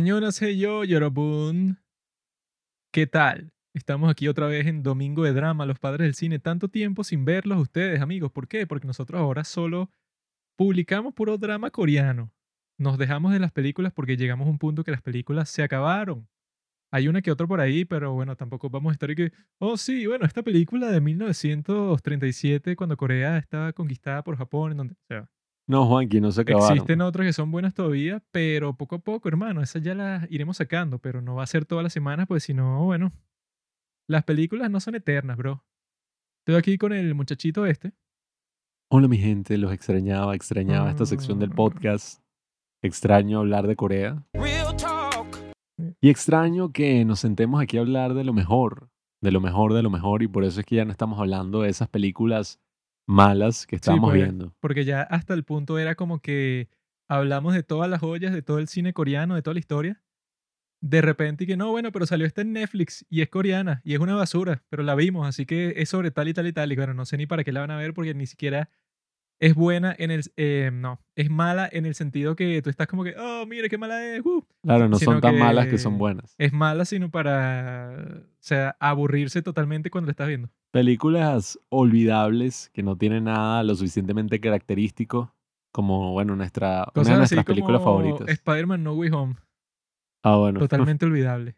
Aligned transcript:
yo, 0.00 0.84
Yorobun. 0.84 1.78
¿Qué 2.92 3.06
tal? 3.06 3.52
Estamos 3.74 4.10
aquí 4.10 4.26
otra 4.26 4.46
vez 4.46 4.66
en 4.66 4.82
Domingo 4.82 5.22
de 5.22 5.34
Drama, 5.34 5.66
los 5.66 5.78
padres 5.78 6.06
del 6.06 6.14
cine. 6.14 6.38
Tanto 6.38 6.68
tiempo 6.68 7.04
sin 7.04 7.26
verlos 7.26 7.60
ustedes, 7.60 8.00
amigos. 8.00 8.32
¿Por 8.32 8.48
qué? 8.48 8.66
Porque 8.66 8.86
nosotros 8.86 9.20
ahora 9.20 9.44
solo 9.44 9.90
publicamos 10.56 11.12
puro 11.12 11.36
drama 11.36 11.70
coreano. 11.70 12.32
Nos 12.78 12.96
dejamos 12.96 13.32
de 13.32 13.38
las 13.38 13.52
películas 13.52 13.92
porque 13.92 14.16
llegamos 14.16 14.46
a 14.46 14.50
un 14.50 14.58
punto 14.58 14.82
que 14.82 14.92
las 14.92 15.02
películas 15.02 15.50
se 15.50 15.62
acabaron. 15.62 16.26
Hay 16.90 17.08
una 17.08 17.20
que 17.20 17.30
otra 17.30 17.46
por 17.46 17.60
ahí, 17.60 17.84
pero 17.84 18.12
bueno, 18.12 18.34
tampoco 18.34 18.70
vamos 18.70 18.90
a 18.90 18.94
estar 18.94 19.14
que, 19.14 19.32
oh 19.58 19.76
sí, 19.76 20.06
bueno, 20.06 20.24
esta 20.24 20.42
película 20.42 20.90
de 20.90 21.02
1937, 21.02 22.76
cuando 22.76 22.96
Corea 22.96 23.36
estaba 23.38 23.72
conquistada 23.74 24.24
por 24.24 24.36
Japón, 24.38 24.72
en 24.72 24.76
donde, 24.78 24.94
o 24.94 25.06
sea, 25.08 25.28
No, 25.68 25.86
Juanqui, 25.86 26.20
no 26.20 26.32
se 26.32 26.42
acabaron. 26.42 26.72
Existen 26.76 27.00
otras 27.00 27.26
que 27.26 27.32
son 27.32 27.50
buenas 27.50 27.72
todavía, 27.74 28.22
pero 28.32 28.74
poco 28.76 28.96
a 28.96 28.98
poco, 28.98 29.28
hermano, 29.28 29.62
esas 29.62 29.82
ya 29.82 29.94
las 29.94 30.30
iremos 30.30 30.56
sacando, 30.56 30.98
pero 30.98 31.22
no 31.22 31.36
va 31.36 31.44
a 31.44 31.46
ser 31.46 31.64
todas 31.64 31.82
las 31.84 31.92
semanas, 31.92 32.26
pues 32.26 32.42
si 32.44 32.52
no, 32.54 32.84
bueno, 32.84 33.12
las 34.08 34.24
películas 34.24 34.70
no 34.70 34.80
son 34.80 34.96
eternas, 34.96 35.36
bro. 35.36 35.64
Estoy 36.40 36.56
aquí 36.56 36.78
con 36.78 36.92
el 36.92 37.14
muchachito 37.14 37.64
este. 37.66 37.92
Hola 38.90 39.08
mi 39.08 39.16
gente, 39.18 39.56
los 39.56 39.72
extrañaba, 39.72 40.34
extrañaba 40.34 40.90
esta 40.90 41.06
sección 41.06 41.38
del 41.38 41.50
Mm. 41.50 41.54
podcast. 41.54 42.20
Extraño 42.82 43.38
hablar 43.38 43.66
de 43.68 43.76
Corea. 43.76 44.26
Real 44.34 44.76
talk. 44.76 45.26
Y 46.00 46.10
extraño 46.10 46.72
que 46.72 47.04
nos 47.04 47.20
sentemos 47.20 47.62
aquí 47.62 47.78
a 47.78 47.80
hablar 47.82 48.14
de 48.14 48.24
lo 48.24 48.32
mejor, 48.32 48.90
de 49.22 49.30
lo 49.30 49.40
mejor, 49.40 49.72
de 49.72 49.82
lo 49.82 49.88
mejor. 49.90 50.22
Y 50.22 50.28
por 50.28 50.42
eso 50.44 50.60
es 50.60 50.66
que 50.66 50.76
ya 50.76 50.84
no 50.84 50.90
estamos 50.90 51.18
hablando 51.20 51.62
de 51.62 51.70
esas 51.70 51.88
películas 51.88 52.60
malas 53.06 53.66
que 53.66 53.76
Sí, 53.76 53.80
estábamos 53.80 54.12
viendo. 54.12 54.54
Porque 54.60 54.84
ya 54.84 55.02
hasta 55.02 55.34
el 55.34 55.44
punto 55.44 55.78
era 55.78 55.94
como 55.94 56.20
que 56.20 56.68
hablamos 57.08 57.54
de 57.54 57.62
todas 57.62 57.90
las 57.90 58.00
joyas, 58.00 58.32
de 58.32 58.42
todo 58.42 58.58
el 58.58 58.68
cine 58.68 58.92
coreano, 58.92 59.34
de 59.34 59.42
toda 59.42 59.54
la 59.54 59.60
historia. 59.60 60.02
De 60.80 61.00
repente 61.00 61.44
y 61.44 61.46
que 61.46 61.56
no, 61.56 61.70
bueno, 61.70 61.92
pero 61.92 62.06
salió 62.06 62.26
esta 62.26 62.42
en 62.42 62.52
Netflix 62.52 63.06
y 63.08 63.22
es 63.22 63.28
coreana 63.28 63.80
y 63.84 63.94
es 63.94 64.00
una 64.00 64.16
basura, 64.16 64.64
pero 64.68 64.82
la 64.82 64.96
vimos, 64.96 65.28
así 65.28 65.46
que 65.46 65.74
es 65.76 65.88
sobre 65.88 66.10
tal 66.10 66.26
y 66.26 66.34
tal 66.34 66.46
y 66.48 66.52
tal. 66.52 66.72
Y 66.72 66.76
bueno, 66.76 66.92
no 66.92 67.04
sé 67.04 67.16
ni 67.16 67.26
para 67.26 67.44
qué 67.44 67.52
la 67.52 67.60
van 67.60 67.70
a 67.70 67.76
ver 67.76 67.94
porque 67.94 68.14
ni 68.14 68.26
siquiera 68.26 68.68
es 69.40 69.54
buena 69.54 69.94
en 69.98 70.10
el... 70.10 70.22
eh, 70.36 70.70
no, 70.72 71.00
es 71.16 71.28
mala 71.30 71.68
en 71.72 71.84
el 71.86 71.94
sentido 71.94 72.36
que 72.36 72.62
tú 72.62 72.70
estás 72.70 72.86
como 72.86 73.02
que, 73.04 73.14
oh, 73.18 73.44
mire 73.46 73.68
qué 73.68 73.76
mala 73.78 74.14
es. 74.14 74.24
uh". 74.24 74.44
Claro, 74.62 74.88
no 74.88 74.98
sino 74.98 75.12
son 75.12 75.20
tan 75.20 75.38
malas 75.38 75.66
que 75.66 75.78
son 75.78 75.94
que- 75.94 75.98
buenas. 75.98 76.34
Es 76.38 76.52
mala 76.52 76.84
sino 76.84 77.10
para, 77.10 77.96
o 77.98 78.26
sea, 78.40 78.76
aburrirse 78.80 79.42
totalmente 79.42 79.90
cuando 79.90 80.06
la 80.06 80.12
estás 80.12 80.28
viendo. 80.28 80.48
Películas 80.70 81.58
olvidables 81.68 82.70
que 82.72 82.82
no 82.82 82.96
tienen 82.96 83.24
nada 83.24 83.62
lo 83.62 83.74
suficientemente 83.74 84.40
característico 84.40 85.34
como, 85.70 86.12
bueno, 86.12 86.36
nuestra, 86.36 86.86
una 86.94 87.04
de 87.10 87.16
nuestras 87.16 87.44
películas 87.44 87.82
favoritas. 87.82 88.28
Spider-Man 88.28 88.82
No 88.82 88.94
Way 88.94 89.10
Home, 89.10 89.34
Ah, 90.22 90.36
bueno. 90.36 90.60
totalmente 90.60 91.04
olvidable. 91.04 91.56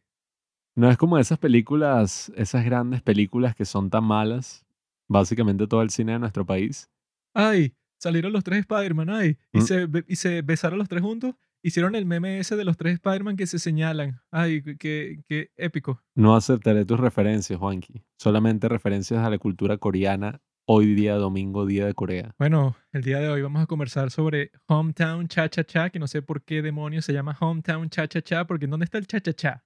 No 0.76 0.90
es 0.90 0.96
como 0.96 1.18
esas 1.18 1.38
películas, 1.38 2.32
esas 2.36 2.64
grandes 2.64 3.02
películas 3.02 3.54
que 3.54 3.64
son 3.64 3.90
tan 3.90 4.04
malas, 4.04 4.64
básicamente 5.08 5.66
todo 5.68 5.82
el 5.82 5.90
cine 5.90 6.12
de 6.12 6.18
nuestro 6.18 6.44
país. 6.44 6.90
Ay, 7.34 7.74
salieron 7.98 8.32
los 8.32 8.44
tres 8.44 8.60
Spider-Man, 8.60 9.10
ay, 9.10 9.36
y, 9.52 9.58
Mm. 9.58 9.62
se, 9.62 9.88
y 10.08 10.16
se 10.16 10.42
besaron 10.42 10.78
los 10.78 10.88
tres 10.88 11.02
juntos. 11.02 11.34
Hicieron 11.62 11.94
el 11.94 12.04
meme 12.04 12.38
ese 12.38 12.56
de 12.56 12.64
los 12.64 12.76
tres 12.76 12.94
Spider-Man 12.94 13.36
que 13.36 13.46
se 13.46 13.58
señalan. 13.58 14.20
Ay, 14.30 14.62
qué- 14.62 14.76
qué, 14.76 15.20
qué 15.26 15.50
épico. 15.56 16.02
No 16.14 16.36
aceptaré 16.36 16.84
tus 16.84 17.00
referencias, 17.00 17.58
Juanqui. 17.58 18.04
Solamente 18.18 18.68
referencias 18.68 19.20
a 19.24 19.30
la 19.30 19.38
cultura 19.38 19.78
coreana 19.78 20.42
hoy 20.66 20.94
día, 20.94 21.14
domingo, 21.16 21.64
día 21.66 21.86
de 21.86 21.94
Corea. 21.94 22.34
Bueno, 22.38 22.76
el 22.92 23.02
día 23.02 23.18
de 23.18 23.28
hoy 23.30 23.40
vamos 23.42 23.62
a 23.62 23.66
conversar 23.66 24.10
sobre 24.10 24.50
Hometown 24.66 25.26
Cha 25.28 25.48
Cha 25.48 25.64
Cha, 25.64 25.88
que 25.90 25.98
no 25.98 26.06
sé 26.06 26.20
por 26.22 26.42
qué 26.44 26.60
demonios 26.62 27.04
se 27.06 27.12
llama 27.14 27.36
Hometown 27.40 27.88
Cha 27.88 28.06
Cha 28.08 28.20
Cha, 28.22 28.46
porque 28.46 28.66
¿dónde 28.66 28.84
está 28.84 28.98
el 28.98 29.06
Cha 29.06 29.20
Cha 29.20 29.32
Cha? 29.32 29.64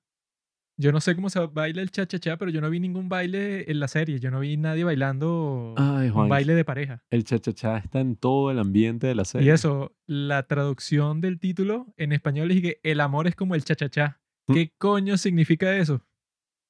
Yo 0.81 0.93
no 0.93 1.01
sé 1.01 1.17
cómo 1.17 1.29
se 1.29 1.41
baila 1.41 1.83
el 1.83 1.91
Cha 1.91 2.07
Cha 2.07 2.21
Cha, 2.21 2.37
pero 2.37 2.53
yo 2.53 2.61
no 2.61 2.71
vi 2.71 2.79
ningún 2.79 3.09
baile 3.09 3.69
en 3.69 3.81
la 3.81 3.89
serie. 3.89 4.21
Yo 4.21 4.31
no 4.31 4.39
vi 4.39 4.57
nadie 4.57 4.85
bailando 4.85 5.75
Ay, 5.77 6.09
un 6.11 6.29
baile 6.29 6.55
de 6.55 6.65
pareja. 6.65 7.03
El 7.11 7.25
cha-cha-cha 7.25 7.79
está 7.79 7.99
en 7.99 8.15
todo 8.15 8.53
el 8.53 8.61
ambiente 8.61 9.09
de 9.09 9.17
la 9.17 9.25
serie. 9.25 9.49
Y 9.49 9.51
eso, 9.51 9.97
la 10.07 10.45
traducción 10.45 11.21
del 11.21 11.41
título 11.41 11.93
en 11.97 12.13
español 12.13 12.53
es 12.53 12.63
que 12.63 12.81
el 12.85 13.01
amor 13.01 13.27
es 13.27 13.35
como 13.35 13.57
el 13.57 13.65
Cha 13.65 13.75
Cha 13.75 13.89
Cha. 13.89 14.21
Mm. 14.47 14.55
¿Qué 14.55 14.73
coño 14.79 15.17
significa 15.17 15.77
eso? 15.77 16.01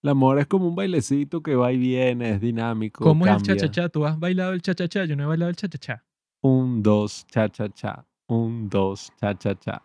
El 0.02 0.10
amor 0.10 0.38
es 0.38 0.46
como 0.46 0.68
un 0.68 0.74
bailecito 0.74 1.42
que 1.42 1.54
va 1.54 1.70
y 1.72 1.76
viene, 1.76 2.30
es 2.30 2.40
dinámico. 2.40 3.04
¿Cómo 3.04 3.26
es 3.26 3.32
el 3.32 3.42
cha-cha-cha? 3.42 3.88
¿Tú 3.88 4.06
has 4.06 4.18
bailado 4.18 4.52
el 4.52 4.62
cha-cha-cha? 4.62 5.04
Yo 5.04 5.16
no 5.16 5.24
he 5.24 5.26
bailado 5.26 5.50
el 5.50 5.56
cha-cha-cha. 5.56 6.04
Un, 6.40 6.82
dos, 6.82 7.26
cha-cha-cha. 7.26 8.06
Un, 8.28 8.68
dos, 8.70 9.12
cha-cha-cha. 9.20 9.82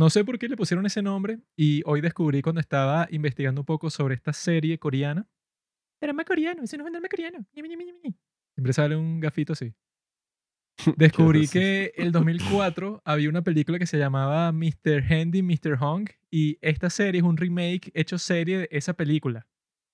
No 0.00 0.08
sé 0.08 0.24
por 0.24 0.38
qué 0.38 0.48
le 0.48 0.56
pusieron 0.56 0.86
ese 0.86 1.02
nombre 1.02 1.40
y 1.58 1.82
hoy 1.84 2.00
descubrí 2.00 2.40
cuando 2.40 2.58
estaba 2.58 3.06
investigando 3.10 3.60
un 3.60 3.66
poco 3.66 3.90
sobre 3.90 4.14
esta 4.14 4.32
serie 4.32 4.78
coreana. 4.78 5.28
Drama 6.00 6.24
coreano, 6.24 6.62
ese 6.62 6.78
no 6.78 6.84
es 6.84 6.86
un 6.86 6.92
drama 6.92 7.08
coreano. 7.10 7.46
Siempre 7.52 8.72
sale 8.72 8.96
un 8.96 9.20
gafito 9.20 9.52
así. 9.52 9.74
Descubrí 10.96 11.48
que 11.48 11.92
el 11.96 12.12
2004 12.12 13.02
había 13.04 13.28
una 13.28 13.42
película 13.42 13.78
que 13.78 13.84
se 13.84 13.98
llamaba 13.98 14.50
Mr. 14.52 15.04
Handy, 15.06 15.42
Mr. 15.42 15.76
Hong 15.76 16.06
y 16.30 16.56
esta 16.62 16.88
serie 16.88 17.20
es 17.20 17.26
un 17.26 17.36
remake 17.36 17.90
hecho 17.92 18.16
serie 18.16 18.56
de 18.56 18.68
esa 18.70 18.94
película. 18.94 19.46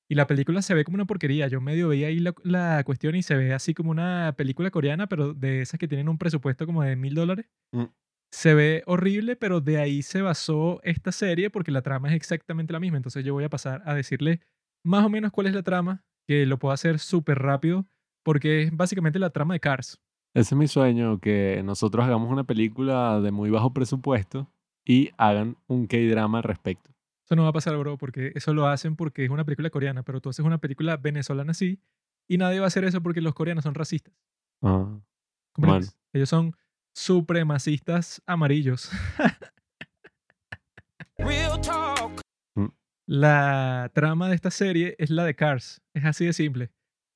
Y 0.08 0.14
la 0.14 0.28
película 0.28 0.62
se 0.62 0.74
ve 0.74 0.84
como 0.84 0.94
una 0.94 1.06
porquería. 1.06 1.48
Yo 1.48 1.60
medio 1.60 1.88
veía 1.88 2.06
ahí 2.06 2.20
la, 2.20 2.32
la 2.44 2.84
cuestión 2.84 3.16
y 3.16 3.24
se 3.24 3.34
ve 3.34 3.52
así 3.52 3.74
como 3.74 3.90
una 3.90 4.34
película 4.36 4.70
coreana, 4.70 5.08
pero 5.08 5.34
de 5.34 5.62
esas 5.62 5.80
que 5.80 5.88
tienen 5.88 6.08
un 6.08 6.16
presupuesto 6.16 6.64
como 6.64 6.84
de 6.84 6.94
mil 6.94 7.16
dólares. 7.16 7.46
Mm. 7.72 7.86
Se 8.30 8.54
ve 8.54 8.82
horrible, 8.86 9.36
pero 9.36 9.60
de 9.60 9.78
ahí 9.78 10.02
se 10.02 10.22
basó 10.22 10.80
esta 10.82 11.12
serie 11.12 11.50
porque 11.50 11.70
la 11.70 11.82
trama 11.82 12.08
es 12.08 12.14
exactamente 12.14 12.72
la 12.72 12.80
misma. 12.80 12.96
Entonces 12.96 13.24
yo 13.24 13.34
voy 13.34 13.44
a 13.44 13.50
pasar 13.50 13.82
a 13.86 13.94
decirle 13.94 14.40
más 14.84 15.04
o 15.04 15.08
menos 15.08 15.32
cuál 15.32 15.46
es 15.46 15.54
la 15.54 15.62
trama, 15.62 16.04
que 16.26 16.46
lo 16.46 16.58
puedo 16.58 16.72
hacer 16.72 16.98
súper 16.98 17.38
rápido, 17.38 17.86
porque 18.22 18.62
es 18.62 18.76
básicamente 18.76 19.18
la 19.18 19.30
trama 19.30 19.54
de 19.54 19.60
Cars. 19.60 20.00
Ese 20.34 20.54
es 20.54 20.58
mi 20.58 20.68
sueño, 20.68 21.18
que 21.18 21.62
nosotros 21.64 22.04
hagamos 22.04 22.30
una 22.30 22.44
película 22.44 23.20
de 23.20 23.30
muy 23.30 23.50
bajo 23.50 23.72
presupuesto 23.72 24.52
y 24.84 25.10
hagan 25.16 25.56
un 25.66 25.86
K-drama 25.86 26.38
al 26.38 26.44
respecto. 26.44 26.90
Eso 27.24 27.34
no 27.36 27.42
va 27.42 27.48
a 27.48 27.52
pasar, 27.52 27.76
bro, 27.76 27.96
porque 27.96 28.32
eso 28.34 28.54
lo 28.54 28.68
hacen 28.68 28.96
porque 28.96 29.24
es 29.24 29.30
una 29.30 29.44
película 29.44 29.70
coreana, 29.70 30.02
pero 30.02 30.20
tú 30.20 30.28
haces 30.28 30.44
una 30.44 30.58
película 30.58 30.96
venezolana 30.96 31.52
así 31.52 31.80
y 32.28 32.38
nadie 32.38 32.60
va 32.60 32.66
a 32.66 32.68
hacer 32.68 32.84
eso 32.84 33.02
porque 33.02 33.20
los 33.20 33.34
coreanos 33.34 33.64
son 33.64 33.74
racistas. 33.74 34.14
Ah, 34.62 35.00
¿comprendes? 35.52 35.96
Ellos 36.12 36.28
son 36.28 36.54
supremacistas 36.96 38.22
amarillos. 38.26 38.90
Real 41.18 41.60
talk. 41.60 42.22
La 43.06 43.90
trama 43.94 44.28
de 44.28 44.34
esta 44.34 44.50
serie 44.50 44.96
es 44.98 45.10
la 45.10 45.24
de 45.24 45.36
Cars. 45.36 45.82
Es 45.94 46.04
así 46.04 46.24
de 46.24 46.32
simple. 46.32 46.72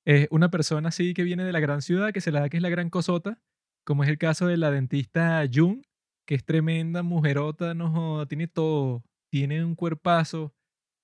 Es 0.06 0.28
una 0.30 0.50
persona 0.50 0.90
así 0.90 1.14
que 1.14 1.24
viene 1.24 1.44
de 1.44 1.52
la 1.52 1.60
gran 1.60 1.82
ciudad, 1.82 2.12
que 2.12 2.20
se 2.20 2.30
la 2.30 2.40
da 2.40 2.48
que 2.48 2.58
es 2.58 2.62
la 2.62 2.68
gran 2.68 2.90
cosota, 2.90 3.42
como 3.84 4.04
es 4.04 4.10
el 4.10 4.18
caso 4.18 4.46
de 4.46 4.58
la 4.58 4.70
dentista 4.70 5.44
Jung, 5.52 5.82
que 6.26 6.34
es 6.34 6.44
tremenda 6.44 7.02
mujerota, 7.02 7.74
no 7.74 7.90
joda, 7.90 8.26
tiene 8.26 8.46
todo. 8.46 9.02
Tiene 9.32 9.64
un 9.64 9.74
cuerpazo, 9.74 10.54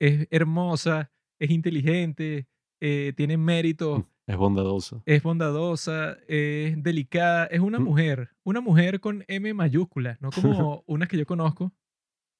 es 0.01 0.29
hermosa, 0.31 1.11
es 1.41 1.51
inteligente, 1.51 2.47
eh, 2.81 3.13
tiene 3.17 3.39
mérito, 3.39 4.11
es 4.27 4.37
bondadoso. 4.37 5.03
es 5.07 5.23
bondadosa, 5.23 6.17
es 6.29 6.83
delicada, 6.83 7.47
es 7.47 7.61
una 7.61 7.79
Mm. 7.79 7.85
mujer. 7.85 8.31
Una 8.45 8.61
mujer 8.61 9.01
con 9.01 9.25
M 9.29 9.53
mayúscula, 9.55 10.19
no 10.21 10.31
como 10.71 10.83
unas 10.87 11.09
que 11.09 11.17
yo 11.19 11.27
conozco, 11.27 11.73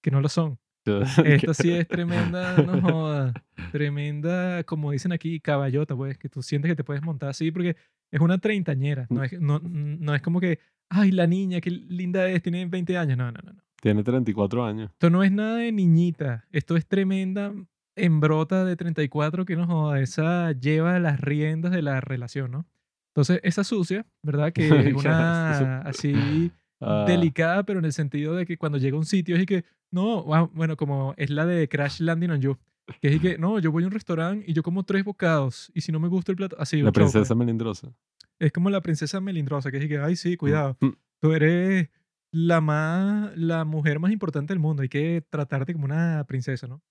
que 0.03 0.11
no 0.11 0.21
lo 0.21 0.29
son. 0.29 0.59
Esta 1.25 1.53
sí 1.55 1.73
es 1.73 1.89
tremenda, 1.89 2.57
no 2.59 2.81
joda. 2.81 3.33
Tremenda, 3.73 4.63
como 4.65 4.93
dicen 4.93 5.13
aquí, 5.13 5.41
caballota, 5.41 5.97
pues, 5.97 6.17
que 6.17 6.29
tú 6.29 6.43
sientes 6.43 6.71
que 6.71 6.77
te 6.77 6.85
puedes 6.85 7.03
montar 7.03 7.29
así 7.31 7.51
porque 7.51 7.77
es 8.13 8.21
una 8.21 8.39
treintañera. 8.39 9.07
No 9.11 9.25
es, 9.25 9.33
no, 9.41 9.59
no 9.61 10.15
es 10.15 10.23
como 10.23 10.39
que, 10.41 10.61
ay, 10.89 11.11
la 11.11 11.27
niña, 11.27 11.61
qué 11.61 11.71
linda 11.71 12.29
es, 12.29 12.41
tiene 12.43 12.65
20 12.67 12.97
años. 12.97 13.19
No, 13.19 13.33
no, 13.33 13.39
no, 13.45 13.53
no. 13.53 13.63
Tiene 13.83 14.03
34 14.05 14.65
años. 14.65 14.91
Esto 14.93 15.11
no 15.11 15.23
es 15.25 15.33
nada 15.33 15.57
de 15.59 15.73
niñita. 15.73 16.45
Esto 16.53 16.77
es 16.77 16.87
tremenda 16.87 17.53
embrota 17.97 18.65
de 18.65 18.77
34 18.77 19.45
que 19.45 19.57
no 19.57 19.67
joda. 19.67 20.01
Esa 20.01 20.53
lleva 20.53 20.99
las 21.01 21.21
riendas 21.21 21.73
de 21.73 21.83
la 21.83 22.01
relación, 22.01 22.51
¿no? 22.51 22.67
Entonces, 23.09 23.41
esa 23.43 23.65
sucia, 23.65 24.07
¿verdad? 24.23 24.53
Que 24.55 24.69
es 24.69 24.95
una 24.95 25.81
así 25.81 26.53
Ah, 26.79 27.07
delicada, 27.09 27.65
pero 27.65 27.79
en 27.79 27.87
el 27.87 27.93
sentido 27.95 28.35
de 28.35 28.45
que 28.45 28.59
cuando 28.59 28.77
llega 28.77 28.97
a 28.97 28.99
un 28.99 29.07
sitio 29.07 29.35
es 29.37 29.43
y 29.43 29.47
que, 29.47 29.65
no, 29.91 30.27
ah, 30.35 30.47
bueno, 30.53 30.77
como 30.77 31.15
es 31.17 31.31
la 31.31 31.47
de 31.47 31.69
Crash 31.71 32.01
Landing 32.01 32.31
on 32.33 32.41
You, 32.43 32.59
que 33.01 33.09
es 33.09 33.15
y 33.17 33.19
que, 33.19 33.39
no, 33.39 33.59
yo 33.59 33.73
voy 33.73 33.85
a 33.85 33.87
un 33.87 33.93
restaurante 33.93 34.45
y 34.47 34.53
yo 34.53 34.63
como 34.63 34.83
tres 34.83 35.03
bocados 35.03 35.73
y 35.75 35.81
si 35.81 35.91
no 35.91 35.99
me 36.01 36.09
gusta 36.09 36.33
el 36.33 36.37
plato, 36.37 36.55
así, 36.59 36.83
la 36.83 36.93
princesa 36.93 37.35
melindrosa. 37.35 37.91
Es 38.39 38.53
como 38.53 38.69
la 38.69 38.83
princesa 38.83 39.23
melindrosa, 39.23 39.71
que 39.71 39.79
es 39.79 39.85
y 39.85 39.89
que, 39.89 39.97
ay, 39.99 40.17
sí, 40.17 40.37
cuidado, 40.37 40.77
Mm, 40.81 40.91
tú 41.19 41.33
eres 41.33 41.89
la 42.31 42.61
más, 42.61 43.35
la 43.39 43.65
mujer 43.65 43.99
más 43.99 44.13
importante 44.13 44.53
del 44.53 44.61
mundo, 44.61 44.83
hay 44.83 44.91
que 44.91 45.25
tratarte 45.31 45.73
como 45.73 45.87
una 45.87 46.25
princesa, 46.29 46.67
¿no? 46.67 46.83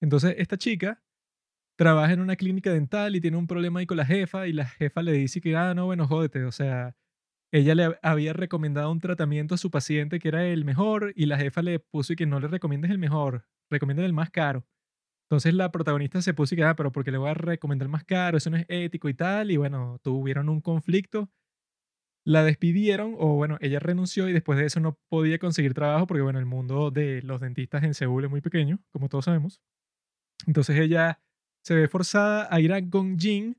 Entonces, 0.00 0.34
esta 0.38 0.56
chica 0.58 1.02
trabaja 1.78 2.12
en 2.14 2.20
una 2.20 2.36
clínica 2.36 2.72
dental 2.72 3.16
y 3.16 3.20
tiene 3.20 3.36
un 3.36 3.46
problema 3.46 3.80
ahí 3.80 3.86
con 3.86 3.96
la 3.98 4.06
jefa 4.06 4.46
y 4.48 4.52
la 4.52 4.66
jefa 4.66 5.02
le 5.02 5.12
dice 5.12 5.40
que, 5.40 5.56
ah, 5.56 5.74
no, 5.74 5.86
bueno, 5.86 6.06
jódete, 6.08 6.44
o 6.44 6.52
sea, 6.52 6.96
ella 7.52 7.74
le 7.76 7.86
hab- 7.88 7.98
había 8.02 8.32
recomendado 8.34 8.90
un 8.92 9.00
tratamiento 9.00 9.54
a 9.56 9.58
su 9.58 9.70
paciente 9.70 10.18
que 10.20 10.28
era 10.28 10.46
el 10.46 10.64
mejor 10.64 11.12
y 11.16 11.26
la 11.26 11.38
jefa 11.38 11.62
le 11.62 11.80
puso 11.80 12.14
y 12.14 12.16
que 12.16 12.26
no 12.26 12.40
le 12.40 12.48
recomiendes 12.48 12.90
el 12.92 12.98
mejor, 12.98 13.46
recomiendan 13.70 14.06
el 14.06 14.14
más 14.14 14.30
caro. 14.30 14.66
Entonces 15.30 15.54
la 15.54 15.72
protagonista 15.72 16.22
se 16.22 16.34
puso 16.34 16.54
y 16.54 16.58
que, 16.58 16.64
ah, 16.64 16.76
pero 16.76 16.92
porque 16.92 17.12
le 17.12 17.18
voy 17.18 17.30
a 17.30 17.34
recomendar 17.34 17.86
el 17.86 17.92
más 17.92 18.04
caro, 18.04 18.38
eso 18.38 18.50
no 18.50 18.56
es 18.58 18.66
ético 18.68 19.08
y 19.08 19.14
tal, 19.14 19.50
y 19.50 19.56
bueno, 19.58 19.98
tuvieron 20.02 20.48
un 20.48 20.60
conflicto, 20.62 21.30
la 22.24 22.44
despidieron, 22.44 23.14
o 23.18 23.34
bueno, 23.36 23.56
ella 23.60 23.78
renunció 23.78 24.28
y 24.28 24.32
después 24.32 24.58
de 24.58 24.66
eso 24.66 24.80
no 24.80 24.98
podía 25.08 25.38
conseguir 25.38 25.74
trabajo 25.74 26.06
porque, 26.06 26.22
bueno, 26.22 26.38
el 26.38 26.46
mundo 26.46 26.90
de 26.90 27.22
los 27.22 27.40
dentistas 27.40 27.84
en 27.84 27.94
Seúl 27.94 28.24
es 28.24 28.30
muy 28.30 28.40
pequeño, 28.40 28.80
como 28.92 29.08
todos 29.08 29.26
sabemos. 29.26 29.60
Entonces 30.46 30.78
ella 30.78 31.20
se 31.62 31.74
ve 31.74 31.88
forzada 31.88 32.48
a 32.50 32.60
ir 32.60 32.72
a 32.72 32.80
Gongjin, 32.80 33.56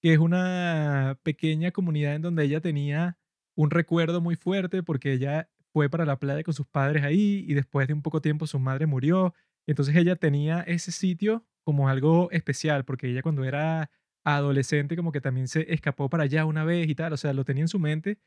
que 0.00 0.12
es 0.12 0.18
una 0.18 1.18
pequeña 1.22 1.70
comunidad 1.72 2.14
en 2.14 2.22
donde 2.22 2.44
ella 2.44 2.60
tenía 2.60 3.18
un 3.56 3.70
recuerdo 3.70 4.20
muy 4.20 4.36
fuerte 4.36 4.82
porque 4.82 5.12
ella 5.12 5.50
fue 5.72 5.88
para 5.90 6.04
la 6.04 6.18
playa 6.18 6.44
con 6.44 6.54
sus 6.54 6.66
padres 6.66 7.02
ahí 7.02 7.44
y 7.48 7.54
después 7.54 7.88
de 7.88 7.94
un 7.94 8.02
poco 8.02 8.20
tiempo 8.20 8.46
su 8.46 8.58
madre 8.58 8.86
murió. 8.86 9.34
Entonces 9.66 9.96
ella 9.96 10.16
tenía 10.16 10.60
ese 10.62 10.92
sitio 10.92 11.44
como 11.64 11.88
algo 11.88 12.30
especial 12.30 12.84
porque 12.84 13.08
ella 13.08 13.22
cuando 13.22 13.44
era 13.44 13.90
adolescente 14.24 14.96
como 14.96 15.12
que 15.12 15.20
también 15.20 15.48
se 15.48 15.72
escapó 15.72 16.08
para 16.08 16.24
allá 16.24 16.44
una 16.44 16.64
vez 16.64 16.88
y 16.88 16.94
tal, 16.94 17.12
o 17.12 17.16
sea, 17.16 17.32
lo 17.32 17.44
tenía 17.44 17.62
en 17.64 17.68
su 17.68 17.78
mente 17.78 18.18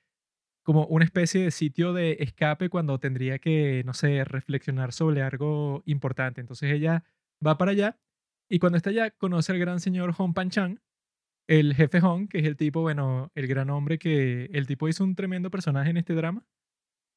como 0.63 0.86
una 0.88 1.06
especie 1.06 1.44
de 1.44 1.51
sitio 1.51 1.94
de 1.94 2.18
escape 2.19 2.69
cuando 2.69 3.00
tendría 3.00 3.39
que, 3.39 3.83
no 3.86 3.94
sé, 3.94 4.24
reflexionar 4.24 4.94
sobre 4.94 5.21
algo 5.24 5.83
importante. 5.86 6.42
Entonces 6.42 6.71
ella 6.71 7.04
va 7.45 7.57
para 7.57 7.71
allá 7.71 7.99
y 8.51 8.59
cuando 8.59 8.75
está 8.75 8.89
allá 8.89 9.11
conoce 9.11 9.53
al 9.53 9.59
gran 9.59 9.79
señor 9.79 10.11
Hong 10.11 10.33
Pan 10.33 10.49
Chang, 10.49 10.81
el 11.47 11.73
jefe 11.73 12.01
Hong, 12.01 12.27
que 12.27 12.39
es 12.39 12.45
el 12.45 12.57
tipo, 12.57 12.81
bueno, 12.81 13.31
el 13.33 13.47
gran 13.47 13.69
hombre 13.69 13.97
que 13.97 14.49
el 14.51 14.67
tipo 14.67 14.89
hizo 14.89 15.05
un 15.05 15.15
tremendo 15.15 15.49
personaje 15.49 15.89
en 15.89 15.97
este 15.97 16.13
drama. 16.13 16.45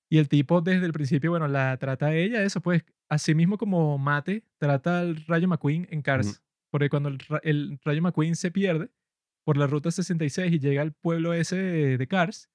Y 0.08 0.18
el 0.18 0.28
tipo 0.28 0.60
desde 0.60 0.86
el 0.86 0.92
principio, 0.92 1.30
bueno, 1.30 1.48
la 1.48 1.76
trata 1.78 2.06
a 2.06 2.14
ella, 2.14 2.44
eso 2.44 2.60
pues, 2.60 2.84
así 3.08 3.34
mismo 3.34 3.58
como 3.58 3.98
Mate 3.98 4.44
trata 4.58 5.00
al 5.00 5.16
Rayo 5.26 5.48
McQueen 5.48 5.88
en 5.90 6.02
Cars. 6.02 6.40
Porque 6.70 6.88
cuando 6.88 7.08
el 7.08 7.80
Rayo 7.84 8.02
McQueen 8.02 8.36
se 8.36 8.52
pierde 8.52 8.90
por 9.44 9.56
la 9.56 9.66
ruta 9.66 9.90
66 9.90 10.52
y 10.52 10.58
llega 10.60 10.82
al 10.82 10.92
pueblo 10.92 11.34
ese 11.34 11.56
de, 11.56 11.98
de 11.98 12.06
Cars, 12.06 12.48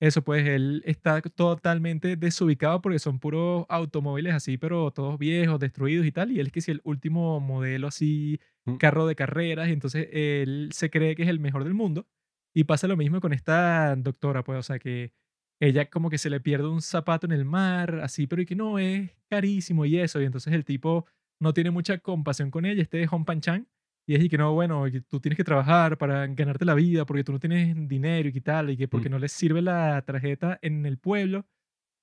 eso 0.00 0.22
pues 0.22 0.46
él 0.46 0.82
está 0.86 1.20
totalmente 1.22 2.16
desubicado 2.16 2.82
porque 2.82 2.98
son 2.98 3.18
puros 3.18 3.64
automóviles 3.68 4.34
así, 4.34 4.58
pero 4.58 4.90
todos 4.90 5.18
viejos, 5.18 5.58
destruidos 5.58 6.06
y 6.06 6.12
tal. 6.12 6.30
Y 6.32 6.40
él 6.40 6.46
es 6.48 6.52
que 6.52 6.60
si 6.60 6.70
el 6.72 6.80
último 6.84 7.40
modelo 7.40 7.88
así, 7.88 8.38
Mm. 8.66 8.76
carro 8.76 9.06
de 9.06 9.14
carreras, 9.14 9.68
y 9.68 9.72
entonces 9.72 10.08
él 10.12 10.70
se 10.72 10.90
cree 10.90 11.14
que 11.14 11.22
es 11.22 11.28
el 11.28 11.38
mejor 11.40 11.64
del 11.64 11.74
mundo. 11.74 12.06
Y 12.54 12.64
pasa 12.64 12.88
lo 12.88 12.96
mismo 12.96 13.20
con 13.20 13.32
esta 13.32 13.94
doctora, 13.96 14.42
pues, 14.42 14.58
o 14.58 14.62
sea 14.62 14.78
que 14.78 15.12
ella 15.60 15.88
como 15.88 16.10
que 16.10 16.18
se 16.18 16.30
le 16.30 16.40
pierde 16.40 16.68
un 16.68 16.82
zapato 16.82 17.26
en 17.26 17.32
el 17.32 17.44
mar, 17.44 18.00
así, 18.02 18.26
pero 18.26 18.42
y 18.42 18.46
que 18.46 18.56
no, 18.56 18.78
es 18.78 19.10
carísimo 19.30 19.84
y 19.84 19.98
eso. 19.98 20.20
Y 20.20 20.24
entonces 20.24 20.52
el 20.52 20.64
tipo 20.64 21.06
no 21.40 21.52
tiene 21.54 21.70
mucha 21.70 21.98
compasión 21.98 22.50
con 22.50 22.64
ella, 22.66 22.82
este 22.82 23.06
Hong 23.06 23.24
Pan 23.24 23.40
Chan. 23.40 23.68
Y 24.08 24.14
es 24.14 24.22
y 24.24 24.28
que 24.28 24.38
no, 24.38 24.52
bueno, 24.54 24.84
que 24.90 25.00
tú 25.02 25.20
tienes 25.20 25.36
que 25.36 25.44
trabajar 25.44 25.98
para 25.98 26.26
ganarte 26.28 26.64
la 26.64 26.74
vida 26.74 27.04
porque 27.06 27.24
tú 27.24 27.32
no 27.32 27.40
tienes 27.40 27.74
dinero 27.88 28.28
y 28.28 28.32
que 28.32 28.40
tal, 28.40 28.70
y 28.70 28.76
que 28.76 28.88
porque 28.88 29.08
Mm. 29.08 29.12
no 29.12 29.18
les 29.18 29.32
sirve 29.32 29.62
la 29.62 30.02
tarjeta 30.02 30.58
en 30.62 30.86
el 30.86 30.98
pueblo. 30.98 31.46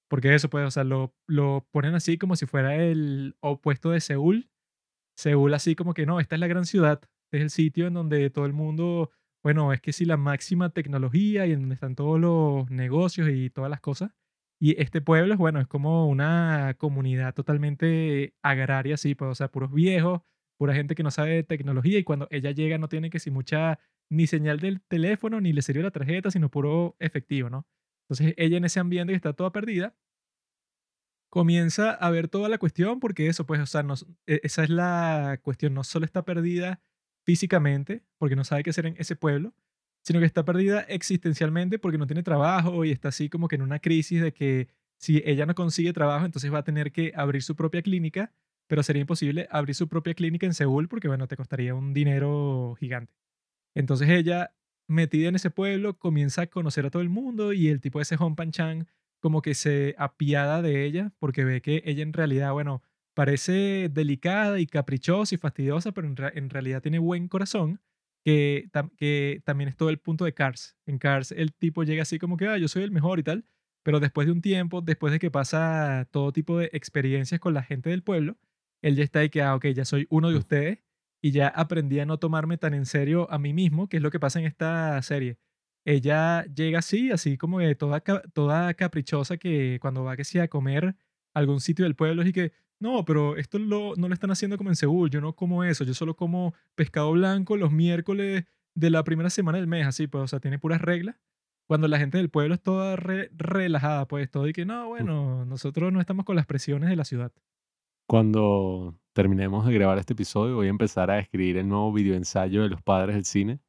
Porque 0.09 0.35
eso, 0.35 0.49
pues, 0.49 0.65
o 0.67 0.71
sea, 0.71 0.83
lo, 0.83 1.15
lo 1.27 1.67
ponen 1.71 1.95
así 1.95 2.17
como 2.17 2.35
si 2.35 2.45
fuera 2.45 2.75
el 2.77 3.35
opuesto 3.41 3.91
de 3.91 4.01
Seúl. 4.01 4.49
Seúl 5.17 5.53
así 5.53 5.75
como 5.75 5.93
que 5.93 6.05
no, 6.05 6.19
esta 6.19 6.35
es 6.35 6.39
la 6.41 6.47
gran 6.47 6.65
ciudad, 6.65 7.01
este 7.25 7.37
es 7.37 7.43
el 7.43 7.49
sitio 7.49 7.87
en 7.87 7.93
donde 7.95 8.29
todo 8.29 8.45
el 8.45 8.53
mundo, 8.53 9.11
bueno, 9.43 9.73
es 9.73 9.81
que 9.81 9.93
sí, 9.93 10.05
la 10.05 10.17
máxima 10.17 10.69
tecnología 10.71 11.45
y 11.47 11.51
en 11.53 11.61
donde 11.61 11.75
están 11.75 11.95
todos 11.95 12.19
los 12.19 12.69
negocios 12.71 13.29
y 13.29 13.49
todas 13.49 13.69
las 13.69 13.81
cosas. 13.81 14.11
Y 14.59 14.79
este 14.81 15.01
pueblo 15.01 15.33
es, 15.33 15.39
bueno, 15.39 15.59
es 15.59 15.67
como 15.67 16.07
una 16.07 16.75
comunidad 16.77 17.33
totalmente 17.35 18.33
agraria, 18.43 18.95
así, 18.95 19.15
pues, 19.15 19.31
o 19.31 19.35
sea, 19.35 19.49
puros 19.51 19.71
viejos, 19.73 20.21
pura 20.63 20.73
gente 20.73 20.95
que 20.95 21.03
no 21.03 21.11
sabe 21.11 21.31
de 21.31 21.43
tecnología 21.43 21.99
y 21.99 22.05
cuando 22.05 22.29
ella 22.31 22.51
llega 22.51 22.77
no 22.77 22.87
tiene 22.87 23.09
que 23.09 23.19
si 23.19 23.31
mucha 23.31 23.79
ni 24.09 24.27
señal 24.27 24.61
del 24.61 24.79
teléfono 24.81 25.41
ni 25.41 25.51
le 25.51 25.61
sirve 25.61 25.83
la 25.83 25.91
tarjeta, 25.91 26.31
sino 26.31 26.49
puro 26.49 26.95
efectivo, 26.99 27.49
¿no? 27.49 27.67
Entonces 28.05 28.33
ella 28.37 28.55
en 28.55 28.63
ese 28.63 28.79
ambiente 28.79 29.11
que 29.11 29.17
está 29.17 29.33
toda 29.33 29.51
perdida, 29.51 29.93
comienza 31.29 31.91
a 31.91 32.09
ver 32.11 32.29
toda 32.29 32.47
la 32.47 32.57
cuestión 32.57 33.01
porque 33.01 33.27
eso, 33.27 33.45
pues, 33.45 33.59
o 33.59 33.65
sea, 33.65 33.83
no 33.83 33.95
e- 34.25 34.39
esa 34.43 34.63
es 34.63 34.69
la 34.69 35.37
cuestión, 35.43 35.73
no 35.73 35.83
solo 35.83 36.05
está 36.05 36.23
perdida 36.23 36.81
físicamente 37.25 38.03
porque 38.17 38.37
no 38.37 38.45
sabe 38.45 38.63
qué 38.63 38.69
hacer 38.69 38.85
en 38.85 38.95
ese 38.97 39.17
pueblo, 39.17 39.53
sino 40.01 40.21
que 40.21 40.25
está 40.25 40.45
perdida 40.45 40.79
existencialmente 40.81 41.77
porque 41.77 41.97
no 41.97 42.07
tiene 42.07 42.23
trabajo 42.23 42.85
y 42.85 42.91
está 42.91 43.09
así 43.09 43.27
como 43.27 43.49
que 43.49 43.55
en 43.55 43.63
una 43.63 43.79
crisis 43.79 44.21
de 44.21 44.31
que 44.33 44.69
si 44.97 45.21
ella 45.25 45.45
no 45.45 45.55
consigue 45.55 45.91
trabajo, 45.91 46.25
entonces 46.25 46.53
va 46.53 46.59
a 46.59 46.63
tener 46.63 46.93
que 46.93 47.11
abrir 47.15 47.43
su 47.43 47.55
propia 47.57 47.81
clínica, 47.81 48.31
pero 48.67 48.83
sería 48.83 49.01
imposible 49.01 49.47
abrir 49.51 49.75
su 49.75 49.87
propia 49.87 50.13
clínica 50.13 50.45
en 50.45 50.53
Seúl 50.53 50.87
porque, 50.87 51.07
bueno, 51.07 51.27
te 51.27 51.37
costaría 51.37 51.75
un 51.75 51.93
dinero 51.93 52.75
gigante. 52.79 53.13
Entonces 53.75 54.09
ella, 54.09 54.53
metida 54.87 55.29
en 55.29 55.35
ese 55.35 55.49
pueblo, 55.49 55.97
comienza 55.97 56.43
a 56.43 56.47
conocer 56.47 56.85
a 56.85 56.89
todo 56.91 57.01
el 57.01 57.09
mundo 57.09 57.53
y 57.53 57.69
el 57.69 57.81
tipo 57.81 58.01
ese 58.01 58.17
Hong 58.17 58.35
Pan 58.35 58.51
Chang 58.51 58.85
como 59.19 59.41
que 59.41 59.53
se 59.55 59.95
apiada 59.97 60.61
de 60.61 60.85
ella 60.85 61.11
porque 61.19 61.43
ve 61.45 61.61
que 61.61 61.81
ella 61.85 62.03
en 62.03 62.13
realidad, 62.13 62.51
bueno, 62.53 62.83
parece 63.13 63.89
delicada 63.89 64.59
y 64.59 64.67
caprichosa 64.67 65.35
y 65.35 65.37
fastidiosa, 65.37 65.91
pero 65.93 66.07
en, 66.07 66.15
rea- 66.17 66.31
en 66.35 66.49
realidad 66.49 66.81
tiene 66.81 66.99
buen 66.99 67.27
corazón, 67.27 67.81
que, 68.25 68.69
que 68.97 69.41
también 69.45 69.69
es 69.69 69.77
todo 69.77 69.89
el 69.89 69.99
punto 69.99 70.25
de 70.25 70.33
Cars. 70.33 70.77
En 70.85 70.97
Cars 70.97 71.31
el 71.31 71.53
tipo 71.53 71.83
llega 71.83 72.03
así 72.03 72.19
como 72.19 72.37
que, 72.37 72.47
ah, 72.47 72.57
yo 72.57 72.67
soy 72.67 72.83
el 72.83 72.91
mejor 72.91 73.19
y 73.19 73.23
tal, 73.23 73.45
pero 73.83 73.99
después 73.99 74.27
de 74.27 74.33
un 74.33 74.41
tiempo, 74.41 74.81
después 74.81 75.11
de 75.13 75.19
que 75.19 75.31
pasa 75.31 76.07
todo 76.11 76.31
tipo 76.31 76.57
de 76.57 76.69
experiencias 76.73 77.39
con 77.41 77.53
la 77.53 77.63
gente 77.63 77.89
del 77.89 78.03
pueblo, 78.03 78.37
él 78.83 78.95
ya 78.95 79.03
está 79.03 79.19
ahí 79.21 79.29
que, 79.29 79.41
ah, 79.41 79.55
ok, 79.55 79.67
ya 79.69 79.85
soy 79.85 80.05
uno 80.11 80.29
de 80.29 80.35
Mm. 80.35 80.39
ustedes 80.39 80.79
y 81.23 81.31
ya 81.31 81.47
aprendí 81.47 81.99
a 81.99 82.05
no 82.05 82.19
tomarme 82.19 82.57
tan 82.59 82.73
en 82.75 82.85
serio 82.85 83.27
a 83.31 83.39
mí 83.39 83.53
mismo, 83.53 83.89
que 83.89 83.97
es 83.97 84.03
lo 84.03 84.11
que 84.11 84.19
pasa 84.19 84.39
en 84.39 84.45
esta 84.45 85.01
serie. 85.01 85.39
Ella 85.85 86.45
llega 86.45 86.79
así, 86.79 87.11
así 87.11 87.37
como 87.37 87.59
que 87.59 87.75
toda, 87.75 88.01
toda 88.33 88.73
caprichosa 88.75 89.37
que 89.37 89.79
cuando 89.81 90.03
va 90.03 90.15
que 90.15 90.23
sea 90.23 90.43
a 90.43 90.47
comer 90.47 90.85
a 91.33 91.39
algún 91.39 91.59
sitio 91.59 91.85
del 91.85 91.95
pueblo 91.95 92.25
y 92.25 92.31
que, 92.33 92.53
no, 92.79 93.03
pero 93.05 93.37
esto 93.37 93.59
lo, 93.59 93.93
no 93.97 94.07
lo 94.07 94.13
están 94.13 94.31
haciendo 94.31 94.57
como 94.57 94.69
en 94.69 94.75
Seúl, 94.75 95.09
yo 95.09 95.21
no 95.21 95.35
como 95.35 95.63
eso, 95.63 95.83
yo 95.83 95.93
solo 95.93 96.15
como 96.15 96.53
pescado 96.75 97.11
blanco 97.13 97.57
los 97.57 97.71
miércoles 97.71 98.45
de 98.75 98.89
la 98.89 99.03
primera 99.03 99.29
semana 99.29 99.57
del 99.57 99.67
mes, 99.67 99.85
así, 99.87 100.07
pues, 100.07 100.23
o 100.23 100.27
sea, 100.27 100.39
tiene 100.39 100.59
puras 100.59 100.81
reglas. 100.81 101.15
Cuando 101.67 101.87
la 101.87 101.97
gente 101.99 102.17
del 102.17 102.29
pueblo 102.29 102.55
es 102.55 102.61
toda 102.61 102.95
re- 102.97 103.29
relajada, 103.33 104.07
pues, 104.07 104.29
todo 104.29 104.47
y 104.47 104.53
que, 104.53 104.65
no, 104.65 104.87
bueno, 104.89 105.45
nosotros 105.45 105.93
no 105.93 105.99
estamos 106.01 106.25
con 106.25 106.35
las 106.35 106.45
presiones 106.45 106.89
de 106.89 106.95
la 106.97 107.05
ciudad. 107.05 107.31
Cuando 108.07 108.97
terminemos 109.13 109.65
de 109.65 109.73
grabar 109.73 109.97
este 109.97 110.13
episodio, 110.13 110.55
voy 110.55 110.67
a 110.67 110.71
empezar 110.71 111.09
a 111.09 111.19
escribir 111.19 111.57
el 111.57 111.67
nuevo 111.67 111.93
videoensayo 111.93 112.63
de 112.63 112.69
los 112.69 112.81
padres 112.81 113.15
del 113.15 113.25
cine, 113.25 113.59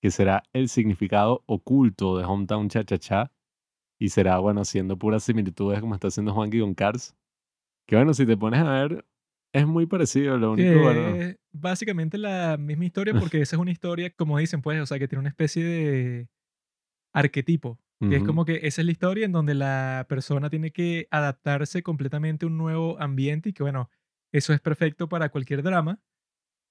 que 0.00 0.10
será 0.10 0.42
el 0.52 0.68
significado 0.68 1.42
oculto 1.46 2.16
de 2.16 2.24
Hometown 2.24 2.68
Cha 2.68 2.84
Cha 2.84 2.98
Cha. 2.98 3.32
Y 3.98 4.08
será, 4.08 4.38
bueno, 4.38 4.62
haciendo 4.62 4.98
puras 4.98 5.22
similitudes 5.22 5.80
como 5.80 5.94
está 5.94 6.08
haciendo 6.08 6.32
Juanqui 6.32 6.60
con 6.60 6.74
Cars. 6.74 7.14
Que 7.86 7.96
bueno, 7.96 8.14
si 8.14 8.26
te 8.26 8.36
pones 8.36 8.60
a 8.60 8.70
ver, 8.70 9.06
es 9.52 9.66
muy 9.66 9.86
parecido. 9.86 10.38
Lo 10.38 10.52
único, 10.52 10.80
bueno, 10.80 11.14
Que 11.14 11.20
es 11.22 11.38
básicamente 11.52 12.18
la 12.18 12.56
misma 12.56 12.84
historia 12.84 13.14
porque 13.14 13.40
esa 13.42 13.56
es 13.56 13.60
una 13.60 13.70
historia, 13.70 14.10
como 14.10 14.38
dicen, 14.38 14.62
pues, 14.62 14.80
o 14.80 14.86
sea, 14.86 14.98
que 14.98 15.08
tiene 15.08 15.20
una 15.20 15.28
especie 15.28 15.64
de 15.64 16.28
arquetipo, 17.12 17.78
que 18.08 18.16
es 18.16 18.24
como 18.24 18.44
que 18.44 18.60
esa 18.64 18.82
es 18.82 18.86
la 18.86 18.92
historia 18.92 19.24
en 19.24 19.32
donde 19.32 19.54
la 19.54 20.06
persona 20.08 20.50
tiene 20.50 20.72
que 20.72 21.08
adaptarse 21.10 21.82
completamente 21.82 22.44
a 22.44 22.48
un 22.48 22.58
nuevo 22.58 23.00
ambiente 23.00 23.50
y 23.50 23.52
que, 23.52 23.62
bueno, 23.62 23.90
eso 24.32 24.52
es 24.52 24.60
perfecto 24.60 25.08
para 25.08 25.28
cualquier 25.28 25.62
drama 25.62 26.00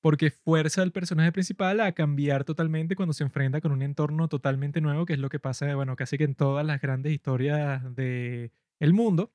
porque 0.02 0.32
fuerza 0.32 0.82
al 0.82 0.92
personaje 0.92 1.32
principal 1.32 1.80
a 1.80 1.92
cambiar 1.94 2.44
totalmente 2.44 2.96
cuando 2.96 3.14
se 3.14 3.24
enfrenta 3.24 3.62
con 3.62 3.72
un 3.72 3.84
entorno 3.84 4.28
totalmente 4.28 4.82
nuevo, 4.82 5.06
que 5.06 5.14
es 5.14 5.20
lo 5.20 5.30
que 5.30 5.40
pasa, 5.40 5.74
bueno, 5.76 5.96
casi 5.96 6.18
que 6.18 6.24
en 6.24 6.36
todas 6.36 6.66
las 6.66 6.82
grandes 6.82 7.14
historias 7.14 7.84
de 7.96 8.52
el 8.80 8.94
mundo. 8.94 9.32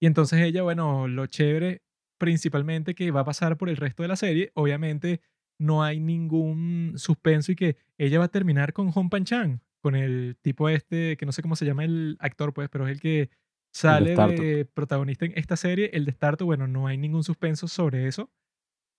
Y 0.00 0.06
entonces 0.06 0.40
ella, 0.40 0.62
bueno, 0.62 1.06
lo 1.08 1.26
chévere 1.26 1.82
principalmente 2.18 2.94
que 2.94 3.10
va 3.10 3.20
a 3.20 3.24
pasar 3.24 3.58
por 3.58 3.68
el 3.68 3.76
resto 3.76 4.02
de 4.02 4.08
la 4.08 4.16
serie, 4.16 4.52
obviamente 4.54 5.20
no 5.58 5.82
hay 5.82 6.00
ningún 6.00 6.94
suspenso 6.96 7.52
y 7.52 7.56
que 7.56 7.76
ella 7.98 8.18
va 8.18 8.26
a 8.26 8.28
terminar 8.28 8.72
con 8.72 8.90
Hong 8.90 9.10
Pan 9.10 9.24
Chan, 9.24 9.62
con 9.80 9.96
el 9.96 10.36
tipo 10.42 10.68
este, 10.68 11.16
que 11.16 11.26
no 11.26 11.32
sé 11.32 11.42
cómo 11.42 11.56
se 11.56 11.64
llama 11.66 11.84
el 11.84 12.16
actor, 12.20 12.52
pues, 12.52 12.68
pero 12.68 12.86
es 12.86 12.92
el 12.92 13.00
que 13.00 13.20
el 13.22 13.28
de 13.28 13.32
sale 13.72 14.10
Startup. 14.12 14.40
de 14.40 14.64
protagonista 14.64 15.24
en 15.26 15.32
esta 15.36 15.56
serie, 15.56 15.90
el 15.92 16.04
de 16.04 16.10
Startup, 16.10 16.46
bueno, 16.46 16.66
no 16.66 16.86
hay 16.86 16.98
ningún 16.98 17.24
suspenso 17.24 17.68
sobre 17.68 18.06
eso, 18.06 18.30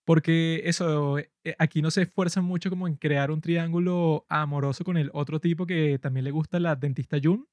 porque 0.05 0.61
eso, 0.65 1.19
eh, 1.19 1.29
aquí 1.59 1.81
no 1.81 1.91
se 1.91 2.03
esfuerzan 2.03 2.43
mucho 2.43 2.69
como 2.69 2.87
en 2.87 2.95
crear 2.95 3.31
un 3.31 3.41
triángulo 3.41 4.25
amoroso 4.29 4.83
con 4.83 4.97
el 4.97 5.09
otro 5.13 5.39
tipo 5.39 5.65
que 5.65 5.99
también 5.99 6.23
le 6.23 6.31
gusta 6.31 6.59
la 6.59 6.75
dentista 6.75 7.17
Jun, 7.21 7.47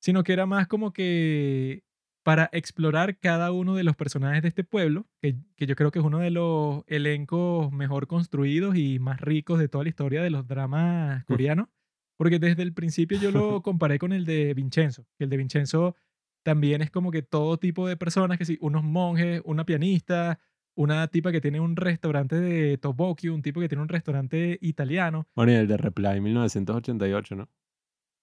sino 0.00 0.24
que 0.24 0.32
era 0.32 0.46
más 0.46 0.66
como 0.66 0.92
que 0.92 1.84
para 2.22 2.48
explorar 2.52 3.18
cada 3.18 3.50
uno 3.52 3.74
de 3.74 3.84
los 3.84 3.96
personajes 3.96 4.42
de 4.42 4.48
este 4.48 4.64
pueblo, 4.64 5.06
que, 5.20 5.36
que 5.56 5.66
yo 5.66 5.74
creo 5.74 5.90
que 5.90 5.98
es 5.98 6.04
uno 6.04 6.18
de 6.18 6.30
los 6.30 6.84
elencos 6.86 7.72
mejor 7.72 8.06
construidos 8.06 8.76
y 8.76 8.98
más 8.98 9.20
ricos 9.20 9.58
de 9.58 9.68
toda 9.68 9.84
la 9.84 9.90
historia 9.90 10.22
de 10.22 10.30
los 10.30 10.46
dramas 10.46 11.24
coreanos, 11.24 11.68
porque 12.16 12.38
desde 12.38 12.62
el 12.62 12.72
principio 12.72 13.18
yo 13.18 13.30
lo 13.58 13.62
comparé 13.62 13.98
con 13.98 14.12
el 14.12 14.24
de 14.24 14.54
Vincenzo, 14.54 15.06
que 15.18 15.24
el 15.24 15.30
de 15.30 15.36
Vincenzo 15.36 15.96
también 16.42 16.82
es 16.82 16.90
como 16.90 17.10
que 17.10 17.22
todo 17.22 17.58
tipo 17.58 17.86
de 17.86 17.96
personas, 17.96 18.38
que 18.38 18.44
sí, 18.44 18.58
unos 18.60 18.82
monjes, 18.82 19.42
una 19.44 19.64
pianista, 19.64 20.40
una 20.74 21.06
tipa 21.08 21.32
que 21.32 21.40
tiene 21.40 21.60
un 21.60 21.76
restaurante 21.76 22.36
de 22.40 22.78
Tobokio, 22.78 23.34
un 23.34 23.42
tipo 23.42 23.60
que 23.60 23.68
tiene 23.68 23.82
un 23.82 23.88
restaurante 23.88 24.58
italiano. 24.60 25.26
Bueno, 25.34 25.52
y 25.52 25.56
el 25.56 25.68
de 25.68 25.76
Reply 25.76 26.20
1988, 26.20 27.36
¿no? 27.36 27.48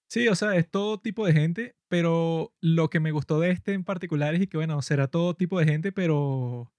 Sí, 0.08 0.26
o 0.26 0.34
sea, 0.34 0.56
es 0.56 0.68
todo 0.68 0.98
tipo 0.98 1.24
de 1.24 1.32
gente, 1.32 1.76
pero 1.88 2.52
lo 2.60 2.90
que 2.90 2.98
me 2.98 3.12
gustó 3.12 3.38
de 3.38 3.52
este 3.52 3.74
en 3.74 3.84
particular 3.84 4.34
es 4.34 4.48
que, 4.48 4.56
bueno, 4.56 4.82
será 4.82 5.06
todo 5.06 5.34
tipo 5.34 5.58
de 5.60 5.66
gente, 5.66 5.92
pero 5.92 6.72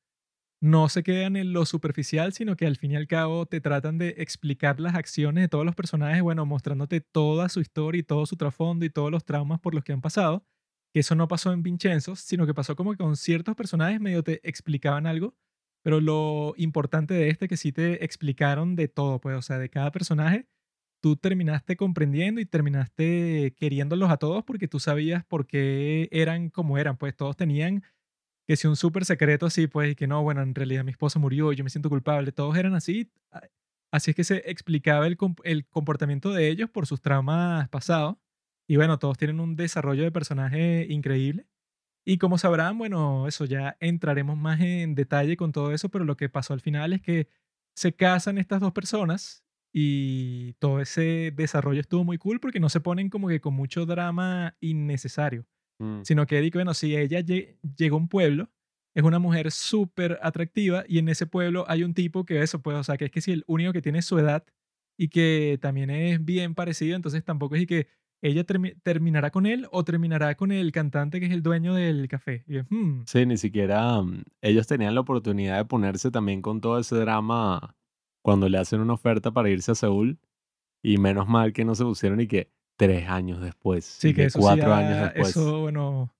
no 0.61 0.89
se 0.89 1.03
quedan 1.03 1.35
en 1.35 1.53
lo 1.53 1.65
superficial, 1.65 2.33
sino 2.33 2.55
que 2.55 2.67
al 2.67 2.77
fin 2.77 2.91
y 2.91 2.95
al 2.95 3.07
cabo 3.07 3.47
te 3.47 3.61
tratan 3.61 3.97
de 3.97 4.15
explicar 4.19 4.79
las 4.79 4.95
acciones 4.95 5.43
de 5.43 5.47
todos 5.49 5.65
los 5.65 5.75
personajes, 5.75 6.21
bueno, 6.21 6.45
mostrándote 6.45 7.01
toda 7.01 7.49
su 7.49 7.61
historia 7.61 7.99
y 7.99 8.03
todo 8.03 8.25
su 8.27 8.35
trasfondo 8.37 8.85
y 8.85 8.89
todos 8.91 9.11
los 9.11 9.25
traumas 9.25 9.59
por 9.59 9.73
los 9.75 9.83
que 9.83 9.93
han 9.93 10.01
pasado. 10.01 10.45
Que 10.93 10.99
eso 11.01 11.15
no 11.15 11.27
pasó 11.27 11.51
en 11.53 11.63
Vincenzo, 11.63 12.15
sino 12.15 12.45
que 12.45 12.53
pasó 12.53 12.75
como 12.75 12.91
que 12.91 12.97
con 12.97 13.15
ciertos 13.17 13.55
personajes 13.55 13.99
medio 13.99 14.23
te 14.23 14.39
explicaban 14.47 15.07
algo, 15.07 15.35
pero 15.83 15.99
lo 16.01 16.53
importante 16.57 17.13
de 17.15 17.29
este 17.29 17.45
es 17.45 17.49
que 17.49 17.57
sí 17.57 17.71
te 17.71 18.03
explicaron 18.05 18.75
de 18.75 18.87
todo, 18.87 19.19
pues, 19.19 19.37
o 19.37 19.41
sea, 19.41 19.57
de 19.57 19.69
cada 19.69 19.91
personaje 19.91 20.47
tú 21.01 21.15
terminaste 21.15 21.75
comprendiendo 21.77 22.41
y 22.41 22.45
terminaste 22.45 23.55
queriéndolos 23.57 24.11
a 24.11 24.17
todos 24.17 24.43
porque 24.43 24.67
tú 24.67 24.79
sabías 24.79 25.25
por 25.25 25.47
qué 25.47 26.07
eran 26.11 26.49
como 26.49 26.77
eran, 26.77 26.97
pues 26.97 27.15
todos 27.15 27.35
tenían 27.37 27.83
que 28.51 28.57
si 28.57 28.67
un 28.67 28.75
súper 28.75 29.05
secreto 29.05 29.45
así, 29.45 29.67
pues, 29.67 29.95
que 29.95 30.07
no, 30.07 30.23
bueno, 30.23 30.41
en 30.41 30.53
realidad 30.53 30.83
mi 30.83 30.91
esposa 30.91 31.19
murió, 31.19 31.53
y 31.53 31.55
yo 31.55 31.63
me 31.63 31.69
siento 31.69 31.87
culpable, 31.87 32.33
todos 32.33 32.57
eran 32.57 32.73
así, 32.73 33.09
así 33.91 34.11
es 34.11 34.15
que 34.15 34.25
se 34.25 34.43
explicaba 34.51 35.07
el, 35.07 35.17
el 35.45 35.65
comportamiento 35.69 36.33
de 36.33 36.49
ellos 36.49 36.69
por 36.69 36.85
sus 36.85 36.99
traumas 36.99 37.69
pasados, 37.69 38.17
y 38.67 38.75
bueno, 38.75 38.99
todos 38.99 39.17
tienen 39.17 39.39
un 39.39 39.55
desarrollo 39.55 40.03
de 40.03 40.11
personaje 40.11 40.85
increíble, 40.89 41.47
y 42.05 42.17
como 42.17 42.37
sabrán, 42.37 42.77
bueno, 42.77 43.25
eso 43.25 43.45
ya 43.45 43.77
entraremos 43.79 44.37
más 44.37 44.59
en 44.59 44.95
detalle 44.95 45.37
con 45.37 45.53
todo 45.53 45.71
eso, 45.71 45.87
pero 45.87 46.03
lo 46.03 46.17
que 46.17 46.27
pasó 46.27 46.53
al 46.53 46.59
final 46.59 46.91
es 46.91 47.01
que 47.01 47.29
se 47.73 47.95
casan 47.95 48.37
estas 48.37 48.59
dos 48.59 48.73
personas 48.73 49.45
y 49.71 50.55
todo 50.55 50.81
ese 50.81 51.31
desarrollo 51.33 51.79
estuvo 51.79 52.03
muy 52.03 52.17
cool 52.17 52.41
porque 52.41 52.59
no 52.59 52.67
se 52.67 52.81
ponen 52.81 53.09
como 53.09 53.29
que 53.29 53.39
con 53.39 53.53
mucho 53.53 53.85
drama 53.85 54.57
innecesario, 54.59 55.45
Mm. 55.81 56.01
sino 56.03 56.25
que 56.27 56.37
Eric, 56.37 56.53
bueno, 56.53 56.73
si 56.73 56.95
ella 56.95 57.19
lle- 57.21 57.57
llegó 57.77 57.95
a 57.95 57.99
un 57.99 58.07
pueblo, 58.07 58.49
es 58.95 59.03
una 59.03 59.19
mujer 59.19 59.51
súper 59.51 60.19
atractiva 60.21 60.83
y 60.87 60.99
en 60.99 61.09
ese 61.09 61.25
pueblo 61.25 61.65
hay 61.67 61.83
un 61.83 61.93
tipo 61.93 62.25
que 62.25 62.41
eso, 62.41 62.61
pues, 62.61 62.77
o 62.77 62.83
sea, 62.83 62.97
que 62.97 63.05
es 63.05 63.11
que 63.11 63.21
si 63.21 63.31
el 63.31 63.43
único 63.47 63.73
que 63.73 63.81
tiene 63.81 64.01
su 64.01 64.19
edad 64.19 64.45
y 64.97 65.07
que 65.09 65.57
también 65.61 65.89
es 65.89 66.23
bien 66.23 66.53
parecido, 66.55 66.95
entonces 66.95 67.23
tampoco 67.23 67.55
es 67.55 67.63
y 67.63 67.67
que 67.67 67.87
ella 68.23 68.45
termi- 68.45 68.75
terminará 68.83 69.31
con 69.31 69.45
él 69.47 69.67
o 69.71 69.83
terminará 69.83 70.35
con 70.35 70.51
el 70.51 70.71
cantante 70.71 71.19
que 71.19 71.25
es 71.25 71.31
el 71.31 71.41
dueño 71.41 71.73
del 71.73 72.07
café. 72.07 72.43
Y 72.47 72.59
"Hmm, 72.59 73.03
Sí, 73.07 73.25
ni 73.25 73.37
siquiera 73.37 74.01
mm, 74.03 74.23
ellos 74.41 74.67
tenían 74.67 74.93
la 74.93 75.01
oportunidad 75.01 75.57
de 75.57 75.65
ponerse 75.65 76.11
también 76.11 76.41
con 76.43 76.61
todo 76.61 76.77
ese 76.77 76.95
drama 76.97 77.75
cuando 78.23 78.47
le 78.49 78.59
hacen 78.59 78.79
una 78.81 78.93
oferta 78.93 79.31
para 79.31 79.49
irse 79.49 79.71
a 79.71 79.75
Seúl. 79.75 80.19
Y 80.83 80.97
menos 80.97 81.27
mal 81.27 81.53
que 81.53 81.65
no 81.65 81.75
se 81.75 81.83
pusieron 81.83 82.21
y 82.21 82.27
que 82.27 82.51
tres 82.87 83.07
años 83.09 83.41
después, 83.41 83.85
Sí, 83.85 84.13
que 84.13 84.25
eso 84.25 84.39
sí, 84.39 84.43
cuatro 84.45 84.73
años 84.73 84.99
después. 85.01 85.29
eso, 85.29 85.59
bueno, 85.61 86.13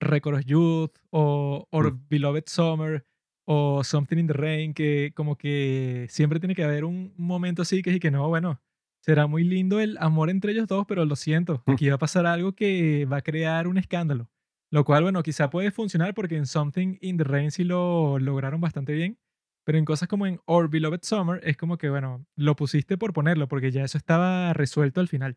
Record 0.00 0.36
of 0.36 0.44
Youth 0.44 0.92
o 1.10 1.66
Or 1.70 1.92
Mm. 1.92 2.06
Beloved 2.08 2.44
Summer 2.46 3.04
o 3.46 3.84
Something 3.84 4.18
in 4.18 4.26
the 4.26 4.32
Rain, 4.32 4.74
que 4.74 5.12
como 5.14 5.36
que 5.36 6.06
siempre 6.10 6.40
tiene 6.40 6.54
que 6.54 6.64
haber 6.64 6.84
un 6.84 7.12
momento 7.16 7.62
así 7.62 7.82
que 7.82 7.98
que 8.00 8.10
no, 8.10 8.28
bueno, 8.28 8.60
será 9.00 9.26
muy 9.28 9.44
lindo 9.44 9.78
el 9.80 9.96
amor 10.00 10.30
entre 10.30 10.52
ellos 10.52 10.66
dos, 10.66 10.84
pero 10.88 11.04
lo 11.04 11.16
siento, 11.16 11.62
Mm. 11.66 11.70
aquí 11.72 11.88
va 11.88 11.94
a 11.94 11.98
pasar 11.98 12.26
algo 12.26 12.52
que 12.54 13.06
va 13.06 13.18
a 13.18 13.22
crear 13.22 13.68
un 13.68 13.78
escándalo. 13.78 14.28
Lo 14.72 14.84
cual, 14.84 15.04
bueno, 15.04 15.22
quizá 15.22 15.48
puede 15.48 15.70
funcionar 15.70 16.12
porque 16.14 16.36
en 16.36 16.46
Something 16.46 16.96
in 17.00 17.16
the 17.18 17.24
Rain 17.24 17.50
sí 17.52 17.62
lo 17.62 18.18
lograron 18.18 18.60
bastante 18.60 18.92
bien, 18.94 19.16
pero 19.64 19.78
en 19.78 19.84
cosas 19.84 20.08
como 20.08 20.26
en 20.26 20.40
Or 20.44 20.68
Beloved 20.68 21.00
Summer 21.02 21.40
es 21.44 21.56
como 21.56 21.78
que, 21.78 21.88
bueno, 21.88 22.26
lo 22.36 22.56
pusiste 22.56 22.98
por 22.98 23.12
ponerlo, 23.12 23.46
porque 23.48 23.70
ya 23.70 23.84
eso 23.84 23.96
estaba 23.96 24.52
resuelto 24.54 25.00
al 25.00 25.06
final. 25.08 25.36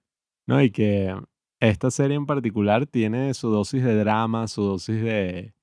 No, 0.49 0.63
y 0.63 0.71
que 0.71 1.15
esta 1.59 1.91
serie 1.91 2.17
en 2.17 2.25
particular 2.25 2.87
tiene 2.87 3.35
su 3.35 3.51
dosis 3.51 3.83
de 3.83 3.95
drama, 3.95 4.47
su 4.47 4.63
dosis 4.63 4.99
de 4.99 5.53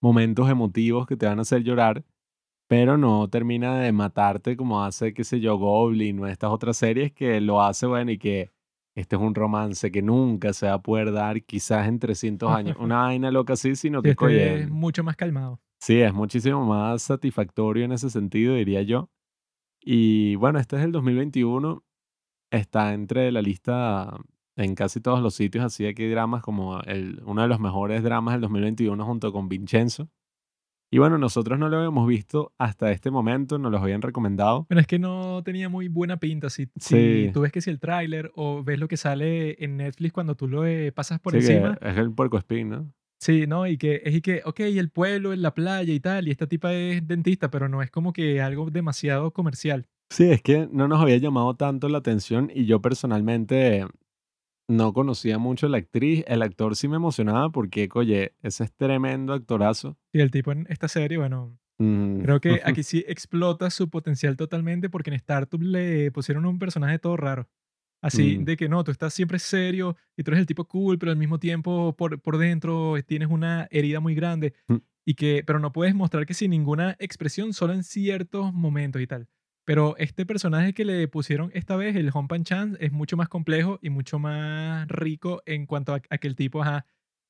momentos 0.00 0.48
emotivos 0.48 1.04
que 1.04 1.16
te 1.16 1.26
van 1.26 1.40
a 1.40 1.42
hacer 1.42 1.64
llorar, 1.64 2.04
pero 2.68 2.96
no 2.96 3.28
termina 3.28 3.80
de 3.80 3.90
matarte 3.90 4.56
como 4.56 4.84
hace, 4.84 5.12
qué 5.14 5.24
sé 5.24 5.40
yo, 5.40 5.56
Goblin 5.58 6.20
o 6.20 6.28
estas 6.28 6.50
otras 6.50 6.76
series 6.76 7.12
que 7.12 7.40
lo 7.40 7.60
hace, 7.60 7.86
bueno, 7.86 8.12
y 8.12 8.18
que 8.18 8.52
este 8.94 9.16
es 9.16 9.22
un 9.22 9.34
romance 9.34 9.90
que 9.90 10.00
nunca 10.00 10.52
se 10.52 10.66
va 10.66 10.74
a 10.74 10.82
poder 10.82 11.10
dar, 11.10 11.42
quizás 11.42 11.88
en 11.88 11.98
300 11.98 12.48
años. 12.48 12.76
Una 12.80 12.98
vaina 12.98 13.32
loca 13.32 13.54
así, 13.54 13.74
sino 13.74 13.98
Sí, 13.98 14.04
que, 14.04 14.10
este 14.10 14.24
oye, 14.24 14.60
es 14.62 14.70
mucho 14.70 15.02
más 15.02 15.16
calmado. 15.16 15.60
Sí, 15.80 16.00
es 16.00 16.14
muchísimo 16.14 16.64
más 16.64 17.02
satisfactorio 17.02 17.84
en 17.84 17.90
ese 17.90 18.10
sentido, 18.10 18.54
diría 18.54 18.82
yo. 18.82 19.10
Y 19.80 20.36
bueno, 20.36 20.60
este 20.60 20.76
es 20.76 20.82
el 20.82 20.92
2021. 20.92 21.82
Está 22.50 22.94
entre 22.94 23.32
la 23.32 23.42
lista 23.42 24.16
en 24.56 24.74
casi 24.74 25.00
todos 25.00 25.22
los 25.22 25.34
sitios, 25.34 25.64
así 25.64 25.92
que 25.94 26.04
hay 26.04 26.10
dramas 26.10 26.42
como 26.42 26.80
el, 26.82 27.20
uno 27.24 27.42
de 27.42 27.48
los 27.48 27.60
mejores 27.60 28.02
dramas 28.02 28.34
del 28.34 28.40
2021 28.42 29.04
junto 29.04 29.32
con 29.32 29.48
Vincenzo. 29.48 30.08
Y 30.90 30.98
bueno, 30.98 31.18
nosotros 31.18 31.58
no 31.58 31.68
lo 31.68 31.78
habíamos 31.78 32.06
visto 32.06 32.52
hasta 32.58 32.92
este 32.92 33.10
momento, 33.10 33.58
nos 33.58 33.72
los 33.72 33.82
habían 33.82 34.02
recomendado. 34.02 34.66
Pero 34.68 34.80
es 34.80 34.86
que 34.86 35.00
no 35.00 35.42
tenía 35.42 35.68
muy 35.68 35.88
buena 35.88 36.18
pinta. 36.18 36.48
Si, 36.48 36.68
si 36.76 37.30
tú 37.34 37.40
ves 37.40 37.50
que 37.50 37.60
si 37.60 37.70
el 37.70 37.80
tráiler 37.80 38.30
o 38.36 38.62
ves 38.62 38.78
lo 38.78 38.86
que 38.86 38.96
sale 38.96 39.62
en 39.62 39.76
Netflix 39.76 40.12
cuando 40.12 40.36
tú 40.36 40.46
lo 40.46 40.64
eh, 40.64 40.92
pasas 40.92 41.18
por 41.18 41.32
Sí, 41.32 41.40
que 41.40 41.54
encima. 41.54 41.76
es 41.82 41.96
el 41.96 42.12
puerco 42.12 42.38
espín, 42.38 42.68
¿no? 42.70 42.92
Sí, 43.18 43.46
¿no? 43.48 43.66
Y 43.66 43.78
que 43.78 44.00
es 44.04 44.14
y 44.14 44.20
que, 44.20 44.42
ok, 44.44 44.60
el 44.60 44.90
pueblo 44.90 45.32
en 45.32 45.42
la 45.42 45.54
playa 45.54 45.92
y 45.92 46.00
tal, 46.00 46.28
y 46.28 46.30
esta 46.30 46.46
tipa 46.46 46.72
es 46.72 47.06
dentista, 47.06 47.50
pero 47.50 47.68
no 47.68 47.82
es 47.82 47.90
como 47.90 48.12
que 48.12 48.40
algo 48.40 48.70
demasiado 48.70 49.32
comercial. 49.32 49.88
Sí, 50.10 50.30
es 50.30 50.40
que 50.40 50.68
no 50.70 50.86
nos 50.86 51.00
había 51.00 51.16
llamado 51.16 51.54
tanto 51.56 51.88
la 51.88 51.98
atención 51.98 52.52
y 52.54 52.66
yo 52.66 52.80
personalmente 52.80 53.86
no 54.68 54.92
conocía 54.92 55.38
mucho 55.38 55.66
a 55.66 55.70
la 55.70 55.78
actriz. 55.78 56.24
El 56.26 56.42
actor 56.42 56.76
sí 56.76 56.88
me 56.88 56.96
emocionaba 56.96 57.50
porque, 57.50 57.88
oye, 57.94 58.34
ese 58.42 58.64
es 58.64 58.72
tremendo 58.74 59.32
actorazo. 59.32 59.96
Y 60.12 60.20
el 60.20 60.30
tipo 60.30 60.52
en 60.52 60.66
esta 60.68 60.88
serie, 60.88 61.18
bueno, 61.18 61.58
Mm, 61.78 62.20
creo 62.22 62.40
que 62.40 62.48
aquí 62.64 62.82
sí 62.82 63.04
explota 63.06 63.68
su 63.68 63.90
potencial 63.90 64.34
totalmente 64.38 64.88
porque 64.88 65.10
en 65.10 65.16
Startup 65.16 65.60
le 65.60 66.10
pusieron 66.10 66.46
un 66.46 66.58
personaje 66.58 66.98
todo 66.98 67.18
raro. 67.18 67.50
Así 68.02 68.38
Mm. 68.38 68.44
de 68.44 68.56
que 68.56 68.68
no, 68.68 68.82
tú 68.82 68.92
estás 68.92 69.12
siempre 69.12 69.38
serio 69.38 69.94
y 70.16 70.22
tú 70.22 70.30
eres 70.30 70.40
el 70.40 70.46
tipo 70.46 70.66
cool, 70.66 70.98
pero 70.98 71.12
al 71.12 71.18
mismo 71.18 71.38
tiempo 71.38 71.94
por, 71.94 72.20
por 72.22 72.38
dentro 72.38 72.94
tienes 73.06 73.28
una 73.28 73.68
herida 73.70 74.00
muy 74.00 74.14
grande. 74.14 74.54
Mm. 74.68 74.76
Y 75.04 75.14
que, 75.14 75.44
pero 75.46 75.58
no 75.60 75.70
puedes 75.72 75.94
mostrar 75.94 76.24
que 76.26 76.32
sin 76.34 76.50
ninguna 76.50 76.96
expresión, 76.98 77.52
solo 77.52 77.74
en 77.74 77.84
ciertos 77.84 78.54
momentos 78.54 79.02
y 79.02 79.06
tal. 79.06 79.28
Pero 79.66 79.96
este 79.98 80.24
personaje 80.24 80.72
que 80.74 80.84
le 80.84 81.08
pusieron 81.08 81.50
esta 81.52 81.74
vez, 81.76 81.96
el 81.96 82.10
Hong 82.12 82.28
Pan 82.28 82.44
Chan, 82.44 82.78
es 82.80 82.92
mucho 82.92 83.16
más 83.16 83.28
complejo 83.28 83.80
y 83.82 83.90
mucho 83.90 84.20
más 84.20 84.86
rico 84.86 85.42
en 85.44 85.66
cuanto 85.66 85.92
a, 85.92 86.00
a 86.08 86.18
que 86.18 86.28
el 86.28 86.36
tipo, 86.36 86.62
ajá, 86.62 86.86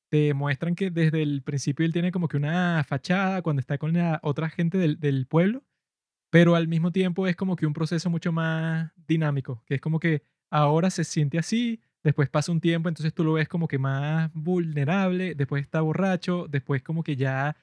te 0.09 0.33
muestran 0.35 0.75
que 0.75 0.91
desde 0.91 1.23
el 1.23 1.41
principio 1.41 1.85
él 1.85 1.91
tiene 1.91 2.11
como 2.11 2.27
que 2.27 2.37
una 2.37 2.83
fachada 2.87 3.41
cuando 3.41 3.59
está 3.59 3.79
con 3.79 3.93
la 3.93 4.19
otra 4.23 4.49
gente 4.49 4.77
del, 4.77 4.99
del 4.99 5.25
pueblo, 5.25 5.63
pero 6.29 6.55
al 6.55 6.67
mismo 6.67 6.91
tiempo 6.91 7.27
es 7.27 7.35
como 7.35 7.55
que 7.55 7.65
un 7.65 7.73
proceso 7.73 8.09
mucho 8.11 8.31
más 8.31 8.91
dinámico, 9.07 9.63
que 9.65 9.75
es 9.75 9.81
como 9.81 9.99
que 9.99 10.21
ahora 10.51 10.91
se 10.91 11.03
siente 11.03 11.39
así, 11.39 11.81
después 12.03 12.29
pasa 12.29 12.51
un 12.51 12.61
tiempo, 12.61 12.87
entonces 12.87 13.15
tú 13.15 13.23
lo 13.23 13.33
ves 13.33 13.47
como 13.47 13.67
que 13.67 13.79
más 13.79 14.31
vulnerable, 14.33 15.35
después 15.35 15.63
está 15.63 15.81
borracho, 15.81 16.47
después 16.47 16.83
como 16.83 17.03
que 17.03 17.15
ya 17.15 17.57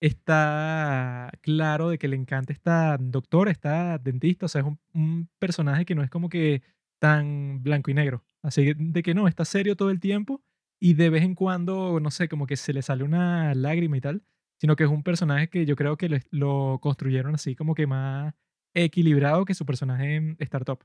está 0.00 1.30
claro 1.42 1.90
de 1.90 1.98
que 1.98 2.08
le 2.08 2.16
encanta 2.16 2.52
esta 2.52 2.96
doctora, 2.98 3.50
esta 3.50 3.98
dentista, 3.98 4.46
o 4.46 4.48
sea, 4.48 4.62
es 4.62 4.66
un, 4.66 4.78
un 4.94 5.28
personaje 5.38 5.84
que 5.84 5.94
no 5.94 6.02
es 6.02 6.10
como 6.10 6.28
que 6.28 6.62
tan 6.98 7.62
blanco 7.62 7.90
y 7.90 7.94
negro, 7.94 8.24
así 8.42 8.72
de 8.76 9.02
que 9.02 9.14
no, 9.14 9.28
está 9.28 9.44
serio 9.44 9.76
todo 9.76 9.90
el 9.90 10.00
tiempo 10.00 10.42
y 10.80 10.94
de 10.94 11.10
vez 11.10 11.22
en 11.22 11.34
cuando, 11.34 12.00
no 12.00 12.10
sé, 12.10 12.28
como 12.28 12.46
que 12.46 12.56
se 12.56 12.72
le 12.72 12.82
sale 12.82 13.04
una 13.04 13.54
lágrima 13.54 13.98
y 13.98 14.00
tal, 14.00 14.22
sino 14.58 14.76
que 14.76 14.84
es 14.84 14.90
un 14.90 15.02
personaje 15.02 15.48
que 15.48 15.66
yo 15.66 15.76
creo 15.76 15.96
que 15.96 16.22
lo, 16.30 16.78
construyeron 16.80 17.34
así 17.34 17.54
como 17.54 17.74
que 17.74 17.86
más 17.86 18.34
equilibrado 18.74 19.44
que 19.44 19.54
su 19.54 19.66
personaje 19.66 20.16
en 20.16 20.36
Startup. 20.40 20.78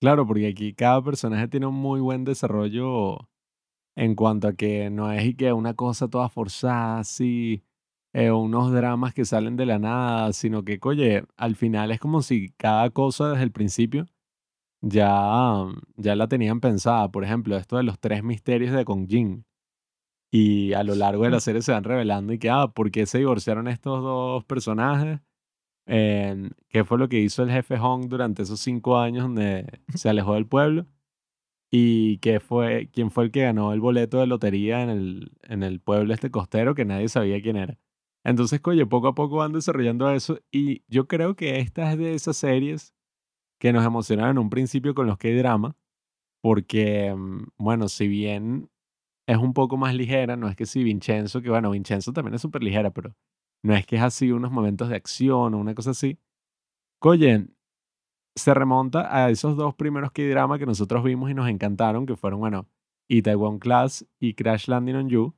Claro, 0.00 0.26
porque 0.26 0.48
aquí 0.48 0.74
cada 0.74 1.02
personaje 1.02 1.48
tiene 1.48 1.66
un 1.66 1.74
muy 1.74 2.00
buen 2.00 2.24
desarrollo 2.24 3.28
en 3.96 4.14
cuanto 4.14 4.48
a 4.48 4.52
que 4.52 4.90
no 4.90 5.10
es 5.10 5.24
y 5.24 5.34
que 5.34 5.52
una 5.52 5.74
cosa 5.74 6.08
toda 6.08 6.28
forzada, 6.28 7.00
así, 7.00 7.64
eh, 8.18 8.32
unos 8.32 8.72
dramas 8.72 9.14
que 9.14 9.24
salen 9.24 9.56
de 9.56 9.64
la 9.64 9.78
nada, 9.78 10.32
sino 10.32 10.64
que, 10.64 10.78
oye, 10.82 11.24
al 11.36 11.54
final 11.54 11.92
es 11.92 12.00
como 12.00 12.20
si 12.22 12.50
cada 12.56 12.90
cosa 12.90 13.30
desde 13.30 13.44
el 13.44 13.52
principio 13.52 14.06
ya, 14.80 15.66
ya 15.96 16.16
la 16.16 16.28
tenían 16.28 16.60
pensada. 16.60 17.10
Por 17.12 17.24
ejemplo, 17.24 17.56
esto 17.56 17.76
de 17.76 17.84
los 17.84 18.00
tres 18.00 18.24
misterios 18.24 18.74
de 18.74 18.84
Kong 18.84 19.06
Jin. 19.08 19.46
Y 20.32 20.72
a 20.74 20.84
lo 20.84 20.94
largo 20.96 21.24
de 21.24 21.30
la 21.30 21.40
serie 21.40 21.62
se 21.62 21.72
van 21.72 21.84
revelando 21.84 22.32
y 22.32 22.38
que, 22.40 22.50
ah, 22.50 22.68
¿por 22.68 22.90
qué 22.90 23.06
se 23.06 23.18
divorciaron 23.18 23.68
estos 23.68 24.02
dos 24.02 24.44
personajes? 24.44 25.20
Eh, 25.86 26.50
¿Qué 26.68 26.84
fue 26.84 26.98
lo 26.98 27.08
que 27.08 27.20
hizo 27.20 27.42
el 27.44 27.50
jefe 27.50 27.78
Hong 27.78 28.08
durante 28.08 28.42
esos 28.42 28.60
cinco 28.60 28.98
años 28.98 29.24
donde 29.24 29.66
se 29.94 30.08
alejó 30.10 30.34
del 30.34 30.46
pueblo? 30.46 30.86
¿Y 31.70 32.18
qué 32.18 32.40
fue, 32.40 32.90
quién 32.92 33.10
fue 33.10 33.24
el 33.24 33.30
que 33.32 33.42
ganó 33.42 33.72
el 33.74 33.80
boleto 33.80 34.18
de 34.20 34.26
lotería 34.26 34.82
en 34.82 34.90
el, 34.90 35.32
en 35.42 35.62
el 35.62 35.80
pueblo 35.80 36.14
este 36.14 36.30
costero 36.30 36.74
que 36.74 36.84
nadie 36.84 37.08
sabía 37.08 37.42
quién 37.42 37.56
era? 37.56 37.78
Entonces, 38.24 38.60
oye, 38.64 38.86
poco 38.86 39.08
a 39.08 39.14
poco 39.14 39.36
van 39.36 39.52
desarrollando 39.52 40.10
eso 40.10 40.38
y 40.52 40.82
yo 40.88 41.06
creo 41.08 41.36
que 41.36 41.60
esta 41.60 41.92
es 41.92 41.98
de 41.98 42.14
esas 42.14 42.36
series 42.36 42.94
que 43.60 43.72
nos 43.72 43.84
emocionaron 43.84 44.32
en 44.32 44.38
un 44.38 44.50
principio 44.50 44.94
con 44.94 45.06
los 45.06 45.18
que 45.18 45.28
hay 45.28 45.36
drama, 45.36 45.76
porque, 46.42 47.14
mm, 47.14 47.48
bueno, 47.58 47.88
si 47.88 48.08
bien 48.08 48.70
es 49.28 49.38
un 49.38 49.54
poco 49.54 49.76
más 49.76 49.94
ligera, 49.94 50.36
no 50.36 50.48
es 50.48 50.56
que 50.56 50.66
si 50.66 50.84
Vincenzo, 50.84 51.42
que 51.42 51.50
bueno, 51.50 51.70
Vincenzo 51.70 52.12
también 52.12 52.34
es 52.34 52.42
súper 52.42 52.62
ligera, 52.62 52.90
pero 52.92 53.14
no 53.64 53.74
es 53.74 53.86
que 53.86 53.96
es 53.96 54.02
así 54.02 54.32
unos 54.32 54.52
momentos 54.52 54.88
de 54.88 54.96
acción 54.96 55.54
o 55.54 55.58
una 55.58 55.74
cosa 55.74 55.90
así. 55.92 56.18
Oye, 57.02 57.46
se 58.36 58.54
remonta 58.54 59.14
a 59.14 59.30
esos 59.30 59.56
dos 59.56 59.74
primeros 59.74 60.12
K-drama 60.12 60.58
que 60.58 60.66
nosotros 60.66 61.04
vimos 61.04 61.30
y 61.30 61.34
nos 61.34 61.48
encantaron, 61.48 62.06
que 62.06 62.16
fueron, 62.16 62.40
bueno, 62.40 62.68
Itaewon 63.08 63.58
Class 63.58 64.06
y 64.20 64.34
Crash 64.34 64.68
Landing 64.68 64.96
on 64.96 65.08
You, 65.08 65.34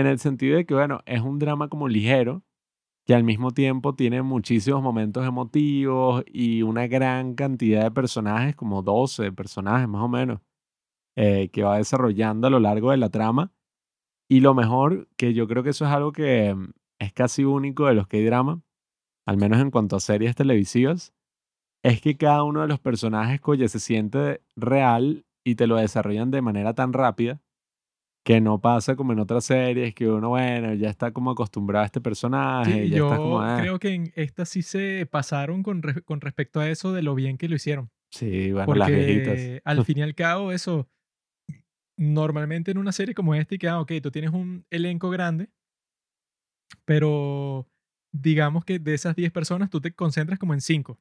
en 0.00 0.06
el 0.06 0.18
sentido 0.18 0.56
de 0.56 0.66
que, 0.66 0.74
bueno, 0.74 1.00
es 1.06 1.20
un 1.22 1.38
drama 1.38 1.68
como 1.68 1.88
ligero, 1.88 2.42
que 3.06 3.14
al 3.14 3.24
mismo 3.24 3.52
tiempo 3.52 3.94
tiene 3.94 4.22
muchísimos 4.22 4.82
momentos 4.82 5.26
emotivos 5.26 6.24
y 6.26 6.62
una 6.62 6.86
gran 6.86 7.34
cantidad 7.34 7.84
de 7.84 7.90
personajes, 7.90 8.56
como 8.56 8.82
12 8.82 9.32
personajes 9.32 9.88
más 9.88 10.02
o 10.02 10.08
menos, 10.08 10.40
eh, 11.16 11.50
que 11.52 11.62
va 11.62 11.78
desarrollando 11.78 12.46
a 12.46 12.50
lo 12.50 12.60
largo 12.60 12.90
de 12.90 12.98
la 12.98 13.10
trama. 13.10 13.52
Y 14.28 14.40
lo 14.40 14.54
mejor, 14.54 15.08
que 15.16 15.34
yo 15.34 15.48
creo 15.48 15.62
que 15.62 15.70
eso 15.70 15.86
es 15.86 15.90
algo 15.92 16.12
que 16.12 16.54
mm, 16.54 16.72
es 17.00 17.12
casi 17.12 17.44
único 17.44 17.86
de 17.86 17.94
los 17.94 18.06
K-drama, 18.06 18.62
al 19.26 19.36
menos 19.38 19.60
en 19.60 19.70
cuanto 19.70 19.96
a 19.96 20.00
series 20.00 20.36
televisivas, 20.36 21.14
es 21.82 22.00
que 22.00 22.16
cada 22.16 22.44
uno 22.44 22.62
de 22.62 22.68
los 22.68 22.80
personajes, 22.80 23.40
oye, 23.44 23.68
se 23.68 23.80
siente 23.80 24.42
real 24.56 25.24
y 25.44 25.56
te 25.56 25.66
lo 25.66 25.76
desarrollan 25.76 26.30
de 26.30 26.42
manera 26.42 26.74
tan 26.74 26.92
rápida 26.92 27.40
que 28.24 28.40
no 28.40 28.60
pasa 28.60 28.96
como 28.96 29.12
en 29.12 29.20
otras 29.20 29.44
series 29.46 29.94
que 29.94 30.08
uno, 30.08 30.28
bueno, 30.30 30.74
ya 30.74 30.88
está 30.90 31.12
como 31.12 31.30
acostumbrado 31.32 31.82
a 31.84 31.86
este 31.86 32.00
personaje. 32.00 32.82
Sí, 32.82 32.90
ya 32.90 32.96
yo 32.98 33.04
está 33.04 33.18
como, 33.20 33.40
"Ah". 33.40 33.56
creo 33.62 33.78
que 33.78 33.94
en 33.94 34.12
esta 34.16 34.44
sí 34.44 34.62
se 34.62 35.06
pasaron 35.10 35.62
con, 35.62 35.82
re- 35.82 36.02
con 36.02 36.20
respecto 36.20 36.60
a 36.60 36.68
eso 36.68 36.92
de 36.92 37.02
lo 37.02 37.14
bien 37.14 37.38
que 37.38 37.48
lo 37.48 37.54
hicieron. 37.56 37.90
Sí, 38.10 38.52
bueno, 38.52 38.74
las 38.74 38.88
viejitas. 38.92 39.34
Porque 39.38 39.62
al 39.64 39.78
fin 39.86 39.98
y 39.98 40.02
al 40.02 40.14
cabo, 40.14 40.52
eso, 40.52 40.88
normalmente 41.96 42.70
en 42.72 42.78
una 42.78 42.90
serie 42.92 43.14
como 43.14 43.34
esta, 43.34 43.54
y 43.54 43.58
que, 43.58 43.68
ah, 43.68 43.80
ok, 43.80 43.92
tú 44.02 44.10
tienes 44.10 44.32
un 44.32 44.66
elenco 44.70 45.10
grande, 45.10 45.50
pero 46.84 47.68
digamos 48.12 48.64
que 48.64 48.78
de 48.78 48.94
esas 48.94 49.16
10 49.16 49.32
personas 49.32 49.70
tú 49.70 49.80
te 49.80 49.94
concentras 49.94 50.38
como 50.38 50.54
en 50.54 50.60
5. 50.60 51.00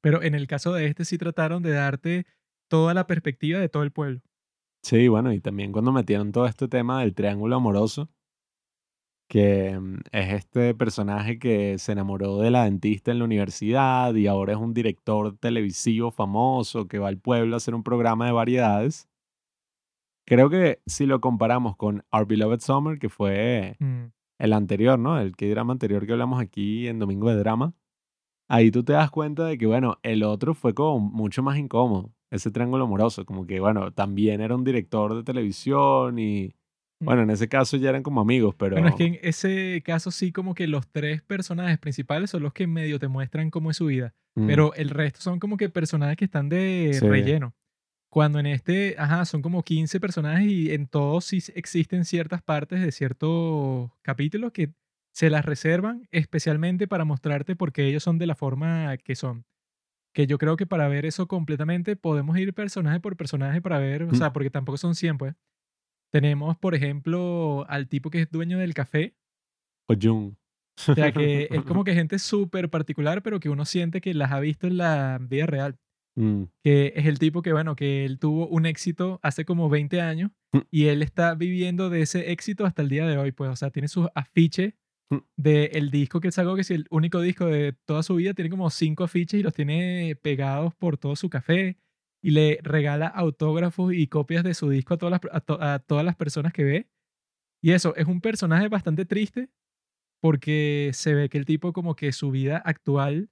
Pero 0.00 0.22
en 0.22 0.34
el 0.34 0.46
caso 0.46 0.72
de 0.72 0.86
este 0.86 1.04
sí 1.04 1.18
trataron 1.18 1.62
de 1.62 1.70
darte 1.72 2.26
toda 2.68 2.94
la 2.94 3.06
perspectiva 3.06 3.58
de 3.60 3.68
todo 3.68 3.82
el 3.82 3.92
pueblo. 3.92 4.20
Sí, 4.82 5.08
bueno, 5.08 5.32
y 5.32 5.40
también 5.40 5.72
cuando 5.72 5.92
metieron 5.92 6.32
todo 6.32 6.46
este 6.46 6.68
tema 6.68 7.00
del 7.00 7.14
triángulo 7.14 7.56
amoroso, 7.56 8.08
que 9.28 9.78
mm, 9.78 9.98
es 10.12 10.32
este 10.34 10.74
personaje 10.74 11.38
que 11.38 11.78
se 11.78 11.92
enamoró 11.92 12.38
de 12.38 12.50
la 12.50 12.64
dentista 12.64 13.10
en 13.10 13.18
la 13.18 13.24
universidad 13.24 14.14
y 14.14 14.26
ahora 14.26 14.54
es 14.54 14.58
un 14.58 14.74
director 14.74 15.36
televisivo 15.38 16.10
famoso 16.10 16.88
que 16.88 16.98
va 16.98 17.08
al 17.08 17.18
pueblo 17.18 17.54
a 17.54 17.58
hacer 17.58 17.74
un 17.74 17.82
programa 17.82 18.26
de 18.26 18.32
variedades. 18.32 19.08
Creo 20.26 20.50
que 20.50 20.80
si 20.86 21.06
lo 21.06 21.20
comparamos 21.20 21.76
con 21.76 22.04
Our 22.12 22.26
Beloved 22.26 22.60
Summer, 22.60 22.98
que 22.98 23.08
fue 23.08 23.76
Mm, 23.80 24.12
el 24.38 24.52
anterior, 24.52 24.98
¿no? 24.98 25.18
El 25.18 25.34
K-drama 25.36 25.72
anterior 25.72 26.06
que 26.06 26.12
hablamos 26.12 26.40
aquí 26.40 26.86
en 26.88 26.98
Domingo 26.98 27.30
de 27.30 27.36
Drama, 27.36 27.74
ahí 28.48 28.70
tú 28.70 28.84
te 28.84 28.94
das 28.94 29.10
cuenta 29.10 29.44
de 29.46 29.58
que, 29.58 29.66
bueno, 29.66 29.98
el 30.02 30.22
otro 30.24 30.54
fue 30.54 30.74
como 30.74 31.00
mucho 31.00 31.42
más 31.42 31.58
incómodo, 31.58 32.12
ese 32.30 32.50
triángulo 32.50 32.84
amoroso, 32.84 33.24
como 33.24 33.46
que, 33.46 33.60
bueno, 33.60 33.92
también 33.92 34.40
era 34.40 34.54
un 34.54 34.64
director 34.64 35.14
de 35.14 35.22
televisión 35.22 36.18
y, 36.18 36.54
mm. 37.00 37.04
bueno, 37.04 37.22
en 37.22 37.30
ese 37.30 37.48
caso 37.48 37.76
ya 37.76 37.88
eran 37.90 38.02
como 38.02 38.20
amigos, 38.20 38.54
pero... 38.56 38.74
Bueno, 38.76 38.88
es 38.88 38.94
que 38.96 39.04
en 39.04 39.18
ese 39.22 39.82
caso 39.84 40.10
sí 40.10 40.32
como 40.32 40.54
que 40.54 40.66
los 40.66 40.88
tres 40.88 41.22
personajes 41.22 41.78
principales 41.78 42.30
son 42.30 42.42
los 42.42 42.52
que 42.52 42.66
medio 42.66 42.98
te 42.98 43.08
muestran 43.08 43.50
cómo 43.50 43.70
es 43.70 43.76
su 43.78 43.86
vida, 43.86 44.14
mm, 44.34 44.46
pero 44.46 44.74
el 44.74 44.90
resto 44.90 45.20
son 45.20 45.38
como 45.38 45.56
que 45.56 45.68
personajes 45.68 46.16
que 46.16 46.24
están 46.26 46.48
de 46.48 46.90
Sí. 46.92 47.08
relleno. 47.08 47.54
Cuando 48.10 48.38
en 48.38 48.46
este, 48.46 48.94
ajá, 48.98 49.26
son 49.26 49.42
como 49.42 49.62
15 49.62 50.00
personajes 50.00 50.48
y 50.50 50.72
en 50.72 50.86
todos 50.86 51.26
sí 51.26 51.42
existen 51.54 52.06
ciertas 52.06 52.40
partes 52.42 52.80
de 52.80 52.90
ciertos 52.90 53.90
capítulos 54.00 54.52
que 54.52 54.70
se 55.12 55.28
las 55.28 55.44
reservan 55.44 56.06
especialmente 56.10 56.88
para 56.88 57.04
mostrarte 57.04 57.54
por 57.56 57.70
qué 57.72 57.86
ellos 57.86 58.02
son 58.02 58.18
de 58.18 58.26
la 58.26 58.34
forma 58.34 58.96
que 58.98 59.14
son. 59.14 59.44
Que 60.14 60.26
yo 60.26 60.38
creo 60.38 60.56
que 60.56 60.66
para 60.66 60.88
ver 60.88 61.06
eso 61.06 61.28
completamente 61.28 61.94
podemos 61.96 62.36
ir 62.38 62.54
personaje 62.54 63.00
por 63.00 63.16
personaje 63.16 63.60
para 63.60 63.78
ver, 63.78 64.02
o 64.04 64.08
Mm. 64.08 64.14
sea, 64.14 64.32
porque 64.32 64.50
tampoco 64.50 64.78
son 64.78 64.94
100, 64.94 65.18
pues. 65.18 65.34
Tenemos, 66.10 66.56
por 66.56 66.74
ejemplo, 66.74 67.66
al 67.68 67.88
tipo 67.88 68.10
que 68.10 68.22
es 68.22 68.30
dueño 68.30 68.58
del 68.58 68.74
café, 68.74 69.14
O 69.90 69.94
Jung. 70.00 70.34
o 70.88 70.94
sea, 70.94 71.12
que 71.12 71.48
es 71.50 71.50
como 71.80 71.84
que 71.84 71.94
gente 71.94 72.18
súper 72.18 72.70
particular, 72.70 73.22
pero 73.22 73.40
que 73.40 73.50
uno 73.50 73.64
siente 73.64 74.00
que 74.00 74.14
las 74.14 74.32
ha 74.32 74.40
visto 74.40 74.66
en 74.66 74.78
la 74.78 75.18
vida 75.20 75.46
real. 75.46 75.78
Mm, 76.16 76.44
Que 76.64 76.92
es 76.96 77.06
el 77.06 77.18
tipo 77.18 77.42
que, 77.42 77.52
bueno, 77.52 77.76
que 77.76 78.04
él 78.04 78.18
tuvo 78.18 78.48
un 78.48 78.66
éxito 78.66 79.20
hace 79.22 79.44
como 79.44 79.68
20 79.68 80.00
años 80.00 80.30
Mm. 80.52 80.58
y 80.70 80.86
él 80.86 81.02
está 81.02 81.34
viviendo 81.34 81.90
de 81.90 82.00
ese 82.02 82.32
éxito 82.32 82.64
hasta 82.64 82.80
el 82.82 82.88
día 82.88 83.06
de 83.06 83.18
hoy, 83.18 83.32
pues, 83.32 83.50
o 83.50 83.56
sea, 83.56 83.70
tiene 83.70 83.86
sus 83.88 84.08
afiches 84.14 84.72
Mm. 85.10 85.18
del 85.36 85.90
disco 85.90 86.20
que 86.20 86.28
él 86.28 86.32
sacó, 86.32 86.54
que 86.54 86.60
es 86.60 86.70
el 86.70 86.86
único 86.90 87.20
disco 87.20 87.46
de 87.46 87.72
toda 87.72 88.02
su 88.02 88.16
vida, 88.16 88.34
tiene 88.34 88.50
como 88.50 88.68
cinco 88.70 89.04
afiches 89.04 89.40
y 89.40 89.42
los 89.42 89.54
tiene 89.54 90.16
pegados 90.22 90.74
por 90.74 90.98
todo 90.98 91.16
su 91.16 91.30
café 91.30 91.78
y 92.22 92.32
le 92.32 92.58
regala 92.62 93.06
autógrafos 93.06 93.94
y 93.94 94.06
copias 94.08 94.44
de 94.44 94.54
su 94.54 94.68
disco 94.68 94.94
a 94.94 94.98
todas 94.98 95.20
las, 95.22 95.42
a 95.60 95.78
todas 95.78 96.04
las 96.04 96.16
personas 96.16 96.52
que 96.52 96.64
ve. 96.64 96.88
Y 97.62 97.72
eso, 97.72 97.94
es 97.96 98.06
un 98.06 98.20
personaje 98.20 98.68
bastante 98.68 99.04
triste 99.06 99.50
porque 100.20 100.90
se 100.94 101.14
ve 101.14 101.28
que 101.28 101.38
el 101.38 101.46
tipo 101.46 101.72
como 101.72 101.96
que 101.96 102.12
su 102.12 102.30
vida 102.30 102.58
actual 102.58 103.30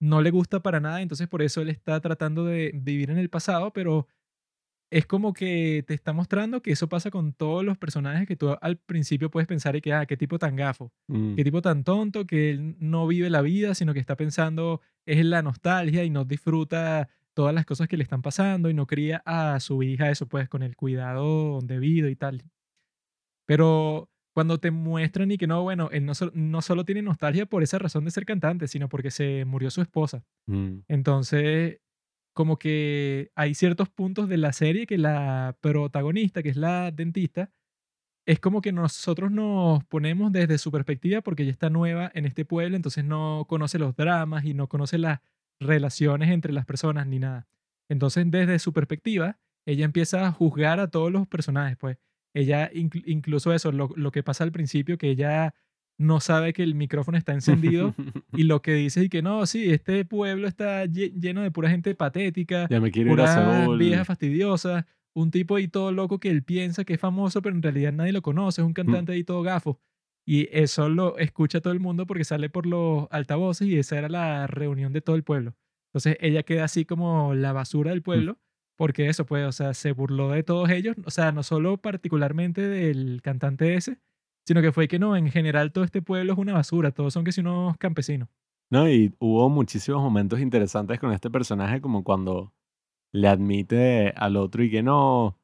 no 0.00 0.22
le 0.22 0.30
gusta 0.30 0.62
para 0.62 0.80
nada, 0.80 1.02
entonces 1.02 1.28
por 1.28 1.42
eso 1.42 1.62
él 1.62 1.70
está 1.70 2.00
tratando 2.00 2.44
de 2.44 2.72
vivir 2.74 3.10
en 3.10 3.18
el 3.18 3.30
pasado, 3.30 3.72
pero 3.72 4.08
es 4.90 5.06
como 5.06 5.32
que 5.32 5.84
te 5.86 5.94
está 5.94 6.12
mostrando 6.12 6.62
que 6.62 6.70
eso 6.72 6.88
pasa 6.88 7.10
con 7.10 7.32
todos 7.32 7.64
los 7.64 7.76
personajes 7.78 8.28
que 8.28 8.36
tú 8.36 8.56
al 8.60 8.76
principio 8.78 9.30
puedes 9.30 9.48
pensar 9.48 9.74
y 9.76 9.80
que, 9.80 9.92
ah, 9.92 10.06
qué 10.06 10.16
tipo 10.16 10.38
tan 10.38 10.54
gafo, 10.56 10.92
mm, 11.08 11.34
qué 11.34 11.44
tipo 11.44 11.62
tan 11.62 11.82
tonto, 11.84 12.26
que 12.26 12.50
él 12.50 12.76
no 12.78 13.06
vive 13.06 13.28
la 13.30 13.42
vida, 13.42 13.74
sino 13.74 13.92
que 13.94 14.00
está 14.00 14.16
pensando 14.16 14.80
es 15.06 15.18
en 15.18 15.30
la 15.30 15.42
nostalgia 15.42 16.04
y 16.04 16.10
no 16.10 16.24
disfruta 16.24 17.08
todas 17.34 17.54
las 17.54 17.66
cosas 17.66 17.88
que 17.88 17.96
le 17.96 18.04
están 18.04 18.22
pasando 18.22 18.70
y 18.70 18.74
no 18.74 18.86
cría 18.86 19.22
a 19.26 19.58
su 19.60 19.82
hija 19.82 20.10
eso 20.10 20.26
pues 20.28 20.48
con 20.48 20.62
el 20.62 20.76
cuidado 20.76 21.60
debido 21.62 22.08
y 22.08 22.16
tal. 22.16 22.42
Pero 23.46 24.10
cuando 24.34 24.58
te 24.58 24.70
muestran 24.70 25.30
y 25.30 25.38
que 25.38 25.46
no, 25.46 25.62
bueno, 25.62 25.90
él 25.92 26.04
no, 26.06 26.14
sol- 26.14 26.32
no 26.34 26.60
solo 26.62 26.84
tiene 26.84 27.02
nostalgia 27.02 27.46
por 27.46 27.62
esa 27.62 27.78
razón 27.78 28.04
de 28.04 28.10
ser 28.10 28.24
cantante, 28.24 28.66
sino 28.68 28.88
porque 28.88 29.10
se 29.10 29.44
murió 29.44 29.70
su 29.70 29.80
esposa. 29.80 30.24
mm, 30.46 30.78
Entonces, 30.88 31.80
como 32.34 32.58
que 32.58 33.30
hay 33.34 33.54
ciertos 33.54 33.88
puntos 33.88 34.28
de 34.28 34.36
la 34.38 34.52
serie 34.52 34.86
que 34.86 34.98
la 34.98 35.56
protagonista, 35.60 36.42
que 36.42 36.50
es 36.50 36.56
la 36.56 36.90
dentista, 36.90 37.50
es 38.26 38.40
como 38.40 38.62
que 38.62 38.72
nosotros 38.72 39.30
nos 39.30 39.84
ponemos 39.84 40.32
desde 40.32 40.58
su 40.58 40.72
perspectiva 40.72 41.20
porque 41.20 41.42
ella 41.42 41.52
está 41.52 41.70
nueva 41.70 42.10
en 42.14 42.24
este 42.26 42.44
pueblo, 42.44 42.76
entonces 42.76 43.04
no 43.04 43.44
conoce 43.48 43.78
los 43.78 43.96
dramas 43.96 44.44
y 44.44 44.54
no 44.54 44.68
conoce 44.68 44.98
las 44.98 45.20
relaciones 45.60 46.30
entre 46.30 46.52
las 46.52 46.64
personas 46.66 47.06
ni 47.06 47.18
nada. 47.18 47.46
Entonces, 47.88 48.30
desde 48.30 48.58
su 48.58 48.72
perspectiva, 48.72 49.38
ella 49.66 49.84
empieza 49.84 50.26
a 50.26 50.32
juzgar 50.32 50.80
a 50.80 50.88
todos 50.90 51.12
los 51.12 51.26
personajes, 51.26 51.76
pues. 51.76 51.98
Ella, 52.34 52.70
inclu- 52.72 53.04
incluso 53.06 53.52
eso, 53.52 53.70
lo, 53.72 53.90
lo 53.94 54.10
que 54.10 54.22
pasa 54.22 54.42
al 54.42 54.52
principio, 54.52 54.98
que 54.98 55.10
ella 55.10 55.54
no 55.98 56.20
sabe 56.20 56.52
que 56.52 56.62
el 56.62 56.74
micrófono 56.74 57.16
está 57.16 57.32
encendido 57.32 57.94
y 58.32 58.42
lo 58.44 58.62
que 58.62 58.72
dice 58.74 59.04
y 59.04 59.08
que 59.08 59.22
no, 59.22 59.46
sí, 59.46 59.70
este 59.70 60.04
pueblo 60.04 60.48
está 60.48 60.84
lle- 60.86 61.12
lleno 61.18 61.42
de 61.42 61.50
pura 61.50 61.70
gente 61.70 61.94
patética, 61.94 62.66
ya 62.68 62.80
me 62.80 62.90
quiero 62.90 63.12
ir 63.12 63.20
a 63.20 63.24
puras 63.24 63.62
Seúl. 63.64 63.78
viejas 63.78 64.06
fastidiosas, 64.06 64.84
un 65.14 65.30
tipo 65.30 65.56
ahí 65.56 65.68
todo 65.68 65.92
loco 65.92 66.18
que 66.18 66.30
él 66.30 66.42
piensa 66.42 66.84
que 66.84 66.94
es 66.94 67.00
famoso, 67.00 67.40
pero 67.42 67.54
en 67.54 67.62
realidad 67.62 67.92
nadie 67.92 68.12
lo 68.12 68.22
conoce, 68.22 68.60
es 68.60 68.66
un 68.66 68.72
cantante 68.74 69.12
ahí 69.12 69.22
todo 69.24 69.42
gafo. 69.42 69.80
Y 70.26 70.48
eso 70.52 70.88
lo 70.88 71.18
escucha 71.18 71.60
todo 71.60 71.72
el 71.72 71.80
mundo 71.80 72.06
porque 72.06 72.24
sale 72.24 72.48
por 72.48 72.64
los 72.66 73.06
altavoces 73.10 73.68
y 73.68 73.76
esa 73.78 73.98
era 73.98 74.08
la 74.08 74.46
reunión 74.46 74.92
de 74.92 75.02
todo 75.02 75.14
el 75.16 75.22
pueblo. 75.22 75.54
Entonces 75.90 76.16
ella 76.20 76.42
queda 76.42 76.64
así 76.64 76.84
como 76.86 77.34
la 77.34 77.52
basura 77.52 77.90
del 77.92 78.02
pueblo, 78.02 78.38
porque 78.76 79.06
eso, 79.08 79.26
pues, 79.26 79.46
o 79.46 79.52
sea, 79.52 79.74
se 79.74 79.92
burló 79.92 80.30
de 80.30 80.42
todos 80.42 80.70
ellos, 80.70 80.96
o 81.04 81.10
sea, 81.10 81.30
no 81.30 81.42
solo 81.44 81.76
particularmente 81.76 82.66
del 82.66 83.20
cantante 83.22 83.74
ese, 83.74 83.98
sino 84.44 84.62
que 84.62 84.72
fue 84.72 84.88
que 84.88 84.98
no, 84.98 85.16
en 85.16 85.30
general 85.30 85.72
todo 85.72 85.84
este 85.84 86.02
pueblo 86.02 86.32
es 86.32 86.38
una 86.38 86.52
basura, 86.52 86.90
todos 86.90 87.12
son 87.12 87.24
que 87.24 87.32
si 87.32 87.40
unos 87.40 87.76
campesinos. 87.78 88.28
No, 88.70 88.88
y 88.88 89.14
hubo 89.18 89.48
muchísimos 89.48 90.02
momentos 90.02 90.40
interesantes 90.40 90.98
con 90.98 91.12
este 91.12 91.30
personaje, 91.30 91.80
como 91.80 92.02
cuando 92.02 92.52
le 93.12 93.28
admite 93.28 94.12
al 94.16 94.36
otro 94.36 94.62
y 94.64 94.70
que 94.70 94.82
no, 94.82 95.38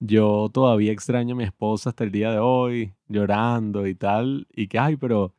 yo 0.00 0.50
todavía 0.52 0.92
extraño 0.92 1.34
a 1.34 1.38
mi 1.38 1.44
esposa 1.44 1.90
hasta 1.90 2.04
el 2.04 2.10
día 2.10 2.32
de 2.32 2.38
hoy, 2.38 2.94
llorando 3.08 3.86
y 3.86 3.94
tal, 3.94 4.48
y 4.54 4.68
que, 4.68 4.78
ay, 4.78 4.96
pero 4.96 5.34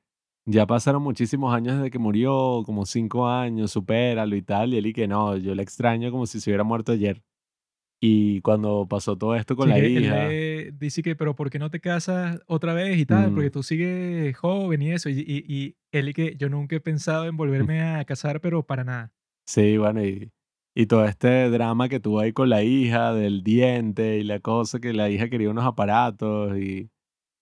ya 0.46 0.66
pasaron 0.68 1.02
muchísimos 1.04 1.54
años 1.54 1.78
desde 1.78 1.92
que 1.92 2.00
murió, 2.00 2.64
como 2.66 2.86
cinco 2.86 3.28
años, 3.28 3.72
supéralo 3.72 4.36
y 4.36 4.42
tal, 4.42 4.74
y 4.74 4.78
él 4.78 4.88
y 4.88 4.94
que 4.94 5.08
no, 5.08 5.38
yo 5.38 5.56
le 5.56 5.64
extraño 5.64 6.12
como 6.12 6.26
si 6.26 6.40
se 6.40 6.50
hubiera 6.50 6.64
muerto 6.64 6.92
ayer. 6.92 7.22
Y 8.06 8.42
cuando 8.42 8.86
pasó 8.90 9.18
todo 9.18 9.34
esto 9.36 9.56
con 9.56 9.70
Sí, 9.70 9.72
la 9.72 9.80
hija, 9.80 10.38
dice 10.74 11.02
que, 11.04 11.16
pero 11.16 11.36
¿por 11.36 11.50
qué 11.50 11.58
no 11.58 11.70
te 11.70 11.80
casas 11.80 12.42
otra 12.48 12.74
vez 12.74 12.98
y 12.98 13.06
tal? 13.06 13.32
Porque 13.32 13.50
mm, 13.50 13.52
tú 13.52 13.64
sigues 13.64 14.36
joven 14.38 14.82
y 14.82 14.92
eso. 14.92 15.10
Y, 15.10 15.20
y, 15.22 15.46
y 15.48 15.78
él 15.92 16.10
y 16.10 16.14
que 16.14 16.36
yo 16.36 16.50
nunca 16.50 16.76
he 16.76 16.82
pensado 16.82 17.26
en 17.28 17.38
volverme 17.38 17.82
a 17.82 18.04
casar, 18.06 18.42
pero 18.42 18.66
para 18.66 18.84
nada. 18.84 19.14
sí, 19.46 19.78
bueno, 19.78 20.04
y, 20.04 20.32
y 20.76 20.86
todo 20.88 21.06
este 21.06 21.50
drama 21.50 21.90
que 21.90 22.00
tuvo 22.00 22.20
ahí 22.20 22.34
con 22.34 22.50
la 22.50 22.64
hija 22.64 23.14
del 23.14 23.44
diente 23.44 24.18
y 24.20 24.24
la 24.24 24.40
cosa 24.40 24.80
que 24.80 24.94
la 24.94 25.10
hija 25.10 25.30
quería 25.30 25.50
unos 25.50 25.66
aparatos 25.66 26.58
y 26.58 26.90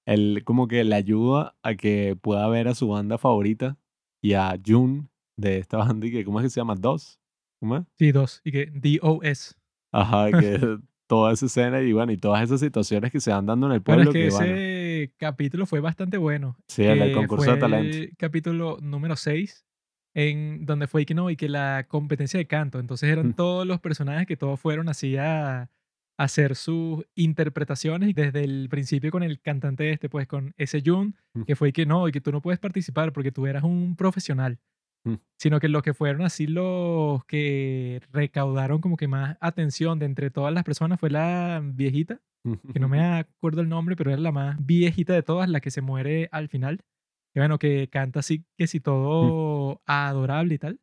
él 0.06 0.44
como 0.46 0.68
que 0.68 0.84
le 0.84 0.96
ayuda 0.96 1.56
a 1.64 1.76
que 1.76 2.18
pueda 2.22 2.48
ver 2.50 2.68
a 2.68 2.76
su 2.76 2.90
banda 2.90 3.18
favorita 3.18 3.78
y 4.22 4.34
a 4.34 4.60
Jun 4.66 5.10
de 5.38 5.60
esta 5.60 5.78
banda 5.78 6.08
y 6.08 6.12
que, 6.12 6.26
¿cómo 6.26 6.40
es 6.40 6.46
que 6.46 6.50
se 6.52 6.60
llama? 6.62 6.76
Dos. 6.76 7.20
¿Cómo 7.62 7.78
es? 7.78 7.84
Sí, 7.98 8.12
dos. 8.12 8.42
Y 8.44 8.52
que 8.52 8.66
DOS. 8.68 9.58
Ajá, 9.92 10.32
que 10.40 10.80
toda 11.08 11.34
esa 11.34 11.46
escena 11.48 11.82
y 11.82 11.92
bueno, 11.94 12.12
y 12.12 12.18
todas 12.18 12.44
esas 12.44 12.60
situaciones 12.62 13.12
que 13.12 13.20
se 13.20 13.32
van 13.32 13.46
dando 13.46 13.68
en 13.68 13.74
el 13.74 13.82
Bueno, 13.86 14.04
es 14.04 14.08
pueblo 14.08 14.14
que 14.14 14.20
que 14.20 14.30
bueno, 14.30 14.54
ese 14.54 15.14
capítulo 15.18 15.66
fue 15.66 15.80
bastante 15.80 16.18
bueno. 16.18 16.56
sí, 16.68 16.84
el 16.84 17.00
Que 17.00 17.12
concurso 17.12 17.52
de 17.52 17.58
fue 17.58 17.58
talento. 17.58 17.98
el 17.98 18.16
capítulo 18.18 18.78
número 18.82 19.16
6, 19.16 19.66
en 20.14 20.66
donde 20.66 20.88
fue 20.88 21.02
y 21.02 21.06
que 21.06 21.14
no, 21.16 21.30
y 21.30 21.36
que 21.36 21.50
la 21.50 21.86
competencia 21.88 22.38
de 22.38 22.48
canto. 22.48 22.80
Entonces 22.80 23.10
eran 23.10 23.28
Mm, 23.28 23.34
todos 23.34 23.66
los 23.68 23.80
personajes 23.80 24.28
que 24.28 24.38
todos 24.38 24.60
fueron 24.60 24.88
así 24.90 25.18
a, 25.18 25.62
a 25.64 25.70
hacer 26.18 26.56
sus 26.56 27.06
interpretaciones 27.16 28.14
desde 28.16 28.44
el 28.44 28.68
principio 28.70 29.12
con 29.12 29.24
el 29.24 29.42
cantante 29.42 29.92
este, 29.92 30.10
pues 30.10 30.28
con 30.28 30.54
ese 30.58 30.82
Jun, 30.86 31.16
mm, 31.34 31.44
que 31.46 31.56
fue 31.56 31.70
y 31.70 31.72
que 31.74 31.86
no, 31.86 32.08
y 32.08 32.12
que 32.12 32.22
tú 32.22 32.32
no 32.32 32.42
puedes 32.42 32.60
participar 32.60 33.12
porque 33.14 33.32
tú 33.32 33.48
eras 33.48 33.64
un 33.64 33.96
profesional 33.96 34.60
mm, 35.04 35.16
sino 35.38 35.60
que 35.60 35.70
los 35.70 35.84
que 35.84 35.94
fueron 35.94 36.24
así 36.24 36.48
los 36.48 37.24
que 37.26 38.02
recaudaron 38.12 38.82
como 38.82 38.98
que 38.98 39.08
más 39.08 39.38
atención 39.42 40.00
de 40.00 40.06
entre 40.06 40.30
todas 40.30 40.54
las 40.54 40.64
personas 40.64 41.00
fue 41.00 41.10
la 41.10 41.62
viejita, 41.64 42.22
que 42.74 42.80
no 42.80 42.90
me 42.90 43.04
acuerdo 43.04 43.62
el 43.62 43.70
nombre, 43.70 43.96
pero 43.96 44.12
era 44.12 44.20
la 44.20 44.32
más 44.32 44.58
viejita 44.66 45.14
de 45.14 45.22
todas, 45.22 45.48
la 45.50 45.60
que 45.60 45.72
se 45.72 45.82
muere 45.82 46.28
al 46.32 46.50
final, 46.50 46.82
que 47.34 47.40
bueno, 47.40 47.60
que 47.60 47.88
canta 47.90 48.20
así 48.20 48.46
que 48.58 48.68
si 48.68 48.80
mm, 48.80 48.84
todo 48.84 49.82
adorable 49.86 50.56
y 50.56 50.58
tal. 50.58 50.80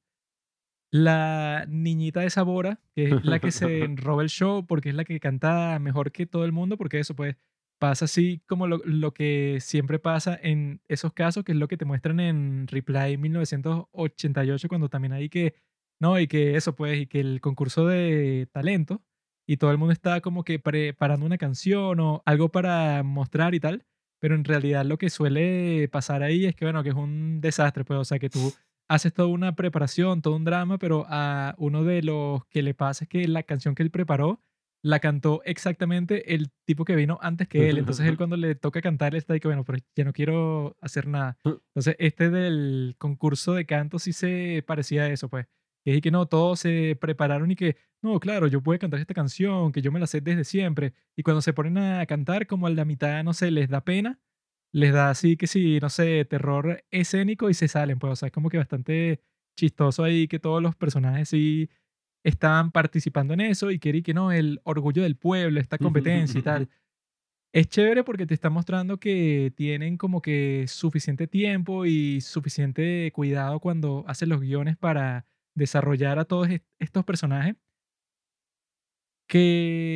La 0.91 1.67
niñita 1.69 2.21
de 2.21 2.31
Sabora, 2.31 2.81
que 2.95 3.11
es 3.11 3.25
la 3.25 3.41
que 3.41 3.51
se 3.53 3.87
roba 3.97 4.23
el 4.23 4.31
show 4.31 4.67
porque 4.67 4.89
es 4.89 4.95
la 4.95 5.05
que 5.05 5.21
canta 5.21 5.79
mejor 5.81 6.13
que 6.13 6.27
todo 6.27 6.45
el 6.45 6.53
mundo, 6.53 6.79
porque 6.79 7.01
eso 7.01 7.15
pues 7.15 7.37
pasa 7.79 8.07
así 8.07 8.43
como 8.47 8.67
lo, 8.67 8.79
lo 8.85 9.13
que 9.13 9.59
siempre 9.61 9.99
pasa 9.99 10.39
en 10.43 10.83
esos 10.89 11.13
casos, 11.13 11.45
que 11.45 11.53
es 11.53 11.59
lo 11.59 11.69
que 11.69 11.77
te 11.77 11.85
muestran 11.85 12.21
en 12.21 12.67
Reply 12.69 13.17
1988, 13.19 14.69
cuando 14.69 14.89
también 14.89 15.13
hay 15.13 15.29
que, 15.29 15.55
no, 16.01 16.19
y 16.19 16.27
que 16.29 16.57
eso 16.57 16.75
pues, 16.75 17.01
y 17.01 17.07
que 17.07 17.21
el 17.21 17.41
concurso 17.41 17.87
de 17.87 18.49
talento, 18.53 19.03
y 19.47 19.57
todo 19.57 19.71
el 19.71 19.79
mundo 19.79 19.93
está 19.93 20.21
como 20.21 20.45
que 20.45 20.59
preparando 20.59 21.25
una 21.25 21.39
canción 21.39 22.01
o 22.01 22.23
algo 22.27 22.51
para 22.51 23.03
mostrar 23.03 23.55
y 23.55 23.61
tal, 23.61 23.87
pero 24.21 24.35
en 24.35 24.45
realidad 24.45 24.85
lo 24.85 24.99
que 24.99 25.11
suele 25.11 25.89
pasar 25.89 26.23
ahí 26.23 26.45
es 26.47 26.55
que, 26.55 26.65
bueno, 26.65 26.83
que 26.83 26.91
es 26.91 26.95
un 26.95 27.41
desastre, 27.41 27.85
pues, 27.85 27.99
o 27.99 28.05
sea, 28.05 28.19
que 28.19 28.29
tú 28.31 28.53
haces 28.89 29.13
toda 29.13 29.29
una 29.29 29.55
preparación, 29.55 30.23
todo 30.23 30.37
un 30.37 30.45
drama, 30.45 30.79
pero 30.79 31.07
a 31.09 31.55
uno 31.59 31.85
de 31.85 32.03
los 32.03 32.45
que 32.47 32.63
le 32.63 32.75
pasa 32.75 33.05
es 33.05 33.09
que 33.09 33.29
la 33.29 33.43
canción 33.43 33.75
que 33.75 33.83
él 33.83 33.91
preparó 33.91 34.41
la 34.89 35.01
cantó 35.01 35.43
exactamente 35.45 36.35
el 36.35 36.51
tipo 36.65 36.87
que 36.87 36.97
vino 36.97 37.19
antes 37.21 37.47
que 37.47 37.69
él. 37.69 37.77
Entonces 37.77 38.07
él 38.07 38.17
cuando 38.17 38.39
le 38.39 38.55
toca 38.55 38.81
cantar, 38.81 39.15
está 39.15 39.35
ahí 39.35 39.41
que, 39.41 39.47
bueno, 39.47 39.63
pero 39.63 39.77
ya 39.95 40.03
no 40.03 40.15
quiero 40.15 40.79
hacer 40.81 41.07
nada. 41.07 41.37
Entonces 41.45 41.95
este 41.99 42.31
del 42.31 42.97
concurso 42.97 43.53
de 43.53 43.67
canto 43.67 43.99
sí 43.99 44.15
se 44.15 44.65
parecía 44.67 45.03
a 45.03 45.09
eso, 45.11 45.29
pues. 45.29 45.47
Que 45.85 45.95
es 45.95 46.01
que 46.01 46.11
no, 46.11 46.25
todos 46.25 46.61
se 46.61 46.97
prepararon 46.99 47.51
y 47.51 47.55
que, 47.55 47.77
no, 48.01 48.19
claro, 48.19 48.47
yo 48.47 48.63
puedo 48.63 48.79
cantar 48.79 48.99
esta 48.99 49.13
canción, 49.13 49.73
que 49.73 49.83
yo 49.83 49.93
me 49.93 50.01
la 50.01 50.07
sé 50.07 50.23
desde 50.23 50.45
siempre. 50.45 50.95
Y 51.15 51.23
cuando 51.23 51.43
se 51.43 51.53
ponen 51.53 51.77
a 51.77 52.07
cantar, 52.07 52.47
como 52.47 52.67
a 52.67 52.71
la 52.71 52.87
mitad, 52.87 53.23
no 53.25 53.35
sé, 53.35 53.51
les 53.51 53.69
da 53.69 53.85
pena, 53.85 54.19
les 54.73 54.95
da 54.95 55.11
así 55.11 55.37
que 55.37 55.47
sí, 55.47 55.81
no 55.83 55.91
sé, 55.91 56.25
terror 56.25 56.83
escénico 56.91 57.51
y 57.51 57.55
se 57.55 57.69
salen, 57.69 57.99
pues, 57.99 58.15
o 58.15 58.17
sea, 58.17 58.29
es 58.29 58.33
como 58.33 58.49
que 58.49 58.57
bastante 58.57 59.21
chistoso 59.55 60.03
ahí 60.03 60.29
que 60.29 60.39
todos 60.39 60.63
los 60.63 60.75
personajes 60.77 61.29
sí 61.29 61.69
estaban 62.25 62.71
participando 62.73 63.35
en 63.35 63.41
eso 63.41 63.71
y 63.71 63.79
quería 63.79 64.03
que 64.03 64.15
no, 64.15 64.33
el 64.33 64.61
orgullo 64.65 65.03
del 65.03 65.17
pueblo, 65.17 65.61
esta 65.61 65.79
competencia 65.79 66.39
y 66.39 66.43
tal. 66.43 66.69
Es 67.53 67.69
chévere 67.69 68.05
porque 68.05 68.27
te 68.27 68.35
está 68.35 68.51
mostrando 68.51 68.99
que 68.99 69.53
tienen 69.57 69.97
como 69.97 70.21
que 70.23 70.67
suficiente 70.69 71.27
tiempo 71.27 71.87
y 71.87 72.21
suficiente 72.21 73.11
cuidado 73.15 73.61
cuando 73.61 74.05
hacen 74.07 74.29
los 74.29 74.41
guiones 74.41 74.77
para 74.77 75.27
desarrollar 75.55 76.19
a 76.19 76.25
todos 76.27 76.49
est- 76.51 76.65
estos 76.79 77.05
personajes 77.05 77.57
que 79.27 79.88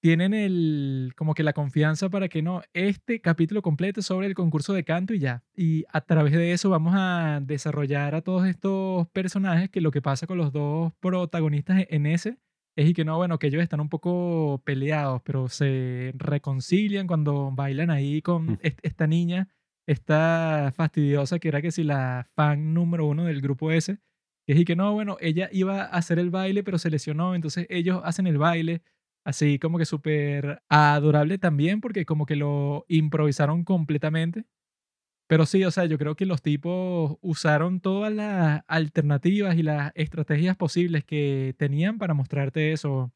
tienen 0.00 0.34
el 0.34 1.12
como 1.16 1.34
que 1.34 1.42
la 1.42 1.52
confianza 1.52 2.08
para 2.10 2.28
que 2.28 2.42
no 2.42 2.62
este 2.74 3.20
capítulo 3.20 3.62
completo 3.62 4.02
sobre 4.02 4.26
el 4.28 4.34
concurso 4.34 4.72
de 4.72 4.84
canto 4.84 5.14
y 5.14 5.18
ya. 5.18 5.42
Y 5.56 5.84
a 5.92 6.00
través 6.02 6.32
de 6.32 6.52
eso 6.52 6.70
vamos 6.70 6.94
a 6.96 7.40
desarrollar 7.42 8.14
a 8.14 8.22
todos 8.22 8.46
estos 8.46 9.08
personajes 9.08 9.70
que 9.70 9.80
lo 9.80 9.90
que 9.90 10.02
pasa 10.02 10.26
con 10.26 10.38
los 10.38 10.52
dos 10.52 10.92
protagonistas 11.00 11.84
en 11.90 12.06
ese 12.06 12.38
es 12.76 12.88
y 12.88 12.92
que 12.94 13.04
no 13.04 13.16
bueno 13.16 13.38
que 13.38 13.46
ellos 13.48 13.62
están 13.62 13.80
un 13.80 13.88
poco 13.88 14.60
peleados 14.64 15.22
pero 15.24 15.48
se 15.48 16.12
reconcilian 16.16 17.06
cuando 17.06 17.50
bailan 17.52 17.90
ahí 17.90 18.20
con 18.22 18.58
est- 18.62 18.78
esta 18.82 19.06
niña 19.06 19.48
esta 19.86 20.72
fastidiosa 20.76 21.38
que 21.38 21.48
era 21.48 21.62
que 21.62 21.70
si 21.70 21.84
la 21.84 22.28
fan 22.34 22.74
número 22.74 23.06
uno 23.06 23.24
del 23.24 23.40
grupo 23.40 23.70
ese 23.72 23.98
que 24.46 24.52
es 24.52 24.58
y 24.60 24.64
que 24.64 24.76
no 24.76 24.92
bueno 24.92 25.16
ella 25.20 25.48
iba 25.52 25.82
a 25.82 25.86
hacer 25.86 26.18
el 26.18 26.30
baile 26.30 26.62
pero 26.64 26.78
se 26.78 26.90
lesionó 26.90 27.34
entonces 27.34 27.66
ellos 27.70 28.00
hacen 28.04 28.26
el 28.26 28.38
baile 28.38 28.82
Así 29.26 29.58
como 29.58 29.76
que 29.78 29.86
súper 29.86 30.62
adorable 30.68 31.38
también, 31.38 31.80
porque 31.80 32.06
como 32.06 32.26
que 32.26 32.36
lo 32.36 32.84
improvisaron 32.88 33.64
completamente. 33.64 34.44
Pero 35.28 35.46
sí, 35.46 35.64
o 35.64 35.70
sea, 35.72 35.86
yo 35.86 35.98
creo 35.98 36.16
que 36.16 36.26
los 36.26 36.42
tipos 36.42 37.18
usaron 37.22 37.80
todas 37.80 38.12
las 38.12 38.62
alternativas 38.68 39.56
y 39.56 39.64
las 39.64 39.92
estrategias 39.96 40.56
posibles 40.56 41.04
que 41.04 41.56
tenían 41.58 41.98
para 41.98 42.14
mostrarte 42.14 42.72
eso. 42.72 43.12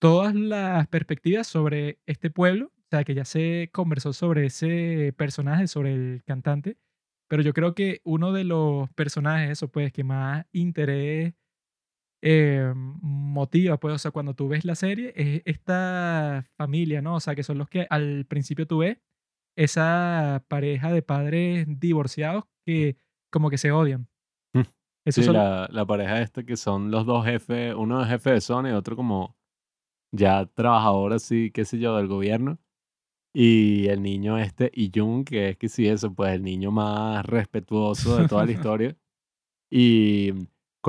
Todas 0.00 0.34
las 0.34 0.88
perspectivas 0.88 1.46
sobre 1.48 2.00
este 2.06 2.30
pueblo. 2.30 2.66
O 2.66 2.88
sea, 2.90 3.04
que 3.04 3.14
ya 3.14 3.24
se 3.24 3.70
conversó 3.72 4.12
sobre 4.12 4.46
ese 4.46 5.14
personaje, 5.16 5.68
sobre 5.68 5.94
el 5.94 6.22
cantante. 6.24 6.78
Pero 7.28 7.42
yo 7.42 7.54
creo 7.54 7.74
que 7.74 8.00
uno 8.04 8.32
de 8.32 8.44
los 8.44 8.90
personajes, 8.92 9.50
eso 9.50 9.68
pues, 9.72 9.92
que 9.92 10.04
más 10.04 10.46
interés 10.52 11.34
eh, 12.22 12.72
motiva, 12.74 13.78
pues, 13.78 13.94
o 13.94 13.98
sea, 13.98 14.10
cuando 14.12 14.34
tú 14.34 14.48
ves 14.48 14.64
la 14.64 14.74
serie, 14.74 15.12
es 15.16 15.42
esta 15.44 16.46
familia, 16.56 17.02
¿no? 17.02 17.16
O 17.16 17.20
sea, 17.20 17.34
que 17.34 17.42
son 17.42 17.58
los 17.58 17.68
que 17.68 17.86
al 17.90 18.24
principio 18.26 18.66
tú 18.66 18.78
ves 18.78 18.98
esa 19.56 20.44
pareja 20.48 20.92
de 20.92 21.02
padres 21.02 21.66
divorciados 21.68 22.44
que 22.64 22.96
como 23.30 23.50
que 23.50 23.58
se 23.58 23.72
odian. 23.72 24.08
Esos 25.04 25.24
Sí, 25.24 25.26
son, 25.26 25.34
la, 25.34 25.68
la 25.72 25.84
pareja 25.84 26.20
esta 26.20 26.44
que 26.44 26.56
son 26.56 26.92
los 26.92 27.04
dos 27.06 27.24
jefes, 27.24 27.74
uno 27.74 28.00
es 28.02 28.08
jefe 28.08 28.30
de 28.30 28.40
zona 28.40 28.70
y 28.70 28.72
otro 28.72 28.94
como 28.94 29.36
ya 30.14 30.46
trabajador 30.46 31.12
así, 31.12 31.50
qué 31.50 31.64
sé 31.64 31.80
yo, 31.80 31.96
del 31.96 32.06
gobierno. 32.06 32.58
Y 33.34 33.88
el 33.88 34.02
niño 34.02 34.38
este, 34.38 34.70
Jung 34.94 35.24
que 35.24 35.50
es 35.50 35.56
que 35.56 35.68
sí, 35.68 35.88
eso, 35.88 36.14
pues 36.14 36.34
el 36.34 36.42
niño 36.42 36.70
más 36.70 37.24
respetuoso 37.26 38.16
de 38.18 38.28
toda 38.28 38.44
la 38.46 38.52
historia. 38.52 38.96
Y, 39.70 40.32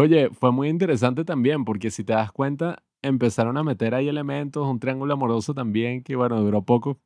oye, 0.02 0.30
fue 0.32 0.52
muy 0.52 0.70
interesante 0.70 1.26
también, 1.26 1.66
porque 1.66 1.92
si 1.92 2.04
te 2.04 2.14
das 2.14 2.32
cuenta, 2.32 2.84
empezaron 3.02 3.58
a 3.58 3.64
meter 3.64 3.94
ahí 3.96 4.08
elementos, 4.10 4.68
un 4.68 4.80
triángulo 4.80 5.14
amoroso 5.14 5.54
también, 5.54 6.04
que 6.04 6.16
bueno, 6.16 6.40
duró 6.42 6.64
poco, 6.66 7.00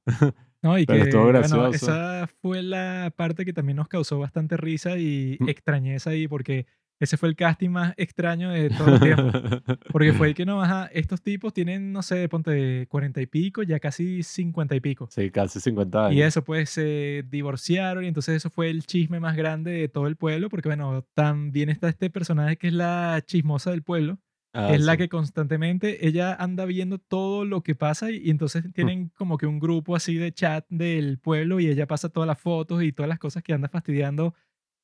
¿no? 0.63 0.79
Y 0.79 0.87
pero 0.87 1.03
que, 1.03 1.31
estuvo 1.31 1.31
bueno, 1.35 1.67
esa 1.67 2.27
fue 2.41 2.61
la 2.63 3.13
parte 3.15 3.45
que 3.45 3.53
también 3.53 3.77
nos 3.77 3.87
causó 3.87 4.19
bastante 4.19 4.57
risa 4.57 4.97
y 4.97 5.41
Mm. 5.41 5.47
extrañeza 5.47 6.11
ahí, 6.11 6.27
porque 6.27 6.65
ese 6.99 7.17
fue 7.17 7.29
el 7.29 7.35
casting 7.35 7.69
más 7.69 7.93
extraño 7.97 8.49
de 8.49 8.69
todo 8.69 8.95
el 8.95 8.99
tiempo. 8.99 9.31
Porque 9.91 10.13
fue 10.13 10.33
que 10.33 10.45
no, 10.45 10.61
ajá, 10.61 10.89
estos 10.93 11.21
tipos 11.21 11.53
tienen, 11.53 11.91
no 11.91 12.01
sé, 12.01 12.27
ponte 12.29 12.87
40 12.87 13.21
y 13.21 13.25
pico, 13.27 13.63
ya 13.63 13.79
casi 13.79 14.23
50 14.23 14.75
y 14.75 14.79
pico. 14.79 15.07
Sí, 15.11 15.29
casi 15.29 15.59
50 15.59 16.11
Y 16.11 16.15
años. 16.21 16.27
eso, 16.29 16.43
pues 16.43 16.69
se 16.71 17.23
divorciaron 17.29 18.03
y 18.03 18.07
entonces 18.07 18.35
eso 18.37 18.49
fue 18.49 18.69
el 18.69 18.85
chisme 18.85 19.19
más 19.19 19.35
grande 19.35 19.71
de 19.71 19.89
todo 19.89 20.07
el 20.07 20.15
pueblo, 20.15 20.49
porque 20.49 20.69
bueno, 20.69 21.05
también 21.13 21.69
está 21.69 21.89
este 21.89 22.09
personaje 22.09 22.57
que 22.57 22.67
es 22.67 22.73
la 22.73 23.21
chismosa 23.25 23.71
del 23.71 23.83
pueblo, 23.83 24.19
Ah, 24.53 24.73
es 24.73 24.81
la 24.81 24.93
sí. 24.93 24.99
que 24.99 25.09
constantemente 25.09 26.07
ella 26.07 26.33
anda 26.33 26.65
viendo 26.65 26.97
todo 26.97 27.45
lo 27.45 27.61
que 27.61 27.75
pasa 27.75 28.09
y, 28.09 28.17
y 28.17 28.29
entonces 28.31 28.63
tienen 28.73 29.09
como 29.09 29.37
que 29.37 29.45
un 29.45 29.59
grupo 29.59 29.95
así 29.95 30.15
de 30.15 30.31
chat 30.31 30.65
del 30.69 31.19
pueblo 31.19 31.59
y 31.59 31.67
ella 31.67 31.85
pasa 31.85 32.09
todas 32.09 32.25
las 32.25 32.39
fotos 32.39 32.81
y 32.81 32.91
todas 32.91 33.07
las 33.09 33.19
cosas 33.19 33.43
que 33.43 33.53
anda 33.53 33.67
fastidiando 33.69 34.33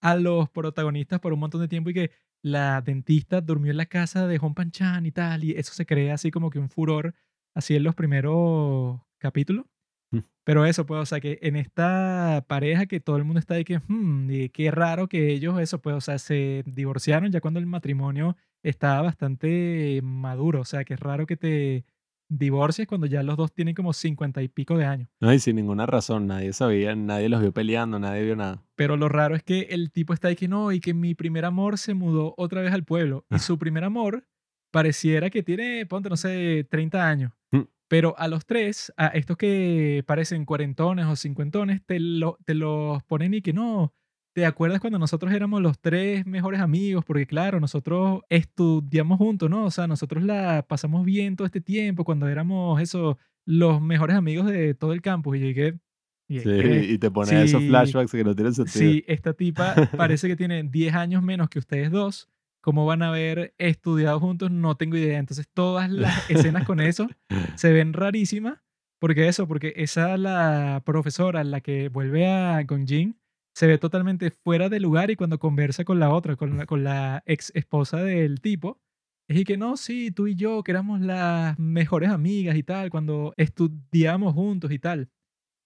a 0.03 0.15
los 0.15 0.49
protagonistas 0.49 1.19
por 1.21 1.33
un 1.33 1.39
montón 1.39 1.61
de 1.61 1.69
tiempo 1.69 1.89
y 1.91 1.93
que 1.95 2.11
la 2.43 2.81
dentista 2.81 3.41
durmió 3.41 3.71
en 3.71 3.77
la 3.77 3.85
casa 3.87 4.27
de 4.27 4.37
Hong 4.39 4.53
Chan 4.71 5.05
y 5.05 5.11
tal, 5.13 5.43
y 5.45 5.51
eso 5.53 5.73
se 5.73 5.85
crea 5.85 6.15
así 6.15 6.31
como 6.31 6.49
que 6.51 6.59
un 6.59 6.69
furor 6.69 7.15
así 7.55 7.75
en 7.75 7.83
los 7.83 7.95
primeros 7.95 8.99
capítulos. 9.19 9.65
Mm. 10.11 10.19
Pero 10.43 10.65
eso, 10.65 10.85
pues, 10.85 11.01
o 11.01 11.05
sea, 11.05 11.21
que 11.21 11.39
en 11.41 11.55
esta 11.55 12.45
pareja 12.49 12.85
que 12.85 12.99
todo 12.99 13.17
el 13.17 13.23
mundo 13.23 13.39
está 13.39 13.55
ahí 13.55 13.63
que, 13.63 13.79
"Hmm, 13.87 14.29
y 14.31 14.49
qué 14.49 14.71
raro 14.71 15.07
que 15.07 15.31
ellos, 15.31 15.59
eso, 15.61 15.81
pues, 15.81 15.95
o 15.95 16.01
sea, 16.01 16.19
se 16.19 16.63
divorciaron 16.67 17.31
ya 17.31 17.41
cuando 17.41 17.59
el 17.61 17.65
matrimonio 17.65 18.35
estaba 18.63 19.01
bastante 19.03 20.01
maduro. 20.03 20.61
O 20.61 20.65
sea, 20.65 20.83
que 20.85 20.95
es 20.95 20.99
raro 20.99 21.25
que 21.25 21.37
te 21.37 21.85
divorcias 22.29 22.87
cuando 22.87 23.07
ya 23.07 23.23
los 23.23 23.37
dos 23.37 23.53
tienen 23.53 23.75
como 23.75 23.93
cincuenta 23.93 24.41
y 24.41 24.47
pico 24.47 24.77
de 24.77 24.85
años. 24.85 25.09
No, 25.19 25.33
y 25.33 25.39
sin 25.39 25.55
ninguna 25.55 25.85
razón, 25.85 26.27
nadie 26.27 26.53
sabía, 26.53 26.95
nadie 26.95 27.29
los 27.29 27.41
vio 27.41 27.53
peleando, 27.53 27.99
nadie 27.99 28.23
vio 28.23 28.35
nada. 28.35 28.63
Pero 28.75 28.97
lo 28.97 29.09
raro 29.09 29.35
es 29.35 29.43
que 29.43 29.67
el 29.71 29.91
tipo 29.91 30.13
está 30.13 30.29
ahí 30.29 30.35
que 30.35 30.47
no, 30.47 30.71
y 30.71 30.79
que 30.79 30.93
mi 30.93 31.15
primer 31.15 31.45
amor 31.45 31.77
se 31.77 31.93
mudó 31.93 32.33
otra 32.37 32.61
vez 32.61 32.73
al 32.73 32.83
pueblo. 32.83 33.25
Y 33.29 33.39
su 33.39 33.57
primer 33.57 33.83
amor 33.83 34.27
pareciera 34.71 35.29
que 35.29 35.43
tiene, 35.43 35.85
ponte, 35.85 36.09
no 36.09 36.17
sé, 36.17 36.65
30 36.69 37.07
años. 37.07 37.31
Mm. 37.51 37.61
Pero 37.87 38.15
a 38.17 38.27
los 38.27 38.45
tres, 38.45 38.91
a 38.97 39.07
estos 39.07 39.37
que 39.37 40.03
parecen 40.07 40.45
cuarentones 40.45 41.05
o 41.05 41.15
cincuentones, 41.15 41.85
te, 41.85 41.99
lo, 41.99 42.39
te 42.45 42.55
los 42.55 43.03
ponen 43.03 43.35
y 43.35 43.41
que 43.41 43.53
no. 43.53 43.93
¿Te 44.33 44.47
acuerdas 44.47 44.79
cuando 44.79 44.97
nosotros 44.97 45.31
éramos 45.31 45.61
los 45.61 45.79
tres 45.79 46.25
mejores 46.25 46.59
amigos? 46.59 47.05
Porque 47.05 47.27
claro, 47.27 47.59
nosotros 47.59 48.21
estudiamos 48.29 49.19
juntos, 49.19 49.47
¿no? 49.47 49.65
O 49.65 49.71
sea, 49.71 49.85
nosotros 49.85 50.23
la 50.23 50.65
pasamos 50.67 51.05
bien 51.05 51.35
todo 51.35 51.45
este 51.45 51.61
tiempo 51.61 52.03
cuando 52.03 52.27
éramos 52.27 52.81
eso, 52.81 53.19
los 53.45 53.79
mejores 53.79 54.15
amigos 54.15 54.47
de 54.47 54.73
todo 54.73 54.93
el 54.93 55.01
campus. 55.01 55.37
Y 55.37 55.39
llegué... 55.39 55.79
Y 56.27 56.39
Sí, 56.39 56.49
y 56.49 56.97
te 56.97 57.11
pone 57.11 57.43
esos 57.43 57.61
sí, 57.61 57.67
flashbacks 57.67 58.11
que 58.11 58.23
no 58.23 58.33
tienen 58.33 58.53
sentido. 58.53 58.79
Sí, 58.79 59.03
esta 59.07 59.33
tipa 59.33 59.75
parece 59.97 60.27
que 60.27 60.35
tiene 60.35 60.63
10 60.63 60.95
años 60.95 61.21
menos 61.21 61.49
que 61.49 61.59
ustedes 61.59 61.91
dos. 61.91 62.29
¿Cómo 62.61 62.85
van 62.85 63.03
a 63.03 63.09
haber 63.09 63.53
estudiado 63.57 64.19
juntos? 64.21 64.49
No 64.49 64.75
tengo 64.75 64.95
idea. 64.95 65.19
Entonces, 65.19 65.49
todas 65.53 65.91
las 65.91 66.29
escenas 66.29 66.65
con 66.65 66.79
eso 66.79 67.07
se 67.55 67.73
ven 67.73 67.93
rarísimas. 67.93 68.61
Porque 68.99 69.27
eso, 69.27 69.49
porque 69.49 69.73
esa 69.75 70.15
la 70.15 70.81
profesora, 70.85 71.43
la 71.43 71.59
que 71.59 71.89
vuelve 71.89 72.25
a 72.25 72.63
Gonjin, 72.63 73.17
se 73.53 73.67
ve 73.67 73.77
totalmente 73.77 74.31
fuera 74.31 74.69
de 74.69 74.79
lugar 74.79 75.11
y 75.11 75.15
cuando 75.15 75.39
conversa 75.39 75.83
con 75.83 75.99
la 75.99 76.09
otra, 76.11 76.35
con 76.35 76.57
la, 76.57 76.65
con 76.65 76.83
la 76.83 77.23
ex 77.25 77.51
esposa 77.55 77.97
del 77.97 78.41
tipo, 78.41 78.81
es 79.27 79.37
y 79.37 79.43
que 79.45 79.57
no, 79.57 79.77
sí, 79.77 80.11
tú 80.11 80.27
y 80.27 80.35
yo, 80.35 80.63
que 80.63 80.71
éramos 80.71 80.99
las 81.01 81.57
mejores 81.57 82.09
amigas 82.09 82.55
y 82.55 82.63
tal, 82.63 82.89
cuando 82.89 83.33
estudiamos 83.37 84.33
juntos 84.33 84.71
y 84.71 84.79
tal. 84.79 85.09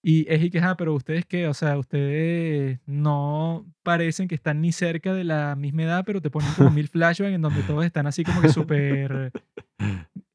Y 0.03 0.31
es 0.31 0.43
y 0.43 0.49
que, 0.51 0.59
ah, 0.59 0.75
pero 0.77 0.93
ustedes 0.93 1.25
qué, 1.25 1.47
o 1.47 1.53
sea, 1.53 1.77
ustedes 1.77 2.79
no 2.85 3.65
parecen 3.83 4.27
que 4.27 4.35
están 4.35 4.61
ni 4.61 4.71
cerca 4.71 5.13
de 5.13 5.23
la 5.23 5.55
misma 5.55 5.83
edad, 5.83 6.03
pero 6.05 6.21
te 6.21 6.29
ponen 6.29 6.53
como 6.55 6.69
mil 6.71 6.87
flashbacks 6.87 7.33
en 7.33 7.41
donde 7.41 7.63
todos 7.63 7.83
están 7.85 8.05
así 8.07 8.23
como 8.23 8.41
que 8.41 8.49
súper 8.49 9.31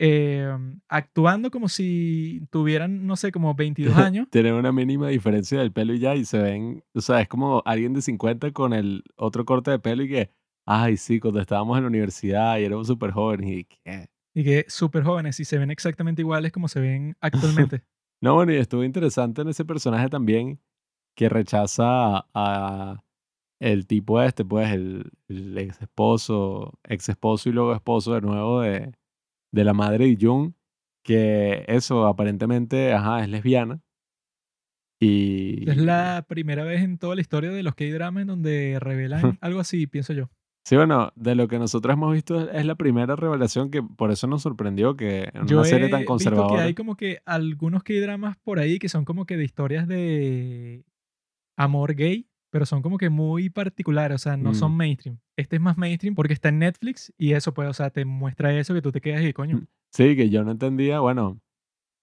eh, 0.04 0.52
actuando 0.88 1.52
como 1.52 1.68
si 1.68 2.44
tuvieran, 2.50 3.06
no 3.06 3.14
sé, 3.14 3.30
como 3.30 3.54
22 3.54 3.96
años. 3.96 4.26
Tienen 4.30 4.54
una 4.54 4.72
mínima 4.72 5.06
diferencia 5.06 5.60
del 5.60 5.70
pelo 5.70 5.94
y 5.94 6.00
ya, 6.00 6.16
y 6.16 6.24
se 6.24 6.38
ven, 6.38 6.82
o 6.92 7.00
sea, 7.00 7.20
es 7.20 7.28
como 7.28 7.62
alguien 7.64 7.92
de 7.92 8.02
50 8.02 8.50
con 8.50 8.72
el 8.72 9.04
otro 9.14 9.44
corte 9.44 9.70
de 9.70 9.78
pelo 9.78 10.02
y 10.02 10.08
que, 10.08 10.30
ay, 10.66 10.96
sí, 10.96 11.20
cuando 11.20 11.40
estábamos 11.40 11.76
en 11.76 11.84
la 11.84 11.88
universidad 11.88 12.58
y 12.58 12.64
éramos 12.64 12.88
súper 12.88 13.12
jóvenes 13.12 13.48
y 13.48 13.64
qué. 13.64 14.08
Y 14.34 14.42
que 14.42 14.64
súper 14.66 15.04
jóvenes 15.04 15.38
y 15.38 15.44
se 15.44 15.58
ven 15.58 15.70
exactamente 15.70 16.22
iguales 16.22 16.50
como 16.50 16.66
se 16.66 16.80
ven 16.80 17.16
actualmente. 17.20 17.82
No, 18.20 18.36
bueno, 18.36 18.52
y 18.52 18.56
estuvo 18.56 18.84
interesante 18.84 19.42
en 19.42 19.48
ese 19.48 19.64
personaje 19.64 20.08
también 20.08 20.60
que 21.16 21.28
rechaza 21.28 22.18
a, 22.18 22.26
a 22.34 23.04
el 23.58 23.88
tipo 23.88 24.22
este, 24.22 24.44
pues, 24.44 24.70
el, 24.70 25.10
el 25.26 25.58
ex 25.58 25.82
esposo, 25.82 26.78
ex 26.84 27.08
esposo 27.08 27.48
y 27.48 27.52
luego 27.52 27.74
esposo 27.74 28.14
de 28.14 28.20
nuevo 28.20 28.60
de, 28.60 28.92
de 29.52 29.64
la 29.64 29.74
madre 29.74 30.06
de 30.06 30.18
Jung, 30.20 30.54
que 31.04 31.64
eso 31.68 32.06
aparentemente, 32.06 32.92
ajá, 32.92 33.22
es 33.22 33.28
lesbiana. 33.28 33.80
Y 35.00 35.68
Es 35.68 35.76
la 35.76 36.24
primera 36.28 36.64
vez 36.64 36.82
en 36.82 36.96
toda 36.96 37.14
la 37.14 37.20
historia 37.20 37.50
de 37.50 37.62
los 37.62 37.74
K-dramas 37.74 38.22
en 38.22 38.28
donde 38.28 38.78
revelan 38.80 39.20
algo 39.40 39.60
así, 39.60 39.86
pienso 39.86 40.12
yo. 40.12 40.30
Sí, 40.64 40.76
bueno, 40.76 41.12
de 41.16 41.34
lo 41.34 41.48
que 41.48 41.58
nosotros 41.58 41.92
hemos 41.94 42.12
visto 42.12 42.48
es 42.50 42.64
la 42.64 42.76
primera 42.76 43.16
revelación 43.16 43.70
que 43.72 43.82
por 43.82 44.12
eso 44.12 44.28
nos 44.28 44.42
sorprendió 44.42 44.96
que 44.96 45.28
en 45.34 45.48
Yo 45.48 45.58
una 45.58 45.64
serie 45.64 45.88
tan 45.88 46.00
visto 46.00 46.02
que 46.02 46.04
conservadora. 46.06 46.62
hay 46.62 46.74
como 46.74 46.96
que 46.96 47.18
algunos 47.26 47.82
K-dramas 47.82 48.36
por 48.44 48.60
ahí 48.60 48.78
que 48.78 48.88
son 48.88 49.04
como 49.04 49.26
que 49.26 49.36
de 49.36 49.44
historias 49.44 49.88
de 49.88 50.84
amor 51.56 51.96
gay, 51.96 52.28
pero 52.52 52.66
son 52.66 52.82
como 52.82 52.98
que 52.98 53.08
muy 53.08 53.48
particulares, 53.48 54.14
o 54.14 54.18
sea, 54.18 54.36
no 54.36 54.50
Mm. 54.50 54.54
son 54.54 54.76
mainstream. 54.76 55.18
Este 55.36 55.56
es 55.56 55.62
más 55.62 55.78
mainstream 55.78 56.14
porque 56.14 56.34
está 56.34 56.50
en 56.50 56.58
Netflix 56.58 57.10
y 57.16 57.32
eso 57.32 57.54
pues, 57.54 57.66
o 57.68 57.72
sea, 57.72 57.88
te 57.88 58.04
muestra 58.04 58.54
eso 58.56 58.74
que 58.74 58.82
tú 58.82 58.92
te 58.92 59.00
quedas 59.00 59.24
y 59.24 59.32
coño. 59.32 59.56
Mm. 59.56 59.66
Sí, 59.90 60.16
que 60.16 60.28
yo 60.28 60.44
no 60.44 60.50
entendía, 60.52 61.00
bueno, 61.00 61.40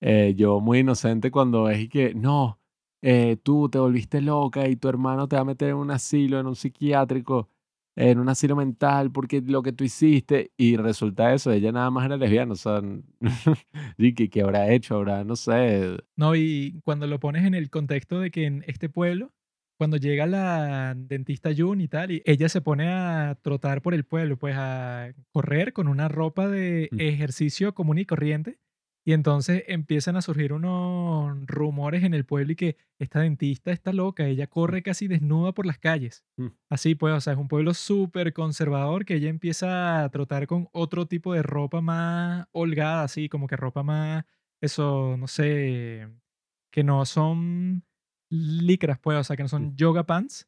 eh, 0.01 0.33
yo 0.35 0.59
muy 0.59 0.79
inocente 0.79 1.29
cuando 1.29 1.69
es 1.69 1.79
y 1.81 1.87
que, 1.87 2.15
no, 2.15 2.59
eh, 3.03 3.37
tú 3.43 3.69
te 3.69 3.77
volviste 3.77 4.21
loca 4.21 4.67
y 4.67 4.75
tu 4.75 4.89
hermano 4.89 5.27
te 5.27 5.35
va 5.35 5.43
a 5.43 5.45
meter 5.45 5.69
en 5.69 5.75
un 5.75 5.91
asilo, 5.91 6.39
en 6.39 6.47
un 6.47 6.55
psiquiátrico, 6.55 7.47
en 7.95 8.17
un 8.17 8.27
asilo 8.29 8.55
mental, 8.55 9.11
porque 9.11 9.41
lo 9.41 9.61
que 9.61 9.71
tú 9.73 9.83
hiciste, 9.83 10.51
y 10.57 10.77
resulta 10.77 11.33
eso, 11.33 11.51
ella 11.51 11.71
nada 11.71 11.91
más 11.91 12.05
era 12.05 12.17
lesbiana, 12.17 12.53
o 12.53 12.55
sea, 12.55 12.81
y 13.97 14.13
que, 14.13 14.29
que 14.29 14.41
habrá 14.41 14.71
hecho, 14.71 14.95
habrá, 14.95 15.23
no 15.23 15.35
sé, 15.35 15.97
No, 16.15 16.35
y 16.35 16.79
cuando 16.83 17.07
lo 17.07 17.19
pones 17.19 17.45
en 17.45 17.53
el 17.53 17.69
contexto 17.69 18.19
de 18.19 18.31
que 18.31 18.45
en 18.45 18.63
este 18.67 18.89
pueblo, 18.89 19.31
cuando 19.79 19.97
llega 19.97 20.27
la 20.27 20.93
dentista 20.95 21.51
Jun 21.57 21.81
y 21.81 21.87
tal, 21.87 22.11
y 22.11 22.21
ella 22.25 22.49
se 22.49 22.61
pone 22.61 22.89
a 22.89 23.39
trotar 23.41 23.81
por 23.81 23.95
el 23.95 24.03
pueblo, 24.05 24.37
pues 24.37 24.55
a 24.57 25.13
correr 25.31 25.73
con 25.73 25.87
una 25.87 26.09
ropa 26.09 26.49
de 26.49 26.89
Mm. 26.91 26.99
ejercicio 27.01 27.73
común 27.73 27.97
y 27.99 28.05
corriente, 28.05 28.59
y 29.05 29.13
entonces 29.13 29.63
empiezan 29.67 30.17
a 30.17 30.21
surgir 30.21 30.53
unos 30.53 31.35
rumores 31.47 32.03
en 32.03 32.13
el 32.13 32.25
pueblo 32.25 32.51
y 32.53 32.55
que 32.57 32.77
esta 32.99 33.21
dentista 33.21 33.71
está 33.71 33.93
loca, 33.93 34.27
ella 34.27 34.47
corre 34.47 34.83
casi 34.83 35.07
desnuda 35.07 35.53
por 35.53 35.65
las 35.65 35.79
calles. 35.79 36.25
Mm. 36.37 36.47
Así 36.69 36.95
pues, 36.95 37.13
o 37.15 37.21
sea, 37.21 37.33
es 37.33 37.39
un 37.39 37.47
pueblo 37.47 37.73
súper 37.73 38.33
conservador 38.33 39.05
que 39.05 39.15
ella 39.15 39.29
empieza 39.29 40.03
a 40.03 40.09
trotar 40.09 40.45
con 40.47 40.67
otro 40.73 41.07
tipo 41.07 41.33
de 41.33 41.41
ropa 41.43 41.81
más 41.81 42.47
holgada, 42.51 43.03
así 43.03 43.29
como 43.29 43.47
que 43.47 43.55
ropa 43.55 43.83
más, 43.83 44.25
eso, 44.61 45.15
no 45.17 45.27
sé, 45.27 46.09
que 46.71 46.83
no 46.83 47.05
son 47.05 47.83
licras, 48.29 48.99
pues, 48.99 49.17
o 49.17 49.23
sea, 49.23 49.35
que 49.35 49.43
no 49.43 49.49
son 49.49 49.75
yoga 49.75 50.05
pants. 50.05 50.47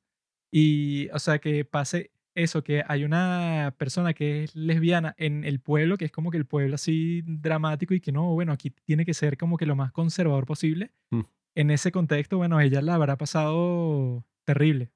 Y, 0.52 1.10
o 1.10 1.20
sea, 1.20 1.40
que 1.40 1.66
pase 1.66 2.12
eso, 2.36 2.64
que 2.64 2.84
hay 2.88 3.04
una 3.04 3.76
persona 3.78 4.14
que 4.14 4.44
es 4.44 4.56
lesbiana 4.56 5.16
en 5.18 5.44
el 5.44 5.60
pueblo, 5.60 5.98
que 5.98 6.06
es 6.06 6.12
como 6.12 6.32
que 6.32 6.38
el 6.38 6.46
pueblo 6.46 6.76
así 6.76 7.24
dramático 7.26 7.94
y 7.94 8.00
que 8.00 8.12
no, 8.12 8.34
bueno, 8.34 8.54
aquí 8.54 8.70
tiene 8.70 9.06
que 9.06 9.14
ser 9.14 9.38
como 9.38 9.58
que 9.58 9.66
lo 9.66 9.76
más 9.76 9.92
conservador 9.92 10.46
posible. 10.46 10.92
Mm. 11.10 11.22
En 11.56 11.72
ese 11.72 11.92
contexto, 11.92 12.38
bueno, 12.38 12.60
ella 12.62 12.82
la 12.82 12.96
habrá 12.96 13.18
pasado 13.18 14.26
terrible. 14.46 14.92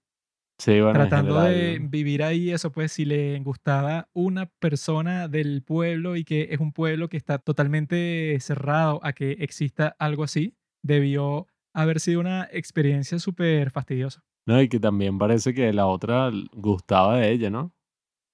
sí, 0.58 0.80
bueno, 0.80 0.90
en 0.92 0.94
tratando 0.96 1.42
de 1.42 1.80
vivir 1.82 2.24
ahí 2.24 2.52
eso, 2.52 2.72
pues 2.72 2.94
si 2.94 3.04
le 3.04 3.38
gustaba 3.40 4.10
una 4.14 4.46
persona 4.46 5.28
del 5.28 5.64
pueblo 5.64 6.16
y 6.16 6.24
que 6.24 6.50
es 6.52 6.60
un 6.60 6.72
pueblo 6.72 7.10
que 7.10 7.18
está 7.18 7.40
totalmente 7.40 8.38
cerrado 8.40 9.02
a 9.04 9.12
que 9.12 9.32
exista 9.32 9.96
algo 10.00 10.24
así, 10.24 10.56
debió 10.82 11.48
haber 11.76 12.00
sido 12.00 12.20
una 12.20 12.48
experiencia 12.52 13.20
súper 13.20 13.70
fastidiosa. 13.72 14.24
No, 14.48 14.62
y 14.62 14.70
que 14.70 14.80
también 14.80 15.18
parece 15.18 15.54
que 15.54 15.72
la 15.74 15.88
otra 15.88 16.32
gustaba 16.54 17.18
de 17.18 17.32
ella, 17.32 17.50
¿no? 17.50 17.74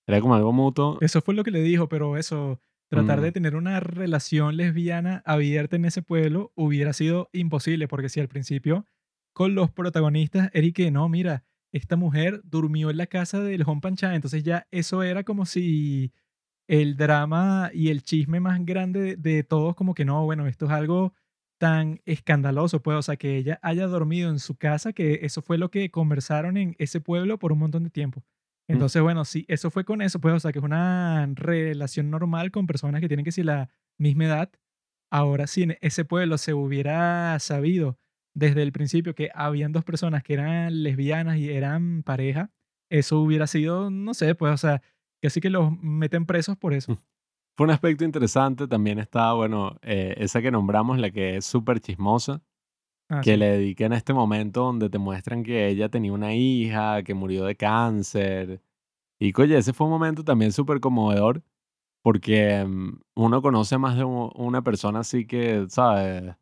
Era 0.08 0.20
como 0.22 0.36
algo 0.36 0.52
mutuo. 0.52 0.98
Eso 1.02 1.22
fue 1.22 1.34
lo 1.34 1.44
que 1.44 1.52
le 1.52 1.62
dijo, 1.62 1.88
pero 1.90 2.18
eso, 2.18 2.60
tratar 2.90 3.20
Mm. 3.20 3.22
de 3.24 3.32
tener 3.32 3.56
una 3.56 3.80
relación 3.80 4.58
lesbiana 4.58 5.22
abierta 5.26 5.76
en 5.78 5.86
ese 5.86 6.02
pueblo 6.02 6.52
hubiera 6.56 6.92
sido 6.94 7.30
imposible, 7.34 7.88
porque 7.88 8.10
si 8.10 8.20
al 8.20 8.28
principio 8.28 8.86
con 9.34 9.56
los 9.56 9.72
protagonistas, 9.72 10.50
Eric, 10.54 10.80
no, 10.92 11.08
mira, 11.08 11.46
esta 11.72 11.96
mujer 11.96 12.42
durmió 12.44 12.90
en 12.90 12.98
la 12.98 13.08
casa 13.08 13.40
del 13.40 13.64
Home 13.66 13.80
Pancha, 13.80 14.14
entonces 14.14 14.44
ya 14.44 14.68
eso 14.72 15.04
era 15.04 15.24
como 15.24 15.46
si 15.46 16.12
el 16.68 16.98
drama 16.98 17.70
y 17.74 17.88
el 17.90 18.04
chisme 18.04 18.42
más 18.42 18.60
grande 18.66 19.00
de, 19.02 19.16
de 19.16 19.44
todos, 19.44 19.76
como 19.76 19.94
que 19.94 20.04
no, 20.04 20.26
bueno, 20.26 20.48
esto 20.48 20.66
es 20.66 20.72
algo 20.72 21.14
tan 21.62 22.02
escandaloso, 22.06 22.82
pues, 22.82 22.97
o 22.97 23.02
sea, 23.04 23.17
que 23.17 23.38
ella 23.38 23.60
haya 23.62 23.86
dormido 23.86 24.32
en 24.32 24.39
su 24.39 24.56
casa, 24.56 24.93
que 24.93 25.19
eso 25.21 25.43
fue 25.43 25.60
lo 25.60 25.69
que 25.69 25.91
conversaron 25.91 26.58
en 26.58 26.76
ese 26.80 27.02
pueblo 27.02 27.38
por 27.38 27.52
un 27.52 27.60
montón 27.60 27.84
de 27.84 27.91
tiempo. 27.91 28.24
Entonces, 28.67 29.00
bueno, 29.04 29.26
sí, 29.26 29.45
eso 29.47 29.69
fue 29.69 29.86
con 29.86 30.02
eso, 30.02 30.19
pues, 30.19 30.34
o 30.34 30.39
sea, 30.39 30.52
que 30.52 30.58
es 30.58 30.65
una 30.65 31.30
relación 31.36 32.10
normal 32.10 32.50
con 32.50 32.65
personas 32.65 33.00
que 33.00 33.08
tienen 33.08 33.24
que 33.24 33.32
ser 33.32 33.45
la 33.45 33.69
misma 34.00 34.26
edad. 34.26 34.52
Ahora, 35.12 35.45
si 35.45 35.62
en 35.62 35.78
ese 35.82 36.04
pueblo 36.04 36.39
se 36.39 36.56
hubiera 36.56 37.38
sabido 37.38 38.00
desde 38.34 38.63
el 38.63 38.71
principio 38.71 39.13
que 39.13 39.30
habían 39.36 39.71
dos 39.71 39.84
personas 39.84 40.24
que 40.24 40.34
eran 40.34 40.82
lesbianas 40.82 41.38
y 41.38 41.52
eran 41.52 42.02
pareja, 42.02 42.50
eso 42.89 43.19
hubiera 43.19 43.45
sido, 43.45 43.91
no 43.91 44.15
sé, 44.15 44.34
pues, 44.34 44.52
o 44.52 44.58
sea, 44.58 44.82
que 45.21 45.28
así 45.28 45.41
que 45.41 45.52
los 45.52 45.80
meten 45.80 46.26
presos 46.26 46.58
por 46.58 46.74
eso. 46.74 47.00
Fue 47.56 47.66
un 47.66 47.72
aspecto 47.72 48.04
interesante. 48.04 48.68
También 48.68 49.00
está, 49.00 49.34
bueno, 49.34 49.78
eh, 49.82 50.16
esa 50.18 50.42
que 50.42 50.52
nombramos, 50.52 51.00
la 51.00 51.12
que 51.12 51.38
es 51.38 51.46
súper 51.46 51.80
chismosa, 51.80 52.42
Ah, 53.12 53.20
que 53.22 53.32
sí. 53.34 53.38
le 53.38 53.46
dedican 53.58 53.92
a 53.92 53.98
este 53.98 54.14
momento 54.14 54.62
donde 54.64 54.90
te 54.90 54.98
muestran 54.98 55.44
que 55.44 55.68
ella 55.68 55.90
tenía 55.90 56.14
una 56.14 56.34
hija, 56.34 57.04
que 57.04 57.14
murió 57.14 57.44
de 57.44 57.58
cáncer. 57.58 58.62
Y, 59.20 59.34
oye, 59.40 59.58
ese 59.58 59.74
fue 59.74 59.86
un 59.86 59.92
momento 59.92 60.24
también 60.24 60.54
súper 60.54 60.80
conmovedor, 60.80 61.44
porque 62.02 62.64
mm, 62.66 63.02
uno 63.16 63.42
conoce 63.42 63.78
más 63.78 63.98
de 63.98 64.06
una 64.06 64.62
persona 64.62 65.00
así 65.00 65.28
que, 65.28 65.66
¿sabes? 65.68 66.36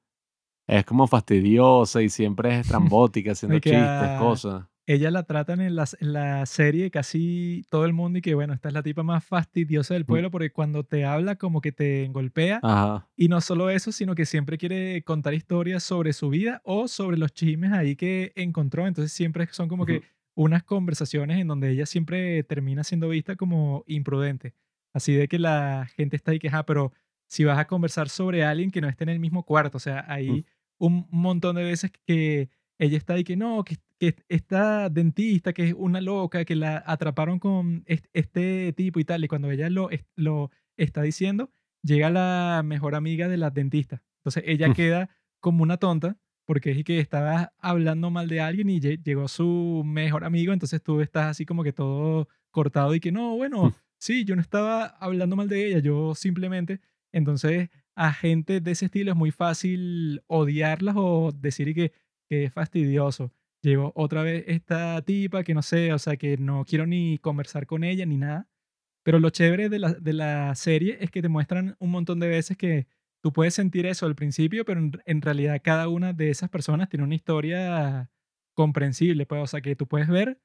Es 0.68 0.86
como 0.86 1.08
fastidiosa 1.08 2.04
y 2.04 2.10
siempre 2.10 2.52
es 2.54 2.60
estrambótica, 2.68 3.32
haciendo 3.32 3.58
chistes, 3.60 4.20
cosas. 4.20 4.66
Ella 4.90 5.12
la 5.12 5.24
tratan 5.24 5.62
en 5.62 5.76
la, 5.76 5.86
en 6.00 6.14
la 6.14 6.46
serie 6.48 6.90
casi 6.92 7.64
todo 7.70 7.86
el 7.86 7.94
mundo 7.94 8.20
y 8.20 8.22
que 8.22 8.36
bueno, 8.36 8.54
esta 8.54 8.70
es 8.70 8.74
la 8.74 8.84
tipa 8.84 9.04
más 9.04 9.24
fastidiosa 9.26 9.94
del 9.94 10.06
Mm. 10.08 10.08
pueblo 10.08 10.32
porque 10.32 10.52
cuando 10.52 10.84
te 10.84 11.06
habla 11.06 11.36
como 11.38 11.62
que 11.62 11.72
te 11.72 12.08
golpea 12.10 12.64
Ajá. 12.64 13.10
y 13.16 13.28
no 13.30 13.42
solo 13.42 13.70
eso, 13.70 13.92
sino 13.92 14.16
que 14.16 14.26
siempre 14.26 14.58
quiere 14.58 15.04
contar 15.04 15.34
historias 15.36 15.84
sobre 15.84 16.14
su 16.14 16.30
vida 16.30 16.62
o 16.66 16.88
sobre 16.88 17.18
los 17.18 17.34
chismes 17.34 17.72
ahí 17.74 17.96
que 17.96 18.32
encontró. 18.36 18.88
Entonces 18.88 19.12
siempre 19.14 19.48
son 19.52 19.68
como 19.70 19.86
que 19.86 20.02
Ujú. 20.02 20.06
unas 20.36 20.64
conversaciones 20.64 21.40
en 21.40 21.48
donde 21.50 21.72
ella 21.72 21.86
siempre 21.86 22.44
termina 22.44 22.84
siendo 22.84 23.10
vista 23.10 23.36
como 23.36 23.84
imprudente. 23.88 24.54
Así 24.94 25.14
de 25.16 25.28
que 25.28 25.38
la 25.40 25.88
gente 25.98 26.16
está 26.16 26.32
ahí 26.32 26.40
que, 26.40 26.50
"Ah, 26.52 26.66
pero 26.66 26.94
si 27.28 27.44
vas 27.44 27.60
a 27.60 27.68
conversar 27.68 28.10
sobre 28.10 28.44
alguien 28.44 28.72
que 28.72 28.82
no 28.82 28.88
esté 28.90 29.04
en 29.04 29.10
el 29.10 29.20
mismo 29.20 29.44
cuarto, 29.46 29.78
o 29.78 29.80
sea, 29.82 30.06
Mm. 30.28 30.40
hay 30.40 30.46
un 30.80 31.08
montón 31.12 31.56
de 31.58 31.64
veces 31.64 31.92
que 32.08 32.50
ella 32.80 32.98
está 32.98 33.14
ahí 33.14 33.24
que 33.24 33.36
no, 33.36 33.64
que, 33.64 33.76
que 34.00 34.16
esta 34.30 34.90
dentista 34.90 35.54
que 35.54 35.68
es 35.70 35.74
una 35.78 36.02
loca, 36.02 36.46
que 36.46 36.56
la 36.56 36.82
atraparon 36.86 37.38
con 37.40 37.84
est- 37.86 38.08
este 38.14 38.74
tipo 38.74 39.00
y 39.00 39.04
tal, 39.06 39.24
y 39.24 39.28
cuando 39.28 39.52
ella 39.52 39.70
lo, 39.70 39.90
lo 40.16 40.50
está 40.78 41.02
diciendo, 41.02 41.52
llega 41.84 42.10
la 42.10 42.62
mejor 42.66 42.96
amiga 42.96 43.28
de 43.28 43.38
la 43.38 43.50
dentista. 43.52 44.02
Entonces 44.22 44.44
ella 44.48 44.70
Mm. 44.70 44.74
queda 44.74 45.10
como 45.40 45.62
una 45.64 45.78
tonta 45.78 46.18
porque 46.46 46.72
es 46.72 46.84
que 46.84 47.00
estaba 47.00 47.54
hablando 47.60 48.10
mal 48.10 48.28
de 48.28 48.42
alguien 48.42 48.70
y 48.70 48.80
lle- 48.80 49.02
llegó 49.04 49.28
su 49.28 49.84
mejor 49.86 50.24
amigo, 50.24 50.52
entonces 50.54 50.82
tú 50.82 51.00
estás 51.02 51.28
así 51.28 51.46
como 51.46 51.64
que 51.64 51.74
todo 51.74 52.28
cortado 52.52 52.96
y 52.96 53.00
que 53.00 53.12
no, 53.12 53.36
bueno, 53.36 53.66
Mm. 53.66 53.74
sí, 54.00 54.24
yo 54.26 54.36
no 54.36 54.42
estaba 54.42 54.86
hablando 54.86 55.36
mal 55.36 55.48
de 55.50 55.68
ella, 55.68 55.80
yo 55.80 56.16
simplemente, 56.16 56.80
entonces 57.12 57.70
a 57.96 58.14
gente 58.14 58.62
de 58.62 58.72
ese 58.72 58.86
estilo 58.86 59.12
es 59.12 59.18
muy 59.18 59.32
fácil 59.32 60.22
odiarlas 60.28 60.96
o 60.98 61.32
decir 61.34 61.74
que, 61.76 61.92
que 62.30 62.46
es 62.46 62.54
fastidioso. 62.54 63.34
Llegó 63.62 63.92
otra 63.96 64.24
vez 64.24 64.46
esta 64.48 65.02
tipa 65.02 65.44
que 65.44 65.54
no 65.54 65.62
sé, 65.62 65.94
o 65.94 66.00
sea, 66.00 66.18
que 66.18 66.38
no 66.38 66.64
quiero 66.66 66.88
ni 66.88 67.18
conversar 67.20 67.66
con 67.66 67.84
ella 67.84 68.06
ni 68.06 68.18
nada. 68.18 68.48
Pero 69.04 69.20
lo 69.20 69.30
chévere 69.32 69.70
de 69.70 69.80
la, 69.80 69.94
de 69.94 70.14
la 70.14 70.56
serie 70.56 70.98
es 71.02 71.12
que 71.12 71.22
te 71.22 71.30
muestran 71.30 71.76
un 71.80 71.92
montón 71.92 72.20
de 72.20 72.28
veces 72.28 72.58
que 72.58 72.88
tú 73.22 73.34
puedes 73.34 73.54
sentir 73.54 73.86
eso 73.86 74.06
al 74.06 74.16
principio, 74.16 74.66
pero 74.66 74.80
en, 74.80 74.92
en 75.06 75.22
realidad 75.22 75.62
cada 75.64 75.88
una 75.90 76.14
de 76.14 76.30
esas 76.30 76.50
personas 76.50 76.90
tiene 76.90 77.06
una 77.06 77.16
historia 77.16 78.10
comprensible, 78.56 79.26
pues, 79.26 79.42
o 79.42 79.48
sea, 79.48 79.62
que 79.62 79.76
tú 79.76 79.88
puedes 79.88 80.10
ver 80.10 80.40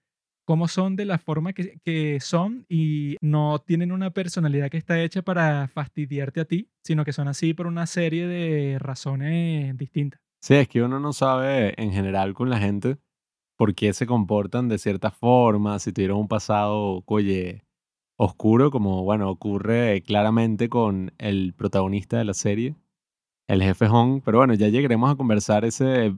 cómo 0.44 0.68
son 0.68 0.96
de 0.96 1.04
la 1.06 1.18
forma 1.18 1.52
que, 1.52 1.80
que 1.84 2.20
son 2.20 2.66
y 2.68 3.16
no 3.20 3.60
tienen 3.60 3.92
una 3.92 4.10
personalidad 4.12 4.70
que 4.70 4.76
está 4.78 5.00
hecha 5.02 5.22
para 5.22 5.68
fastidiarte 5.68 6.40
a 6.40 6.44
ti, 6.44 6.70
sino 6.84 7.04
que 7.04 7.12
son 7.12 7.28
así 7.28 7.54
por 7.54 7.66
una 7.66 7.86
serie 7.86 8.26
de 8.26 8.78
razones 8.78 9.76
distintas. 9.76 10.23
Sí, 10.44 10.52
es 10.52 10.68
que 10.68 10.82
uno 10.82 11.00
no 11.00 11.14
sabe 11.14 11.72
en 11.82 11.90
general 11.90 12.34
con 12.34 12.50
la 12.50 12.58
gente 12.58 12.98
por 13.56 13.74
qué 13.74 13.94
se 13.94 14.04
comportan 14.04 14.68
de 14.68 14.76
cierta 14.76 15.10
forma, 15.10 15.78
si 15.78 15.90
tuvieron 15.90 16.18
un 16.18 16.28
pasado, 16.28 17.02
oye, 17.06 17.64
oscuro, 18.18 18.70
como, 18.70 19.04
bueno, 19.04 19.30
ocurre 19.30 20.02
claramente 20.02 20.68
con 20.68 21.14
el 21.16 21.54
protagonista 21.54 22.18
de 22.18 22.26
la 22.26 22.34
serie, 22.34 22.76
el 23.48 23.62
jefe 23.62 23.88
Hong. 23.88 24.20
Pero 24.22 24.36
bueno, 24.36 24.52
ya 24.52 24.68
llegaremos 24.68 25.10
a 25.10 25.16
conversar 25.16 25.64
ese, 25.64 26.14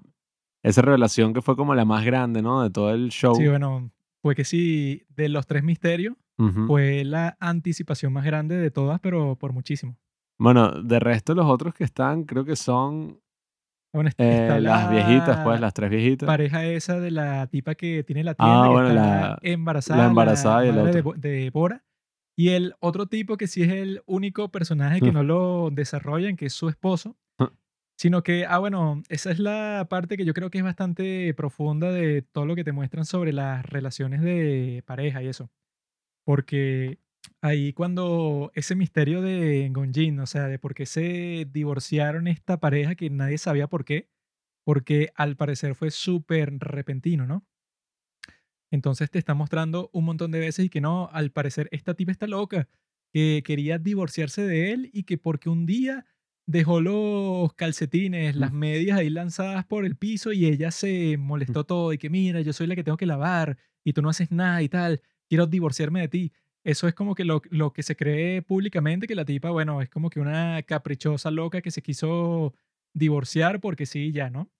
esa 0.64 0.82
revelación 0.82 1.32
que 1.32 1.40
fue 1.40 1.54
como 1.54 1.76
la 1.76 1.84
más 1.84 2.04
grande, 2.04 2.42
¿no? 2.42 2.64
De 2.64 2.70
todo 2.70 2.90
el 2.90 3.10
show. 3.10 3.36
Sí, 3.36 3.46
bueno, 3.46 3.92
fue 4.22 4.34
que 4.34 4.44
sí, 4.44 5.04
de 5.10 5.28
los 5.28 5.46
tres 5.46 5.62
misterios, 5.62 6.16
fue 6.66 7.04
la 7.04 7.36
anticipación 7.38 8.12
más 8.12 8.24
grande 8.24 8.56
de 8.56 8.72
todas, 8.72 8.98
pero 8.98 9.36
por 9.36 9.52
muchísimo. 9.52 9.96
Bueno, 10.36 10.82
de 10.82 10.98
resto 10.98 11.32
los 11.32 11.46
otros 11.46 11.74
que 11.74 11.84
están, 11.84 12.24
creo 12.24 12.44
que 12.44 12.56
son 12.56 13.20
Bueno, 13.96 14.10
eh, 14.10 14.12
está 14.42 14.60
las 14.60 14.90
viejitas, 14.90 15.38
pues, 15.42 15.58
la 15.58 15.66
las 15.66 15.74
tres 15.74 15.90
viejitas. 15.90 16.26
pareja 16.26 16.64
esa 16.64 17.00
de 17.00 17.10
la 17.10 17.46
tipa 17.48 17.74
que 17.74 18.04
tiene 18.04 18.22
la 18.24 18.34
tienda, 18.34 18.60
Ah, 18.60 18.66
que 18.66 18.72
bueno, 18.72 18.88
está 18.88 19.02
la, 19.02 19.38
embarazada, 19.42 20.02
la 20.02 20.08
embarazada 20.08 20.64
y 20.64 20.68
el 20.68 20.74
madre 20.76 21.02
de, 21.02 21.28
de 21.28 21.50
Bora. 21.50 21.82
Y 22.38 22.50
el 22.50 22.74
otro 22.80 23.06
tipo 23.06 23.38
que 23.38 23.46
sí 23.46 23.62
es 23.62 23.72
el 23.72 24.02
único 24.04 24.50
personaje 24.50 25.00
que 25.00 25.10
no 25.10 25.22
lo 25.22 25.70
desarrollan, 25.72 26.36
que 26.36 26.46
es 26.46 26.52
su 26.52 26.68
esposo. 26.68 27.16
Sino 27.98 28.22
que, 28.22 28.44
ah, 28.44 28.58
bueno, 28.58 29.02
esa 29.08 29.30
es 29.30 29.38
la 29.38 29.86
parte 29.88 30.18
que 30.18 30.26
yo 30.26 30.34
creo 30.34 30.50
que 30.50 30.58
es 30.58 30.64
bastante 30.64 31.32
profunda 31.32 31.90
de 31.90 32.20
todo 32.20 32.44
lo 32.44 32.54
que 32.54 32.62
te 32.62 32.72
muestran 32.72 33.06
sobre 33.06 33.32
las 33.32 33.64
relaciones 33.64 34.20
de 34.20 34.82
pareja 34.86 35.22
y 35.22 35.28
eso. 35.28 35.50
Porque 36.22 36.98
ahí 37.40 37.72
cuando 37.72 38.50
ese 38.54 38.74
misterio 38.74 39.22
de 39.22 39.68
Gonjin, 39.72 40.20
o 40.20 40.26
sea, 40.26 40.48
de 40.48 40.58
por 40.58 40.74
qué 40.74 40.86
se 40.86 41.46
divorciaron 41.50 42.28
esta 42.28 42.58
pareja 42.60 42.94
que 42.94 43.10
nadie 43.10 43.38
sabía 43.38 43.68
por 43.68 43.84
qué, 43.84 44.08
porque 44.64 45.12
al 45.14 45.36
parecer 45.36 45.74
fue 45.74 45.90
súper 45.90 46.58
repentino, 46.58 47.26
¿no? 47.26 47.46
Entonces 48.70 49.10
te 49.10 49.18
está 49.18 49.34
mostrando 49.34 49.90
un 49.92 50.04
montón 50.04 50.30
de 50.32 50.40
veces 50.40 50.66
y 50.66 50.68
que 50.68 50.80
no, 50.80 51.08
al 51.12 51.30
parecer 51.30 51.68
esta 51.70 51.94
tipa 51.94 52.12
está 52.12 52.26
loca, 52.26 52.68
que 53.12 53.42
quería 53.44 53.78
divorciarse 53.78 54.42
de 54.42 54.72
él 54.72 54.90
y 54.92 55.04
que 55.04 55.18
porque 55.18 55.48
un 55.48 55.66
día 55.66 56.04
dejó 56.46 56.80
los 56.80 57.52
calcetines, 57.54 58.36
las 58.36 58.52
medias 58.52 58.98
ahí 58.98 59.10
lanzadas 59.10 59.64
por 59.66 59.84
el 59.84 59.96
piso 59.96 60.32
y 60.32 60.46
ella 60.46 60.70
se 60.70 61.16
molestó 61.16 61.64
todo 61.64 61.92
y 61.92 61.98
que 61.98 62.10
mira, 62.10 62.40
yo 62.40 62.52
soy 62.52 62.66
la 62.66 62.76
que 62.76 62.84
tengo 62.84 62.96
que 62.96 63.06
lavar 63.06 63.58
y 63.84 63.92
tú 63.92 64.02
no 64.02 64.08
haces 64.10 64.30
nada 64.30 64.62
y 64.62 64.68
tal, 64.68 65.02
quiero 65.28 65.46
divorciarme 65.46 66.00
de 66.00 66.08
ti. 66.08 66.32
Eso 66.66 66.88
es 66.88 66.94
como 66.94 67.14
que 67.14 67.24
lo, 67.24 67.42
lo 67.50 67.72
que 67.72 67.82
se 67.84 67.94
cree 67.96 68.42
públicamente, 68.42 69.06
que 69.06 69.14
la 69.14 69.24
tipa, 69.24 69.50
bueno, 69.50 69.80
es 69.82 69.88
como 69.88 70.10
que 70.10 70.18
una 70.20 70.60
caprichosa 70.64 71.30
loca 71.30 71.60
que 71.62 71.70
se 71.70 71.80
quiso 71.82 72.54
divorciar 72.94 73.60
porque 73.60 73.86
sí, 73.86 74.10
ya, 74.12 74.30
¿no? 74.30 74.50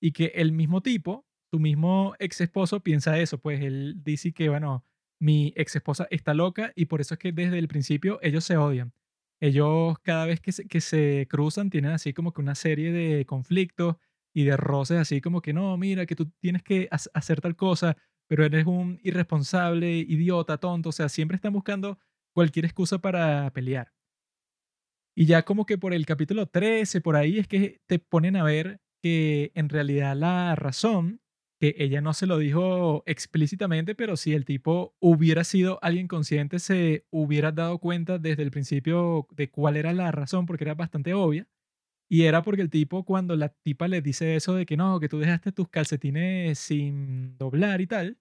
Y 0.00 0.12
que 0.12 0.26
el 0.36 0.52
mismo 0.52 0.82
tipo, 0.82 1.26
tu 1.52 1.60
mismo 1.60 2.14
ex 2.18 2.40
esposo 2.40 2.80
piensa 2.82 3.18
eso, 3.18 3.38
pues 3.40 3.60
él 3.62 3.96
dice 4.04 4.32
que, 4.32 4.48
bueno, 4.48 4.86
mi 5.20 5.52
ex 5.56 5.76
esposa 5.76 6.06
está 6.10 6.34
loca 6.34 6.72
y 6.76 6.86
por 6.86 7.00
eso 7.02 7.14
es 7.14 7.18
que 7.20 7.32
desde 7.32 7.58
el 7.58 7.68
principio 7.68 8.18
ellos 8.22 8.44
se 8.44 8.56
odian. 8.56 8.94
Ellos 9.40 9.98
cada 10.02 10.26
vez 10.26 10.40
que 10.40 10.52
se, 10.52 10.66
que 10.68 10.80
se 10.80 11.26
cruzan 11.30 11.70
tienen 11.70 11.92
así 11.92 12.12
como 12.12 12.32
que 12.32 12.40
una 12.42 12.54
serie 12.54 12.92
de 12.92 13.24
conflictos 13.26 13.96
y 14.34 14.44
de 14.44 14.56
roces, 14.56 14.98
así 14.98 15.20
como 15.20 15.40
que 15.42 15.52
no, 15.52 15.76
mira, 15.76 16.06
que 16.06 16.14
tú 16.16 16.30
tienes 16.40 16.62
que 16.62 16.88
ha- 16.90 16.98
hacer 17.14 17.40
tal 17.40 17.56
cosa, 17.56 17.96
pero 18.30 18.44
eres 18.44 18.64
un 18.64 19.00
irresponsable, 19.02 19.90
idiota, 19.98 20.58
tonto, 20.58 20.90
o 20.90 20.92
sea, 20.92 21.08
siempre 21.08 21.34
están 21.34 21.52
buscando 21.52 21.98
cualquier 22.32 22.64
excusa 22.64 23.00
para 23.00 23.50
pelear. 23.52 23.92
Y 25.16 25.26
ya 25.26 25.44
como 25.44 25.66
que 25.66 25.78
por 25.78 25.92
el 25.92 26.06
capítulo 26.06 26.46
13, 26.46 27.00
por 27.00 27.16
ahí 27.16 27.40
es 27.40 27.48
que 27.48 27.80
te 27.88 27.98
ponen 27.98 28.36
a 28.36 28.44
ver 28.44 28.80
que 29.02 29.50
en 29.56 29.68
realidad 29.68 30.14
la 30.14 30.54
razón, 30.54 31.20
que 31.58 31.74
ella 31.78 32.00
no 32.02 32.14
se 32.14 32.28
lo 32.28 32.38
dijo 32.38 33.02
explícitamente, 33.04 33.96
pero 33.96 34.16
si 34.16 34.32
el 34.32 34.44
tipo 34.44 34.94
hubiera 35.00 35.42
sido 35.42 35.80
alguien 35.82 36.06
consciente, 36.06 36.60
se 36.60 37.06
hubiera 37.10 37.50
dado 37.50 37.78
cuenta 37.80 38.18
desde 38.18 38.44
el 38.44 38.52
principio 38.52 39.26
de 39.32 39.50
cuál 39.50 39.76
era 39.76 39.92
la 39.92 40.12
razón, 40.12 40.46
porque 40.46 40.62
era 40.62 40.74
bastante 40.74 41.14
obvia. 41.14 41.48
Y 42.12 42.24
era 42.24 42.42
porque 42.42 42.62
el 42.62 42.70
tipo, 42.70 43.04
cuando 43.04 43.36
la 43.36 43.50
tipa 43.50 43.86
le 43.86 44.02
dice 44.02 44.34
eso 44.34 44.54
de 44.54 44.66
que 44.66 44.76
no, 44.76 44.98
que 44.98 45.08
tú 45.08 45.20
dejaste 45.20 45.52
tus 45.52 45.68
calcetines 45.68 46.58
sin 46.58 47.38
doblar 47.38 47.80
y 47.80 47.86
tal, 47.86 48.18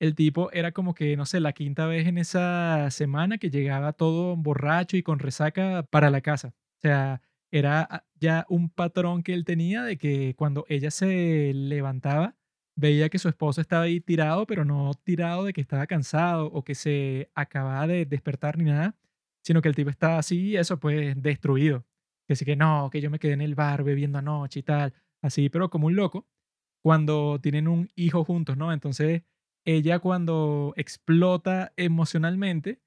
el 0.00 0.14
tipo 0.16 0.50
era 0.52 0.72
como 0.72 0.94
que, 0.94 1.16
no 1.16 1.24
sé, 1.26 1.40
la 1.40 1.52
quinta 1.52 1.86
vez 1.86 2.08
en 2.08 2.18
esa 2.18 2.90
semana 2.90 3.38
que 3.38 3.50
llegaba 3.50 3.92
todo 3.92 4.36
borracho 4.36 4.96
y 4.96 5.04
con 5.04 5.20
resaca 5.20 5.84
para 5.84 6.10
la 6.10 6.20
casa. 6.20 6.48
O 6.78 6.80
sea, 6.80 7.22
era 7.52 7.82
ah, 7.90 8.04
ya 8.20 8.44
un 8.48 8.70
patrón 8.70 9.22
que 9.22 9.34
él 9.34 9.44
tenía 9.44 9.84
de 9.84 9.98
que 9.98 10.34
cuando 10.36 10.64
ella 10.68 10.90
se 10.90 11.52
levantaba, 11.54 12.36
veía 12.76 13.08
que 13.08 13.18
su 13.20 13.28
esposo 13.28 13.60
estaba 13.60 13.84
ahí 13.84 14.00
tirado, 14.00 14.46
pero 14.46 14.64
no 14.64 14.94
tirado 15.04 15.44
de 15.44 15.52
que 15.52 15.60
estaba 15.60 15.86
cansado 15.86 16.46
o 16.46 16.64
que 16.64 16.74
se 16.74 17.30
acababa 17.34 17.86
de 17.86 18.04
despertar 18.06 18.58
ni 18.58 18.64
nada, 18.64 18.96
sino 19.42 19.62
que 19.62 19.68
el 19.68 19.76
tipo 19.76 19.90
estaba 19.90 20.18
así, 20.18 20.56
eso 20.56 20.78
pues 20.80 21.20
destruido. 21.22 21.84
Que 22.28 22.36
sí 22.36 22.44
que 22.44 22.56
no, 22.56 22.90
que 22.92 23.00
yo 23.00 23.10
me 23.10 23.18
quedé 23.18 23.32
en 23.32 23.40
el 23.40 23.54
bar 23.54 23.82
bebiendo 23.84 24.18
anoche 24.18 24.60
y 24.60 24.62
tal, 24.62 24.94
así, 25.22 25.48
pero 25.48 25.70
como 25.70 25.86
un 25.88 25.96
loco, 25.96 26.28
cuando 26.82 27.40
tienen 27.40 27.68
un 27.68 27.88
hijo 27.96 28.24
juntos, 28.24 28.56
¿no? 28.56 28.72
Entonces, 28.72 29.22
ella 29.64 29.98
cuando 29.98 30.74
explota 30.76 31.72
emocionalmente, 31.76 32.80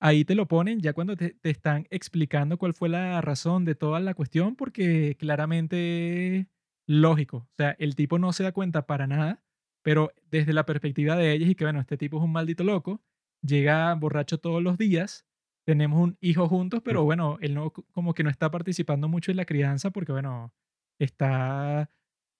ahí 0.00 0.24
te 0.24 0.34
lo 0.34 0.48
ponen 0.48 0.80
ya 0.80 0.92
cuando 0.92 1.16
te, 1.16 1.30
te 1.34 1.50
están 1.50 1.86
explicando 1.90 2.58
cuál 2.58 2.74
fue 2.74 2.88
la 2.88 3.20
razón 3.20 3.64
de 3.64 3.74
toda 3.74 4.00
la 4.00 4.14
cuestión, 4.14 4.56
porque 4.56 5.16
claramente 5.18 6.48
lógico. 6.86 7.38
O 7.38 7.54
sea, 7.56 7.76
el 7.78 7.94
tipo 7.94 8.18
no 8.18 8.32
se 8.32 8.44
da 8.44 8.52
cuenta 8.52 8.86
para 8.86 9.06
nada, 9.06 9.42
pero 9.82 10.12
desde 10.30 10.52
la 10.52 10.66
perspectiva 10.66 11.16
de 11.16 11.32
ellos 11.32 11.48
y 11.48 11.54
que, 11.54 11.64
bueno, 11.64 11.80
este 11.80 11.96
tipo 11.96 12.18
es 12.18 12.24
un 12.24 12.32
maldito 12.32 12.64
loco, 12.64 13.02
llega 13.42 13.94
borracho 13.94 14.38
todos 14.38 14.62
los 14.62 14.78
días, 14.78 15.26
tenemos 15.64 16.00
un 16.00 16.18
hijo 16.20 16.48
juntos, 16.48 16.82
pero 16.84 17.04
bueno, 17.04 17.38
él 17.40 17.54
no, 17.54 17.70
como 17.70 18.14
que 18.14 18.22
no 18.22 18.30
está 18.30 18.50
participando 18.50 19.08
mucho 19.08 19.30
en 19.30 19.38
la 19.38 19.44
crianza 19.44 19.90
porque, 19.90 20.12
bueno, 20.12 20.52
está 20.98 21.90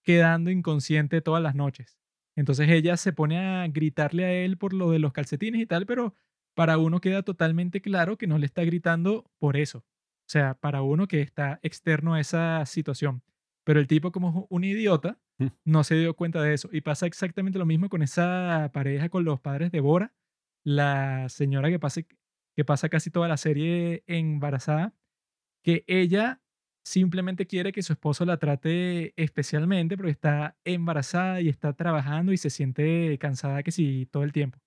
quedando 0.02 0.50
inconsciente 0.50 1.20
todas 1.20 1.42
las 1.42 1.54
noches. 1.54 1.98
Entonces 2.36 2.68
ella 2.68 2.96
se 2.96 3.12
pone 3.12 3.38
a 3.38 3.66
gritarle 3.68 4.24
a 4.24 4.32
él 4.32 4.58
por 4.58 4.72
lo 4.72 4.90
de 4.90 4.98
los 4.98 5.12
calcetines 5.12 5.60
y 5.60 5.66
tal, 5.66 5.86
pero 5.86 6.14
para 6.54 6.78
uno 6.78 7.00
queda 7.00 7.22
totalmente 7.22 7.80
claro 7.80 8.18
que 8.18 8.26
no 8.26 8.38
le 8.38 8.46
está 8.46 8.64
gritando 8.64 9.30
por 9.38 9.56
eso. 9.56 9.78
O 9.78 10.30
sea, 10.30 10.54
para 10.54 10.82
uno 10.82 11.06
que 11.06 11.20
está 11.20 11.60
externo 11.62 12.14
a 12.14 12.20
esa 12.20 12.64
situación. 12.66 13.22
Pero 13.64 13.80
el 13.80 13.86
tipo 13.86 14.12
como 14.12 14.28
es 14.28 14.46
un 14.50 14.64
idiota, 14.64 15.18
no 15.64 15.84
se 15.84 15.96
dio 15.96 16.14
cuenta 16.14 16.42
de 16.42 16.54
eso. 16.54 16.68
Y 16.72 16.80
pasa 16.82 17.06
exactamente 17.06 17.58
lo 17.58 17.66
mismo 17.66 17.88
con 17.88 18.02
esa 18.02 18.70
pareja, 18.72 19.08
con 19.08 19.24
los 19.24 19.40
padres 19.40 19.72
de 19.72 19.80
Bora, 19.80 20.12
la 20.64 21.28
señora 21.28 21.70
que 21.70 21.78
pasa, 21.78 22.02
que 22.56 22.64
pasa 22.64 22.88
casi 22.88 23.10
toda 23.10 23.28
la 23.28 23.36
serie 23.36 24.04
embarazada, 24.06 24.94
que 25.62 25.84
ella 25.86 26.42
simplemente 26.84 27.46
quiere 27.46 27.72
que 27.72 27.82
su 27.82 27.94
esposo 27.94 28.24
la 28.24 28.38
trate 28.38 29.14
especialmente 29.16 29.96
porque 29.96 30.12
está 30.12 30.56
embarazada 30.64 31.40
y 31.40 31.48
está 31.48 31.72
trabajando 31.72 32.32
y 32.32 32.36
se 32.36 32.50
siente 32.50 33.18
cansada 33.18 33.62
que 33.62 33.72
sí 33.72 34.06
todo 34.10 34.24
el 34.24 34.32
tiempo. 34.32 34.58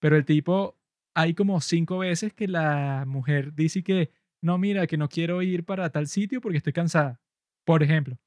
Pero 0.00 0.16
el 0.16 0.24
tipo, 0.24 0.78
hay 1.14 1.34
como 1.34 1.60
cinco 1.60 1.98
veces 1.98 2.34
que 2.34 2.48
la 2.48 3.04
mujer 3.06 3.54
dice 3.54 3.82
que, 3.82 4.10
no, 4.42 4.58
mira, 4.58 4.86
que 4.86 4.98
no 4.98 5.08
quiero 5.08 5.42
ir 5.42 5.64
para 5.64 5.90
tal 5.90 6.08
sitio 6.08 6.40
porque 6.40 6.58
estoy 6.58 6.72
cansada, 6.74 7.20
por 7.64 7.82
ejemplo. 7.82 8.18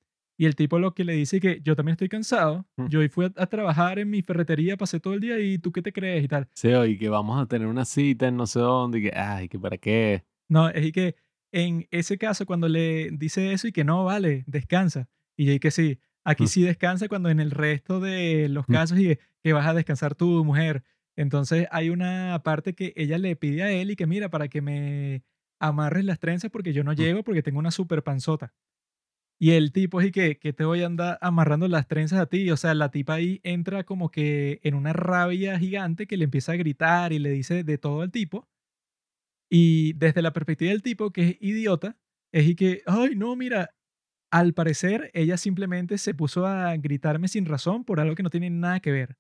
Y 0.41 0.45
el 0.45 0.55
tipo 0.55 0.79
lo 0.79 0.93
que 0.93 1.03
le 1.03 1.11
dice 1.13 1.41
que 1.41 1.59
yo 1.61 1.75
también 1.75 1.93
estoy 1.95 2.07
cansado, 2.07 2.65
Mm. 2.77 2.87
yo 2.87 2.99
hoy 3.01 3.09
fui 3.09 3.25
a, 3.25 3.33
a 3.35 3.47
trabajar 3.47 3.99
en 3.99 4.09
mi 4.09 4.21
ferretería, 4.21 4.77
pasé 4.77 5.01
todo 5.01 5.13
el 5.13 5.19
día 5.19 5.37
y 5.37 5.57
tú 5.57 5.73
qué 5.73 5.81
te 5.81 5.91
crees 5.91 6.23
y 6.23 6.29
tal. 6.29 6.47
Sí, 6.53 6.69
y 6.69 6.97
que 6.97 7.09
vamos 7.09 7.41
a 7.41 7.45
tener 7.45 7.67
una 7.67 7.83
cita 7.83 8.27
en 8.29 8.37
no 8.37 8.47
sé 8.47 8.59
dónde, 8.59 8.99
y 8.99 9.01
que, 9.03 9.11
ay, 9.13 9.49
que 9.49 9.59
para 9.59 9.77
qué. 9.77 10.23
No, 10.47 10.69
es 10.69 10.85
y 10.85 10.91
que 10.93 11.15
en 11.51 11.87
ese 11.91 12.17
caso 12.17 12.45
cuando 12.45 12.69
le 12.69 13.09
dice 13.11 13.51
eso 13.51 13.67
y 13.67 13.73
que 13.73 13.83
no, 13.83 14.05
vale, 14.05 14.45
descansa. 14.47 15.09
Y 15.35 15.43
yo 15.45 15.51
y 15.51 15.59
que 15.59 15.71
sí, 15.71 15.99
aquí 16.23 16.45
Mm. 16.45 16.47
sí 16.47 16.61
descansa 16.63 17.09
cuando 17.09 17.29
en 17.29 17.41
el 17.41 17.51
resto 17.51 17.99
de 17.99 18.47
los 18.47 18.63
Mm. 18.69 18.71
casos 18.73 18.97
y 18.99 19.07
que, 19.09 19.19
que 19.43 19.51
vas 19.53 19.67
a 19.67 19.73
descansar 19.73 20.15
tú, 20.15 20.45
mujer. 20.45 20.83
Entonces 21.17 21.67
hay 21.71 21.89
una 21.89 22.39
parte 22.45 22.75
que 22.75 22.93
ella 22.95 23.17
le 23.17 23.35
pide 23.35 23.63
a 23.63 23.71
él 23.73 23.91
y 23.91 23.97
que 23.97 24.07
mira, 24.07 24.29
para 24.29 24.47
que 24.47 24.61
me 24.61 25.21
amarres 25.59 26.05
las 26.05 26.17
trenzas 26.19 26.49
porque 26.49 26.71
yo 26.71 26.85
no 26.85 26.93
Mm. 26.93 26.95
llego 26.95 27.23
porque 27.23 27.43
tengo 27.43 27.59
una 27.59 27.71
super 27.71 28.03
panzota. 28.03 28.53
Y 29.41 29.51
el 29.51 29.71
tipo 29.71 30.01
es 30.01 30.11
que, 30.11 30.37
que 30.37 30.51
te 30.51 30.65
voy 30.65 30.83
a 30.83 30.87
andar 30.87 31.17
amarrando 31.21 31.67
las 31.69 31.87
trenzas 31.87 32.19
a 32.19 32.25
ti. 32.25 32.51
O 32.51 32.57
sea, 32.57 32.73
la 32.73 32.91
tipa 32.91 33.13
ahí 33.13 33.39
entra 33.43 33.85
como 33.85 34.11
que 34.11 34.59
en 34.63 34.75
una 34.75 34.91
rabia 34.93 35.57
gigante 35.57 36.07
que 36.07 36.17
le 36.17 36.25
empieza 36.25 36.51
a 36.51 36.55
gritar 36.57 37.13
y 37.13 37.19
le 37.19 37.29
dice 37.31 37.63
de 37.63 37.77
todo 37.77 38.01
al 38.01 38.11
tipo. 38.11 38.47
Y 39.51 39.93
desde 39.93 40.21
la 40.21 40.33
perspectiva 40.33 40.71
del 40.71 40.83
tipo, 40.83 41.11
que 41.11 41.21
es 41.29 41.37
idiota, 41.41 41.97
es 42.31 42.47
y 42.47 42.55
que, 42.55 42.83
ay, 42.85 43.15
no, 43.15 43.35
mira, 43.35 43.71
al 44.31 44.53
parecer 44.53 45.11
ella 45.13 45.37
simplemente 45.37 45.97
se 45.97 46.13
puso 46.13 46.45
a 46.47 46.75
gritarme 46.77 47.27
sin 47.27 47.45
razón 47.45 47.85
por 47.85 47.99
algo 47.99 48.15
que 48.15 48.23
no 48.23 48.29
tiene 48.29 48.49
nada 48.49 48.79
que 48.81 48.91
ver. 48.91 49.17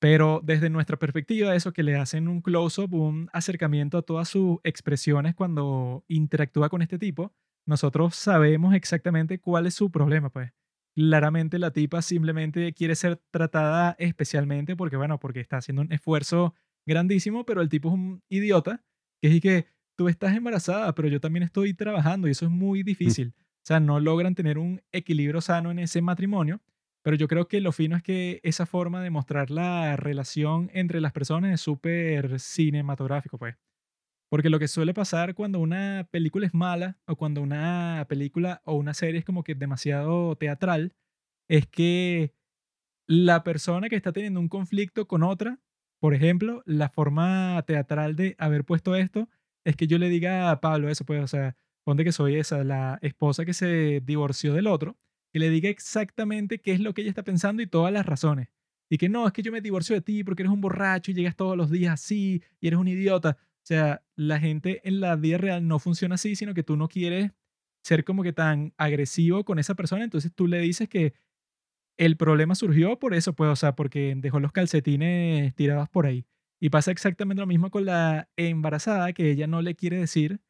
Pero 0.00 0.40
desde 0.42 0.70
nuestra 0.70 0.98
perspectiva, 0.98 1.54
eso 1.54 1.72
que 1.72 1.82
le 1.82 1.96
hacen 1.96 2.26
un 2.26 2.40
close-up, 2.40 2.94
un 2.94 3.28
acercamiento 3.34 3.98
a 3.98 4.02
todas 4.02 4.28
sus 4.28 4.58
expresiones 4.64 5.34
cuando 5.34 6.04
interactúa 6.08 6.70
con 6.70 6.80
este 6.80 6.98
tipo, 6.98 7.34
nosotros 7.66 8.14
sabemos 8.16 8.74
exactamente 8.74 9.38
cuál 9.38 9.66
es 9.66 9.74
su 9.74 9.90
problema, 9.90 10.30
pues. 10.30 10.52
Claramente 10.96 11.58
la 11.58 11.72
tipa 11.72 12.02
simplemente 12.02 12.72
quiere 12.72 12.96
ser 12.96 13.16
tratada 13.30 13.94
especialmente 13.98 14.76
porque, 14.76 14.96
bueno, 14.96 15.20
porque 15.20 15.40
está 15.40 15.58
haciendo 15.58 15.82
un 15.82 15.92
esfuerzo 15.92 16.54
grandísimo, 16.86 17.44
pero 17.46 17.62
el 17.62 17.68
tipo 17.68 17.88
es 17.88 17.94
un 17.94 18.22
idiota, 18.28 18.84
que 19.22 19.28
es 19.28 19.34
y 19.34 19.40
que 19.40 19.66
tú 19.96 20.08
estás 20.08 20.34
embarazada, 20.34 20.94
pero 20.94 21.08
yo 21.08 21.20
también 21.20 21.42
estoy 21.44 21.74
trabajando 21.74 22.26
y 22.28 22.32
eso 22.32 22.46
es 22.46 22.50
muy 22.50 22.82
difícil. 22.82 23.34
O 23.38 23.66
sea, 23.66 23.78
no 23.80 24.00
logran 24.00 24.34
tener 24.34 24.58
un 24.58 24.82
equilibrio 24.92 25.40
sano 25.40 25.70
en 25.70 25.78
ese 25.78 26.02
matrimonio, 26.02 26.60
pero 27.02 27.16
yo 27.16 27.28
creo 27.28 27.48
que 27.48 27.60
lo 27.60 27.72
fino 27.72 27.96
es 27.96 28.02
que 28.02 28.40
esa 28.42 28.66
forma 28.66 29.02
de 29.02 29.10
mostrar 29.10 29.50
la 29.50 29.96
relación 29.96 30.70
entre 30.72 31.00
las 31.00 31.12
personas 31.12 31.52
es 31.52 31.60
súper 31.60 32.40
cinematográfico, 32.40 33.38
pues. 33.38 33.56
Porque 34.30 34.48
lo 34.48 34.60
que 34.60 34.68
suele 34.68 34.94
pasar 34.94 35.34
cuando 35.34 35.58
una 35.58 36.08
película 36.10 36.46
es 36.46 36.54
mala 36.54 36.98
o 37.06 37.16
cuando 37.16 37.42
una 37.42 38.06
película 38.08 38.62
o 38.64 38.74
una 38.74 38.94
serie 38.94 39.18
es 39.18 39.24
como 39.24 39.42
que 39.42 39.56
demasiado 39.56 40.36
teatral, 40.36 40.94
es 41.48 41.66
que 41.66 42.32
la 43.08 43.42
persona 43.42 43.88
que 43.88 43.96
está 43.96 44.12
teniendo 44.12 44.38
un 44.38 44.48
conflicto 44.48 45.08
con 45.08 45.24
otra, 45.24 45.58
por 45.98 46.14
ejemplo, 46.14 46.62
la 46.64 46.88
forma 46.90 47.60
teatral 47.66 48.14
de 48.14 48.36
haber 48.38 48.64
puesto 48.64 48.94
esto 48.94 49.28
es 49.64 49.74
que 49.74 49.88
yo 49.88 49.98
le 49.98 50.08
diga 50.08 50.50
a 50.52 50.60
Pablo 50.60 50.88
eso, 50.88 51.04
pues, 51.04 51.20
o 51.22 51.26
sea, 51.26 51.56
ponte 51.84 52.04
que 52.04 52.12
soy 52.12 52.36
esa, 52.36 52.62
la 52.62 53.00
esposa 53.02 53.44
que 53.44 53.52
se 53.52 54.00
divorció 54.00 54.54
del 54.54 54.68
otro, 54.68 54.96
que 55.32 55.40
le 55.40 55.50
diga 55.50 55.68
exactamente 55.68 56.60
qué 56.60 56.72
es 56.72 56.80
lo 56.80 56.94
que 56.94 57.02
ella 57.02 57.10
está 57.10 57.24
pensando 57.24 57.62
y 57.62 57.66
todas 57.66 57.92
las 57.92 58.06
razones. 58.06 58.48
Y 58.88 58.98
que 58.98 59.08
no, 59.08 59.26
es 59.26 59.32
que 59.32 59.42
yo 59.42 59.52
me 59.52 59.60
divorcio 59.60 59.94
de 59.94 60.02
ti 60.02 60.24
porque 60.24 60.42
eres 60.42 60.52
un 60.52 60.60
borracho 60.60 61.10
y 61.10 61.14
llegas 61.14 61.36
todos 61.36 61.56
los 61.56 61.70
días 61.70 61.94
así 61.94 62.42
y 62.60 62.66
eres 62.68 62.78
un 62.78 62.88
idiota. 62.88 63.38
O 63.64 63.66
sea, 63.66 64.02
la 64.16 64.40
gente 64.40 64.80
en 64.88 65.00
la 65.00 65.16
vida 65.16 65.38
real 65.38 65.66
no 65.66 65.78
funciona 65.78 66.16
así, 66.16 66.36
sino 66.36 66.54
que 66.54 66.62
tú 66.62 66.76
no 66.76 66.88
quieres 66.88 67.32
ser 67.84 68.04
como 68.04 68.22
que 68.22 68.32
tan 68.32 68.74
agresivo 68.76 69.44
con 69.44 69.58
esa 69.58 69.74
persona, 69.74 70.04
entonces 70.04 70.32
tú 70.34 70.46
le 70.46 70.58
dices 70.60 70.88
que 70.88 71.14
el 71.98 72.16
problema 72.16 72.54
surgió 72.54 72.98
por 72.98 73.14
eso, 73.14 73.34
pues, 73.34 73.50
o 73.50 73.56
sea, 73.56 73.74
porque 73.76 74.14
dejó 74.16 74.40
los 74.40 74.52
calcetines 74.52 75.54
tirados 75.54 75.88
por 75.90 76.06
ahí. 76.06 76.26
Y 76.60 76.70
pasa 76.70 76.90
exactamente 76.90 77.40
lo 77.40 77.46
mismo 77.46 77.70
con 77.70 77.86
la 77.86 78.28
embarazada, 78.36 79.12
que 79.12 79.30
ella 79.30 79.46
no 79.46 79.62
le 79.62 79.74
quiere 79.74 79.98
decir 79.98 80.40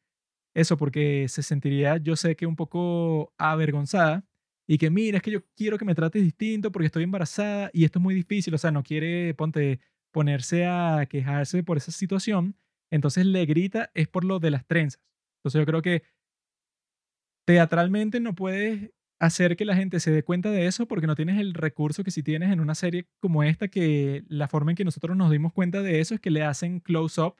eso 0.53 0.77
porque 0.77 1.27
se 1.29 1.43
sentiría, 1.43 1.97
yo 1.97 2.15
sé 2.15 2.35
que 2.35 2.45
un 2.45 2.55
poco 2.55 3.33
avergonzada 3.37 4.25
y 4.67 4.77
que 4.77 4.89
mira, 4.89 5.17
es 5.17 5.23
que 5.23 5.31
yo 5.31 5.41
quiero 5.55 5.77
que 5.77 5.85
me 5.85 5.95
trates 5.95 6.23
distinto 6.23 6.71
porque 6.71 6.87
estoy 6.87 7.03
embarazada 7.03 7.69
y 7.73 7.85
esto 7.85 7.99
es 7.99 8.03
muy 8.03 8.15
difícil, 8.15 8.53
o 8.53 8.57
sea, 8.57 8.71
no 8.71 8.83
quiere, 8.83 9.35
ponerse 10.11 10.65
a 10.65 11.05
quejarse 11.09 11.63
por 11.63 11.77
esa 11.77 11.91
situación, 11.91 12.55
entonces 12.91 13.25
le 13.25 13.45
grita 13.45 13.91
es 13.93 14.07
por 14.07 14.23
lo 14.25 14.39
de 14.39 14.51
las 14.51 14.65
trenzas. 14.67 15.01
Entonces 15.39 15.59
yo 15.61 15.65
creo 15.65 15.81
que 15.81 16.03
teatralmente 17.45 18.19
no 18.19 18.35
puedes 18.35 18.91
hacer 19.19 19.55
que 19.55 19.65
la 19.65 19.75
gente 19.75 19.99
se 19.99 20.11
dé 20.11 20.23
cuenta 20.23 20.49
de 20.51 20.65
eso 20.65 20.87
porque 20.87 21.07
no 21.07 21.15
tienes 21.15 21.39
el 21.39 21.53
recurso 21.53 22.03
que 22.03 22.11
si 22.11 22.23
tienes 22.23 22.51
en 22.51 22.59
una 22.59 22.75
serie 22.75 23.07
como 23.19 23.43
esta, 23.43 23.67
que 23.67 24.23
la 24.27 24.47
forma 24.47 24.71
en 24.71 24.77
que 24.77 24.85
nosotros 24.85 25.15
nos 25.15 25.29
dimos 25.31 25.53
cuenta 25.53 25.81
de 25.83 25.99
eso 25.99 26.15
es 26.15 26.21
que 26.21 26.31
le 26.31 26.43
hacen 26.43 26.79
close-up 26.79 27.35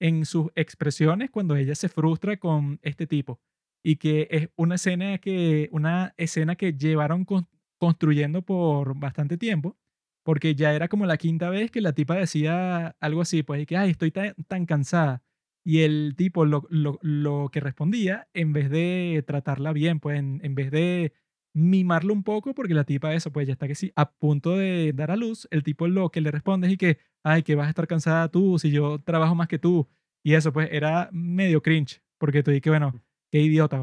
en 0.00 0.26
sus 0.26 0.48
expresiones 0.54 1.30
cuando 1.30 1.56
ella 1.56 1.74
se 1.74 1.88
frustra 1.88 2.36
con 2.36 2.78
este 2.82 3.06
tipo 3.06 3.40
y 3.82 3.96
que 3.96 4.28
es 4.30 4.48
una 4.56 4.76
escena 4.76 5.18
que 5.18 5.68
una 5.72 6.14
escena 6.16 6.56
que 6.56 6.72
llevaron 6.74 7.24
con- 7.24 7.48
construyendo 7.78 8.42
por 8.42 8.98
bastante 8.98 9.36
tiempo 9.36 9.76
porque 10.24 10.54
ya 10.54 10.74
era 10.74 10.88
como 10.88 11.06
la 11.06 11.16
quinta 11.18 11.50
vez 11.50 11.70
que 11.70 11.80
la 11.80 11.92
tipa 11.94 12.16
decía 12.16 12.96
algo 13.00 13.20
así 13.22 13.42
pues 13.42 13.62
y 13.62 13.66
que 13.66 13.76
ay 13.76 13.90
estoy 13.90 14.10
tan, 14.10 14.34
tan 14.48 14.66
cansada 14.66 15.22
y 15.64 15.80
el 15.82 16.14
tipo 16.16 16.44
lo, 16.44 16.66
lo- 16.70 16.98
lo 17.02 17.48
que 17.52 17.60
respondía 17.60 18.28
en 18.34 18.52
vez 18.52 18.70
de 18.70 19.24
tratarla 19.26 19.72
bien 19.72 20.00
pues 20.00 20.18
en, 20.18 20.40
en 20.44 20.54
vez 20.54 20.70
de 20.70 21.12
mimarlo 21.54 22.12
un 22.12 22.24
poco 22.24 22.54
porque 22.54 22.74
la 22.74 22.84
tipa 22.84 23.14
eso 23.14 23.32
pues 23.32 23.46
ya 23.46 23.52
está 23.52 23.68
que 23.68 23.74
sí 23.76 23.92
a 23.96 24.10
punto 24.12 24.56
de 24.56 24.92
dar 24.94 25.10
a 25.10 25.16
luz 25.16 25.46
el 25.50 25.62
tipo 25.62 25.86
lo 25.88 26.10
que 26.10 26.20
le 26.20 26.30
responde 26.30 26.66
es 26.66 26.72
y 26.74 26.76
que 26.76 26.98
ay 27.22 27.42
que 27.42 27.54
vas 27.54 27.66
a 27.66 27.70
estar 27.70 27.86
cansada 27.86 28.28
tú 28.30 28.58
si 28.58 28.70
yo 28.70 28.98
trabajo 29.00 29.34
más 29.34 29.48
que 29.48 29.58
tú 29.58 29.88
y 30.24 30.34
eso 30.34 30.52
pues 30.52 30.68
era 30.72 31.08
medio 31.12 31.62
cringe 31.62 32.02
porque 32.18 32.42
tú 32.42 32.50
que 32.60 32.70
bueno 32.70 32.92
qué 33.30 33.40
idiota 33.40 33.80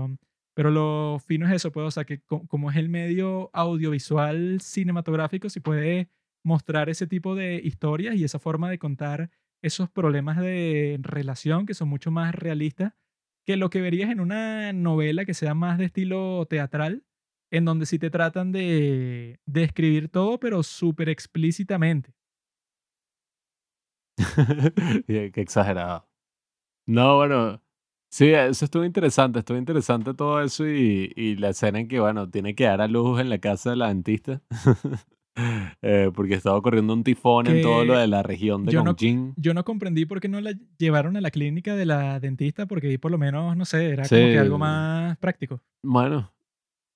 pero 0.54 0.70
lo 0.70 1.18
fino 1.26 1.48
es 1.48 1.54
eso 1.54 1.72
pues 1.72 1.88
o 1.88 1.92
sea 1.92 2.04
que 2.06 2.22
co- 2.22 2.46
como 2.48 2.70
es 2.72 2.78
el 2.78 2.90
medio 2.90 3.50
audiovisual 3.54 4.60
cinematográfico 4.62 5.50
si 5.50 5.60
puede 5.62 6.10
mostrar 6.44 6.90
ese 6.90 7.08
tipo 7.08 7.36
de 7.36 7.62
historias 7.64 8.16
y 8.16 8.24
esa 8.24 8.40
forma 8.40 8.70
de 8.70 8.80
contar 8.80 9.30
esos 9.62 9.90
problemas 9.90 10.38
de 10.38 10.98
relación 11.02 11.66
que 11.66 11.74
son 11.74 11.90
mucho 11.90 12.12
más 12.12 12.34
realistas 12.34 12.94
que 13.46 13.58
lo 13.58 13.70
que 13.70 13.82
verías 13.82 14.10
en 14.12 14.20
una 14.20 14.74
novela 14.74 15.26
que 15.26 15.34
sea 15.34 15.54
más 15.54 15.78
de 15.78 15.86
estilo 15.86 16.46
teatral, 16.48 17.04
en 17.52 17.66
donde 17.66 17.86
sí 17.86 18.00
te 18.00 18.10
tratan 18.10 18.52
de, 18.52 19.40
de 19.46 19.64
escribir 19.64 20.10
todo, 20.10 20.40
pero 20.40 20.64
súper 20.64 21.10
explícitamente. 21.10 22.14
Qué 25.08 25.32
exagerado. 25.36 26.08
No, 26.88 27.18
bueno, 27.18 27.64
sí, 28.12 28.32
eso 28.32 28.66
estuvo 28.66 28.86
interesante, 28.86 29.40
estuvo 29.40 29.58
interesante 29.58 30.14
todo 30.14 30.42
eso 30.42 30.68
y, 30.68 31.14
y 31.16 31.36
la 31.38 31.50
escena 31.50 31.80
en 31.82 31.88
que, 31.88 32.00
bueno, 32.00 32.30
tiene 32.30 32.56
que 32.56 32.66
dar 32.66 32.82
a 32.82 32.88
luz 32.88 33.20
en 33.22 33.30
la 33.30 33.40
casa 33.40 33.72
de 33.72 33.78
la 33.78 33.90
dentista. 33.90 34.44
Eh, 35.82 36.12
porque 36.14 36.36
estaba 36.36 36.58
ocurriendo 36.58 36.94
un 36.94 37.04
tifón 37.04 37.48
en 37.48 37.62
todo 37.62 37.86
lo 37.86 37.98
de 37.98 38.08
la 38.08 38.22
región 38.22 38.66
de 38.66 38.72
yo 38.72 38.84
no, 38.84 38.96
yo 39.36 39.54
no 39.54 39.64
comprendí 39.64 40.06
por 40.06 40.20
qué 40.20 40.28
no 40.28 40.40
la 40.42 40.54
llevaron 40.78 41.18
a 41.18 41.22
la 41.22 41.32
clínica 41.32 41.76
de 41.76 41.86
la 41.86 42.20
dentista, 42.20 42.66
porque 42.66 42.88
ahí 42.88 42.98
por 42.98 43.12
lo 43.12 43.18
menos, 43.18 43.56
no 43.56 43.66
sé, 43.66 43.90
era 43.90 44.04
como 44.08 44.22
que 44.22 44.38
algo 44.38 44.58
más 44.58 45.18
práctico. 45.18 45.62
bueno, 45.82 46.32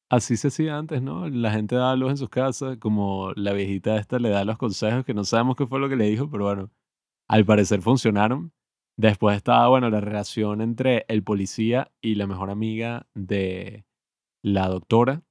así 0.09 0.37
se 0.37 0.49
hacía 0.49 0.77
antes, 0.77 1.01
¿no? 1.01 1.29
La 1.29 1.51
gente 1.51 1.75
daba 1.75 1.95
luz 1.95 2.11
en 2.11 2.17
sus 2.17 2.29
casas, 2.29 2.77
como 2.77 3.31
la 3.35 3.53
viejita 3.53 3.97
esta 3.97 4.19
le 4.19 4.29
da 4.29 4.45
los 4.45 4.57
consejos, 4.57 5.05
que 5.05 5.13
no 5.13 5.23
sabemos 5.23 5.55
qué 5.55 5.65
fue 5.65 5.79
lo 5.79 5.89
que 5.89 5.95
le 5.95 6.05
dijo, 6.05 6.29
pero 6.29 6.45
bueno, 6.45 6.71
al 7.27 7.45
parecer 7.45 7.81
funcionaron. 7.81 8.51
Después 8.97 9.35
estaba, 9.35 9.67
bueno, 9.67 9.89
la 9.89 9.99
relación 9.99 10.61
entre 10.61 11.05
el 11.09 11.21
policía 11.23 11.91
y 12.01 12.15
la 12.15 12.27
mejor 12.27 12.49
amiga 12.49 13.07
de 13.13 13.85
la 14.41 14.69
doctora, 14.69 15.23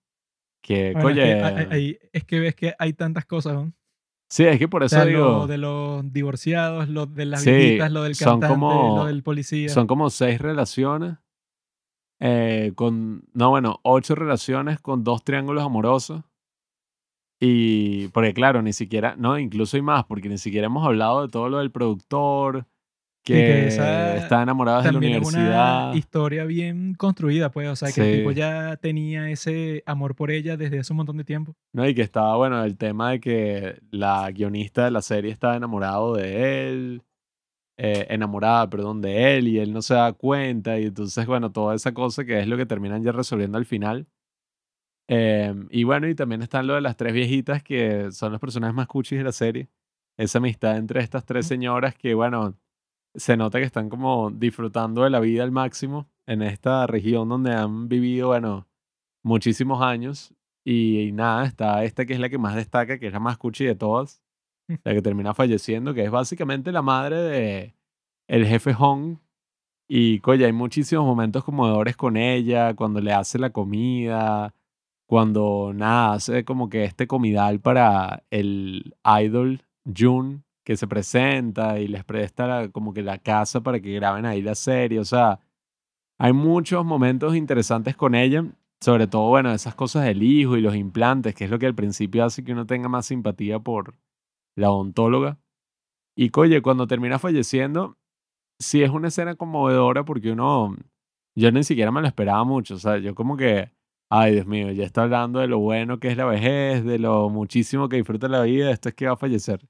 que, 0.65 0.93
Bueno, 0.93 1.11
es 1.11 1.15
que, 1.17 1.23
hay- 1.45 1.67
hay- 1.71 1.99
es 2.12 2.25
que 2.25 2.41
ves 2.41 2.55
que 2.55 2.75
hay 2.79 2.93
tantas 2.95 3.27
cosas, 3.27 3.55
¿no? 3.55 3.73
sí, 4.31 4.45
es 4.45 4.59
que 4.59 4.67
por 4.67 4.83
O 4.83 4.87
eso 4.87 4.97
sea, 4.97 5.05
lo 5.05 5.11
digo, 5.11 5.47
de 5.47 5.59
los 5.59 6.12
divorciados, 6.12 6.89
lo 6.89 7.07
de 7.07 7.27
las 7.27 7.43
sí, 7.43 7.51
viejitas, 7.51 7.93
lo 7.93 8.03
del 8.03 8.17
cantante, 8.17 8.47
lo 8.49 8.55
como, 8.55 9.07
del 9.07 9.23
policía. 9.23 9.69
son 9.69 9.87
como 9.87 10.11
seis 10.11 10.41
relaciones, 10.41 11.19
eh, 12.21 12.73
con, 12.75 13.25
no, 13.35 13.51
bueno, 13.51 13.81
ocho 13.83 14.15
relaciones 14.15 14.81
con 14.81 15.05
dos 15.05 15.23
triángulos 15.23 15.62
amorosos. 15.65 16.23
Y 17.41 18.09
porque 18.09 18.33
claro, 18.33 18.62
ni 18.62 18.73
siquiera, 18.73 19.17
no, 19.19 19.39
incluso 19.39 19.77
hay 19.77 19.83
más, 19.83 20.05
porque 20.05 20.29
ni 20.29 20.39
siquiera 20.39 20.67
hemos 20.67 20.87
hablado 20.87 21.23
de 21.23 21.29
todo 21.29 21.49
lo 21.49 21.59
del 21.59 21.71
productor, 21.71 22.67
que, 23.25 23.33
que 23.35 23.66
esa 23.68 24.16
está 24.16 24.43
enamorado 24.43 24.83
de 24.83 24.93
la 24.93 24.99
universidad. 24.99 25.89
una 25.91 25.97
historia 25.97 26.45
bien 26.45 26.95
construida, 26.95 27.51
pues. 27.51 27.68
O 27.68 27.77
sea, 27.77 27.91
que 27.91 28.01
el 28.12 28.18
tipo 28.18 28.31
Sí. 28.31 28.37
ya 28.37 28.77
tenía 28.77 29.31
ese 29.31 29.83
amor 29.87 30.14
por 30.14 30.31
ella 30.31 30.57
desde 30.57 30.79
hace 30.79 30.93
un 30.93 30.99
montón 30.99 31.16
de 31.16 31.25
tiempo. 31.25 31.57
No, 31.72 31.89
y 31.89 31.95
que 31.95 32.03
estaba, 32.03 32.37
bueno, 32.37 32.62
el 32.62 32.77
tema 32.77 33.12
de 33.12 33.20
que 33.20 33.79
la 33.91 34.31
guionista 34.31 34.85
de 34.85 34.91
la 34.91 35.03
serie 35.03 35.33
estaba 35.33 35.57
enamorado 35.57 36.14
de 36.14 36.68
él, 36.68 37.03
eh, 37.79 38.07
enamorada, 38.11 38.68
perdón, 38.70 39.01
de 39.01 39.37
él, 39.39 39.49
y 39.49 39.59
él 39.59 39.72
no 39.72 39.83
se 39.83 39.95
da 39.95 40.12
cuenta, 40.12 40.79
y 40.79 40.85
entonces, 40.85 41.27
bueno, 41.27 41.51
toda 41.51 41.75
esa 41.75 41.93
cosa 41.95 42.25
que 42.25 42.39
es 42.41 42.47
lo 42.47 42.57
que 42.57 42.66
terminan 42.66 43.03
ya 43.03 43.11
resolviendo 43.12 43.59
al 43.59 43.64
final. 43.64 44.07
Em, 45.09 45.66
y 45.70 45.85
bueno, 45.85 46.09
y 46.09 46.14
también 46.14 46.43
están 46.43 46.66
lo 46.66 46.75
de 46.75 46.81
las 46.81 46.97
tres 46.97 47.12
viejitas 47.12 47.62
que 47.62 48.11
son 48.12 48.33
los 48.33 48.41
personajes 48.41 48.75
más 48.75 48.87
cuchis 48.87 49.18
de 49.18 49.25
la 49.25 49.33
serie. 49.33 49.68
Esa 50.16 50.39
amistad 50.39 50.77
entre 50.77 51.01
estas 51.01 51.25
tres 51.27 51.47
señoras 51.47 51.95
que, 51.95 52.14
bueno, 52.14 52.55
se 53.15 53.37
nota 53.37 53.59
que 53.59 53.65
están 53.65 53.89
como 53.89 54.31
disfrutando 54.31 55.03
de 55.05 55.11
la 55.11 55.21
vida 55.21 55.43
al 55.43 55.53
máximo 55.53 56.09
en 56.27 56.43
esta 56.43 56.87
región 56.87 57.29
donde 57.29 57.53
han 57.53 57.89
vivido, 57.89 58.29
bueno, 58.29 58.67
muchísimos 59.23 59.83
años. 59.83 60.35
Y, 60.65 61.11
nada, 61.12 61.45
está 61.45 61.85
esta 61.85 62.07
que 62.07 62.15
es 62.15 62.21
la 62.21 62.29
que 62.29 62.39
más 62.39 62.55
destaca, 62.57 62.99
que 62.99 63.09
es 63.09 63.12
la 63.12 63.21
más 63.21 63.39
cuchi 63.39 63.65
de 63.65 63.75
todas, 63.75 64.25
Mm. 64.69 64.75
la 64.85 64.95
que 64.95 65.03
termina 65.03 65.35
falleciendo, 65.35 65.95
que 65.95 66.05
es 66.05 66.11
básicamente 66.11 66.73
la 66.73 66.83
madre 66.83 67.17
de 67.17 67.75
el 68.29 68.47
jefe 68.47 68.73
Hong. 68.75 69.19
Y, 69.89 70.21
coño, 70.21 70.47
hay 70.47 70.53
muchísimos 70.53 71.05
momentos 71.05 71.45
conmovedores 71.45 71.97
con 71.97 72.17
ella, 72.17 72.75
cuando 72.75 73.01
le 73.01 73.12
hace 73.12 73.39
la 73.39 73.51
comida, 73.51 74.55
cuando, 75.07 75.73
nada, 75.75 76.15
hace 76.15 76.45
como 76.45 76.71
que 76.71 76.85
este 76.85 77.07
comidal 77.07 77.61
para 77.61 78.25
el 78.31 78.95
idol 79.21 79.62
Jun, 79.85 80.45
que 80.65 80.77
se 80.77 80.87
presenta 80.89 81.79
y 81.81 81.89
les 81.89 82.05
presta 82.05 82.47
la- 82.47 82.69
como 82.71 82.93
que 82.95 83.03
la 83.03 83.19
casa 83.19 83.62
para 83.62 83.81
que 83.81 83.93
graben 83.95 84.27
ahí 84.27 84.43
la 84.43 84.55
serie. 84.55 84.99
O 85.01 85.05
sea, 85.05 85.41
hay 86.19 86.33
muchos 86.33 86.85
momentos 86.85 87.37
interesantes 87.37 87.97
con 87.97 88.15
ella, 88.15 88.45
sobre 88.81 89.07
todo, 89.07 89.29
bueno, 89.31 89.53
esas 89.53 89.75
cosas 89.75 90.05
del 90.05 90.23
hijo 90.23 90.57
y 90.57 90.62
los 90.62 90.77
implantes, 90.77 91.35
que 91.35 91.45
es 91.45 91.51
lo 91.51 91.59
que 91.59 91.67
al 91.67 91.75
principio 91.75 92.25
hace 92.25 92.45
que 92.45 92.53
uno 92.53 92.67
tenga 92.67 92.89
más 92.89 93.07
simpatía 93.07 93.59
por 93.61 93.95
la 94.57 94.71
odontóloga. 94.71 95.39
Y, 96.17 96.31
coye, 96.31 96.62
cuando 96.62 96.87
termina 96.87 97.19
falleciendo, 97.19 97.99
sí 98.61 98.83
es 98.83 98.91
una 98.91 99.09
escena 99.09 99.35
conmovedora 99.37 100.05
porque 100.05 100.33
uno, 100.33 100.77
yo 101.37 101.53
ni 101.53 101.65
siquiera 101.65 101.91
me 101.93 102.01
lo 102.03 102.07
esperaba 102.09 102.45
mucho, 102.45 102.77
o 102.77 102.79
sea, 102.79 102.99
yo 102.99 103.15
como 103.15 103.37
que, 103.37 103.73
ay, 104.11 104.35
Dios 104.35 104.47
mío, 104.47 104.71
ya 104.73 104.85
está 104.85 105.05
hablando 105.05 105.41
de 105.41 105.49
lo 105.49 105.59
bueno 105.61 106.01
que 106.01 106.09
es 106.09 106.17
la 106.17 106.27
vejez, 106.27 106.85
de 106.85 106.99
lo 106.99 107.31
muchísimo 107.31 107.89
que 107.89 107.97
disfruta 107.97 108.29
la 108.29 108.43
vida, 108.43 108.71
esto 108.71 108.89
es 108.91 108.95
que 108.95 109.07
va 109.07 109.15
a 109.15 109.17
fallecer. 109.17 109.61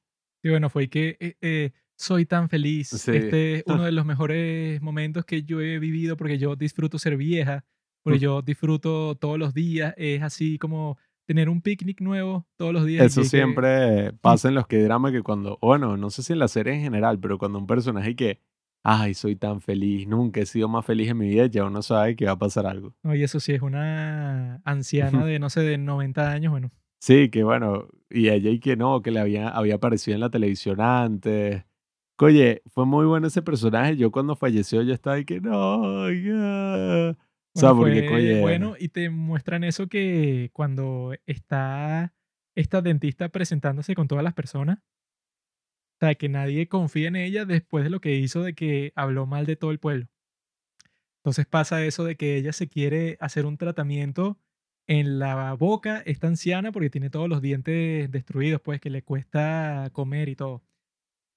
Y 0.44 0.50
bueno, 0.50 0.70
fue 0.70 0.88
que 0.88 1.16
eh, 1.18 1.36
eh, 1.40 1.72
soy 1.96 2.26
tan 2.26 2.48
feliz. 2.48 2.88
Sí. 2.90 3.10
Este 3.12 3.54
es 3.56 3.64
uno 3.66 3.82
de 3.84 3.92
los 3.92 4.04
mejores 4.06 4.80
momentos 4.82 5.24
que 5.24 5.42
yo 5.42 5.60
he 5.60 5.78
vivido 5.80 6.16
porque 6.16 6.38
yo 6.38 6.54
disfruto 6.54 6.98
ser 6.98 7.16
vieja, 7.16 7.64
porque 8.02 8.18
yo 8.20 8.42
disfruto 8.42 9.16
todos 9.16 9.38
los 9.38 9.54
días. 9.54 9.94
Es 9.96 10.22
así 10.22 10.58
como 10.58 10.98
tener 11.26 11.48
un 11.48 11.62
picnic 11.62 12.00
nuevo 12.02 12.46
todos 12.56 12.72
los 12.74 12.84
días. 12.84 13.06
Eso 13.06 13.22
que- 13.22 13.24
que- 13.24 13.30
siempre 13.30 14.12
pasa 14.20 14.48
en 14.48 14.54
los 14.54 14.66
que 14.66 14.82
drama 14.84 15.10
que 15.10 15.22
cuando, 15.22 15.58
bueno, 15.62 15.96
no 15.96 16.10
sé 16.10 16.22
si 16.22 16.34
en 16.34 16.38
la 16.38 16.48
serie 16.48 16.74
en 16.74 16.82
general, 16.82 17.18
pero 17.18 17.38
cuando 17.38 17.58
un 17.58 17.66
personaje 17.66 18.14
que, 18.14 18.40
ay, 18.82 19.14
soy 19.14 19.34
tan 19.36 19.62
feliz, 19.62 20.06
nunca 20.06 20.40
he 20.40 20.46
sido 20.46 20.68
más 20.68 20.84
feliz 20.84 21.08
en 21.08 21.16
mi 21.16 21.28
vida, 21.30 21.46
ya 21.46 21.64
uno 21.64 21.80
sabe 21.80 22.14
que 22.16 22.26
va 22.26 22.32
a 22.32 22.38
pasar 22.38 22.66
algo. 22.66 22.94
No, 23.02 23.14
y 23.14 23.22
eso 23.22 23.40
sí 23.40 23.52
es 23.52 23.62
una 23.62 24.56
anciana 24.66 25.24
de, 25.24 25.38
no 25.38 25.48
sé, 25.48 25.62
de 25.62 25.78
90 25.78 26.30
años. 26.30 26.50
Bueno, 26.50 26.70
Sí, 27.04 27.28
que 27.28 27.44
bueno, 27.44 27.86
y 28.08 28.30
y 28.30 28.60
que 28.60 28.76
no, 28.76 29.02
que 29.02 29.10
le 29.10 29.20
había, 29.20 29.50
había 29.50 29.74
aparecido 29.74 30.14
en 30.14 30.22
la 30.22 30.30
televisión 30.30 30.80
antes. 30.80 31.62
Oye, 32.18 32.62
fue 32.72 32.86
muy 32.86 33.04
bueno 33.04 33.26
ese 33.26 33.42
personaje. 33.42 33.98
Yo 33.98 34.10
cuando 34.10 34.36
falleció, 34.36 34.80
yo 34.80 34.94
estaba 34.94 35.18
y 35.18 35.26
que 35.26 35.38
no, 35.38 36.10
ya. 36.10 37.14
O 37.54 37.60
sea, 37.60 37.72
Bueno, 37.72 38.00
porque, 38.00 38.08
fue 38.08 38.40
bueno 38.40 38.74
y 38.78 38.88
te 38.88 39.10
muestran 39.10 39.64
eso 39.64 39.86
que 39.86 40.48
cuando 40.54 41.12
está 41.26 42.14
esta 42.54 42.80
dentista 42.80 43.28
presentándose 43.28 43.94
con 43.94 44.08
todas 44.08 44.24
las 44.24 44.32
personas, 44.32 44.78
o 44.78 46.06
sea, 46.06 46.14
que 46.14 46.30
nadie 46.30 46.68
confía 46.68 47.08
en 47.08 47.16
ella 47.16 47.44
después 47.44 47.84
de 47.84 47.90
lo 47.90 48.00
que 48.00 48.14
hizo 48.14 48.42
de 48.42 48.54
que 48.54 48.94
habló 48.96 49.26
mal 49.26 49.44
de 49.44 49.56
todo 49.56 49.72
el 49.72 49.78
pueblo. 49.78 50.06
Entonces 51.18 51.44
pasa 51.44 51.84
eso 51.84 52.04
de 52.04 52.16
que 52.16 52.36
ella 52.36 52.54
se 52.54 52.66
quiere 52.66 53.18
hacer 53.20 53.44
un 53.44 53.58
tratamiento 53.58 54.38
en 54.86 55.18
la 55.18 55.54
boca, 55.54 56.02
esta 56.04 56.26
anciana, 56.26 56.72
porque 56.72 56.90
tiene 56.90 57.10
todos 57.10 57.28
los 57.28 57.40
dientes 57.40 58.10
destruidos, 58.10 58.60
pues 58.60 58.80
que 58.80 58.90
le 58.90 59.02
cuesta 59.02 59.88
comer 59.92 60.28
y 60.28 60.36
todo. 60.36 60.62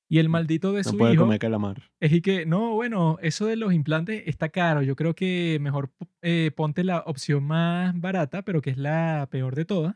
Y 0.10 0.20
el 0.20 0.30
maldito 0.30 0.72
de 0.72 0.84
no 0.84 0.90
su 0.90 0.98
puede 0.98 1.14
hijo 1.14 1.24
comer 1.24 1.40
calamar. 1.40 1.92
es 2.00 2.14
y 2.14 2.22
que, 2.22 2.46
no, 2.46 2.74
bueno, 2.76 3.18
eso 3.22 3.46
de 3.46 3.58
los 3.58 3.74
implantes 3.74 4.24
está 4.26 4.50
caro. 4.50 4.82
Yo 4.82 4.96
creo 4.96 5.14
que 5.16 5.58
mejor 5.62 5.92
eh, 6.22 6.52
ponte 6.56 6.84
la 6.84 7.00
opción 7.00 7.44
más 7.44 8.00
barata, 8.00 8.44
pero 8.44 8.62
que 8.62 8.70
es 8.70 8.78
la 8.78 9.28
peor 9.30 9.56
de 9.56 9.66
todas. 9.66 9.96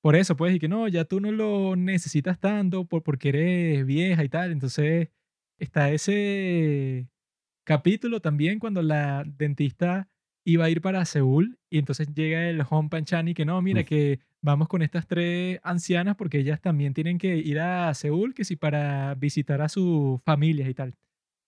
Por 0.00 0.16
eso, 0.16 0.36
pues, 0.36 0.54
y 0.54 0.58
que 0.58 0.68
no, 0.68 0.88
ya 0.88 1.04
tú 1.04 1.20
no 1.20 1.32
lo 1.32 1.76
necesitas 1.76 2.38
tanto 2.38 2.86
por, 2.86 3.02
porque 3.02 3.28
eres 3.30 3.84
vieja 3.84 4.24
y 4.24 4.28
tal. 4.28 4.52
Entonces, 4.52 5.08
está 5.58 5.90
ese 5.90 7.08
capítulo 7.64 8.20
también 8.20 8.58
cuando 8.58 8.82
la 8.82 9.24
dentista 9.26 10.08
iba 10.46 10.64
a 10.64 10.70
ir 10.70 10.80
para 10.80 11.04
Seúl 11.04 11.58
y 11.68 11.78
entonces 11.78 12.14
llega 12.14 12.48
el 12.48 12.62
Hong 12.62 12.88
Panchan 12.88 13.26
y 13.26 13.34
que 13.34 13.44
no, 13.44 13.60
mira 13.60 13.82
que 13.82 14.20
vamos 14.40 14.68
con 14.68 14.80
estas 14.80 15.08
tres 15.08 15.58
ancianas 15.64 16.14
porque 16.14 16.38
ellas 16.38 16.60
también 16.60 16.94
tienen 16.94 17.18
que 17.18 17.36
ir 17.36 17.58
a 17.58 17.92
Seúl, 17.94 18.32
que 18.32 18.44
sí, 18.44 18.54
para 18.54 19.16
visitar 19.16 19.60
a 19.60 19.68
sus 19.68 20.22
familias 20.22 20.68
y 20.68 20.74
tal. 20.74 20.94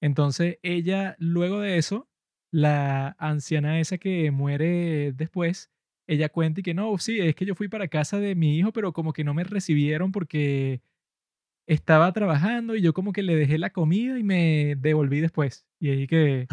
Entonces 0.00 0.58
ella, 0.62 1.14
luego 1.20 1.60
de 1.60 1.78
eso, 1.78 2.08
la 2.50 3.14
anciana 3.20 3.78
esa 3.78 3.98
que 3.98 4.32
muere 4.32 5.12
después, 5.12 5.70
ella 6.08 6.28
cuenta 6.28 6.58
y 6.58 6.64
que 6.64 6.74
no, 6.74 6.98
sí, 6.98 7.20
es 7.20 7.36
que 7.36 7.46
yo 7.46 7.54
fui 7.54 7.68
para 7.68 7.86
casa 7.86 8.18
de 8.18 8.34
mi 8.34 8.58
hijo, 8.58 8.72
pero 8.72 8.92
como 8.92 9.12
que 9.12 9.22
no 9.22 9.32
me 9.32 9.44
recibieron 9.44 10.10
porque 10.10 10.80
estaba 11.68 12.12
trabajando 12.12 12.74
y 12.74 12.82
yo 12.82 12.92
como 12.92 13.12
que 13.12 13.22
le 13.22 13.36
dejé 13.36 13.58
la 13.58 13.70
comida 13.70 14.18
y 14.18 14.24
me 14.24 14.74
devolví 14.76 15.20
después. 15.20 15.66
Y 15.78 15.90
ahí 15.90 16.06
que 16.08 16.48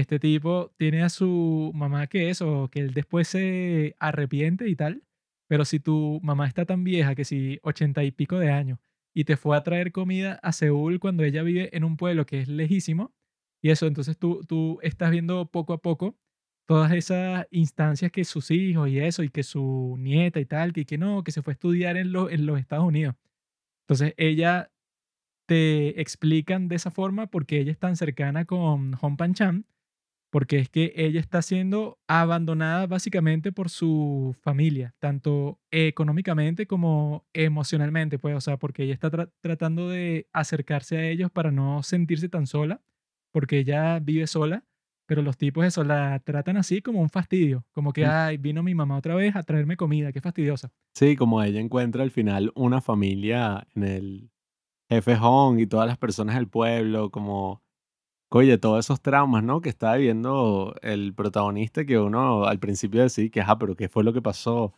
este 0.00 0.18
tipo 0.18 0.72
tiene 0.76 1.02
a 1.02 1.08
su 1.08 1.72
mamá 1.74 2.06
que 2.06 2.30
eso, 2.30 2.68
que 2.70 2.80
él 2.80 2.94
después 2.94 3.28
se 3.28 3.96
arrepiente 3.98 4.68
y 4.68 4.76
tal. 4.76 5.02
Pero 5.48 5.64
si 5.64 5.80
tu 5.80 6.20
mamá 6.22 6.46
está 6.46 6.64
tan 6.64 6.84
vieja 6.84 7.14
que 7.14 7.24
si 7.24 7.58
ochenta 7.62 8.04
y 8.04 8.10
pico 8.10 8.38
de 8.38 8.50
años 8.50 8.78
y 9.14 9.24
te 9.24 9.36
fue 9.36 9.56
a 9.56 9.62
traer 9.62 9.92
comida 9.92 10.34
a 10.42 10.52
Seúl 10.52 11.00
cuando 11.00 11.22
ella 11.24 11.42
vive 11.42 11.74
en 11.76 11.84
un 11.84 11.96
pueblo 11.96 12.26
que 12.26 12.40
es 12.40 12.48
lejísimo, 12.48 13.14
y 13.62 13.70
eso, 13.70 13.86
entonces 13.86 14.18
tú, 14.18 14.44
tú 14.46 14.78
estás 14.82 15.10
viendo 15.10 15.46
poco 15.50 15.72
a 15.72 15.78
poco 15.78 16.18
todas 16.66 16.92
esas 16.92 17.46
instancias 17.50 18.12
que 18.12 18.24
sus 18.24 18.50
hijos 18.50 18.88
y 18.88 18.98
eso, 18.98 19.22
y 19.22 19.30
que 19.30 19.42
su 19.42 19.96
nieta 19.98 20.40
y 20.40 20.44
tal, 20.46 20.72
que, 20.72 20.84
que 20.84 20.98
no, 20.98 21.22
que 21.24 21.32
se 21.32 21.42
fue 21.42 21.52
a 21.52 21.54
estudiar 21.54 21.96
en, 21.96 22.08
en 22.08 22.46
los 22.46 22.58
Estados 22.58 22.84
Unidos. 22.84 23.14
Entonces 23.84 24.14
ella 24.16 24.70
te 25.46 26.00
explican 26.00 26.68
de 26.68 26.74
esa 26.74 26.90
forma 26.90 27.28
porque 27.28 27.60
ella 27.60 27.70
es 27.70 27.78
tan 27.78 27.96
cercana 27.96 28.44
con 28.44 28.94
Hong 28.94 29.16
Pan 29.16 29.32
Chan, 29.32 29.64
porque 30.36 30.58
es 30.58 30.68
que 30.68 30.92
ella 30.96 31.18
está 31.18 31.40
siendo 31.40 31.98
abandonada 32.06 32.86
básicamente 32.86 33.52
por 33.52 33.70
su 33.70 34.36
familia, 34.42 34.94
tanto 34.98 35.58
económicamente 35.70 36.66
como 36.66 37.24
emocionalmente, 37.32 38.18
pues, 38.18 38.36
o 38.36 38.42
sea, 38.42 38.58
porque 38.58 38.82
ella 38.82 38.92
está 38.92 39.10
tra- 39.10 39.30
tratando 39.40 39.88
de 39.88 40.28
acercarse 40.34 40.98
a 40.98 41.08
ellos 41.08 41.30
para 41.30 41.50
no 41.52 41.82
sentirse 41.82 42.28
tan 42.28 42.46
sola, 42.46 42.82
porque 43.32 43.60
ella 43.60 43.98
vive 43.98 44.26
sola, 44.26 44.62
pero 45.06 45.22
los 45.22 45.38
tipos 45.38 45.64
eso 45.64 45.84
la 45.84 46.18
tratan 46.18 46.58
así 46.58 46.82
como 46.82 47.00
un 47.00 47.08
fastidio, 47.08 47.64
como 47.72 47.94
que, 47.94 48.04
Mm. 48.04 48.10
ay, 48.12 48.36
vino 48.36 48.62
mi 48.62 48.74
mamá 48.74 48.98
otra 48.98 49.14
vez 49.14 49.34
a 49.36 49.42
traerme 49.42 49.78
comida, 49.78 50.12
qué 50.12 50.20
fastidiosa. 50.20 50.70
Sí, 50.94 51.16
como 51.16 51.42
ella 51.42 51.60
encuentra 51.60 52.02
al 52.02 52.10
final 52.10 52.52
una 52.54 52.82
familia 52.82 53.66
en 53.74 53.84
el 53.84 54.30
jefe 54.90 55.16
Hong 55.16 55.60
y 55.60 55.66
todas 55.66 55.86
las 55.86 55.96
personas 55.96 56.34
del 56.34 56.46
pueblo, 56.46 57.10
como, 57.10 57.62
oye, 58.30 58.58
todos 58.58 58.84
esos 58.84 59.00
traumas, 59.00 59.42
¿no? 59.42 59.60
Que 59.60 59.68
está 59.68 59.96
viviendo 59.96 60.74
el 60.82 61.14
protagonista 61.14 61.84
que 61.84 61.98
uno 61.98 62.44
al 62.44 62.58
principio 62.58 63.02
decía 63.02 63.28
que, 63.30 63.40
ah, 63.40 63.58
pero 63.58 63.76
¿qué 63.76 63.88
fue 63.88 64.04
lo 64.04 64.12
que 64.12 64.22
pasó? 64.22 64.74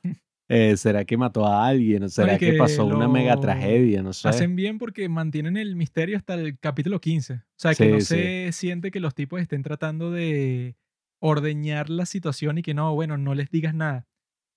Eh, 0.50 0.78
¿Será 0.78 1.04
que 1.04 1.16
mató 1.18 1.46
a 1.46 1.66
alguien? 1.66 2.04
¿O 2.04 2.08
¿Será 2.08 2.38
que, 2.38 2.52
que 2.52 2.56
pasó 2.56 2.86
una 2.86 3.06
mega 3.06 3.36
tragedia? 3.38 4.02
No 4.02 4.14
sé. 4.14 4.28
Hacen 4.28 4.56
bien 4.56 4.78
porque 4.78 5.08
mantienen 5.08 5.58
el 5.58 5.76
misterio 5.76 6.16
hasta 6.16 6.34
el 6.34 6.58
capítulo 6.58 7.00
15. 7.00 7.34
O 7.34 7.40
sea, 7.54 7.74
que 7.74 7.88
no 7.88 8.00
sí. 8.00 8.06
se 8.06 8.52
siente 8.52 8.90
que 8.90 9.00
los 9.00 9.14
tipos 9.14 9.40
estén 9.42 9.62
tratando 9.62 10.10
de 10.10 10.76
ordeñar 11.20 11.90
la 11.90 12.06
situación 12.06 12.58
y 12.58 12.62
que 12.62 12.74
no, 12.74 12.94
bueno, 12.94 13.18
no 13.18 13.34
les 13.34 13.50
digas 13.50 13.74
nada. 13.74 14.06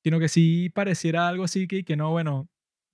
Sino 0.03 0.19
que 0.19 0.29
sí 0.29 0.69
pareciera 0.69 1.27
algo 1.27 1.43
así 1.43 1.67
que, 1.67 1.83
que 1.83 1.97
no, 1.97 2.11
bueno, 2.11 2.49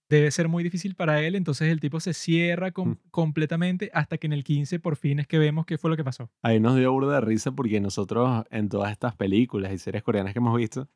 debe 0.09 0.31
ser 0.31 0.47
muy 0.47 0.63
difícil 0.63 0.95
para 0.95 1.21
él. 1.21 1.35
Entonces 1.35 1.69
el 1.69 1.79
tipo 1.79 1.99
se 1.99 2.13
cierra 2.13 2.71
com- 2.71 2.91
Mm. 2.91 2.97
completamente 3.11 3.89
hasta 3.93 4.17
que 4.17 4.27
en 4.27 4.33
el 4.33 4.43
15 4.43 4.79
por 4.79 4.95
fin 4.95 5.19
es 5.19 5.27
que 5.27 5.37
vemos 5.37 5.65
qué 5.65 5.77
fue 5.77 5.89
lo 5.89 5.97
que 5.97 6.03
pasó. 6.03 6.29
Ahí 6.43 6.59
nos 6.59 6.75
dio 6.77 6.91
burda 6.91 7.15
de 7.15 7.21
risa 7.21 7.51
porque 7.51 7.79
nosotros 7.81 8.45
en 8.49 8.69
todas 8.69 8.91
estas 8.91 9.15
películas 9.15 9.73
y 9.73 9.77
series 9.77 10.03
coreanas 10.03 10.33
que 10.33 10.39
hemos 10.39 10.55
visto, 10.57 10.89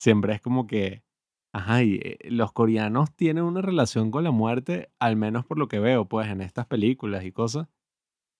siempre 0.00 0.34
es 0.34 0.40
como 0.40 0.66
que 0.66 1.02
Ajá, 1.54 1.82
y 1.82 1.96
eh, 2.02 2.16
los 2.30 2.50
coreanos 2.52 3.14
tienen 3.14 3.44
una 3.44 3.60
relación 3.60 4.10
con 4.10 4.24
la 4.24 4.30
muerte, 4.30 4.88
al 4.98 5.16
menos 5.16 5.44
por 5.44 5.58
lo 5.58 5.68
que 5.68 5.80
veo, 5.80 6.08
pues 6.08 6.28
en 6.28 6.40
estas 6.40 6.64
películas 6.64 7.24
y 7.26 7.30
cosas, 7.32 7.68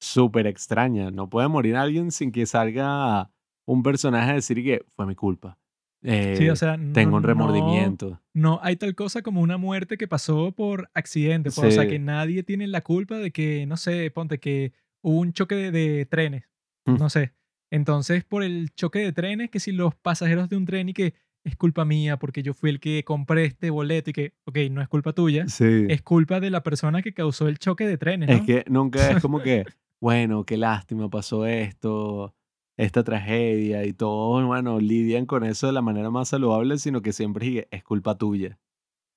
súper 0.00 0.46
extraña. 0.46 1.10
No 1.10 1.28
puede 1.28 1.48
morir 1.48 1.76
alguien 1.76 2.10
sin 2.10 2.32
que 2.32 2.46
salga 2.46 3.30
un 3.66 3.82
personaje 3.82 4.30
a 4.30 4.34
decir 4.34 4.62
que 4.64 4.84
fue 4.96 5.06
mi 5.06 5.14
culpa. 5.14 5.58
Sí, 6.02 6.48
o 6.48 6.52
Eh, 6.52 6.56
sea, 6.56 6.76
no, 6.76 6.92
tengo 6.92 7.16
un 7.16 7.22
no, 7.22 7.28
remordimiento. 7.28 8.20
no 8.34 8.58
hay 8.62 8.76
tal 8.76 8.94
cosa 8.94 9.22
como 9.22 9.40
una 9.40 9.56
muerte 9.56 9.96
que 9.96 10.08
pasó 10.08 10.50
por 10.52 10.90
accidente, 10.94 11.50
pues, 11.54 11.68
o 11.68 11.70
sea, 11.70 11.86
que 11.86 11.96
Sí. 11.96 11.98
nadie 12.00 12.42
tiene 12.42 12.66
la 12.66 12.80
culpa 12.80 13.18
de 13.18 13.30
que, 13.30 13.66
no 13.66 13.76
sé, 13.76 14.10
ponte 14.10 14.38
que 14.38 14.72
hubo 15.02 15.20
un 15.20 15.32
choque 15.32 15.54
de, 15.54 15.70
de 15.70 16.06
trenes, 16.06 16.44
Mm. 16.86 16.96
no 16.96 17.08
sé. 17.08 17.32
Entonces, 17.70 18.24
por 18.24 18.42
el 18.42 18.70
choque 18.74 18.98
de 18.98 19.12
trenes, 19.12 19.48
que 19.50 19.60
si 19.60 19.72
los 19.72 19.94
pasajeros 19.94 20.48
de 20.48 20.56
un 20.56 20.64
tren 20.66 20.88
y 20.88 20.92
que 20.92 21.14
es 21.44 21.56
culpa 21.56 21.84
mía 21.84 22.18
porque 22.18 22.42
yo 22.42 22.52
fui 22.54 22.70
el 22.70 22.80
que 22.80 23.02
compré 23.04 23.44
este 23.46 23.70
boleto 23.70 24.10
y 24.10 24.12
que, 24.12 24.34
ok, 24.44 24.58
no 24.70 24.82
es 24.82 24.88
culpa 24.88 25.12
tuya, 25.12 25.46
Sí. 25.48 25.86
es 25.88 26.02
culpa 26.02 26.38
de 26.40 26.50
la 26.50 26.62
persona 26.62 27.00
que 27.02 27.14
causó 27.14 27.48
el 27.48 27.58
choque 27.58 27.86
de 27.86 27.96
trenes, 27.96 28.28
Es 28.28 28.40
¿no? 28.40 28.46
que 28.46 28.64
nunca 28.68 29.10
es 29.12 29.22
como 29.22 29.40
que, 29.40 29.64
bueno, 30.00 30.44
qué 30.44 30.56
lástima 30.56 31.08
pasó 31.08 31.46
esto, 31.46 32.34
esta 32.76 33.04
tragedia 33.04 33.84
y 33.84 33.92
todos, 33.92 34.44
bueno, 34.46 34.80
lidian 34.80 35.26
con 35.26 35.44
eso 35.44 35.66
de 35.66 35.72
la 35.72 35.82
manera 35.82 36.10
más 36.10 36.28
saludable, 36.28 36.78
sino 36.78 37.02
que 37.02 37.12
siempre 37.12 37.58
es 37.58 37.66
es 37.70 37.84
culpa 37.84 38.16
tuya. 38.16 38.58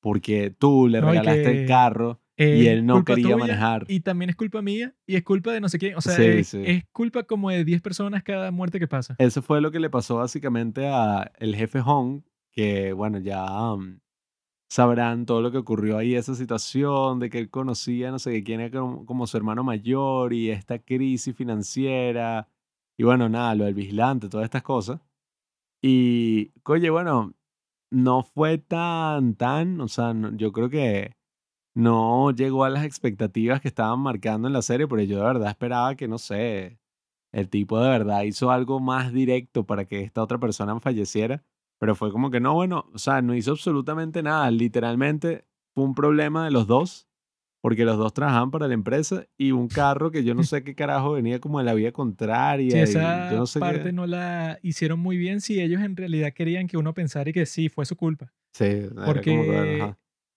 Porque 0.01 0.51
tú 0.51 0.87
le 0.87 1.01
No, 1.01 1.07
regalaste 1.09 1.61
el 1.61 1.67
carro 1.67 2.19
y 2.37 2.67
él 2.67 2.85
no 2.85 3.03
quería 3.05 3.37
manejar. 3.37 3.85
y 3.87 4.01
también 4.01 4.29
es 4.29 4.35
culpa 4.35 4.61
mía 4.61 4.93
y 5.07 5.15
es 5.15 5.23
culpa 5.23 5.51
de 5.51 5.61
no 5.61 5.69
sé 5.69 5.79
quién. 5.79 5.95
O 5.95 6.01
sea, 6.01 6.15
Sí, 6.15 6.21
es, 6.23 6.47
sí. 6.49 6.61
es 6.65 6.83
culpa 6.91 7.23
como 7.23 7.49
de 7.49 7.63
10 7.63 7.81
personas 7.81 8.23
cada 8.23 8.51
muerte 8.51 8.79
que 8.79 8.87
pasa. 8.87 9.15
Eso 9.17 9.41
fue 9.41 9.61
lo 9.61 9.71
que 9.71 9.79
le 9.79 9.89
pasó 9.89 10.17
básicamente 10.17 10.87
a 10.87 11.31
el 11.39 11.55
jefe 11.55 11.81
Hong, 11.81 12.21
que 12.51 12.93
bueno, 12.93 13.17
ya 13.19 13.45
mm, 13.75 13.99
sabrán 14.69 15.25
todo 15.25 15.41
lo 15.41 15.51
que 15.51 15.57
ocurrió 15.59 15.97
ahí, 15.97 16.15
esa 16.15 16.35
situación 16.35 17.19
de 17.19 17.29
que 17.29 17.39
él 17.39 17.49
conocía, 17.49 18.11
no 18.11 18.19
sé 18.19 18.43
quién 18.43 18.59
era 18.61 18.79
como, 18.79 19.05
como 19.05 19.27
su 19.27 19.37
hermano 19.37 19.63
mayor 19.63 20.33
y 20.33 20.51
esta 20.51 20.79
crisis 20.79 21.35
financiera 21.35 22.47
y 22.97 23.03
bueno, 23.03 23.29
nada, 23.29 23.55
lo 23.55 23.65
del 23.65 23.73
vigilante, 23.73 24.29
todas 24.29 24.45
estas 24.45 24.63
cosas. 24.63 25.01
Y, 25.81 26.53
oye, 26.65 26.89
bueno, 26.89 27.33
no 27.91 28.23
fue 28.23 28.57
tan, 28.57 29.35
tan, 29.35 29.81
o 29.81 29.87
sea, 29.87 30.13
yo 30.33 30.51
creo 30.51 30.69
que 30.69 31.15
no 31.75 32.31
llegó 32.31 32.63
a 32.63 32.69
las 32.69 32.85
expectativas 32.85 33.61
que 33.61 33.67
estaban 33.67 33.99
marcando 33.99 34.47
en 34.47 34.53
la 34.53 34.61
serie, 34.61 34.87
pero 34.87 35.03
yo 35.03 35.19
de 35.19 35.25
verdad 35.25 35.49
esperaba 35.49 35.95
que, 35.95 36.07
no 36.07 36.17
sé, 36.17 36.79
el 37.31 37.49
tipo 37.49 37.79
de 37.79 37.89
verdad 37.89 38.23
hizo 38.23 38.49
algo 38.51 38.79
más 38.79 39.13
directo 39.13 39.65
para 39.65 39.85
que 39.85 40.01
esta 40.01 40.23
otra 40.23 40.39
persona 40.39 40.79
falleciera, 40.79 41.43
pero 41.79 41.95
fue 41.95 42.11
como 42.11 42.31
que 42.31 42.39
no, 42.39 42.53
bueno, 42.53 42.85
o 42.93 42.97
sea, 42.97 43.21
no 43.21 43.35
hizo 43.35 43.51
absolutamente 43.51 44.23
nada, 44.23 44.49
literalmente 44.51 45.45
fue 45.73 45.83
un 45.83 45.95
problema 45.95 46.45
de 46.45 46.51
los 46.51 46.67
dos, 46.67 47.09
porque 47.66 47.84
los 47.84 47.97
dos 47.97 48.13
trabajaban 48.13 48.51
para 48.51 48.68
la 48.68 48.76
empresa 48.76 49.26
y 49.39 49.51
un 49.51 49.68
carro 49.70 50.11
que 50.11 50.24
yo 50.24 50.36
no 50.36 50.43
sé 50.43 50.63
qué 50.63 50.76
carajo 50.76 51.13
venía 51.13 51.39
como 51.39 51.57
de 51.57 51.66
la 51.66 51.74
vía 51.74 51.91
contraria 51.91 52.68
y 52.76 52.78
yo 52.78 52.84
esa 52.84 53.39
no 53.39 53.47
sé 53.47 53.59
parte 53.59 53.86
qué. 53.86 53.91
no 53.91 54.05
la 54.05 54.59
hicieron 54.61 54.99
muy 54.99 55.18
bien, 55.18 55.41
si 55.41 55.59
ellos 55.59 55.82
en 55.82 55.95
realidad 55.97 56.32
querían 56.32 56.68
que 56.68 56.78
uno 56.78 56.93
pensara 56.93 57.28
y 57.32 57.34
que 57.34 57.47
sí, 57.47 57.70
fue 57.70 57.86
su 57.88 57.95
culpa. 57.95 58.32
Sí, 58.53 58.66
como 58.93 59.03
Porque 59.05 59.95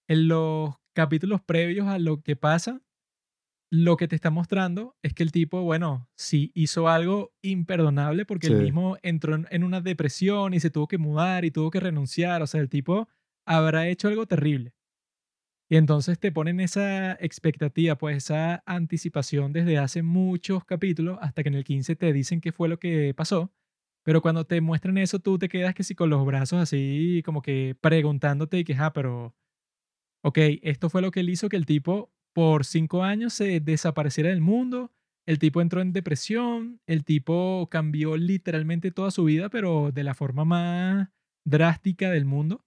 en 0.08 0.28
los 0.28 0.74
capítulos 0.94 1.42
previos 1.42 1.86
a 1.86 1.98
lo 1.98 2.22
que 2.22 2.34
pasa, 2.34 2.80
lo 3.70 3.98
que 3.98 4.08
te 4.08 4.16
está 4.16 4.30
mostrando 4.30 4.96
es 5.02 5.12
que 5.12 5.22
el 5.22 5.30
tipo, 5.30 5.60
bueno, 5.62 6.08
sí 6.16 6.50
hizo 6.54 6.88
algo 6.88 7.34
imperdonable 7.42 8.24
porque 8.24 8.46
él 8.46 8.54
Sí, 8.54 8.62
mismo 8.62 8.96
entró 9.02 9.34
en, 9.34 9.46
en 9.50 9.64
una 9.64 9.82
depresión 9.82 10.54
y 10.54 10.60
se 10.60 10.70
tuvo 10.70 10.88
que 10.88 10.96
mudar 10.96 11.44
y 11.44 11.50
tuvo 11.50 11.70
que 11.70 11.80
renunciar. 11.80 12.40
O 12.42 12.46
sea, 12.46 12.62
el 12.62 12.70
tipo 12.70 13.06
habrá 13.46 13.86
hecho 13.88 14.08
algo 14.08 14.24
terrible. 14.26 14.72
Y 15.70 15.76
entonces 15.76 16.18
te 16.18 16.32
ponen 16.32 16.60
esa 16.60 17.12
expectativa, 17.14 17.96
pues 17.98 18.16
esa 18.18 18.62
anticipación 18.64 19.52
desde 19.52 19.76
hace 19.78 20.02
muchos 20.02 20.64
capítulos 20.64 21.18
hasta 21.20 21.42
que 21.42 21.50
en 21.50 21.56
el 21.56 21.64
15 21.64 21.94
te 21.94 22.12
dicen 22.12 22.40
qué 22.40 22.52
fue 22.52 22.68
lo 22.68 22.78
que 22.78 23.12
pasó. 23.14 23.52
Pero 24.02 24.22
cuando 24.22 24.46
te 24.46 24.60
muestran 24.62 24.96
eso, 24.98 25.18
tú 25.18 25.38
te 25.38 25.48
quedas 25.50 25.74
que 25.74 25.84
sí 25.84 25.94
con 25.94 26.08
los 26.10 26.24
brazos 26.24 26.60
así, 26.60 27.22
como 27.24 27.42
que 27.42 27.76
preguntándote 27.80 28.58
y 28.58 28.64
que, 28.64 28.74
ah, 28.74 28.92
pero, 28.94 29.34
ok, 30.22 30.38
esto 30.62 30.90
fue 30.90 31.02
lo 31.02 31.10
que 31.10 31.20
él 31.20 31.30
hizo 31.30 31.48
que 31.48 31.56
el 31.56 31.66
tipo 31.66 32.12
por 32.34 32.64
cinco 32.64 33.04
años 33.04 33.34
se 33.34 33.60
desapareciera 33.60 34.30
del 34.30 34.40
mundo. 34.40 34.92
El 35.26 35.38
tipo 35.38 35.60
entró 35.60 35.82
en 35.82 35.92
depresión, 35.92 36.80
el 36.86 37.04
tipo 37.04 37.68
cambió 37.70 38.16
literalmente 38.16 38.90
toda 38.92 39.10
su 39.10 39.24
vida, 39.24 39.50
pero 39.50 39.92
de 39.92 40.04
la 40.04 40.14
forma 40.14 40.44
más 40.46 41.08
drástica 41.44 42.10
del 42.10 42.24
mundo. 42.24 42.64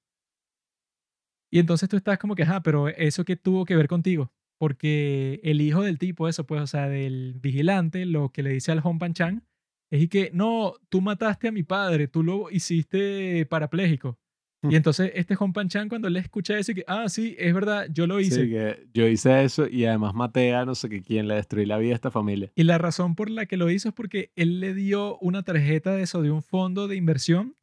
Y 1.52 1.60
entonces 1.60 1.90
tú 1.90 1.98
estás 1.98 2.18
como 2.18 2.36
que, 2.36 2.44
ajá, 2.44 2.64
pero 2.64 2.88
eso 2.88 3.26
que 3.26 3.36
tuvo 3.36 3.66
que 3.66 3.76
ver 3.76 3.88
contigo. 3.88 4.32
Porque 4.58 5.42
el 5.44 5.60
hijo 5.60 5.82
del 5.82 5.98
tipo, 5.98 6.28
eso 6.28 6.46
pues, 6.46 6.62
o 6.62 6.68
sea, 6.68 6.88
del 6.88 7.40
vigilante, 7.42 8.06
lo 8.06 8.30
que 8.30 8.44
le 8.44 8.52
dice 8.52 8.72
al 8.72 8.80
Hong 8.80 9.00
Pan 9.00 9.14
Chan, 9.14 9.44
es 9.92 10.04
y 10.04 10.08
que, 10.08 10.32
no, 10.34 10.76
tú 10.90 11.02
mataste 11.02 11.50
a 11.50 11.52
mi 11.52 11.64
padre, 11.64 12.08
tú 12.08 12.24
lo 12.24 12.50
hiciste 12.50 13.46
parapléjico. 13.48 14.18
Y 14.64 14.76
entonces 14.76 15.12
este 15.16 15.36
Hong 15.36 15.52
Pan 15.52 15.68
Chan 15.68 15.90
cuando 15.90 16.10
le 16.10 16.20
escucha 16.20 16.58
eso 16.58 16.72
y 16.72 16.76
que, 16.76 16.84
ah, 16.88 17.10
sí, 17.10 17.36
es 17.38 17.54
verdad, 17.54 17.88
yo 17.92 18.08
lo 18.08 18.20
sí, 18.20 18.28
hice. 18.28 18.48
que 18.48 18.88
yo 18.94 19.08
hice 19.08 19.44
eso 19.44 19.68
y 19.68 19.86
además 19.86 20.14
maté 20.14 20.54
a 20.54 20.66
no 20.66 20.76
sé 20.76 20.88
qué 20.88 21.02
quién 21.02 21.28
le 21.28 21.36
destruí 21.36 21.66
la 21.66 21.78
vida 21.78 21.94
a 21.94 21.96
esta 21.96 22.12
familia. 22.12 22.52
Y 22.56 22.64
la 22.64 22.78
razón 22.78 23.16
por 23.16 23.30
la 23.30 23.46
que 23.48 23.58
lo 23.58 23.70
hizo 23.70 23.90
es 23.90 23.96
porque 23.96 24.32
él 24.36 24.60
le 24.60 24.74
dio 24.74 25.18
una 25.18 25.44
tarjeta 25.44 25.96
de 25.96 26.04
eso, 26.04 26.22
de 26.22 26.32
un 26.32 26.44
fondo 26.44 26.88
de 26.88 26.96
inversión. 26.96 27.56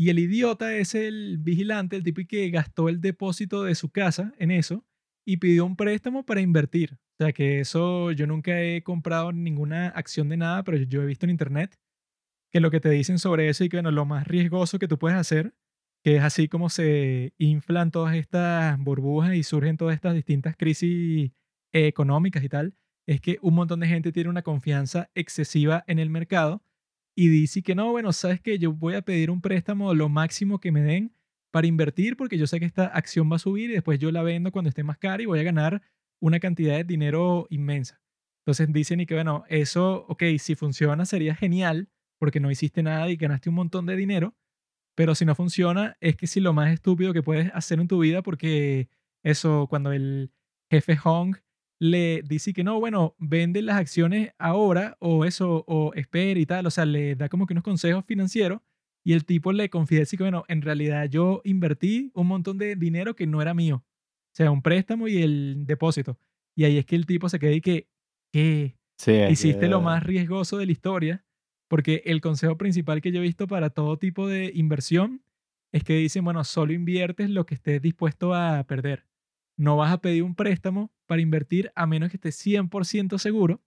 Y 0.00 0.08
el 0.08 0.18
idiota 0.18 0.74
es 0.76 0.94
el 0.94 1.36
vigilante, 1.36 1.94
el 1.94 2.02
tipo 2.02 2.22
que 2.26 2.48
gastó 2.48 2.88
el 2.88 3.02
depósito 3.02 3.64
de 3.64 3.74
su 3.74 3.90
casa 3.90 4.32
en 4.38 4.50
eso 4.50 4.82
y 5.26 5.36
pidió 5.36 5.66
un 5.66 5.76
préstamo 5.76 6.24
para 6.24 6.40
invertir. 6.40 6.94
O 6.94 7.22
sea 7.22 7.32
que 7.34 7.60
eso 7.60 8.10
yo 8.12 8.26
nunca 8.26 8.62
he 8.62 8.82
comprado 8.82 9.30
ninguna 9.30 9.88
acción 9.88 10.30
de 10.30 10.38
nada, 10.38 10.64
pero 10.64 10.78
yo 10.78 11.02
he 11.02 11.04
visto 11.04 11.26
en 11.26 11.30
internet 11.30 11.78
que 12.50 12.60
lo 12.60 12.70
que 12.70 12.80
te 12.80 12.88
dicen 12.88 13.18
sobre 13.18 13.50
eso 13.50 13.62
y 13.62 13.68
que 13.68 13.76
bueno, 13.76 13.90
lo 13.90 14.06
más 14.06 14.26
riesgoso 14.26 14.78
que 14.78 14.88
tú 14.88 14.98
puedes 14.98 15.18
hacer, 15.18 15.54
que 16.02 16.16
es 16.16 16.22
así 16.22 16.48
como 16.48 16.70
se 16.70 17.34
inflan 17.36 17.90
todas 17.90 18.16
estas 18.16 18.78
burbujas 18.78 19.34
y 19.34 19.42
surgen 19.42 19.76
todas 19.76 19.96
estas 19.96 20.14
distintas 20.14 20.56
crisis 20.56 21.30
económicas 21.74 22.42
y 22.42 22.48
tal, 22.48 22.74
es 23.06 23.20
que 23.20 23.36
un 23.42 23.52
montón 23.52 23.80
de 23.80 23.88
gente 23.88 24.12
tiene 24.12 24.30
una 24.30 24.40
confianza 24.40 25.10
excesiva 25.14 25.84
en 25.86 25.98
el 25.98 26.08
mercado 26.08 26.64
y 27.14 27.28
dice 27.28 27.62
que 27.62 27.74
no, 27.74 27.90
bueno, 27.90 28.12
sabes 28.12 28.40
que 28.40 28.58
yo 28.58 28.72
voy 28.72 28.94
a 28.94 29.02
pedir 29.02 29.30
un 29.30 29.40
préstamo 29.40 29.94
lo 29.94 30.08
máximo 30.08 30.58
que 30.60 30.72
me 30.72 30.82
den 30.82 31.14
para 31.50 31.66
invertir 31.66 32.16
porque 32.16 32.38
yo 32.38 32.46
sé 32.46 32.60
que 32.60 32.66
esta 32.66 32.86
acción 32.86 33.30
va 33.30 33.36
a 33.36 33.40
subir 33.40 33.70
y 33.70 33.74
después 33.74 33.98
yo 33.98 34.10
la 34.10 34.22
vendo 34.22 34.52
cuando 34.52 34.68
esté 34.68 34.84
más 34.84 34.98
cara 34.98 35.22
y 35.22 35.26
voy 35.26 35.40
a 35.40 35.42
ganar 35.44 35.82
una 36.20 36.38
cantidad 36.38 36.76
de 36.76 36.84
dinero 36.84 37.46
inmensa. 37.50 38.00
Entonces 38.42 38.72
dicen 38.72 39.00
y 39.00 39.06
que 39.06 39.14
bueno, 39.14 39.44
eso, 39.48 40.06
ok, 40.08 40.22
si 40.38 40.54
funciona 40.54 41.04
sería 41.04 41.34
genial 41.34 41.88
porque 42.18 42.40
no 42.40 42.50
hiciste 42.50 42.82
nada 42.82 43.10
y 43.10 43.16
ganaste 43.16 43.48
un 43.48 43.56
montón 43.56 43.86
de 43.86 43.96
dinero, 43.96 44.34
pero 44.94 45.14
si 45.14 45.24
no 45.24 45.34
funciona 45.34 45.96
es 46.00 46.16
que 46.16 46.26
si 46.26 46.40
lo 46.40 46.52
más 46.52 46.72
estúpido 46.72 47.12
que 47.12 47.22
puedes 47.22 47.50
hacer 47.54 47.80
en 47.80 47.88
tu 47.88 47.98
vida 47.98 48.22
porque 48.22 48.88
eso, 49.22 49.66
cuando 49.68 49.92
el 49.92 50.32
jefe 50.70 50.96
Hong 50.96 51.36
le 51.80 52.22
dice 52.22 52.52
que 52.52 52.62
no, 52.62 52.78
bueno, 52.78 53.16
vende 53.18 53.62
las 53.62 53.76
acciones 53.76 54.32
ahora 54.38 54.96
o 55.00 55.24
eso, 55.24 55.64
o 55.66 55.92
espera 55.94 56.38
y 56.38 56.46
tal, 56.46 56.66
o 56.66 56.70
sea, 56.70 56.84
le 56.84 57.16
da 57.16 57.28
como 57.28 57.46
que 57.46 57.54
unos 57.54 57.64
consejos 57.64 58.04
financieros 58.04 58.60
y 59.02 59.14
el 59.14 59.24
tipo 59.24 59.50
le 59.52 59.70
confiesa 59.70 60.16
que, 60.16 60.22
bueno, 60.22 60.44
en 60.48 60.60
realidad 60.60 61.08
yo 61.08 61.40
invertí 61.42 62.12
un 62.14 62.26
montón 62.26 62.58
de 62.58 62.76
dinero 62.76 63.16
que 63.16 63.26
no 63.26 63.40
era 63.40 63.54
mío, 63.54 63.76
o 63.76 64.34
sea, 64.34 64.50
un 64.50 64.60
préstamo 64.62 65.08
y 65.08 65.22
el 65.22 65.64
depósito. 65.66 66.18
Y 66.54 66.64
ahí 66.64 66.76
es 66.76 66.84
que 66.84 66.96
el 66.96 67.06
tipo 67.06 67.30
se 67.30 67.38
queda 67.38 67.52
y 67.52 67.62
que, 67.62 67.88
¿qué? 68.30 68.76
Sí, 68.98 69.12
Hiciste 69.30 69.66
lo 69.68 69.80
más 69.80 70.02
riesgoso 70.02 70.58
de 70.58 70.66
la 70.66 70.72
historia, 70.72 71.24
porque 71.66 72.02
el 72.04 72.20
consejo 72.20 72.58
principal 72.58 73.00
que 73.00 73.10
yo 73.10 73.20
he 73.20 73.22
visto 73.22 73.46
para 73.46 73.70
todo 73.70 73.96
tipo 73.96 74.28
de 74.28 74.52
inversión 74.54 75.22
es 75.72 75.84
que 75.84 75.94
dicen, 75.94 76.24
bueno, 76.24 76.44
solo 76.44 76.74
inviertes 76.74 77.30
lo 77.30 77.46
que 77.46 77.54
estés 77.54 77.80
dispuesto 77.80 78.34
a 78.34 78.64
perder. 78.64 79.06
No 79.60 79.76
vas 79.76 79.92
a 79.92 80.00
pedir 80.00 80.22
un 80.22 80.34
préstamo 80.34 80.90
para 81.04 81.20
invertir 81.20 81.70
a 81.74 81.86
menos 81.86 82.08
que 82.08 82.16
estés 82.16 82.34
100% 82.46 83.18
seguro 83.18 83.60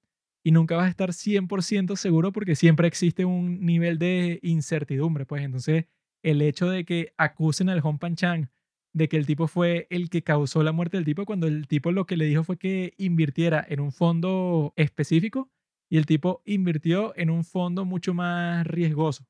y 0.43 0.49
nunca 0.49 0.75
vas 0.75 0.87
a 0.87 0.89
estar 0.89 1.13
100% 1.13 1.95
seguro 1.97 2.31
porque 2.31 2.55
siempre 2.55 2.87
existe 2.87 3.25
un 3.25 3.63
nivel 3.63 3.99
de 3.99 4.39
incertidumbre. 4.41 5.27
Pues 5.27 5.43
entonces, 5.43 5.85
el 6.23 6.41
hecho 6.41 6.67
de 6.67 6.83
que 6.83 7.13
acusen 7.15 7.69
al 7.69 7.81
Hong 7.81 7.99
Pan 7.99 8.15
Chang 8.15 8.47
de 8.91 9.07
que 9.07 9.17
el 9.17 9.27
tipo 9.27 9.45
fue 9.45 9.85
el 9.91 10.09
que 10.09 10.23
causó 10.23 10.63
la 10.63 10.71
muerte 10.71 10.97
del 10.97 11.05
tipo, 11.05 11.27
cuando 11.27 11.45
el 11.45 11.67
tipo 11.67 11.91
lo 11.91 12.07
que 12.07 12.17
le 12.17 12.25
dijo 12.25 12.43
fue 12.43 12.57
que 12.57 12.95
invirtiera 12.97 13.63
en 13.69 13.79
un 13.79 13.91
fondo 13.91 14.73
específico 14.75 15.51
y 15.91 15.97
el 15.97 16.07
tipo 16.07 16.41
invirtió 16.43 17.15
en 17.15 17.29
un 17.29 17.43
fondo 17.43 17.85
mucho 17.85 18.15
más 18.15 18.65
riesgoso. 18.65 19.27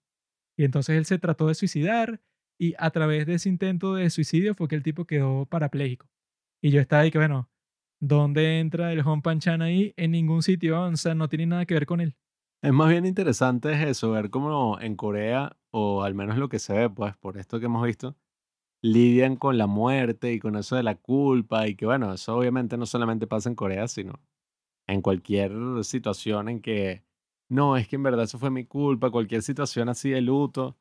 Y 0.55 0.63
entonces 0.63 0.95
él 0.95 1.03
se 1.03 1.19
trató 1.19 1.47
de 1.47 1.55
suicidar 1.55 2.21
y 2.57 2.73
a 2.77 2.89
través 2.91 3.25
de 3.25 3.33
ese 3.33 3.49
intento 3.49 3.95
de 3.95 4.09
suicidio 4.09 4.55
fue 4.55 4.69
que 4.69 4.75
el 4.75 4.83
tipo 4.83 5.03
quedó 5.03 5.45
parapléjico. 5.45 6.07
Y 6.65 6.71
yo 6.71 6.79
estaba 6.79 7.01
ahí 7.01 7.11
que, 7.11 7.17
bueno, 7.17 7.49
¿dónde 7.99 8.61
entra 8.61 8.93
el 8.93 9.01
Hong 9.01 9.21
Pan 9.21 9.41
Chan 9.41 9.61
ahí? 9.61 9.93
En 9.97 10.11
ningún 10.11 10.41
sitio, 10.41 10.81
o 10.81 10.95
sea, 10.95 11.13
no 11.13 11.27
tiene 11.27 11.45
nada 11.45 11.65
que 11.65 11.73
ver 11.73 11.85
con 11.85 11.99
él. 11.99 12.15
Es 12.61 12.71
más 12.71 12.89
bien 12.89 13.05
interesante 13.05 13.73
es 13.73 13.85
eso, 13.85 14.11
ver 14.11 14.29
cómo 14.29 14.79
en 14.79 14.95
Corea, 14.95 15.57
o 15.71 16.03
al 16.03 16.15
menos 16.15 16.37
lo 16.37 16.47
que 16.47 16.59
se 16.59 16.71
ve, 16.71 16.89
pues 16.89 17.17
por 17.17 17.37
esto 17.37 17.59
que 17.59 17.65
hemos 17.65 17.85
visto, 17.85 18.15
lidian 18.81 19.35
con 19.35 19.57
la 19.57 19.67
muerte 19.67 20.31
y 20.31 20.39
con 20.39 20.55
eso 20.55 20.77
de 20.77 20.83
la 20.83 20.95
culpa 20.95 21.67
y 21.67 21.75
que 21.75 21.85
bueno, 21.85 22.13
eso 22.13 22.37
obviamente 22.37 22.77
no 22.77 22.85
solamente 22.85 23.27
pasa 23.27 23.49
en 23.49 23.55
Corea, 23.55 23.89
sino 23.89 24.21
en 24.87 25.01
cualquier 25.01 25.51
situación 25.83 26.47
en 26.47 26.61
que, 26.61 27.03
no, 27.49 27.75
es 27.75 27.89
que 27.89 27.97
en 27.97 28.03
verdad 28.03 28.23
eso 28.23 28.39
fue 28.39 28.51
mi 28.51 28.63
culpa, 28.63 29.11
cualquier 29.11 29.41
situación 29.41 29.89
así 29.89 30.11
de 30.11 30.21
luto, 30.21 30.77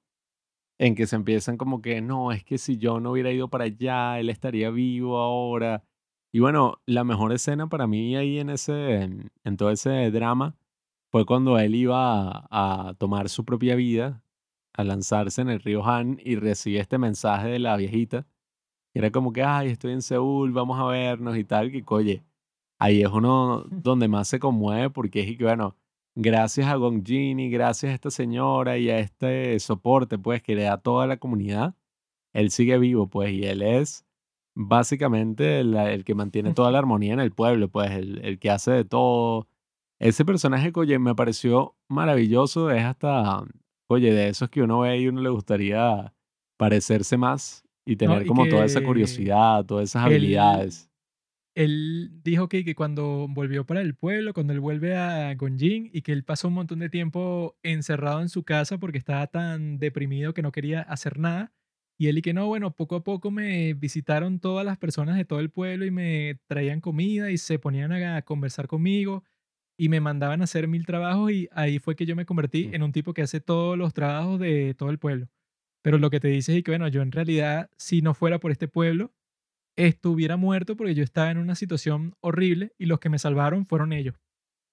en 0.83 0.97
que 0.97 1.07
se 1.07 1.15
empiezan 1.15 1.57
como 1.59 1.81
que, 1.81 2.01
no, 2.01 2.33
es 2.33 2.43
que 2.45 2.59
si 2.59 2.77
yo 2.77 2.99
no 2.99 3.13
hubiera 3.13 3.31
ido 3.31 3.49
para 3.49 3.65
allá, 3.65 4.19
él 4.19 4.29
estaría 4.31 4.69
vivo 4.71 5.19
ahora. 5.19 5.85
Y 6.33 6.41
bueno, 6.41 6.81
la 6.87 7.05
mejor 7.05 7.33
escena 7.33 7.69
para 7.69 7.87
mí 7.87 8.17
ahí 8.17 8.41
en 8.41 8.51
ese, 8.51 9.03
en, 9.03 9.31
en 9.45 9.57
todo 9.57 9.71
ese 9.71 10.11
drama 10.11 10.57
fue 11.13 11.25
cuando 11.25 11.57
él 11.61 11.77
iba 11.77 12.31
a, 12.51 12.89
a 12.89 12.95
tomar 12.95 13.29
su 13.29 13.45
propia 13.45 13.77
vida, 13.77 14.25
a 14.75 14.83
lanzarse 14.85 15.41
en 15.43 15.51
el 15.51 15.61
río 15.61 15.87
Han 15.87 16.19
y 16.25 16.35
recibe 16.37 16.81
este 16.81 16.99
mensaje 16.99 17.49
de 17.49 17.61
la 17.61 17.77
viejita. 17.77 18.27
Era 18.95 19.13
como 19.13 19.33
que, 19.33 19.43
ay, 19.45 19.71
estoy 19.71 19.93
en 19.93 20.03
Seúl, 20.03 20.53
vamos 20.53 20.81
a 20.81 20.87
vernos 20.87 21.37
y 21.37 21.45
tal, 21.45 21.71
que 21.73 21.85
oye, 21.89 22.25
ahí 22.81 23.03
es 23.03 23.09
uno 23.11 23.65
donde 23.71 24.09
más 24.09 24.29
se 24.29 24.41
conmueve 24.41 24.91
porque 24.91 25.21
es 25.23 25.39
que, 25.39 25.45
bueno, 25.45 25.77
gracias 26.15 26.67
a 26.67 26.77
Gong 26.77 27.05
Jin 27.05 27.41
y 27.41 27.51
gracias 27.51 27.91
a 27.91 27.95
esta 27.95 28.11
señora 28.11 28.79
y 28.79 28.91
a 28.91 28.99
este 28.99 29.59
soporte, 29.61 30.19
pues, 30.19 30.43
que 30.43 30.55
le 30.55 30.65
da 30.65 30.79
toda 30.79 31.07
la 31.07 31.17
comunidad, 31.17 31.75
él 32.33 32.51
sigue 32.51 32.79
vivo, 32.79 33.09
pues, 33.09 33.33
y 33.33 33.45
él 33.45 33.63
es 33.63 34.05
básicamente 34.55 35.61
el, 35.61 35.75
el 35.75 36.05
que 36.05 36.15
mantiene 36.15 36.53
toda 36.55 36.71
la 36.71 36.79
armonía 36.79 37.15
en 37.15 37.21
el 37.21 37.33
pueblo, 37.33 37.69
pues, 37.69 37.91
el, 37.93 38.25
el 38.25 38.39
que 38.39 38.51
hace 38.51 38.71
de 38.73 38.85
todo. 38.85 39.49
Ese 39.99 40.25
personaje, 40.25 40.73
oye, 40.75 40.99
me 40.99 41.15
pareció 41.15 41.77
maravilloso, 41.89 42.71
es 42.71 42.83
hasta, 42.83 43.45
oye, 43.89 44.13
de 44.13 44.29
esos 44.29 44.49
que 44.51 44.63
uno 44.63 44.81
ve 44.81 44.99
y 44.99 45.09
uno 45.09 45.21
le 45.21 45.31
gustaría 45.31 46.13
parecerse 46.57 47.17
más 47.17 47.65
y 47.85 47.93
No, 47.93 47.99
tener 47.99 48.23
y 48.23 48.27
como 48.27 48.47
toda 48.49 48.65
esa 48.65 48.83
curiosidad, 48.83 49.65
todas 49.65 49.91
esas 49.91 50.07
él, 50.07 50.13
habilidades. 50.13 50.91
Él 51.55 52.11
dijo 52.25 52.49
que, 52.49 52.65
que 52.65 52.75
cuando 52.75 53.27
volvió 53.29 53.67
para 53.67 53.83
el 53.83 53.95
pueblo, 53.95 54.33
cuando 54.35 54.53
él 54.53 54.61
vuelve 54.61 54.97
a 54.97 55.35
Gonjin 55.35 55.91
y 55.93 56.03
que 56.03 56.13
él 56.13 56.25
pasó 56.25 56.49
un 56.49 56.55
montón 56.55 56.79
de 56.81 56.89
tiempo 56.91 57.59
encerrado 57.63 58.21
en 58.23 58.29
su 58.29 58.45
casa 58.45 58.79
porque 58.79 58.99
estaba 58.99 59.27
tan 59.27 59.79
deprimido 59.79 60.35
que 60.35 60.43
no 60.43 60.53
quería 60.53 60.81
hacer 60.83 61.19
nada. 61.19 61.53
Y 61.99 62.09
él 62.09 62.19
y 62.19 62.23
que 62.23 62.33
no, 62.33 62.47
bueno, 62.47 62.75
poco 62.75 62.97
a 62.97 63.05
poco 63.05 63.31
me 63.31 63.75
visitaron 63.75 64.41
todas 64.41 64.65
las 64.67 64.79
personas 64.79 65.17
de 65.17 65.25
todo 65.25 65.41
el 65.41 65.51
pueblo 65.51 65.85
y 65.85 65.91
me 65.91 66.41
traían 66.47 66.81
comida 66.81 67.31
y 67.31 67.39
se 67.39 67.59
ponían 67.59 67.93
a 67.93 68.23
conversar 68.23 68.67
conmigo 68.67 69.25
y 69.79 69.89
me 69.89 70.01
mandaban 70.01 70.41
a 70.41 70.45
hacer 70.45 70.69
mil 70.69 70.87
trabajos 70.87 71.33
y 71.33 71.49
ahí 71.53 71.79
fue 71.79 71.97
que 71.97 72.07
yo 72.07 72.17
me 72.17 72.27
convertí 72.27 72.69
Mm. 72.69 72.75
en 72.75 72.83
un 72.83 72.93
tipo 72.93 73.15
que 73.15 73.23
hace 73.23 73.41
todos 73.41 73.77
los 73.79 73.95
trabajos 73.95 74.41
de 74.41 74.75
todo 74.75 74.91
el 74.91 74.99
pueblo. 74.99 75.29
Pero 75.83 75.99
lo 75.99 76.11
que 76.11 76.21
te 76.21 76.29
dice 76.29 76.57
es 76.57 76.65
que, 76.65 76.71
bueno, 76.73 76.89
yo 76.89 77.03
en 77.03 77.13
realidad, 77.13 77.71
si 77.77 78.03
no 78.03 78.15
fuera 78.15 78.39
por 78.41 78.53
este 78.53 78.69
pueblo, 78.69 79.13
estuviera 79.77 80.37
muerto 80.37 80.77
porque 80.77 80.95
yo 80.95 81.05
estaba 81.05 81.31
en 81.31 81.39
una 81.39 81.55
situación 81.55 82.15
horrible 82.21 82.73
y 82.79 82.87
los 82.87 83.01
que 83.01 83.09
me 83.09 83.19
salvaron 83.19 83.67
fueron 83.67 83.93
ellos. 83.93 84.15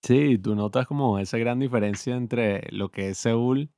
Sí, 0.04 0.38
tú 0.38 0.56
notas 0.56 0.88
como 0.88 1.20
esa 1.20 1.38
gran 1.38 1.60
diferencia 1.60 2.16
entre 2.16 2.68
lo 2.72 2.90
que 2.90 3.10
es 3.10 3.18
Seúl 3.18 3.72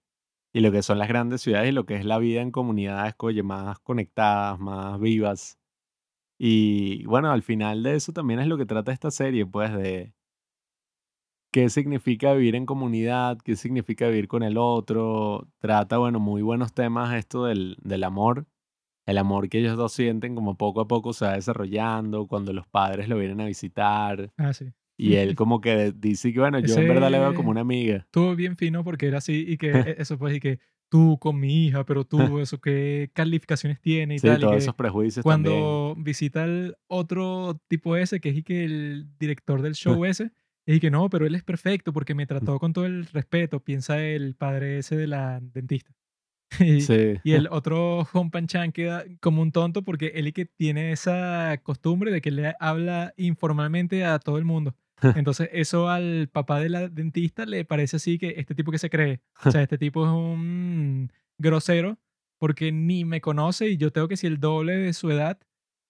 y 0.53 0.61
lo 0.61 0.71
que 0.71 0.83
son 0.83 0.99
las 0.99 1.07
grandes 1.07 1.41
ciudades 1.41 1.69
y 1.69 1.73
lo 1.73 1.85
que 1.85 1.95
es 1.95 2.05
la 2.05 2.19
vida 2.19 2.41
en 2.41 2.51
comunidades, 2.51 3.15
más 3.43 3.79
conectadas, 3.79 4.59
más 4.59 4.99
vivas. 4.99 5.59
Y 6.39 7.05
bueno, 7.05 7.31
al 7.31 7.43
final 7.43 7.83
de 7.83 7.95
eso 7.95 8.13
también 8.13 8.39
es 8.41 8.47
lo 8.47 8.57
que 8.57 8.65
trata 8.65 8.91
esta 8.93 9.11
serie, 9.11 9.45
pues, 9.45 9.73
de 9.73 10.13
qué 11.51 11.69
significa 11.69 12.33
vivir 12.33 12.55
en 12.55 12.65
comunidad, 12.65 13.37
qué 13.43 13.55
significa 13.55 14.07
vivir 14.07 14.27
con 14.27 14.43
el 14.43 14.57
otro. 14.57 15.47
Trata, 15.59 15.97
bueno, 15.97 16.19
muy 16.19 16.41
buenos 16.41 16.73
temas 16.73 17.13
esto 17.15 17.45
del, 17.45 17.77
del 17.81 18.03
amor, 18.03 18.47
el 19.11 19.17
amor 19.19 19.47
que 19.49 19.59
ellos 19.59 19.77
dos 19.77 19.93
sienten 19.93 20.33
como 20.35 20.57
poco 20.57 20.81
a 20.81 20.87
poco 20.87 21.13
se 21.13 21.25
va 21.25 21.33
desarrollando, 21.35 22.27
cuando 22.27 22.51
los 22.53 22.67
padres 22.67 23.07
lo 23.07 23.17
vienen 23.17 23.39
a 23.41 23.45
visitar. 23.45 24.31
Ah, 24.37 24.53
sí. 24.53 24.65
Y 24.97 25.15
él 25.15 25.35
como 25.35 25.61
que 25.61 25.91
dice 25.95 26.33
que, 26.33 26.39
bueno, 26.39 26.59
yo 26.59 26.75
en 26.77 26.87
verdad 26.87 27.09
le 27.11 27.19
veo 27.19 27.33
como 27.33 27.49
Ese 27.49 27.51
una 27.51 27.61
amiga. 27.61 27.95
estuvo 27.97 28.35
bien 28.35 28.57
fino 28.57 28.83
porque 28.83 29.07
era 29.07 29.19
así 29.19 29.45
y 29.47 29.57
que 29.57 29.71
eso 29.97 30.17
pues 30.17 30.35
y 30.35 30.39
que 30.39 30.59
tú 30.89 31.17
con 31.19 31.39
mi 31.39 31.67
hija, 31.67 31.85
pero 31.85 32.03
tú 32.05 32.39
eso 32.39 32.59
qué 32.59 33.09
calificaciones 33.13 33.79
tiene 33.79 34.15
y 34.15 34.19
Sí, 34.19 34.27
tal 34.27 34.37
y 34.37 34.41
todos 34.41 34.53
que 34.53 34.57
esos 34.59 34.75
prejuicios 34.75 35.25
también. 35.25 35.53
cuando 35.53 35.95
visita 35.97 36.43
al 36.43 36.77
otro 36.87 37.61
tipo 37.69 37.95
ese 37.95 38.19
que 38.19 38.29
es 38.29 38.37
y 38.37 38.43
que 38.43 38.65
el 38.65 39.07
director 39.17 39.61
del 39.61 39.73
show 40.03 40.03
ese 40.05 40.31
y 40.65 40.79
que 40.79 40.91
no, 40.91 41.09
pero 41.09 41.25
él 41.25 41.33
es 41.35 41.43
perfecto 41.43 41.91
porque 41.93 42.13
me 42.13 42.27
trató 42.27 42.59
con 42.59 42.71
todo 42.73 42.85
el 42.85 43.05
respeto, 43.07 43.61
piensa 43.61 44.03
el 44.03 44.35
padre 44.35 44.77
ese 44.79 44.95
de 44.97 45.07
la 45.07 45.39
dentista. 45.41 45.91
Y, 46.59 46.81
Sí, 46.81 47.15
y 47.23 47.33
el 47.33 47.47
otro 47.51 48.05
Hong 48.05 48.29
Chan 48.45 48.71
queda 48.71 49.03
como 49.19 49.41
un 49.41 49.51
tonto 49.51 49.83
porque 49.83 50.11
él 50.15 50.27
y 50.27 50.33
que 50.33 50.45
tiene 50.45 50.91
esa 50.91 51.57
costumbre 51.63 52.11
de 52.11 52.21
que 52.21 52.31
le 52.31 52.55
habla 52.59 53.13
informalmente 53.17 54.05
a 54.05 54.19
todo 54.19 54.37
el 54.37 54.45
mundo. 54.45 54.75
Entonces 55.15 55.49
eso 55.51 55.89
al 55.89 56.29
papá 56.31 56.59
de 56.59 56.69
la 56.69 56.87
dentista 56.89 57.45
le 57.45 57.65
parece 57.65 57.97
así 57.97 58.17
que 58.17 58.35
este 58.37 58.53
tipo 58.53 58.71
que 58.71 58.77
se 58.77 58.89
cree. 58.89 59.21
O 59.45 59.51
sea, 59.51 59.61
este 59.61 59.77
tipo 59.77 60.05
es 60.05 60.11
un 60.11 61.11
grosero 61.37 61.97
porque 62.37 62.71
ni 62.71 63.05
me 63.05 63.21
conoce 63.21 63.69
y 63.69 63.77
yo 63.77 63.91
tengo 63.91 64.07
que 64.07 64.17
ser 64.17 64.31
el 64.31 64.39
doble 64.39 64.75
de 64.75 64.93
su 64.93 65.11
edad 65.11 65.39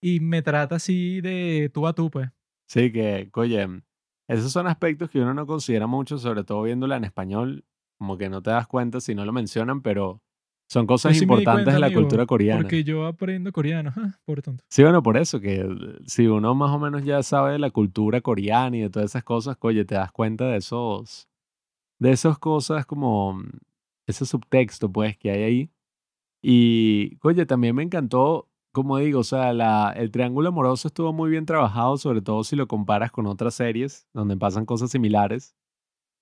y 0.01 0.20
me 0.20 0.41
trata 0.41 0.76
así 0.76 1.22
de 1.22 1.70
tú 1.74 1.88
a 1.88 1.93
tú, 1.93 2.09
pues. 2.09 2.30
sí, 2.68 2.91
que, 2.91 3.30
oye, 3.34 3.68
esos 4.28 4.51
son 4.51 4.68
aspectos 4.68 5.09
que 5.09 5.20
uno 5.20 5.34
no 5.34 5.45
considera 5.45 5.88
mucho, 5.88 6.18
sobre 6.18 6.43
todo 6.43 6.64
viéndola 6.64 6.97
en 6.97 7.03
español, 7.03 7.66
como 7.97 8.18
que 8.18 8.30
no 8.30 8.41
te 8.41 8.49
das 8.49 8.68
cuenta 8.68 8.99
si 8.99 9.14
no 9.14 9.26
lo 9.26 9.32
mencionan, 9.32 9.82
pero 9.82 10.22
son 10.72 10.88
cosas 10.88 11.17
sí 11.17 11.24
importantes 11.24 11.53
cuenta, 11.53 11.74
de 11.74 11.80
la 11.82 11.88
amigo, 11.88 11.99
cultura 11.99 12.26
coreana. 12.26 12.61
porque 12.61 12.86
yo 12.86 13.05
aprendo 13.05 13.51
coreano. 13.51 13.91
Ah, 13.97 14.17
pobre 14.24 14.41
tonto. 14.41 14.63
Sí, 14.69 14.82
bueno, 14.84 15.03
por 15.03 15.17
eso, 15.17 15.41
que 15.41 15.55
eh, 15.55 15.67
si 16.05 16.28
uno 16.28 16.55
más 16.55 16.72
o 16.72 16.80
menos 16.80 17.03
ya 17.03 17.22
sabe 17.24 17.51
de 17.51 17.59
la 17.59 17.72
cultura 17.72 18.22
coreana 18.22 18.78
y 18.78 18.80
de 18.80 18.89
todas 18.89 19.11
esas 19.11 19.26
cosas, 19.26 19.57
oye, 19.59 19.84
te 19.84 19.95
das 19.95 20.13
cuenta 20.13 20.45
de 20.45 20.55
esos, 20.55 21.28
de 21.99 22.11
esas 22.11 22.39
cosas 22.39 22.86
como 22.86 23.41
ese 24.07 24.26
subtexto, 24.26 24.89
pues, 24.89 25.17
que 25.17 25.32
hay 25.32 25.43
ahí. 25.43 25.72
Y, 26.41 27.17
oye, 27.22 27.45
también 27.45 27.76
me 27.76 27.84
encantó, 27.84 28.47
como 28.72 28.97
digo, 28.97 29.19
o 29.19 29.24
sea, 29.26 29.51
la, 29.51 29.91
el 29.97 30.09
triángulo 30.09 30.47
amoroso 30.47 30.88
estuvo 30.88 31.11
muy 31.11 31.30
bien 31.30 31.45
trabajado, 31.45 31.97
sobre 31.97 32.22
todo 32.22 32.45
si 32.45 32.55
lo 32.55 32.69
comparas 32.69 33.11
con 33.11 33.28
otras 33.28 33.55
series 33.55 34.07
donde 34.13 34.38
pasan 34.38 34.65
cosas 34.65 34.89
similares, 34.89 35.53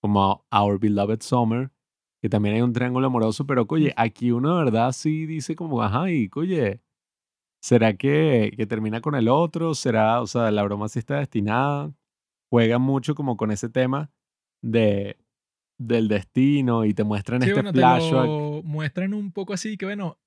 como 0.01 0.43
Our 0.51 0.79
Beloved 0.79 1.21
Summer, 1.21 1.69
que 2.21 2.29
también 2.29 2.55
hay 2.55 2.61
un 2.61 2.73
triángulo 2.73 3.07
amoroso, 3.07 3.45
pero, 3.45 3.65
oye, 3.69 3.93
aquí 3.95 4.31
uno 4.31 4.57
de 4.57 4.63
verdad 4.65 4.91
sí 4.91 5.25
dice 5.25 5.55
como, 5.55 5.81
ajá, 5.81 6.11
y, 6.11 6.29
oye, 6.35 6.81
¿será 7.61 7.93
que, 7.95 8.53
que 8.55 8.65
termina 8.65 9.01
con 9.01 9.15
el 9.15 9.27
otro? 9.29 9.73
¿Será, 9.73 10.21
o 10.21 10.27
sea, 10.27 10.51
la 10.51 10.63
broma 10.63 10.89
sí 10.89 10.99
está 10.99 11.19
destinada? 11.19 11.93
Juega 12.51 12.77
mucho 12.79 13.15
como 13.15 13.37
con 13.37 13.51
ese 13.51 13.69
tema 13.69 14.11
de, 14.61 15.17
del 15.79 16.07
destino 16.07 16.83
y 16.85 16.93
te 16.93 17.03
muestran 17.03 17.41
Sí, 17.41 17.49
este 17.49 17.53
bueno, 17.61 17.71
te 17.71 17.79
flashback. 17.79 18.25
lo 18.25 18.61
muestran 18.63 19.13
un 19.13 19.31
poco 19.31 19.53
así 19.53 19.77
que, 19.77 19.85
bueno, 19.85 20.17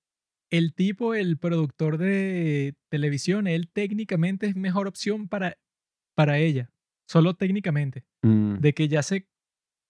el 0.51 0.74
tipo, 0.74 1.14
el 1.14 1.38
productor 1.38 1.99
de 1.99 2.74
televisión, 2.90 3.47
él 3.47 3.68
técnicamente 3.70 4.47
es 4.47 4.57
mejor 4.57 4.86
opción 4.86 5.28
para, 5.28 5.57
para 6.14 6.38
ella, 6.38 6.70
solo 7.09 7.34
técnicamente, 7.34 8.05
Mm, 8.24 8.59
de 8.61 8.72
que 8.72 8.86
ya 8.88 9.03
se 9.03 9.26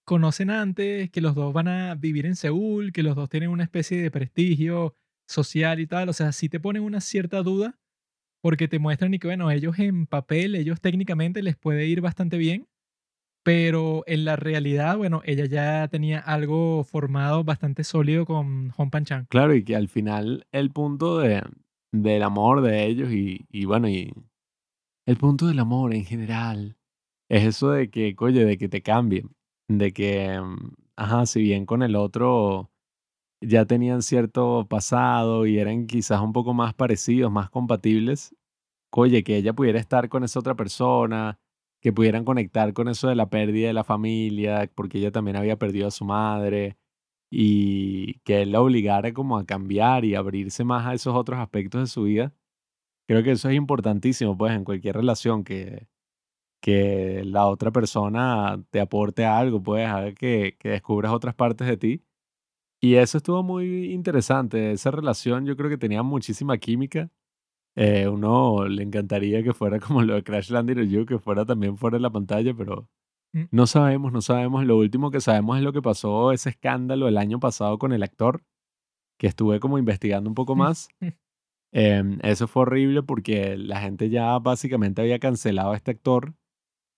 conocen 0.05 0.49
antes, 0.49 1.09
que 1.09 1.21
los 1.21 1.35
dos 1.35 1.53
van 1.53 1.67
a 1.67 1.95
vivir 1.95 2.25
en 2.25 2.35
Seúl, 2.35 2.91
que 2.91 3.03
los 3.03 3.15
dos 3.15 3.29
tienen 3.29 3.49
una 3.49 3.63
especie 3.63 4.01
de 4.01 4.11
prestigio 4.11 4.95
social 5.27 5.79
y 5.79 5.87
tal, 5.87 6.09
o 6.09 6.13
sea, 6.13 6.31
sí 6.31 6.49
te 6.49 6.59
ponen 6.59 6.83
una 6.83 7.01
cierta 7.01 7.41
duda 7.41 7.79
porque 8.41 8.67
te 8.67 8.79
muestran 8.79 9.13
y 9.13 9.19
que, 9.19 9.27
bueno, 9.27 9.49
ellos 9.51 9.79
en 9.79 10.05
papel, 10.05 10.55
ellos 10.55 10.81
técnicamente 10.81 11.41
les 11.41 11.55
puede 11.55 11.87
ir 11.87 12.01
bastante 12.01 12.37
bien, 12.37 12.67
pero 13.43 14.03
en 14.05 14.25
la 14.25 14.35
realidad, 14.35 14.97
bueno, 14.97 15.21
ella 15.25 15.45
ya 15.45 15.87
tenía 15.87 16.19
algo 16.19 16.83
formado 16.83 17.43
bastante 17.43 17.83
sólido 17.83 18.25
con 18.25 18.69
Hong 18.71 18.89
Pan 18.89 19.05
Chan. 19.05 19.27
Claro, 19.29 19.55
y 19.55 19.63
que 19.63 19.75
al 19.75 19.87
final 19.87 20.45
el 20.51 20.71
punto 20.71 21.19
de, 21.19 21.41
del 21.93 22.23
amor 22.23 22.61
de 22.61 22.85
ellos 22.85 23.11
y, 23.11 23.45
y 23.49 23.65
bueno, 23.65 23.87
y 23.87 24.13
el 25.05 25.17
punto 25.17 25.47
del 25.47 25.59
amor 25.59 25.93
en 25.93 26.03
general 26.03 26.77
es 27.29 27.45
eso 27.45 27.71
de 27.71 27.89
que, 27.89 28.15
oye, 28.19 28.45
de 28.45 28.57
que 28.57 28.69
te 28.69 28.81
cambien, 28.81 29.29
de 29.77 29.93
que, 29.93 30.39
mm, 30.41 30.73
ajá, 30.97 31.25
si 31.25 31.41
bien 31.41 31.65
con 31.65 31.83
el 31.83 31.95
otro 31.95 32.71
ya 33.41 33.65
tenían 33.65 34.01
cierto 34.03 34.67
pasado 34.69 35.45
y 35.47 35.59
eran 35.59 35.87
quizás 35.87 36.21
un 36.21 36.33
poco 36.33 36.53
más 36.53 36.73
parecidos, 36.75 37.31
más 37.31 37.49
compatibles, 37.51 38.35
oye, 38.91 39.23
que 39.23 39.37
ella 39.37 39.53
pudiera 39.53 39.79
estar 39.79 40.09
con 40.09 40.23
esa 40.25 40.39
otra 40.39 40.55
persona, 40.55 41.39
que 41.81 41.93
pudieran 41.93 42.25
conectar 42.25 42.73
con 42.73 42.89
eso 42.89 43.09
de 43.09 43.15
la 43.15 43.29
pérdida 43.29 43.67
de 43.67 43.73
la 43.73 43.83
familia, 43.85 44.69
porque 44.75 44.99
ella 44.99 45.11
también 45.11 45.37
había 45.37 45.57
perdido 45.57 45.87
a 45.87 45.91
su 45.91 46.05
madre, 46.05 46.77
y 47.31 48.15
que 48.25 48.43
él 48.43 48.51
la 48.53 48.61
obligara 48.61 49.13
como 49.13 49.37
a 49.37 49.45
cambiar 49.45 50.05
y 50.05 50.15
abrirse 50.15 50.63
más 50.65 50.87
a 50.87 50.93
esos 50.95 51.15
otros 51.15 51.39
aspectos 51.39 51.81
de 51.81 51.87
su 51.87 52.03
vida. 52.03 52.33
Creo 53.07 53.23
que 53.23 53.31
eso 53.31 53.49
es 53.49 53.55
importantísimo, 53.55 54.37
pues, 54.37 54.53
en 54.55 54.63
cualquier 54.65 54.95
relación, 54.97 55.43
que, 55.45 55.87
que 56.63 57.23
la 57.25 57.47
otra 57.47 57.71
persona 57.71 58.63
te 58.71 58.79
aporte 58.81 59.25
algo, 59.25 59.61
pues, 59.63 59.87
haga 59.87 60.13
que, 60.13 60.55
que 60.59 60.69
descubras 60.69 61.13
otras 61.13 61.35
partes 61.35 61.67
de 61.67 61.77
ti 61.77 62.03
Y 62.81 62.95
eso 62.95 63.17
estuvo 63.19 63.43
muy 63.43 63.93
interesante. 63.93 64.71
Esa 64.73 64.91
relación 64.91 65.45
yo 65.45 65.55
creo 65.57 65.69
que 65.69 65.77
tenía 65.79 66.03
muchísima 66.03 66.57
química. 66.59 67.11
Eh, 67.77 68.07
uno 68.09 68.67
le 68.67 68.83
encantaría 68.83 69.43
que 69.43 69.53
fuera 69.53 69.79
como 69.81 70.03
lo 70.03 70.15
de 70.15 70.23
Crash 70.23 70.51
Landing 70.51 70.79
on 70.79 70.89
You, 70.89 71.05
que 71.07 71.19
fuera 71.19 71.45
también 71.45 71.77
fuera 71.77 71.97
de 71.97 72.01
la 72.03 72.11
pantalla, 72.11 72.53
pero 72.55 72.89
Mm. 73.35 73.45
no 73.51 73.67
sabemos, 73.67 74.13
no 74.13 74.21
sabemos. 74.21 74.65
Lo 74.65 74.77
último 74.77 75.11
que 75.11 75.21
sabemos 75.21 75.57
es 75.57 75.63
lo 75.63 75.73
que 75.73 75.81
pasó, 75.81 76.31
ese 76.33 76.49
escándalo 76.51 77.07
el 77.09 77.17
año 77.17 77.39
pasado 77.39 77.79
con 77.79 77.93
el 77.93 78.03
actor, 78.03 78.43
que 79.19 79.27
estuve 79.27 79.59
como 79.61 79.77
investigando 79.79 80.29
un 80.29 80.35
poco 80.35 80.55
Mm. 80.55 80.59
más. 80.59 80.89
Em, 81.73 82.19
eso 82.23 82.47
fue 82.47 82.63
horrible 82.63 83.03
porque 83.03 83.57
la 83.57 83.81
gente 83.81 84.09
ya 84.09 84.37
básicamente 84.39 85.01
había 85.01 85.19
cancelado 85.19 85.71
a 85.71 85.75
este 85.75 85.91
actor. 85.91 86.35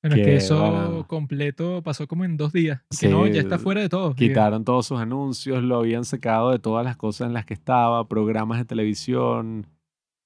Bueno, 0.07 0.15
es 0.17 0.21
que 0.21 0.31
Que, 0.31 0.35
eso 0.37 0.59
bueno. 0.59 1.07
completo 1.07 1.81
pasó 1.81 2.07
como 2.07 2.25
en 2.25 2.37
dos 2.37 2.53
días. 2.53 2.81
Que 2.99 3.07
no, 3.09 3.25
ya 3.25 3.41
está 3.41 3.57
fuera 3.57 3.81
de 3.81 3.89
todo. 3.89 4.13
que- 4.15 4.27
Quitaron 4.27 4.63
todos 4.63 4.85
sus 4.85 4.99
anuncios, 4.99 5.63
lo 5.63 5.77
habían 5.77 6.05
secado 6.05 6.51
de 6.51 6.59
todas 6.59 6.85
las 6.85 6.95
cosas 6.95 7.27
en 7.27 7.33
las 7.33 7.45
que 7.45 7.55
estaba, 7.55 8.07
programas 8.07 8.59
de 8.59 8.65
televisión, 8.65 9.65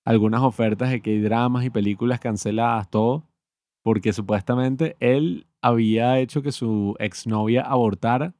algunas 0.05 0.41
ofertas 0.41 0.89
de 0.89 1.01
K-dramas 1.01 1.63
y 1.65 1.69
películas 1.69 2.19
canceladas, 2.19 2.89
todo, 2.89 3.23
porque 3.83 4.11
supuestamente 4.11 4.97
él 4.99 5.47
había 5.61 6.19
hecho 6.19 6.41
que 6.41 6.51
su 6.51 6.95
exnovia 6.99 7.61
abortara 7.61 8.33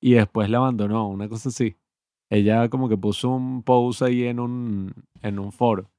y 0.00 0.12
después 0.14 0.48
la 0.48 0.58
abandonó, 0.58 1.08
una 1.08 1.28
cosa 1.28 1.50
así. 1.50 1.76
Ella 2.30 2.70
como 2.70 2.88
que 2.88 2.96
puso 2.96 3.28
un 3.28 3.62
post 3.62 4.00
ahí 4.02 4.24
en 4.24 4.40
un, 4.40 4.94
en 5.20 5.38
un 5.38 5.52
foro. 5.52 5.90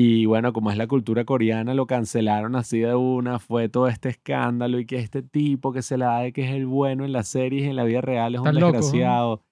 Y 0.00 0.26
bueno, 0.26 0.52
como 0.52 0.70
es 0.70 0.76
la 0.76 0.86
cultura 0.86 1.24
coreana, 1.24 1.74
lo 1.74 1.88
cancelaron 1.88 2.54
así 2.54 2.78
de 2.78 2.94
una, 2.94 3.40
fue 3.40 3.68
todo 3.68 3.88
este 3.88 4.10
escándalo 4.10 4.78
y 4.78 4.86
que 4.86 4.98
este 4.98 5.24
tipo 5.24 5.72
que 5.72 5.82
se 5.82 5.98
la 5.98 6.06
da 6.06 6.18
de 6.20 6.32
que 6.32 6.44
es 6.44 6.52
el 6.52 6.66
bueno 6.66 7.04
en 7.04 7.10
las 7.10 7.26
series 7.26 7.64
en 7.68 7.74
la 7.74 7.82
vida 7.82 8.00
real 8.00 8.32
es 8.36 8.40
un 8.40 8.46
Están 8.46 8.60
locos, 8.60 8.74
¿no? 8.74 8.78
desgraciado. 8.82 9.42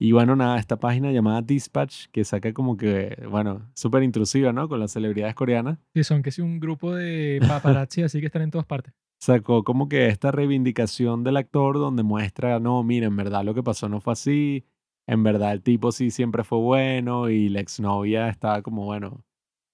Y 0.00 0.10
bueno, 0.10 0.34
nada, 0.34 0.58
esta 0.58 0.80
página 0.80 1.12
llamada 1.12 1.42
Dispatch, 1.42 2.06
que 2.10 2.24
saca 2.24 2.52
como 2.52 2.76
que, 2.76 3.24
bueno, 3.30 3.70
súper 3.76 4.02
intrusiva, 4.02 4.52
¿no? 4.52 4.68
Con 4.68 4.80
las 4.80 4.90
celebridades 4.90 5.36
coreanas, 5.36 5.78
Sí, 5.94 6.02
son 6.02 6.24
que 6.24 6.32
sí 6.32 6.42
un 6.42 6.58
grupo 6.58 6.92
de 6.92 7.38
paparazzi 7.46 8.02
así 8.02 8.18
que 8.18 8.26
están 8.26 8.42
en 8.42 8.50
todas 8.50 8.66
partes. 8.66 8.92
sacó 9.20 9.62
como 9.62 9.88
que 9.88 10.08
esta 10.08 10.32
reivindicación 10.32 11.22
del 11.22 11.36
actor 11.36 11.76
donde 11.76 12.02
muestra, 12.02 12.58
no, 12.58 12.82
mira, 12.82 13.06
en 13.06 13.14
verdad 13.14 13.44
lo 13.44 13.54
que 13.54 13.62
pasó 13.62 13.88
no 13.88 14.00
fue 14.00 14.14
así, 14.14 14.64
en 15.06 15.22
verdad 15.22 15.52
el 15.52 15.62
tipo 15.62 15.92
sí 15.92 16.10
siempre 16.10 16.42
fue 16.42 16.58
bueno 16.58 17.30
y 17.30 17.48
la 17.48 17.60
exnovia 17.60 18.28
estaba 18.28 18.60
como, 18.60 18.86
bueno, 18.86 19.22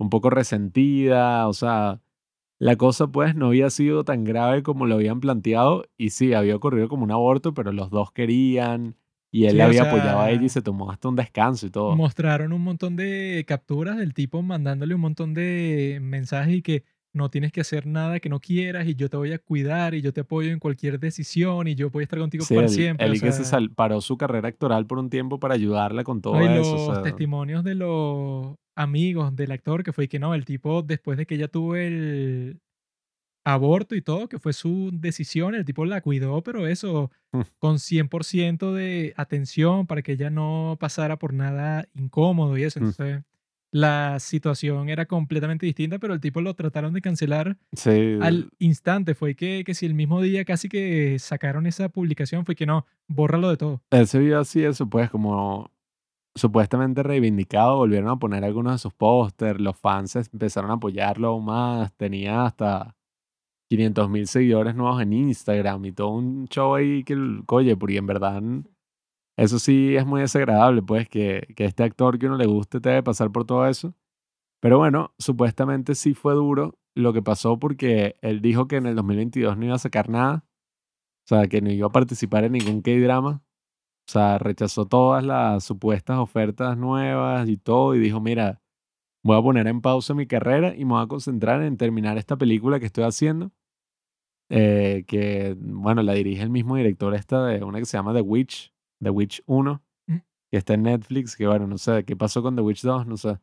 un 0.00 0.10
poco 0.10 0.30
resentida, 0.30 1.48
o 1.48 1.52
sea, 1.54 2.00
la 2.58 2.76
cosa 2.76 3.08
pues 3.08 3.34
no 3.36 3.48
había 3.48 3.70
sido 3.70 4.04
tan 4.04 4.24
grave 4.24 4.62
como 4.62 4.86
lo 4.86 4.96
habían 4.96 5.20
planteado 5.20 5.84
y 5.98 6.10
sí, 6.10 6.34
había 6.34 6.56
ocurrido 6.56 6.88
como 6.88 7.04
un 7.04 7.12
aborto, 7.12 7.54
pero 7.54 7.72
los 7.72 7.90
dos 7.90 8.12
querían 8.12 8.96
y 9.32 9.46
él 9.46 9.56
Sí, 9.56 9.58
le 9.58 9.64
había 9.64 9.82
apoyado 9.84 10.20
a 10.20 10.30
ella 10.30 10.44
y 10.46 10.48
se 10.50 10.62
tomó 10.62 10.90
hasta 10.92 11.08
un 11.08 11.16
descanso 11.16 11.66
y 11.66 11.70
todo. 11.70 12.04
mostraron 12.04 12.52
un 12.52 12.62
montón 12.62 12.96
de 12.96 13.44
capturas 13.46 13.96
del 13.98 14.14
tipo 14.14 14.42
mandándole 14.42 14.94
un 14.94 15.00
montón 15.00 15.34
de 15.34 15.98
mensajes 16.02 16.54
y 16.56 16.62
que 16.62 16.84
no 17.12 17.30
tienes 17.30 17.50
que 17.52 17.60
hacer 17.62 17.86
nada 17.86 18.20
que 18.20 18.28
no 18.28 18.38
quieras 18.40 18.86
y 18.86 18.94
yo 18.94 19.10
te 19.10 19.16
voy 19.16 19.32
a 19.32 19.38
cuidar 19.38 19.94
y 19.94 20.00
yo 20.02 20.12
te 20.12 20.20
apoyo 20.20 20.50
en 20.52 20.60
cualquier 20.60 21.00
decisión 21.00 21.66
y 21.68 21.74
yo 21.74 21.90
voy 21.90 22.02
a 22.02 22.04
estar 22.04 22.18
contigo 22.20 22.46
Sí, 22.46 22.54
para 22.54 22.68
siempre. 22.68 23.10
él 23.10 23.12
O 23.12 23.16
que 23.20 23.32
se 23.32 23.44
sea, 23.44 23.58
paró 23.74 24.00
su 24.00 24.16
carrera 24.16 24.48
actoral 24.48 24.86
por 24.86 24.98
un 24.98 25.10
tiempo 25.10 25.38
para 25.38 25.54
ayudarla 25.54 26.04
con 26.04 26.20
todo 26.22 26.48
eso, 26.48 26.76
o 26.76 26.78
los 26.78 27.00
sea, 27.02 27.02
testimonios 27.02 27.64
de 27.64 27.74
los 27.74 28.56
amigos 28.76 29.34
del 29.36 29.52
actor, 29.52 29.82
que 29.84 29.92
fue 29.92 30.08
que 30.08 30.18
no, 30.18 30.34
el 30.34 30.44
tipo 30.44 30.82
después 30.82 31.18
de 31.18 31.26
que 31.26 31.34
ella 31.34 31.48
tuvo 31.48 31.76
el 31.76 32.60
aborto 33.44 33.94
y 33.94 34.02
todo, 34.02 34.28
que 34.28 34.38
fue 34.38 34.52
su 34.52 34.90
decisión, 34.92 35.54
el 35.54 35.64
tipo 35.64 35.84
la 35.86 36.02
cuidó, 36.02 36.42
pero 36.42 36.66
eso, 36.66 37.10
mm, 37.32 37.40
con 37.58 37.78
100% 37.78 38.74
de 38.74 39.14
atención 39.16 39.86
para 39.86 40.02
que 40.02 40.12
ella 40.12 40.30
no 40.30 40.76
pasara 40.78 41.18
por 41.18 41.32
nada 41.32 41.86
incómodo 41.94 42.56
y 42.58 42.64
eso. 42.64 42.80
mm. 42.80 42.84
Entonces, 42.84 43.22
la 43.72 44.18
situación 44.18 44.88
era 44.88 45.06
completamente 45.06 45.64
distinta, 45.64 45.98
pero 46.00 46.12
el 46.12 46.20
tipo 46.20 46.40
lo 46.40 46.54
trataron 46.54 46.92
de 46.92 47.00
cancelar 47.00 47.56
Sí, 47.72 48.18
al 48.20 48.50
instante. 48.58 49.14
Fue 49.14 49.36
que, 49.36 49.62
que 49.64 49.74
si 49.74 49.86
el 49.86 49.94
mismo 49.94 50.20
día 50.20 50.44
casi 50.44 50.68
que 50.68 51.16
sacaron 51.20 51.66
esa 51.66 51.88
publicación, 51.88 52.44
fue 52.44 52.56
que 52.56 52.66
no, 52.66 52.84
bórralo 53.08 53.48
de 53.48 53.56
todo. 53.56 53.80
él 53.92 54.06
se 54.08 54.18
vio 54.18 54.40
así, 54.40 54.64
eso 54.64 54.88
pues 54.90 55.08
como 55.08 55.70
supuestamente 56.34 57.02
reivindicado, 57.02 57.76
volvieron 57.76 58.08
a 58.10 58.16
poner 58.18 58.44
algunos 58.44 58.72
de 58.74 58.78
sus 58.78 58.94
pósters, 58.94 59.60
los 59.60 59.76
fans 59.76 60.16
empezaron 60.16 60.70
a 60.70 60.74
apoyarlo 60.74 61.28
aún 61.28 61.44
más, 61.46 61.92
tenía 61.96 62.44
hasta 62.46 62.96
500 63.70 64.10
mil 64.10 64.26
seguidores 64.26 64.74
nuevos 64.74 65.00
en 65.02 65.12
Instagram 65.12 65.84
y 65.86 65.92
todo 65.92 66.10
un 66.10 66.46
show 66.48 66.74
ahí 66.74 67.04
que, 67.04 67.16
oye, 67.48 67.76
porque 67.76 67.96
en 67.96 68.06
verdad 68.06 68.42
eso 69.36 69.58
sí 69.58 69.96
es 69.96 70.06
muy 70.06 70.20
desagradable, 70.22 70.82
pues 70.82 71.08
que, 71.08 71.46
que 71.56 71.64
este 71.64 71.84
actor 71.84 72.18
que 72.18 72.26
uno 72.26 72.36
le 72.36 72.46
guste 72.46 72.80
te 72.80 72.90
debe 72.90 73.02
pasar 73.02 73.30
por 73.32 73.44
todo 73.46 73.66
eso. 73.66 73.94
Pero 74.60 74.78
bueno, 74.78 75.14
supuestamente 75.18 75.94
sí 75.94 76.14
fue 76.14 76.34
duro 76.34 76.78
lo 76.94 77.12
que 77.12 77.22
pasó 77.22 77.58
porque 77.58 78.16
él 78.22 78.42
dijo 78.42 78.68
que 78.68 78.76
en 78.76 78.86
el 78.86 78.96
2022 78.96 79.56
no 79.56 79.64
iba 79.66 79.74
a 79.76 79.78
sacar 79.78 80.08
nada, 80.10 80.44
o 81.24 81.28
sea, 81.28 81.46
que 81.48 81.62
no 81.62 81.70
iba 81.70 81.86
a 81.86 81.92
participar 81.92 82.44
en 82.44 82.52
ningún 82.52 82.82
K-drama. 82.82 83.42
O 84.10 84.12
sea, 84.12 84.38
rechazó 84.38 84.86
todas 84.86 85.22
las 85.22 85.62
supuestas 85.62 86.18
ofertas 86.18 86.76
nuevas 86.76 87.48
y 87.48 87.56
todo 87.56 87.94
y 87.94 88.00
dijo, 88.00 88.20
mira, 88.20 88.60
voy 89.22 89.38
a 89.38 89.42
poner 89.42 89.68
en 89.68 89.80
pausa 89.80 90.14
mi 90.14 90.26
carrera 90.26 90.74
y 90.74 90.84
me 90.84 90.94
voy 90.94 91.04
a 91.04 91.06
concentrar 91.06 91.62
en 91.62 91.76
terminar 91.76 92.18
esta 92.18 92.36
película 92.36 92.80
que 92.80 92.86
estoy 92.86 93.04
haciendo, 93.04 93.52
eh, 94.48 95.04
que, 95.06 95.54
bueno, 95.60 96.02
la 96.02 96.14
dirige 96.14 96.42
el 96.42 96.50
mismo 96.50 96.74
director 96.74 97.14
esta 97.14 97.46
de 97.46 97.62
una 97.62 97.78
que 97.78 97.84
se 97.84 97.96
llama 97.96 98.12
The 98.12 98.22
Witch, 98.22 98.74
The 99.00 99.10
Witch 99.10 99.42
1, 99.46 99.80
Mm, 100.08 100.16
que 100.50 100.58
está 100.58 100.74
en 100.74 100.82
Netflix, 100.82 101.36
que 101.36 101.46
bueno, 101.46 101.68
no 101.68 101.78
sé, 101.78 102.04
¿qué 102.04 102.16
pasó 102.16 102.42
con 102.42 102.56
The 102.56 102.62
Witch 102.62 102.82
2? 102.82 103.06
No 103.06 103.16
sé. 103.16 103.38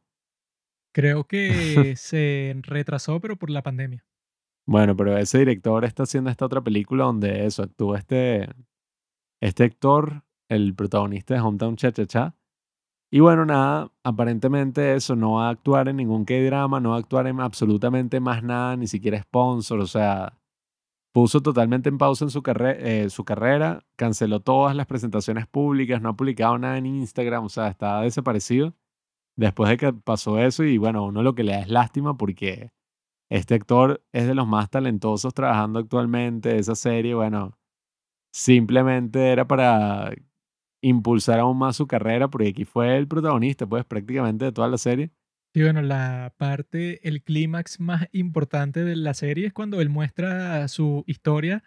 Creo 0.93 1.23
que 1.23 1.37
se 1.97 2.57
retrasó, 2.63 3.21
pero 3.21 3.37
por 3.37 3.49
la 3.49 3.63
pandemia. 3.63 4.05
Bueno, 4.67 4.97
pero 4.97 5.17
ese 5.17 5.39
director 5.39 5.85
está 5.85 6.03
haciendo 6.03 6.29
esta 6.29 6.45
otra 6.45 6.59
película 6.59 7.05
donde 7.05 7.45
eso, 7.45 7.63
actúa 7.63 7.99
este, 7.99 8.49
este 9.41 9.63
actor, 9.63 10.25
el 10.49 10.75
protagonista 10.75 11.33
de 11.33 11.41
Hometown 11.41 11.75
Cha 11.75 11.91
Cha 11.91 12.05
Cha. 12.05 12.35
Y 13.09 13.21
bueno, 13.21 13.45
nada, 13.45 13.91
aparentemente 14.03 14.95
eso, 14.95 15.15
no 15.15 15.33
va 15.33 15.47
a 15.47 15.51
actuar 15.51 15.87
en 15.87 15.95
ningún 15.95 16.25
K-drama, 16.25 16.81
no 16.81 16.89
va 16.89 16.97
a 16.97 16.99
actuar 16.99 17.27
en 17.27 17.39
absolutamente 17.39 18.19
más 18.19 18.43
nada, 18.43 18.75
ni 18.75 18.87
siquiera 18.87 19.21
sponsor, 19.21 19.79
o 19.79 19.87
sea, 19.87 20.37
puso 21.13 21.41
totalmente 21.41 21.87
en 21.87 21.97
pausa 21.97 22.25
en 22.25 22.31
su, 22.31 22.43
carre- 22.43 22.77
eh, 22.79 23.09
su 23.09 23.23
carrera, 23.23 23.85
canceló 23.95 24.41
todas 24.41 24.75
las 24.75 24.87
presentaciones 24.87 25.47
públicas, 25.47 26.01
no 26.01 26.09
ha 26.09 26.17
publicado 26.17 26.57
nada 26.57 26.77
en 26.77 26.85
Instagram, 26.85 27.45
o 27.45 27.49
sea, 27.49 27.69
está 27.69 28.01
desaparecido 28.01 28.75
después 29.37 29.69
de 29.69 29.77
que 29.77 29.93
pasó 29.93 30.39
eso 30.39 30.63
y 30.65 30.77
bueno, 30.77 31.05
uno 31.05 31.23
lo 31.23 31.33
que 31.33 31.43
le 31.43 31.53
da 31.53 31.59
es 31.59 31.69
lástima 31.69 32.17
porque 32.17 32.71
este 33.29 33.55
actor 33.55 34.03
es 34.11 34.27
de 34.27 34.35
los 34.35 34.47
más 34.47 34.69
talentosos 34.69 35.33
trabajando 35.33 35.79
actualmente, 35.79 36.57
esa 36.57 36.75
serie, 36.75 37.15
bueno, 37.15 37.57
simplemente 38.33 39.31
era 39.31 39.47
para 39.47 40.13
impulsar 40.81 41.39
aún 41.39 41.57
más 41.57 41.75
su 41.75 41.87
carrera 41.87 42.29
porque 42.29 42.49
aquí 42.49 42.65
fue 42.65 42.97
el 42.97 43.07
protagonista, 43.07 43.65
pues 43.65 43.85
prácticamente 43.85 44.45
de 44.45 44.51
toda 44.51 44.67
la 44.67 44.77
serie. 44.77 45.11
Sí, 45.53 45.63
bueno, 45.63 45.81
la 45.81 46.33
parte, 46.37 47.07
el 47.07 47.23
clímax 47.23 47.79
más 47.79 48.07
importante 48.11 48.83
de 48.83 48.95
la 48.95 49.13
serie 49.13 49.47
es 49.47 49.53
cuando 49.53 49.81
él 49.81 49.89
muestra 49.89 50.67
su 50.67 51.03
historia 51.07 51.63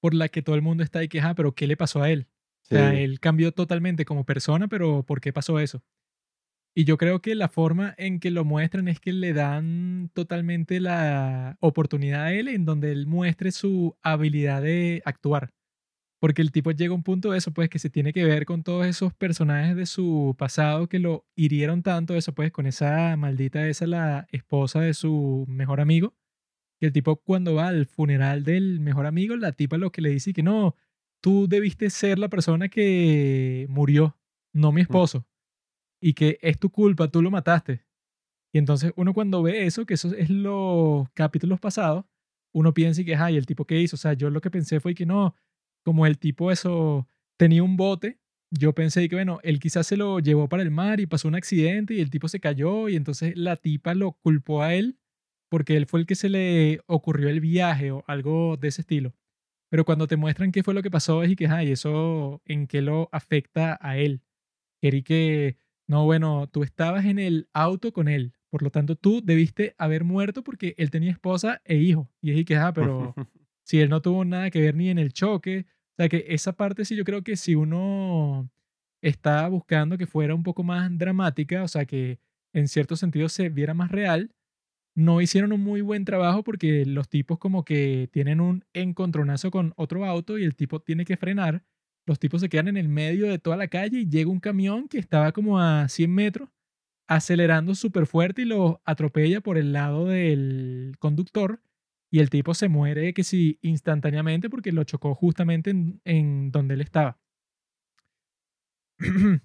por 0.00 0.14
la 0.14 0.28
que 0.28 0.42
todo 0.42 0.56
el 0.56 0.62
mundo 0.62 0.82
está 0.82 0.98
ahí 0.98 1.08
que, 1.08 1.20
ah, 1.20 1.34
pero 1.34 1.54
¿qué 1.54 1.66
le 1.66 1.76
pasó 1.76 2.02
a 2.02 2.10
él? 2.10 2.26
O 2.64 2.74
sea, 2.74 2.94
él 2.94 3.20
cambió 3.20 3.52
totalmente 3.52 4.04
como 4.04 4.24
persona, 4.24 4.66
pero 4.68 5.02
¿por 5.04 5.20
qué 5.20 5.32
pasó 5.32 5.58
eso? 5.58 5.82
Y 6.74 6.84
yo 6.84 6.96
creo 6.96 7.20
que 7.20 7.34
la 7.34 7.48
forma 7.48 7.94
en 7.98 8.18
que 8.18 8.30
lo 8.30 8.44
muestran 8.44 8.88
es 8.88 8.98
que 8.98 9.12
le 9.12 9.34
dan 9.34 10.10
totalmente 10.14 10.80
la 10.80 11.58
oportunidad 11.60 12.24
a 12.24 12.32
él 12.32 12.48
en 12.48 12.64
donde 12.64 12.92
él 12.92 13.06
muestre 13.06 13.52
su 13.52 13.96
habilidad 14.02 14.62
de 14.62 15.02
actuar. 15.04 15.52
Porque 16.22 16.40
el 16.40 16.52
tipo 16.52 16.70
llega 16.70 16.92
a 16.92 16.94
un 16.94 17.02
punto 17.02 17.32
de 17.32 17.38
eso, 17.38 17.52
pues, 17.52 17.68
que 17.68 17.80
se 17.80 17.90
tiene 17.90 18.12
que 18.12 18.24
ver 18.24 18.46
con 18.46 18.62
todos 18.62 18.86
esos 18.86 19.12
personajes 19.12 19.74
de 19.74 19.86
su 19.86 20.36
pasado 20.38 20.88
que 20.88 21.00
lo 21.00 21.26
hirieron 21.34 21.82
tanto, 21.82 22.14
eso, 22.14 22.32
pues, 22.32 22.52
con 22.52 22.68
esa 22.68 23.16
maldita, 23.16 23.66
esa, 23.66 23.88
la 23.88 24.28
esposa 24.30 24.78
de 24.78 24.94
su 24.94 25.44
mejor 25.48 25.80
amigo. 25.80 26.14
Que 26.78 26.86
el 26.86 26.92
tipo, 26.92 27.16
cuando 27.16 27.56
va 27.56 27.66
al 27.66 27.86
funeral 27.86 28.44
del 28.44 28.78
mejor 28.78 29.06
amigo, 29.06 29.34
la 29.34 29.50
tipa 29.50 29.78
lo 29.78 29.90
que 29.90 30.00
le 30.00 30.10
dice 30.10 30.32
que 30.32 30.44
no, 30.44 30.76
tú 31.20 31.48
debiste 31.48 31.90
ser 31.90 32.20
la 32.20 32.28
persona 32.28 32.68
que 32.68 33.66
murió, 33.68 34.16
no 34.52 34.70
mi 34.70 34.82
esposo. 34.82 35.26
Y 36.00 36.14
que 36.14 36.38
es 36.40 36.56
tu 36.56 36.70
culpa, 36.70 37.08
tú 37.08 37.20
lo 37.20 37.32
mataste. 37.32 37.84
Y 38.52 38.58
entonces 38.58 38.92
uno 38.94 39.12
cuando 39.12 39.42
ve 39.42 39.66
eso, 39.66 39.86
que 39.86 39.94
eso 39.94 40.14
es 40.14 40.30
los 40.30 41.10
capítulos 41.14 41.58
pasados, 41.58 42.04
uno 42.54 42.72
piensa 42.72 43.00
y 43.00 43.06
que, 43.06 43.16
ay, 43.16 43.36
el 43.36 43.46
tipo 43.46 43.64
que 43.64 43.80
hizo, 43.80 43.96
o 43.96 43.98
sea, 43.98 44.12
yo 44.12 44.30
lo 44.30 44.40
que 44.40 44.52
pensé 44.52 44.78
fue 44.78 44.94
que 44.94 45.04
no, 45.04 45.34
como 45.82 46.06
el 46.06 46.18
tipo 46.18 46.50
eso 46.50 47.08
tenía 47.36 47.62
un 47.62 47.76
bote, 47.76 48.18
yo 48.50 48.74
pensé 48.74 49.08
que, 49.08 49.16
bueno, 49.16 49.40
él 49.42 49.58
quizás 49.60 49.86
se 49.86 49.96
lo 49.96 50.20
llevó 50.20 50.48
para 50.48 50.62
el 50.62 50.70
mar 50.70 51.00
y 51.00 51.06
pasó 51.06 51.28
un 51.28 51.34
accidente 51.34 51.94
y 51.94 52.00
el 52.00 52.10
tipo 52.10 52.28
se 52.28 52.40
cayó 52.40 52.88
y 52.88 52.96
entonces 52.96 53.32
la 53.36 53.56
tipa 53.56 53.94
lo 53.94 54.12
culpó 54.12 54.62
a 54.62 54.74
él 54.74 54.98
porque 55.48 55.76
él 55.76 55.86
fue 55.86 56.00
el 56.00 56.06
que 56.06 56.14
se 56.14 56.28
le 56.28 56.80
ocurrió 56.86 57.28
el 57.28 57.40
viaje 57.40 57.90
o 57.90 58.04
algo 58.06 58.56
de 58.56 58.68
ese 58.68 58.82
estilo. 58.82 59.14
Pero 59.70 59.84
cuando 59.86 60.06
te 60.06 60.16
muestran 60.16 60.52
qué 60.52 60.62
fue 60.62 60.74
lo 60.74 60.82
que 60.82 60.90
pasó, 60.90 61.22
es 61.22 61.30
y 61.30 61.36
que, 61.36 61.46
ay, 61.46 61.72
eso 61.72 62.42
en 62.44 62.66
qué 62.66 62.82
lo 62.82 63.08
afecta 63.12 63.78
a 63.80 63.96
él. 63.96 64.22
Querí 64.80 65.02
que, 65.02 65.56
no, 65.86 66.04
bueno, 66.04 66.46
tú 66.46 66.62
estabas 66.62 67.06
en 67.06 67.18
el 67.18 67.48
auto 67.54 67.92
con 67.92 68.08
él. 68.08 68.34
Por 68.50 68.62
lo 68.62 68.70
tanto, 68.70 68.96
tú 68.96 69.22
debiste 69.24 69.74
haber 69.78 70.04
muerto 70.04 70.44
porque 70.44 70.74
él 70.76 70.90
tenía 70.90 71.10
esposa 71.10 71.62
e 71.64 71.76
hijo. 71.76 72.10
Y 72.20 72.32
es 72.32 72.38
y 72.38 72.44
que, 72.44 72.56
ah, 72.56 72.72
pero 72.74 73.14
si 73.72 73.80
él 73.80 73.88
no 73.88 74.02
tuvo 74.02 74.22
nada 74.26 74.50
que 74.50 74.60
ver 74.60 74.74
ni 74.74 74.90
en 74.90 74.98
el 74.98 75.14
choque. 75.14 75.64
O 75.92 75.94
sea, 75.96 76.10
que 76.10 76.26
esa 76.28 76.52
parte 76.52 76.84
sí 76.84 76.94
yo 76.94 77.04
creo 77.04 77.22
que 77.22 77.36
si 77.36 77.54
uno 77.54 78.50
está 79.00 79.48
buscando 79.48 79.96
que 79.96 80.06
fuera 80.06 80.34
un 80.34 80.42
poco 80.42 80.62
más 80.62 80.90
dramática, 80.98 81.62
o 81.62 81.68
sea, 81.68 81.86
que 81.86 82.20
en 82.52 82.68
cierto 82.68 82.96
sentido 82.96 83.30
se 83.30 83.48
viera 83.48 83.72
más 83.72 83.90
real, 83.90 84.30
no 84.94 85.22
hicieron 85.22 85.54
un 85.54 85.62
muy 85.62 85.80
buen 85.80 86.04
trabajo 86.04 86.44
porque 86.44 86.84
los 86.84 87.08
tipos 87.08 87.38
como 87.38 87.64
que 87.64 88.10
tienen 88.12 88.42
un 88.42 88.62
encontronazo 88.74 89.50
con 89.50 89.72
otro 89.76 90.04
auto 90.04 90.36
y 90.36 90.44
el 90.44 90.54
tipo 90.54 90.80
tiene 90.80 91.06
que 91.06 91.16
frenar. 91.16 91.64
Los 92.06 92.18
tipos 92.18 92.42
se 92.42 92.50
quedan 92.50 92.68
en 92.68 92.76
el 92.76 92.90
medio 92.90 93.26
de 93.30 93.38
toda 93.38 93.56
la 93.56 93.68
calle 93.68 94.00
y 94.00 94.08
llega 94.10 94.30
un 94.30 94.40
camión 94.40 94.86
que 94.86 94.98
estaba 94.98 95.32
como 95.32 95.58
a 95.58 95.88
100 95.88 96.14
metros 96.14 96.50
acelerando 97.08 97.74
súper 97.74 98.04
fuerte 98.06 98.42
y 98.42 98.44
lo 98.44 98.82
atropella 98.84 99.40
por 99.40 99.56
el 99.56 99.72
lado 99.72 100.08
del 100.08 100.94
conductor 100.98 101.62
y 102.12 102.20
el 102.20 102.28
tipo 102.28 102.52
se 102.52 102.68
muere 102.68 103.14
que 103.14 103.24
sí 103.24 103.58
instantáneamente 103.62 104.50
porque 104.50 104.70
lo 104.70 104.84
chocó 104.84 105.14
justamente 105.14 105.70
en, 105.70 106.02
en 106.04 106.52
donde 106.52 106.74
él 106.74 106.82
estaba. 106.82 107.18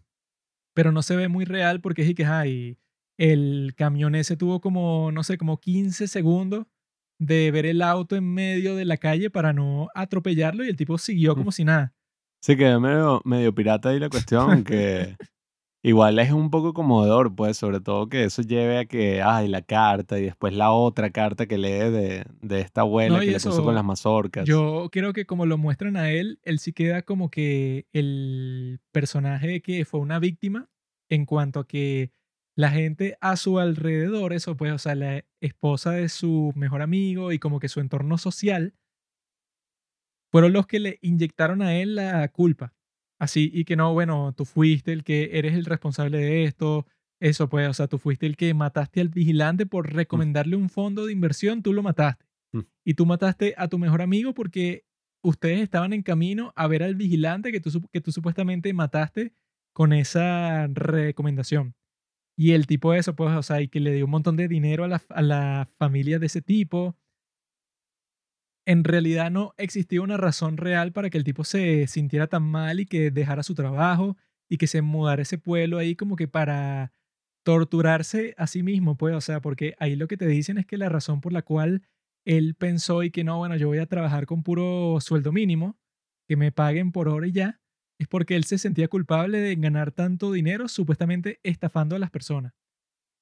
Pero 0.75 0.91
no 0.91 1.01
se 1.01 1.15
ve 1.15 1.29
muy 1.29 1.45
real 1.45 1.79
porque 1.79 2.01
es 2.01 2.09
y 2.09 2.13
que 2.13 2.25
hay 2.25 2.77
el 3.17 3.73
camión 3.77 4.15
ese 4.15 4.35
tuvo 4.35 4.59
como, 4.59 5.13
no 5.13 5.23
sé, 5.23 5.37
como 5.37 5.61
15 5.61 6.07
segundos 6.07 6.67
de 7.19 7.49
ver 7.51 7.65
el 7.65 7.81
auto 7.81 8.17
en 8.17 8.31
medio 8.33 8.75
de 8.75 8.83
la 8.83 8.97
calle 8.97 9.29
para 9.29 9.53
no 9.53 9.87
atropellarlo 9.95 10.65
y 10.65 10.67
el 10.67 10.75
tipo 10.75 10.97
siguió 10.97 11.35
como 11.35 11.53
si 11.53 11.63
nada. 11.63 11.95
Sí, 12.41 12.57
quedó 12.57 12.81
medio, 12.81 13.21
medio 13.23 13.55
pirata 13.55 13.89
ahí 13.89 13.99
la 13.99 14.09
cuestión, 14.09 14.63
que 14.65 15.15
igual 15.83 16.19
es 16.19 16.31
un 16.31 16.49
poco 16.49 16.73
conmovedor, 16.73 17.33
pues, 17.35 17.57
sobre 17.57 17.79
todo 17.79 18.09
que 18.09 18.25
eso 18.25 18.41
lleve 18.41 18.79
a 18.79 18.85
que, 18.85 19.21
ay, 19.21 19.47
la 19.47 19.61
carta 19.61 20.19
y 20.19 20.23
después 20.23 20.53
la 20.53 20.71
otra 20.71 21.09
carta 21.11 21.45
que 21.45 21.57
lee 21.57 21.89
de, 21.91 22.25
de 22.41 22.61
esta 22.61 22.81
abuela 22.81 23.17
No, 23.17 23.23
que 23.23 23.31
le 23.31 23.39
puso 23.39 23.63
con 23.63 23.75
las 23.75 23.85
mazorcas. 23.85 24.45
Yo 24.45 24.89
creo 24.91 25.13
que 25.13 25.25
como 25.25 25.45
lo 25.45 25.57
muestran 25.57 25.97
a 25.97 26.11
él, 26.11 26.39
él 26.43 26.59
sí 26.59 26.73
queda 26.73 27.01
como 27.01 27.29
que 27.29 27.87
el 27.93 28.79
personaje 28.91 29.61
que 29.61 29.85
fue 29.85 29.99
una 29.99 30.19
víctima 30.19 30.69
en 31.09 31.25
cuanto 31.25 31.61
a 31.61 31.67
que 31.67 32.11
la 32.57 32.71
gente 32.71 33.17
a 33.21 33.35
su 33.35 33.59
alrededor, 33.59 34.33
eso 34.33 34.57
pues, 34.57 34.73
o 34.73 34.77
sea, 34.79 34.95
la 34.95 35.23
esposa 35.41 35.91
de 35.91 36.09
su 36.09 36.51
mejor 36.55 36.81
amigo 36.81 37.31
y 37.31 37.39
como 37.39 37.59
que 37.59 37.69
su 37.69 37.79
entorno 37.79 38.17
social, 38.17 38.73
fueron 40.31 40.53
los 40.53 40.67
que 40.67 40.79
le 40.79 40.99
inyectaron 41.01 41.61
a 41.61 41.75
él 41.75 41.95
la 41.95 42.27
culpa. 42.29 42.73
Así, 43.19 43.49
y 43.53 43.65
que 43.65 43.75
no, 43.75 43.93
bueno, 43.93 44.33
tú 44.35 44.45
fuiste 44.45 44.93
el 44.93 45.03
que 45.03 45.31
eres 45.33 45.55
el 45.55 45.65
responsable 45.65 46.19
de 46.19 46.43
esto, 46.43 46.85
eso 47.19 47.49
pues, 47.49 47.67
o 47.67 47.73
sea, 47.73 47.87
tú 47.87 47.97
fuiste 47.97 48.27
el 48.27 48.37
que 48.37 48.53
mataste 48.53 49.01
al 49.01 49.09
vigilante 49.09 49.65
por 49.65 49.91
recomendarle 49.91 50.55
un 50.55 50.69
fondo 50.69 51.05
de 51.05 51.13
inversión, 51.13 51.63
tú 51.63 51.73
lo 51.73 51.81
mataste. 51.81 52.25
Mm. 52.51 52.59
Y 52.85 52.93
tú 52.93 53.05
mataste 53.05 53.55
a 53.57 53.67
tu 53.67 53.79
mejor 53.79 54.01
amigo 54.01 54.33
porque 54.33 54.85
ustedes 55.23 55.61
estaban 55.61 55.93
en 55.93 56.03
camino 56.03 56.53
a 56.55 56.67
ver 56.67 56.83
al 56.83 56.95
vigilante 56.95 57.51
que 57.51 57.59
tú, 57.59 57.87
que 57.91 58.01
tú 58.01 58.11
supuestamente 58.11 58.71
mataste 58.73 59.33
con 59.73 59.93
esa 59.93 60.67
recomendación. 60.67 61.75
Y 62.35 62.51
el 62.51 62.67
tipo 62.67 62.93
eso, 62.93 63.15
pues, 63.15 63.35
o 63.35 63.41
sea, 63.41 63.61
y 63.61 63.67
que 63.67 63.79
le 63.79 63.93
dio 63.93 64.05
un 64.05 64.11
montón 64.11 64.35
de 64.35 64.47
dinero 64.47 64.83
a 64.83 64.87
la, 64.87 65.01
a 65.09 65.21
la 65.23 65.69
familia 65.79 66.19
de 66.19 66.27
ese 66.27 66.41
tipo. 66.41 66.95
En 68.67 68.83
realidad 68.83 69.31
no 69.31 69.53
existía 69.55 70.01
una 70.01 70.17
razón 70.17 70.57
real 70.57 70.91
para 70.91 71.09
que 71.09 71.17
el 71.17 71.23
tipo 71.23 71.45
se 71.45 71.87
sintiera 71.87 72.27
tan 72.27 72.43
mal 72.43 72.81
y 72.81 72.85
que 72.85 73.11
dejara 73.11 73.41
su 73.41 73.55
trabajo 73.55 74.17
y 74.49 74.57
que 74.57 74.67
se 74.67 74.81
mudara 74.81 75.21
ese 75.21 75.37
pueblo 75.37 75.77
ahí 75.77 75.95
como 75.95 76.17
que 76.17 76.27
para 76.27 76.91
torturarse 77.43 78.35
a 78.37 78.45
sí 78.45 78.63
mismo, 78.63 78.97
pues, 78.97 79.15
o 79.15 79.21
sea, 79.21 79.39
porque 79.39 79.75
ahí 79.79 79.95
lo 79.95 80.09
que 80.09 80.17
te 80.17 80.27
dicen 80.27 80.57
es 80.57 80.65
que 80.65 80.75
la 80.75 80.89
razón 80.89 81.21
por 81.21 81.31
la 81.31 81.43
cual 81.43 81.83
él 82.25 82.55
pensó 82.55 83.03
y 83.03 83.09
que 83.09 83.23
no, 83.23 83.37
bueno, 83.37 83.55
yo 83.55 83.69
voy 83.69 83.77
a 83.77 83.85
trabajar 83.85 84.25
con 84.25 84.43
puro 84.43 84.97
sueldo 84.99 85.31
mínimo, 85.31 85.77
que 86.27 86.35
me 86.35 86.51
paguen 86.51 86.91
por 86.91 87.07
hora 87.07 87.25
y 87.25 87.31
ya, 87.31 87.61
es 87.97 88.09
porque 88.09 88.35
él 88.35 88.43
se 88.43 88.57
sentía 88.57 88.89
culpable 88.89 89.39
de 89.39 89.55
ganar 89.55 89.93
tanto 89.93 90.33
dinero 90.33 90.67
supuestamente 90.67 91.39
estafando 91.43 91.95
a 91.95 91.99
las 91.99 92.11
personas. 92.11 92.53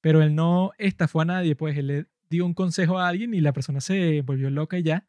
Pero 0.00 0.22
él 0.22 0.34
no 0.34 0.72
estafó 0.78 1.20
a 1.20 1.24
nadie, 1.24 1.54
pues 1.54 1.78
él 1.78 1.86
le 1.86 2.06
dio 2.28 2.44
un 2.44 2.54
consejo 2.54 2.98
a 2.98 3.06
alguien 3.06 3.32
y 3.32 3.40
la 3.40 3.52
persona 3.52 3.80
se 3.80 4.22
volvió 4.22 4.50
loca 4.50 4.76
y 4.76 4.82
ya. 4.82 5.06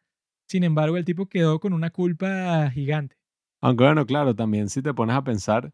Sin 0.47 0.63
embargo, 0.63 0.97
el 0.97 1.05
tipo 1.05 1.27
quedó 1.27 1.59
con 1.59 1.73
una 1.73 1.89
culpa 1.89 2.69
gigante. 2.71 3.15
Aunque 3.61 3.83
bueno, 3.83 4.05
claro, 4.05 4.35
también 4.35 4.69
si 4.69 4.81
te 4.81 4.93
pones 4.93 5.15
a 5.15 5.23
pensar, 5.23 5.73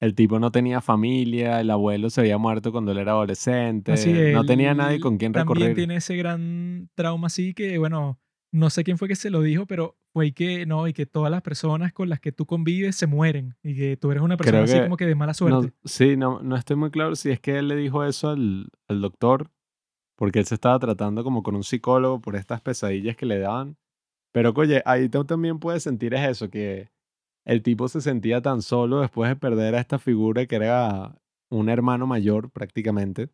el 0.00 0.14
tipo 0.14 0.38
no 0.40 0.50
tenía 0.50 0.80
familia, 0.80 1.60
el 1.60 1.70
abuelo 1.70 2.10
se 2.10 2.20
había 2.20 2.36
muerto 2.38 2.72
cuando 2.72 2.92
él 2.92 2.98
era 2.98 3.12
adolescente, 3.12 3.92
Así 3.92 4.10
no 4.34 4.44
tenía 4.44 4.74
nadie 4.74 5.00
con 5.00 5.16
quien 5.18 5.32
también 5.32 5.48
recorrer. 5.58 5.76
tiene 5.76 5.96
ese 5.96 6.16
gran 6.16 6.90
trauma 6.94 7.28
así 7.28 7.54
que, 7.54 7.78
bueno, 7.78 8.18
no 8.52 8.70
sé 8.70 8.84
quién 8.84 8.98
fue 8.98 9.08
que 9.08 9.14
se 9.16 9.30
lo 9.30 9.40
dijo, 9.40 9.66
pero 9.66 9.96
fue 10.12 10.32
que 10.32 10.66
no, 10.66 10.86
y 10.88 10.92
que 10.92 11.06
todas 11.06 11.30
las 11.30 11.40
personas 11.42 11.92
con 11.92 12.08
las 12.08 12.20
que 12.20 12.32
tú 12.32 12.44
convives 12.44 12.96
se 12.96 13.06
mueren 13.06 13.56
y 13.62 13.76
que 13.76 13.96
tú 13.96 14.10
eres 14.10 14.22
una 14.22 14.36
persona 14.36 14.64
así 14.64 14.74
que 14.74 14.82
como 14.82 14.96
que 14.96 15.06
de 15.06 15.14
mala 15.14 15.32
No, 15.32 15.60
suerte. 15.60 15.72
sí, 15.84 16.16
no, 16.16 16.42
no 16.42 16.56
estoy 16.56 16.76
muy 16.76 16.90
claro 16.90 17.14
si 17.16 17.30
es 17.30 17.40
que 17.40 17.56
él 17.58 17.68
le 17.68 17.76
dijo 17.76 18.04
eso 18.04 18.28
al, 18.30 18.66
al 18.88 19.00
doctor, 19.00 19.50
porque 20.16 20.40
él 20.40 20.46
se 20.46 20.54
estaba 20.56 20.78
tratando 20.80 21.24
como 21.24 21.42
con 21.42 21.54
un 21.56 21.64
psicólogo 21.64 22.20
por 22.20 22.36
estas 22.36 22.60
pesadillas 22.60 23.16
que 23.16 23.26
le 23.26 23.38
daban. 23.38 23.76
Pero, 24.32 24.52
oye, 24.56 24.82
ahí 24.86 25.08
tú 25.08 25.24
también 25.24 25.58
puedes 25.58 25.82
sentir 25.82 26.14
es 26.14 26.28
eso, 26.28 26.50
que 26.50 26.90
el 27.44 27.62
tipo 27.62 27.88
se 27.88 28.00
sentía 28.00 28.42
tan 28.42 28.62
solo 28.62 29.00
después 29.00 29.30
de 29.30 29.36
perder 29.36 29.74
a 29.74 29.80
esta 29.80 29.98
figura 29.98 30.46
que 30.46 30.56
era 30.56 31.16
un 31.50 31.68
hermano 31.68 32.06
mayor 32.06 32.50
prácticamente, 32.50 33.30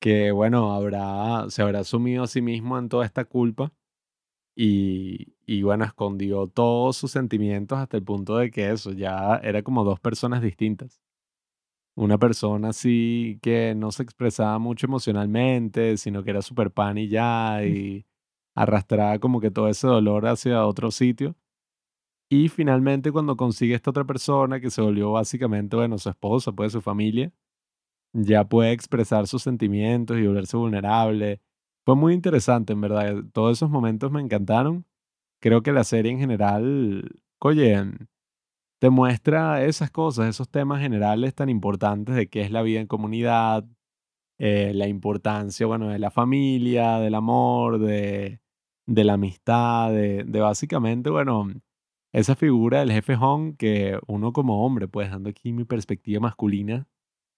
que 0.00 0.32
bueno, 0.32 0.74
habrá, 0.74 1.48
se 1.50 1.62
habrá 1.62 1.84
sumido 1.84 2.24
a 2.24 2.26
sí 2.26 2.42
mismo 2.42 2.78
en 2.78 2.88
toda 2.88 3.06
esta 3.06 3.24
culpa 3.24 3.72
y, 4.56 5.34
y 5.46 5.62
bueno, 5.62 5.84
escondió 5.84 6.48
todos 6.48 6.96
sus 6.96 7.12
sentimientos 7.12 7.78
hasta 7.78 7.96
el 7.96 8.04
punto 8.04 8.36
de 8.38 8.50
que 8.50 8.70
eso 8.70 8.92
ya 8.92 9.36
era 9.42 9.62
como 9.62 9.84
dos 9.84 10.00
personas 10.00 10.42
distintas. 10.42 11.00
Una 11.96 12.18
persona 12.18 12.70
así 12.70 13.38
que 13.42 13.74
no 13.76 13.92
se 13.92 14.02
expresaba 14.02 14.58
mucho 14.58 14.86
emocionalmente, 14.86 15.96
sino 15.96 16.24
que 16.24 16.30
era 16.30 16.42
súper 16.42 16.72
pan 16.72 16.98
y 16.98 17.08
ya, 17.08 17.64
y 17.64 18.04
arrastraba 18.54 19.18
como 19.18 19.40
que 19.40 19.50
todo 19.50 19.68
ese 19.68 19.86
dolor 19.86 20.26
hacia 20.26 20.66
otro 20.66 20.90
sitio. 20.90 21.36
Y 22.30 22.48
finalmente 22.48 23.12
cuando 23.12 23.36
consigue 23.36 23.74
esta 23.74 23.90
otra 23.90 24.04
persona 24.04 24.60
que 24.60 24.70
se 24.70 24.82
volvió 24.82 25.12
básicamente, 25.12 25.76
bueno, 25.76 25.98
su 25.98 26.08
esposa, 26.08 26.52
pues 26.52 26.72
su 26.72 26.80
familia, 26.80 27.32
ya 28.14 28.44
puede 28.48 28.72
expresar 28.72 29.26
sus 29.26 29.42
sentimientos 29.42 30.18
y 30.18 30.26
volverse 30.26 30.56
vulnerable. 30.56 31.42
Fue 31.84 31.96
muy 31.96 32.14
interesante, 32.14 32.72
en 32.72 32.80
verdad. 32.80 33.24
Todos 33.32 33.58
esos 33.58 33.70
momentos 33.70 34.10
me 34.12 34.20
encantaron. 34.20 34.86
Creo 35.40 35.62
que 35.62 35.72
la 35.72 35.84
serie 35.84 36.12
en 36.12 36.18
general, 36.18 37.20
oye, 37.40 37.76
te 38.80 38.90
muestra 38.90 39.64
esas 39.64 39.90
cosas, 39.90 40.28
esos 40.28 40.48
temas 40.50 40.80
generales 40.80 41.34
tan 41.34 41.48
importantes 41.48 42.14
de 42.14 42.28
qué 42.28 42.42
es 42.42 42.50
la 42.50 42.62
vida 42.62 42.80
en 42.80 42.86
comunidad, 42.86 43.64
eh, 44.38 44.72
la 44.74 44.88
importancia, 44.88 45.66
bueno, 45.66 45.88
de 45.88 45.98
la 45.98 46.10
familia, 46.10 46.98
del 46.98 47.14
amor, 47.14 47.78
de, 47.78 48.40
de 48.86 49.04
la 49.04 49.14
amistad, 49.14 49.90
de, 49.92 50.24
de 50.24 50.40
básicamente, 50.40 51.10
bueno, 51.10 51.48
esa 52.14 52.36
figura 52.36 52.80
del 52.80 52.92
jefe 52.92 53.16
Hong 53.16 53.56
que 53.56 53.98
uno 54.06 54.32
como 54.32 54.64
hombre, 54.64 54.86
pues 54.86 55.10
dando 55.10 55.30
aquí 55.30 55.52
mi 55.52 55.64
perspectiva 55.64 56.20
masculina, 56.20 56.86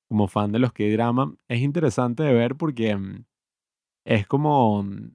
como 0.08 0.28
fan 0.28 0.52
de 0.52 0.58
los 0.58 0.72
K-drama, 0.72 1.34
es 1.48 1.62
interesante 1.62 2.22
de 2.22 2.34
ver 2.34 2.56
porque 2.56 2.94
mm, 2.94 3.24
es 4.04 4.26
como 4.26 4.82
mm, 4.82 5.12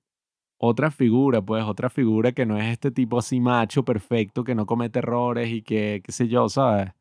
otra 0.59 0.91
figura, 0.91 1.41
pues 1.41 1.63
otra 1.63 1.89
figura 1.89 2.32
que 2.32 2.45
no 2.45 2.57
es 2.57 2.65
este 2.65 2.91
tipo 2.91 3.19
así 3.19 3.39
macho 3.39 3.86
perfecto 3.86 4.43
que 4.43 4.55
no 4.55 4.65
comete 4.65 4.99
errores 4.99 5.49
y 5.49 5.61
que, 5.61 6.01
qué 6.03 6.11
sé 6.11 6.27
yo, 6.27 6.49
¿sabes? 6.49 6.91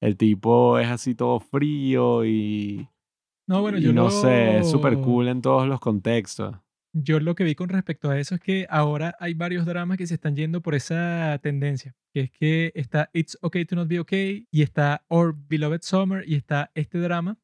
El 0.00 0.16
tipo 0.16 0.78
es 0.78 0.88
así 0.88 1.14
todo 1.14 1.40
frío 1.40 2.24
y, 2.24 2.88
No, 3.46 3.60
bueno, 3.60 3.78
y 3.78 3.82
yo 3.82 3.92
no 3.92 4.10
sé, 4.10 4.58
es 4.58 4.70
súper 4.70 4.94
lo, 4.94 5.02
cool 5.02 5.28
en 5.28 5.42
todos 5.42 5.66
los 5.68 5.80
contextos. 5.80 6.56
Yo 6.92 7.20
lo 7.20 7.34
que 7.34 7.44
vi 7.44 7.54
con 7.54 7.68
respecto 7.68 8.10
a 8.10 8.18
eso 8.18 8.34
es 8.34 8.40
que 8.40 8.66
ahora 8.70 9.14
hay 9.20 9.34
varios 9.34 9.66
dramas 9.66 9.98
que 9.98 10.06
se 10.06 10.14
están 10.14 10.36
yendo 10.36 10.62
por 10.62 10.74
esa 10.74 11.38
tendencia, 11.42 11.94
que 12.12 12.20
es 12.22 12.30
que 12.30 12.72
está 12.74 13.10
It's 13.12 13.38
Okay 13.42 13.64
to 13.64 13.76
Not 13.76 13.88
Be 13.88 14.00
Okay 14.00 14.46
y 14.50 14.62
está 14.62 15.04
Our 15.08 15.34
Beloved 15.36 15.80
Summer 15.82 16.24
y 16.26 16.34
está 16.34 16.70
este 16.74 16.98
drama 16.98 17.38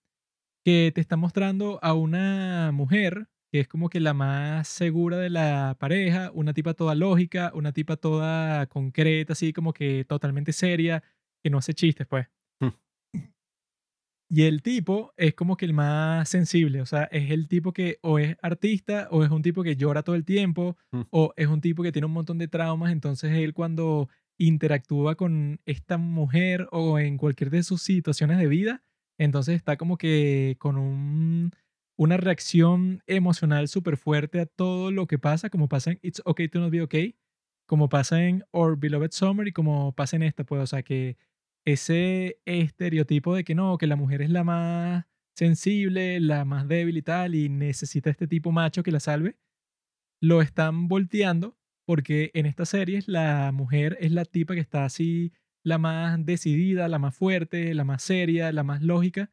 que 0.64 0.92
te 0.94 1.00
está 1.00 1.16
mostrando 1.16 1.78
a 1.82 1.94
una 1.94 2.72
mujer 2.72 3.28
que 3.52 3.60
es 3.60 3.68
como 3.68 3.88
que 3.88 4.00
la 4.00 4.14
más 4.14 4.68
segura 4.68 5.18
de 5.18 5.30
la 5.30 5.76
pareja, 5.78 6.30
una 6.34 6.54
tipa 6.54 6.74
toda 6.74 6.94
lógica, 6.96 7.52
una 7.54 7.72
tipa 7.72 7.96
toda 7.96 8.66
concreta, 8.66 9.34
así 9.34 9.52
como 9.52 9.72
que 9.72 10.04
totalmente 10.06 10.52
seria, 10.52 11.04
que 11.42 11.50
no 11.50 11.58
hace 11.58 11.74
chistes, 11.74 12.06
pues. 12.08 12.33
Y 14.36 14.42
el 14.42 14.62
tipo 14.62 15.12
es 15.16 15.34
como 15.34 15.56
que 15.56 15.64
el 15.64 15.74
más 15.74 16.28
sensible, 16.28 16.80
o 16.80 16.86
sea, 16.86 17.04
es 17.12 17.30
el 17.30 17.46
tipo 17.46 17.72
que 17.72 17.98
o 18.02 18.18
es 18.18 18.36
artista 18.42 19.06
o 19.12 19.22
es 19.22 19.30
un 19.30 19.42
tipo 19.42 19.62
que 19.62 19.76
llora 19.76 20.02
todo 20.02 20.16
el 20.16 20.24
tiempo 20.24 20.76
Mm. 20.92 21.02
o 21.10 21.32
es 21.36 21.46
un 21.46 21.60
tipo 21.60 21.82
que 21.84 21.92
tiene 21.92 22.06
un 22.06 22.12
montón 22.14 22.38
de 22.38 22.48
traumas, 22.48 22.90
entonces 22.90 23.30
él 23.32 23.54
cuando 23.54 24.08
interactúa 24.36 25.14
con 25.14 25.60
esta 25.66 25.98
mujer 25.98 26.66
o 26.72 26.98
en 26.98 27.16
cualquier 27.16 27.50
de 27.50 27.62
sus 27.62 27.82
situaciones 27.82 28.38
de 28.38 28.48
vida, 28.48 28.82
entonces 29.18 29.54
está 29.54 29.76
como 29.76 29.96
que 29.98 30.56
con 30.58 30.78
un, 30.78 31.52
una 31.96 32.16
reacción 32.16 33.02
emocional 33.06 33.68
súper 33.68 33.96
fuerte 33.96 34.40
a 34.40 34.46
todo 34.46 34.90
lo 34.90 35.06
que 35.06 35.18
pasa, 35.18 35.48
como 35.50 35.68
pasa 35.68 35.92
en 35.92 36.00
It's 36.02 36.20
Okay 36.24 36.48
to 36.48 36.58
Not 36.58 36.70
Be 36.72 36.82
Okay, 36.82 37.14
como 37.66 37.88
pasa 37.88 38.24
en 38.24 38.42
Our 38.50 38.76
Beloved 38.78 39.12
Summer 39.12 39.46
y 39.46 39.52
como 39.52 39.92
pasa 39.92 40.16
en 40.16 40.24
esta, 40.24 40.42
pues, 40.44 40.60
o 40.62 40.66
sea, 40.66 40.82
que 40.82 41.16
ese 41.64 42.40
estereotipo 42.44 43.34
de 43.34 43.44
que 43.44 43.54
no, 43.54 43.78
que 43.78 43.86
la 43.86 43.96
mujer 43.96 44.22
es 44.22 44.30
la 44.30 44.44
más 44.44 45.06
sensible, 45.34 46.20
la 46.20 46.44
más 46.44 46.68
débil 46.68 46.96
y 46.96 47.02
tal, 47.02 47.34
y 47.34 47.48
necesita 47.48 48.10
este 48.10 48.26
tipo 48.26 48.52
macho 48.52 48.82
que 48.82 48.92
la 48.92 49.00
salve, 49.00 49.36
lo 50.20 50.42
están 50.42 50.88
volteando 50.88 51.58
porque 51.86 52.30
en 52.34 52.46
estas 52.46 52.70
series 52.70 53.08
la 53.08 53.52
mujer 53.52 53.96
es 54.00 54.12
la 54.12 54.24
tipa 54.24 54.54
que 54.54 54.60
está 54.60 54.84
así, 54.84 55.32
la 55.62 55.78
más 55.78 56.24
decidida, 56.24 56.88
la 56.88 56.98
más 56.98 57.14
fuerte, 57.14 57.74
la 57.74 57.84
más 57.84 58.02
seria, 58.02 58.52
la 58.52 58.62
más 58.62 58.82
lógica, 58.82 59.30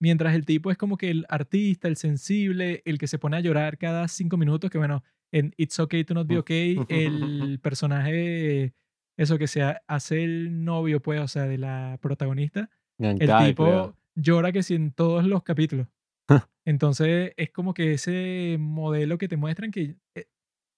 mientras 0.00 0.34
el 0.34 0.44
tipo 0.44 0.70
es 0.70 0.76
como 0.76 0.96
que 0.96 1.10
el 1.10 1.26
artista, 1.28 1.88
el 1.88 1.96
sensible, 1.96 2.82
el 2.84 2.98
que 2.98 3.06
se 3.06 3.18
pone 3.18 3.36
a 3.36 3.40
llorar 3.40 3.78
cada 3.78 4.08
cinco 4.08 4.36
minutos, 4.36 4.70
que 4.70 4.78
bueno, 4.78 5.04
en 5.32 5.54
It's 5.56 5.78
Okay 5.78 6.04
to 6.04 6.14
Not 6.14 6.26
Be 6.26 6.38
Okay, 6.38 6.76
el 6.88 7.60
personaje, 7.60 8.74
eso 9.22 9.38
que 9.38 9.46
se 9.46 9.62
ha- 9.62 9.82
hace 9.86 10.22
el 10.24 10.64
novio, 10.64 11.00
pues, 11.00 11.20
o 11.20 11.28
sea, 11.28 11.44
de 11.44 11.58
la 11.58 11.98
protagonista, 12.02 12.70
el 12.98 13.18
tipo 13.48 13.64
creo. 13.64 13.96
llora 14.14 14.52
que 14.52 14.62
sí 14.62 14.74
en 14.74 14.92
todos 14.92 15.24
los 15.26 15.42
capítulos. 15.42 15.86
Entonces 16.64 17.32
es 17.36 17.50
como 17.50 17.74
que 17.74 17.92
ese 17.94 18.56
modelo 18.60 19.18
que 19.18 19.28
te 19.28 19.36
muestran 19.36 19.70
que 19.70 19.96
eh, 20.14 20.26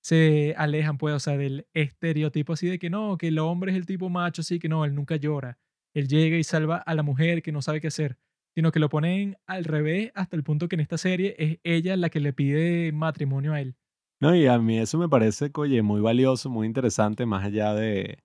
se 0.02 0.54
alejan, 0.56 0.98
pues, 0.98 1.14
o 1.14 1.18
sea, 1.18 1.36
del 1.36 1.66
estereotipo 1.74 2.52
así 2.54 2.66
de 2.68 2.78
que 2.78 2.90
no, 2.90 3.16
que 3.18 3.28
el 3.28 3.38
hombre 3.38 3.72
es 3.72 3.76
el 3.78 3.86
tipo 3.86 4.08
macho, 4.10 4.42
así 4.42 4.58
que 4.58 4.68
no, 4.68 4.84
él 4.84 4.94
nunca 4.94 5.16
llora. 5.16 5.58
Él 5.94 6.08
llega 6.08 6.36
y 6.36 6.44
salva 6.44 6.78
a 6.78 6.94
la 6.94 7.02
mujer 7.02 7.42
que 7.42 7.52
no 7.52 7.62
sabe 7.62 7.80
qué 7.80 7.86
hacer. 7.88 8.18
Sino 8.56 8.70
que 8.70 8.78
lo 8.80 8.88
ponen 8.88 9.36
al 9.46 9.64
revés 9.64 10.12
hasta 10.14 10.36
el 10.36 10.44
punto 10.44 10.68
que 10.68 10.76
en 10.76 10.80
esta 10.80 10.98
serie 10.98 11.34
es 11.38 11.58
ella 11.64 11.96
la 11.96 12.08
que 12.08 12.20
le 12.20 12.32
pide 12.32 12.92
matrimonio 12.92 13.52
a 13.52 13.60
él. 13.60 13.76
No, 14.20 14.34
y 14.34 14.46
a 14.46 14.58
mí 14.58 14.78
eso 14.78 14.96
me 14.96 15.08
parece, 15.08 15.50
oye, 15.54 15.82
muy 15.82 16.00
valioso, 16.00 16.48
muy 16.48 16.66
interesante, 16.66 17.26
más 17.26 17.44
allá 17.44 17.74
de, 17.74 18.23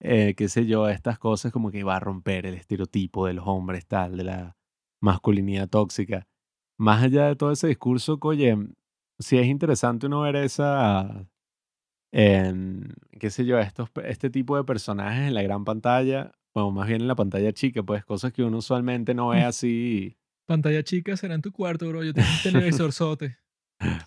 eh, 0.00 0.34
qué 0.36 0.48
sé 0.48 0.66
yo, 0.66 0.88
estas 0.88 1.18
cosas 1.18 1.52
como 1.52 1.70
que 1.70 1.84
va 1.84 1.96
a 1.96 2.00
romper 2.00 2.46
el 2.46 2.54
estereotipo 2.54 3.26
de 3.26 3.34
los 3.34 3.46
hombres, 3.46 3.86
tal, 3.86 4.16
de 4.16 4.24
la 4.24 4.56
masculinidad 5.00 5.68
tóxica. 5.68 6.26
Más 6.78 7.02
allá 7.02 7.26
de 7.26 7.36
todo 7.36 7.52
ese 7.52 7.68
discurso, 7.68 8.18
oye, 8.20 8.56
sí 9.18 9.38
es 9.38 9.46
interesante 9.46 10.06
uno 10.06 10.20
ver 10.20 10.36
esa, 10.36 11.26
en, 12.12 12.94
qué 13.18 13.30
sé 13.30 13.44
yo, 13.44 13.58
estos, 13.58 13.90
este 14.04 14.30
tipo 14.30 14.56
de 14.56 14.64
personajes 14.64 15.28
en 15.28 15.34
la 15.34 15.42
gran 15.42 15.64
pantalla, 15.64 16.32
o 16.52 16.70
más 16.70 16.88
bien 16.88 17.02
en 17.02 17.08
la 17.08 17.14
pantalla 17.14 17.52
chica, 17.52 17.82
pues 17.82 18.04
cosas 18.04 18.32
que 18.32 18.42
uno 18.42 18.58
usualmente 18.58 19.14
no 19.14 19.28
ve 19.28 19.42
así. 19.42 20.16
Pantalla 20.46 20.82
chica 20.82 21.16
será 21.16 21.34
en 21.34 21.42
tu 21.42 21.52
cuarto, 21.52 21.88
bro. 21.88 22.02
Yo 22.02 22.14
tengo 22.14 22.28
un 22.28 22.42
televisor 22.42 22.92
sote. 22.92 23.36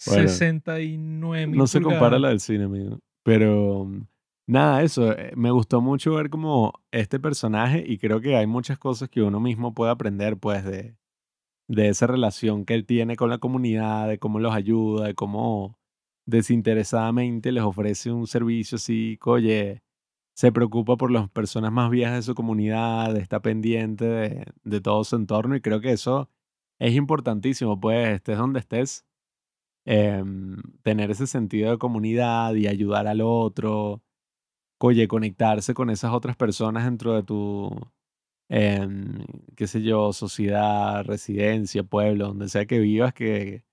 Bueno, 0.08 0.28
69 0.30 1.48
mil 1.48 1.58
No 1.58 1.68
se 1.68 1.82
compara 1.82 2.16
a 2.16 2.20
la 2.20 2.30
del 2.30 2.40
cine, 2.40 2.64
amigo. 2.64 3.00
Pero 3.24 3.86
mm, 3.86 4.08
nada, 4.52 4.84
eso. 4.84 5.12
eh, 5.14 5.32
Me 5.36 5.52
gustó 5.52 5.82
mucho 5.82 6.14
ver 6.16 6.30
como 6.30 6.74
este 6.91 7.20
personaje 7.20 7.84
y 7.86 7.97
creo 7.97 8.22
que 8.22 8.36
hay 8.36 8.47
muchas 8.47 8.78
cosas 8.80 9.10
que 9.10 9.22
uno 9.22 9.39
mismo 9.39 9.74
puede 9.74 9.91
aprender, 9.91 10.38
pues, 10.38 10.64
de, 10.66 10.97
de 11.70 11.89
esa 11.89 12.08
relación 12.08 12.66
que 12.66 12.76
él 12.76 12.86
tiene 12.88 13.16
con 13.18 13.30
la 13.32 13.39
comunidad, 13.39 14.08
de 14.10 14.20
cómo 14.20 14.39
los 14.39 14.54
ayuda, 14.56 15.08
de 15.08 15.16
cómo 15.16 15.80
desinteresadamente 16.28 17.52
les 17.52 17.64
ofrece 17.64 18.12
un 18.12 18.28
servicio 18.28 18.78
así, 18.78 19.20
oye, 19.26 19.84
se 20.36 20.52
preocupa 20.54 20.97
por 20.97 21.12
las 21.12 21.30
personas 21.32 21.72
más 21.74 21.89
viejas 21.91 22.16
de 22.18 22.22
su 22.24 22.36
comunidad, 22.36 23.18
está 23.18 23.41
pendiente 23.41 24.06
de, 24.06 24.45
de 24.64 24.82
todo 24.82 25.04
su 25.06 25.16
entorno 25.18 25.56
y 25.58 25.62
creo 25.62 25.82
que 25.82 25.91
eso 25.93 26.30
es 26.80 26.95
importantísimo, 26.95 27.80
pues, 27.80 28.10
estés 28.16 28.38
donde 28.39 28.60
estés 28.62 29.06
em, 29.86 30.58
tener 30.84 31.12
ese 31.12 31.28
sentido 31.28 31.72
de 31.72 31.78
comunidad 31.78 32.54
y 32.56 32.68
ayudar 32.68 33.08
al 33.08 33.22
otro, 33.22 34.02
oye, 34.80 35.08
conectarse 35.08 35.74
con 35.74 35.90
esas 35.90 36.14
otras 36.14 36.36
personas 36.38 36.86
dentro 36.86 37.16
de 37.16 37.24
tu, 37.24 37.70
em, 38.50 39.26
qué 39.56 39.68
sé 39.68 39.82
yo, 39.84 40.14
sociedad, 40.14 41.04
residencia, 41.06 41.84
pueblo, 41.84 42.28
donde 42.30 42.50
sea 42.50 42.66
que 42.66 42.80
vivas, 42.80 43.14
que 43.14 43.64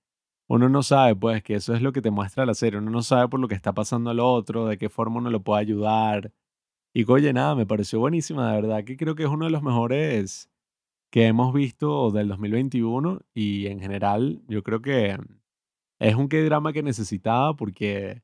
uno 0.49 0.69
no 0.69 0.83
sabe, 0.83 1.15
pues, 1.15 1.43
que 1.43 1.55
eso 1.55 1.75
es 1.75 1.81
lo 1.81 1.93
que 1.93 2.01
te 2.01 2.11
muestra 2.11 2.45
la 2.45 2.53
serie, 2.55 2.79
uno 2.79 2.91
no 2.91 3.03
sabe 3.03 3.29
por 3.29 3.39
lo 3.39 3.47
que 3.49 3.55
está 3.55 3.73
pasando 3.73 4.11
al 4.11 4.19
otro, 4.21 4.67
de 4.67 4.77
qué 4.77 4.89
forma 4.89 5.17
uno 5.19 5.29
lo 5.31 5.41
puede 5.43 5.61
ayudar. 5.61 6.33
Y 6.93 7.09
oye, 7.11 7.33
nada, 7.33 7.55
me 7.55 7.65
pareció 7.67 7.99
buenísima, 7.99 8.51
de 8.51 8.61
verdad, 8.61 8.83
que 8.85 8.97
creo 8.97 9.15
que 9.15 9.23
es 9.23 9.29
uno 9.29 9.45
de 9.45 9.51
los 9.51 9.63
mejores 9.63 10.49
que 11.11 11.27
hemos 11.27 11.53
visto 11.53 12.11
del 12.11 12.27
2021 12.29 13.21
y 13.33 13.67
en 13.67 13.79
general 13.79 14.41
yo 14.47 14.63
creo 14.63 14.81
que 14.81 15.17
es 15.99 16.15
un 16.15 16.27
K-drama 16.27 16.73
que 16.73 16.83
necesitaba 16.83 17.55
porque 17.55 18.21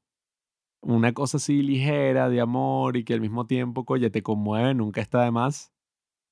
una 0.83 1.13
cosa 1.13 1.37
así 1.37 1.61
ligera 1.61 2.29
de 2.29 2.41
amor 2.41 2.97
y 2.97 3.03
que 3.03 3.13
al 3.13 3.21
mismo 3.21 3.45
tiempo, 3.47 3.85
oye, 3.87 4.09
te 4.09 4.21
conmueve, 4.23 4.73
nunca 4.73 5.01
está 5.01 5.23
de 5.23 5.31
más. 5.31 5.71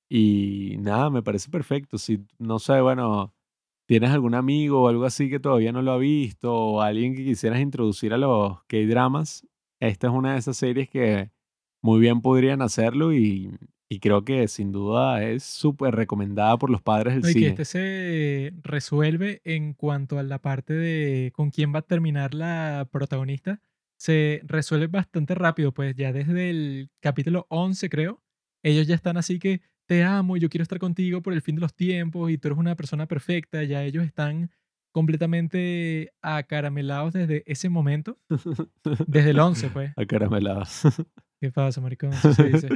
Y 0.10 0.76
nada, 0.80 1.10
me 1.10 1.24
parece 1.24 1.50
perfecto. 1.50 1.98
Si, 1.98 2.20
no 2.38 2.60
sé, 2.60 2.82
bueno, 2.82 3.34
tienes 3.88 4.12
algún 4.12 4.36
amigo 4.36 4.84
o 4.84 4.88
algo 4.90 5.06
así 5.06 5.30
que 5.30 5.40
todavía 5.40 5.72
no 5.72 5.82
lo 5.82 5.94
ha 5.94 5.98
visto 5.98 6.54
o 6.54 6.82
alguien 6.82 7.16
que 7.16 7.24
quisieras 7.24 7.62
introducir 7.62 8.14
a 8.14 8.18
los 8.18 8.64
K-dramas, 8.66 9.48
esta 9.80 10.08
es 10.08 10.14
una 10.14 10.34
de 10.34 10.40
esas 10.40 10.58
series 10.58 10.90
que 10.90 11.32
muy 11.82 12.00
bien 12.00 12.22
podrían 12.22 12.62
hacerlo 12.62 13.14
y, 13.14 13.58
y 13.90 14.00
creo 14.00 14.24
que 14.24 14.48
sin 14.48 14.72
duda 14.72 15.24
es 15.24 15.44
súper 15.44 15.96
recomendada 15.96 16.58
por 16.58 16.70
los 16.70 16.82
padres 16.82 17.16
del 17.16 17.24
No, 17.24 17.30
y 17.30 17.34
que 17.34 17.40
cine. 17.40 17.48
este 17.50 17.66
se 17.66 18.54
resuelve 18.64 19.42
en 19.44 19.74
cuanto 19.74 20.20
a 20.20 20.24
la 20.24 20.40
parte 20.40 20.74
de 20.74 21.32
con 21.34 21.50
quién 21.52 21.74
va 21.74 21.80
a 21.80 21.82
terminar 21.84 22.34
la 22.34 22.88
protagonista. 22.92 23.62
Se 24.02 24.42
resuelve 24.46 24.88
bastante 24.88 25.36
rápido, 25.36 25.76
pues 25.76 25.96
ya 25.96 26.12
desde 26.12 26.50
el 26.50 26.90
capítulo 27.02 27.46
11, 27.50 27.88
creo, 27.88 28.24
ellos 28.64 28.88
ya 28.88 28.96
están 28.96 29.16
así 29.16 29.38
que 29.38 29.62
te 29.86 30.04
amo, 30.04 30.38
yo 30.38 30.50
quiero 30.50 30.64
estar 30.64 30.80
contigo 30.80 31.22
por 31.22 31.34
el 31.34 31.44
fin 31.44 31.54
de 31.54 31.62
los 31.62 31.76
tiempos 31.76 32.32
y 32.32 32.40
tú 32.40 32.48
eres 32.48 32.58
una 32.58 32.76
persona 32.76 33.06
perfecta. 33.08 33.64
Ya 33.64 33.84
ellos 33.84 34.04
están 34.04 34.50
completamente 34.92 36.14
acaramelados 36.24 37.14
desde 37.14 37.44
ese 37.46 37.70
momento, 37.70 38.18
desde 39.06 39.30
el 39.30 39.40
11, 39.40 39.70
pues. 39.70 39.92
Acaramelados. 39.96 40.82
¿Qué 41.40 41.52
pasa, 41.52 41.80
maricón? 41.80 42.10
Eso 42.14 42.34
se 42.34 42.48
dice. 42.48 42.70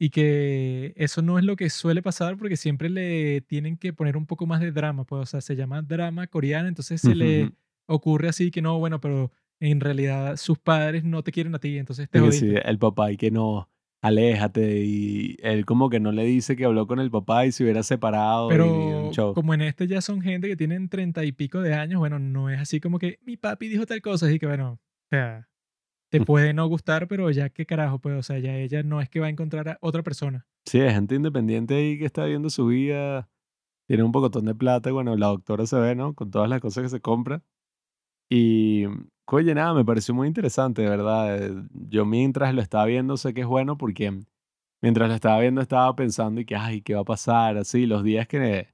Y 0.00 0.10
que 0.10 0.92
eso 0.96 1.22
no 1.22 1.38
es 1.38 1.44
lo 1.44 1.54
que 1.54 1.70
suele 1.70 2.02
pasar 2.02 2.36
porque 2.36 2.56
siempre 2.56 2.90
le 2.90 3.42
tienen 3.42 3.76
que 3.76 3.92
poner 3.92 4.16
un 4.16 4.26
poco 4.26 4.44
más 4.44 4.60
de 4.60 4.72
drama, 4.72 5.04
pues, 5.04 5.22
o 5.22 5.26
sea, 5.26 5.40
se 5.40 5.54
llama 5.54 5.82
drama 5.82 6.26
coreano, 6.26 6.66
entonces 6.66 7.00
se 7.00 7.14
le 7.14 7.44
Ujú. 7.44 7.54
ocurre 7.86 8.28
así 8.28 8.50
que 8.50 8.60
no, 8.60 8.76
bueno, 8.80 9.00
pero 9.00 9.30
en 9.60 9.80
realidad 9.80 10.36
sus 10.36 10.58
padres 10.58 11.04
no 11.04 11.22
te 11.22 11.32
quieren 11.32 11.54
a 11.54 11.58
ti, 11.58 11.78
entonces 11.78 12.08
te 12.08 12.24
Y 12.24 12.32
sí, 12.32 12.54
el 12.62 12.78
papá 12.78 13.12
y 13.12 13.16
que 13.16 13.30
no, 13.30 13.68
aléjate. 14.00 14.84
Y 14.84 15.36
él 15.42 15.64
como 15.64 15.90
que 15.90 16.00
no 16.00 16.12
le 16.12 16.24
dice 16.24 16.56
que 16.56 16.64
habló 16.64 16.86
con 16.86 17.00
el 17.00 17.10
papá 17.10 17.46
y 17.46 17.52
se 17.52 17.64
hubiera 17.64 17.82
separado 17.82 18.48
y 18.48 18.50
Pero 18.50 19.12
show. 19.12 19.34
como 19.34 19.54
en 19.54 19.62
este 19.62 19.86
ya 19.86 20.00
son 20.00 20.20
gente 20.20 20.48
que 20.48 20.56
tienen 20.56 20.88
treinta 20.88 21.24
y 21.24 21.32
pico 21.32 21.60
de 21.60 21.74
años, 21.74 21.98
bueno, 21.98 22.18
no 22.18 22.50
es 22.50 22.60
así 22.60 22.80
como 22.80 22.98
que 22.98 23.18
mi 23.22 23.36
papi 23.36 23.68
dijo 23.68 23.86
tal 23.86 24.00
cosa, 24.00 24.26
así 24.26 24.38
que 24.38 24.46
bueno, 24.46 24.72
o 24.72 25.08
sea, 25.10 25.48
te 26.10 26.20
puede 26.20 26.54
no 26.54 26.66
gustar, 26.66 27.06
pero 27.08 27.30
ya 27.30 27.50
qué 27.50 27.66
carajo, 27.66 27.98
pues, 27.98 28.16
o 28.16 28.22
sea, 28.22 28.38
ya 28.38 28.56
ella 28.56 28.82
no 28.82 29.00
es 29.00 29.08
que 29.08 29.20
va 29.20 29.26
a 29.26 29.30
encontrar 29.30 29.68
a 29.68 29.78
otra 29.80 30.02
persona. 30.02 30.46
Sí, 30.64 30.78
es 30.80 30.92
gente 30.92 31.14
independiente 31.14 31.74
ahí 31.74 31.98
que 31.98 32.06
está 32.06 32.24
viviendo 32.24 32.48
su 32.50 32.66
vida, 32.66 33.28
tiene 33.86 34.04
un 34.04 34.12
pocotón 34.12 34.46
de 34.46 34.54
plata, 34.54 34.88
y 34.88 34.92
bueno, 34.92 35.16
la 35.16 35.26
doctora 35.26 35.66
se 35.66 35.76
ve, 35.76 35.94
¿no? 35.94 36.14
Con 36.14 36.30
todas 36.30 36.48
las 36.48 36.60
cosas 36.60 36.84
que 36.84 36.88
se 36.88 37.00
compra. 37.00 37.42
Y, 38.30 38.84
oye, 39.36 39.54
nada, 39.54 39.74
me 39.74 39.84
pareció 39.84 40.14
muy 40.14 40.28
interesante, 40.28 40.82
de 40.82 40.88
verdad. 40.88 41.42
eh, 41.42 41.62
Yo 41.88 42.04
mientras 42.04 42.54
lo 42.54 42.60
estaba 42.62 42.86
viendo 42.86 43.16
sé 43.16 43.34
que 43.34 43.42
es 43.42 43.46
bueno 43.46 43.76
porque 43.78 44.12
mientras 44.82 45.08
lo 45.08 45.14
estaba 45.14 45.40
viendo 45.40 45.60
estaba 45.60 45.94
pensando 45.96 46.40
y 46.40 46.44
que, 46.44 46.56
ay, 46.56 46.82
¿qué 46.82 46.94
va 46.94 47.00
a 47.00 47.04
pasar? 47.04 47.56
Así, 47.56 47.86
los 47.86 48.02
días 48.04 48.26
que, 48.28 48.68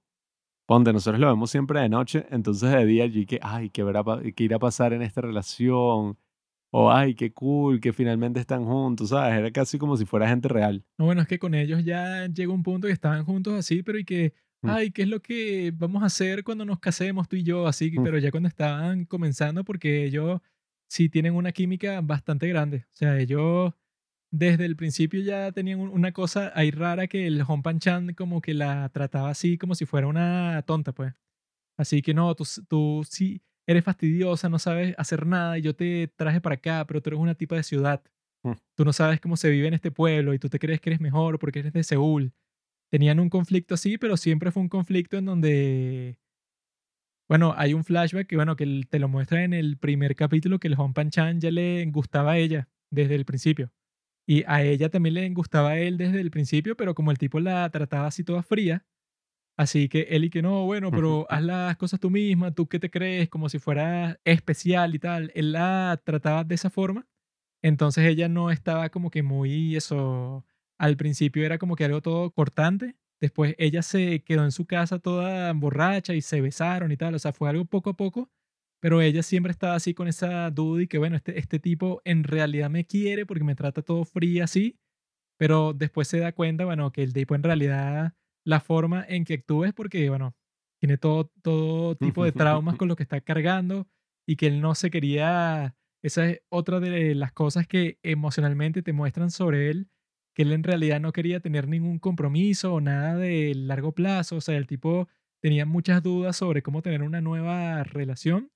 ponte, 0.67 0.93
nosotros 0.93 1.21
lo 1.21 1.29
vemos 1.29 1.51
siempre 1.51 1.81
de 1.81 1.89
noche, 1.89 2.27
entonces 2.31 2.71
de 2.71 2.87
día 2.87 3.07
y 3.07 3.27
que, 3.27 3.39
ay, 3.43 3.71
¿qué, 3.71 3.83
verá 3.85 4.03
qué 4.35 4.45
irá 4.45 4.57
a 4.57 4.61
pasar 4.61 4.93
en 4.93 5.03
esta 5.03 5.21
relación? 5.21 6.19
O, 6.77 6.91
ay, 6.91 7.15
qué 7.15 7.33
cool, 7.33 7.81
que 7.81 7.93
finalmente 7.93 8.41
están 8.41 8.65
juntos, 8.65 9.11
¿sabes? 9.11 9.39
Era 9.39 9.51
casi 9.53 9.79
como 9.79 9.97
si 9.97 10.05
fuera 10.07 10.29
gente 10.29 10.49
real. 10.49 10.85
No, 10.99 11.05
bueno, 11.05 11.23
es 11.23 11.29
que 11.29 11.39
con 11.39 11.55
ellos 11.55 11.85
ya 11.85 12.27
llega 12.27 12.53
un 12.53 12.65
punto 12.65 12.89
que 12.89 12.93
estaban 12.93 13.25
juntos 13.25 13.55
así, 13.55 13.83
pero 13.85 13.99
y 13.99 14.05
que. 14.05 14.35
Ay, 14.66 14.91
¿qué 14.91 15.03
es 15.03 15.09
lo 15.09 15.20
que 15.23 15.73
vamos 15.77 16.03
a 16.03 16.07
hacer 16.07 16.45
cuando 16.45 16.65
nos 16.65 16.78
casemos 16.81 17.28
tú 17.28 17.36
y 17.36 17.43
yo? 17.43 17.66
Así, 17.66 17.91
Mm. 17.99 18.03
pero 18.05 18.19
ya 18.19 18.31
cuando 18.31 18.49
estaban 18.49 19.05
comenzando, 19.05 19.65
porque 19.65 20.05
ellos 20.05 20.41
sí 20.89 21.09
tienen 21.09 21.35
una 21.35 21.53
química 21.53 22.01
bastante 22.01 22.49
grande. 22.49 22.86
O 22.93 22.95
sea, 22.97 23.19
ellos 23.19 23.73
desde 24.31 24.65
el 24.65 24.77
principio 24.77 25.20
ya 25.23 25.53
tenían 25.53 25.81
un- 25.81 25.91
una 25.91 26.12
cosa 26.12 26.53
ahí 26.55 26.70
rara 26.70 27.07
que 27.07 27.27
el 27.27 27.43
Honpan 27.47 27.78
Chan 27.78 28.15
como 28.15 28.41
que 28.41 28.53
la 28.55 28.89
trataba 28.91 29.31
así 29.31 29.57
como 29.59 29.74
si 29.74 29.86
fuera 29.86 30.07
una 30.09 30.62
tonta, 30.66 30.93
pues. 30.93 31.15
Así 31.78 32.03
que 32.03 32.15
no, 32.15 32.35
tú, 32.35 32.45
tú 32.69 33.03
sí 33.09 33.43
eres 33.66 33.85
fastidiosa, 33.85 34.49
no 34.49 34.59
sabes 34.59 34.95
hacer 34.99 35.27
nada 35.27 35.59
y 35.59 35.62
yo 35.62 35.74
te 35.74 36.09
traje 36.16 36.41
para 36.41 36.57
acá, 36.57 36.85
pero 36.86 37.01
tú 37.01 37.11
eres 37.11 37.20
una 37.20 37.35
tipa 37.35 37.57
de 37.57 37.62
ciudad. 37.62 38.03
Mm. 38.45 38.53
Tú 38.77 38.85
no 38.85 38.93
sabes 38.93 39.20
cómo 39.20 39.36
se 39.36 39.49
vive 39.51 39.69
en 39.69 39.74
este 39.74 39.91
pueblo 39.91 40.35
y 40.35 40.39
tú 40.39 40.49
te 40.49 40.59
crees 40.59 40.81
que 40.81 40.91
eres 40.91 41.01
mejor 41.01 41.39
porque 41.39 41.61
eres 41.61 41.73
de 41.73 41.82
Seúl. 41.82 42.32
Tenían 42.95 43.19
un 43.19 43.29
conflicto 43.29 43.75
así, 43.75 43.99
pero 43.99 44.16
siempre 44.16 44.53
fue 44.53 44.62
un 44.62 44.69
conflicto 44.69 45.16
en 45.16 45.25
donde 45.25 46.16
bueno, 47.29 47.53
hay 47.57 47.75
un 47.75 47.83
flashback 47.83 48.29
que, 48.29 48.37
bueno, 48.37 48.55
que 48.55 48.83
te 48.89 49.01
lo 49.01 49.09
muestra 49.09 49.43
en 49.43 49.53
el 49.53 49.79
primer 49.79 50.15
capítulo 50.15 50.61
que 50.61 50.69
el 50.69 50.79
Honpan 50.79 51.11
Chan 51.11 51.41
ya 51.41 51.51
le 51.51 51.85
gustaba 51.87 52.33
a 52.33 52.39
ella 52.39 52.69
desde 52.91 53.16
el 53.16 53.25
principio. 53.25 53.73
Y 54.29 54.45
a 54.47 54.62
ella 54.62 54.91
también 54.91 55.15
le 55.15 55.29
gustaba 55.31 55.71
a 55.71 55.79
él 55.81 55.97
desde 55.97 56.21
el 56.21 56.31
principio, 56.31 56.77
pero 56.77 56.95
como 56.95 57.11
el 57.11 57.19
tipo 57.19 57.41
la 57.41 57.69
trataba 57.71 58.07
así 58.07 58.23
toda 58.23 58.45
fría, 58.45 58.87
así 59.57 59.89
que 59.89 60.03
él 60.11 60.27
y 60.27 60.31
que 60.31 60.41
no, 60.41 60.66
bueno, 60.66 60.93
pero 60.93 61.27
haz 61.31 61.43
las 61.43 61.77
cosas 61.79 61.99
tú 61.99 62.11
misma, 62.11 62.53
tú 62.53 62.69
qué 62.69 62.79
te 62.79 62.93
crees, 62.93 63.29
como 63.29 63.49
si 63.49 63.59
fuera 63.59 64.21
especial 64.23 64.95
y 64.95 65.01
tal. 65.01 65.33
Él 65.35 65.51
la 65.51 66.01
trataba 66.05 66.45
de 66.45 66.55
esa 66.55 66.71
forma. 66.71 67.09
Entonces 67.61 68.05
ella 68.07 68.29
no 68.29 68.53
estaba 68.53 68.91
como 68.91 69.11
que 69.11 69.25
muy 69.25 69.75
eso. 69.75 70.45
Al 70.79 70.97
principio 70.97 71.45
era 71.45 71.59
como 71.59 71.77
que 71.77 71.85
algo 71.85 72.03
todo 72.03 72.31
cortante. 72.31 72.97
Después 73.21 73.55
ella 73.59 73.83
se 73.83 74.23
quedó 74.23 74.45
en 74.45 74.53
su 74.53 74.67
casa 74.67 74.99
toda 74.99 75.53
borracha 75.53 76.15
y 76.15 76.21
se 76.21 76.41
besaron 76.41 76.93
y 76.93 76.97
tal. 76.97 77.15
O 77.15 77.19
sea, 77.19 77.33
fue 77.33 77.49
algo 77.49 77.65
poco 77.65 77.91
a 77.91 77.97
poco. 77.97 78.31
Pero 78.81 79.01
ella 79.01 79.23
siempre 79.23 79.51
estaba 79.51 79.75
así 79.75 79.95
con 79.95 80.09
esa 80.09 80.51
duda 80.51 80.83
y 80.83 80.87
que, 80.87 80.99
bueno, 80.99 81.17
este, 81.17 81.39
este 81.39 81.59
tipo 81.59 82.03
en 82.05 82.23
realidad 82.23 82.69
me 82.69 82.85
quiere 82.87 83.25
porque 83.25 83.45
me 83.45 83.55
trata 83.55 83.83
todo 83.83 84.05
frío 84.05 84.45
así. 84.45 84.79
Pero 85.39 85.73
después 85.73 86.09
se 86.09 86.19
da 86.19 86.33
cuenta, 86.33 86.65
bueno, 86.65 86.93
que 86.93 87.03
el 87.03 87.13
tipo 87.15 87.35
en 87.35 87.43
realidad 87.43 88.15
la 88.45 88.61
forma 88.61 89.05
en 89.09 89.25
que 89.25 89.35
actúa 89.35 89.69
es 89.69 89.73
porque, 89.73 90.09
bueno, 90.11 90.37
tiene 90.81 90.99
todo, 90.99 91.31
todo 91.43 91.97
tipo 91.97 92.25
de 92.25 92.33
traumas 92.33 92.77
con 92.77 92.89
lo 92.89 92.97
que 92.97 93.03
está 93.03 93.21
cargando 93.23 93.89
y 94.27 94.37
que 94.37 94.47
él 94.49 94.61
no 94.61 94.75
se 94.75 94.91
quería. 94.91 95.75
Esa 96.03 96.27
es 96.29 96.43
otra 96.51 96.81
de 96.81 97.15
las 97.15 97.33
cosas 97.33 97.67
que 97.67 97.99
emocionalmente 98.03 98.83
te 98.83 98.93
muestran 98.93 99.31
sobre 99.31 99.71
él, 99.71 99.89
que 100.35 100.43
él 100.43 100.52
en 100.52 100.65
realidad 100.65 101.01
no 101.01 101.12
quería 101.12 101.40
tener 101.40 101.69
ningún 101.69 101.98
compromiso 101.98 102.74
o 102.74 102.81
nada 102.81 103.16
de 103.16 103.55
largo 103.55 103.93
plazo. 103.93 104.36
O 104.36 104.40
sea, 104.40 104.56
el 104.56 104.66
tipo 104.66 105.09
tenía 105.40 105.66
muchas 105.66 106.02
dudas 106.02 106.36
sobre 106.36 106.62
cómo 106.62 106.82
tener 106.82 107.02
una 107.02 107.20
nueva 107.20 107.85
relación 107.85 108.51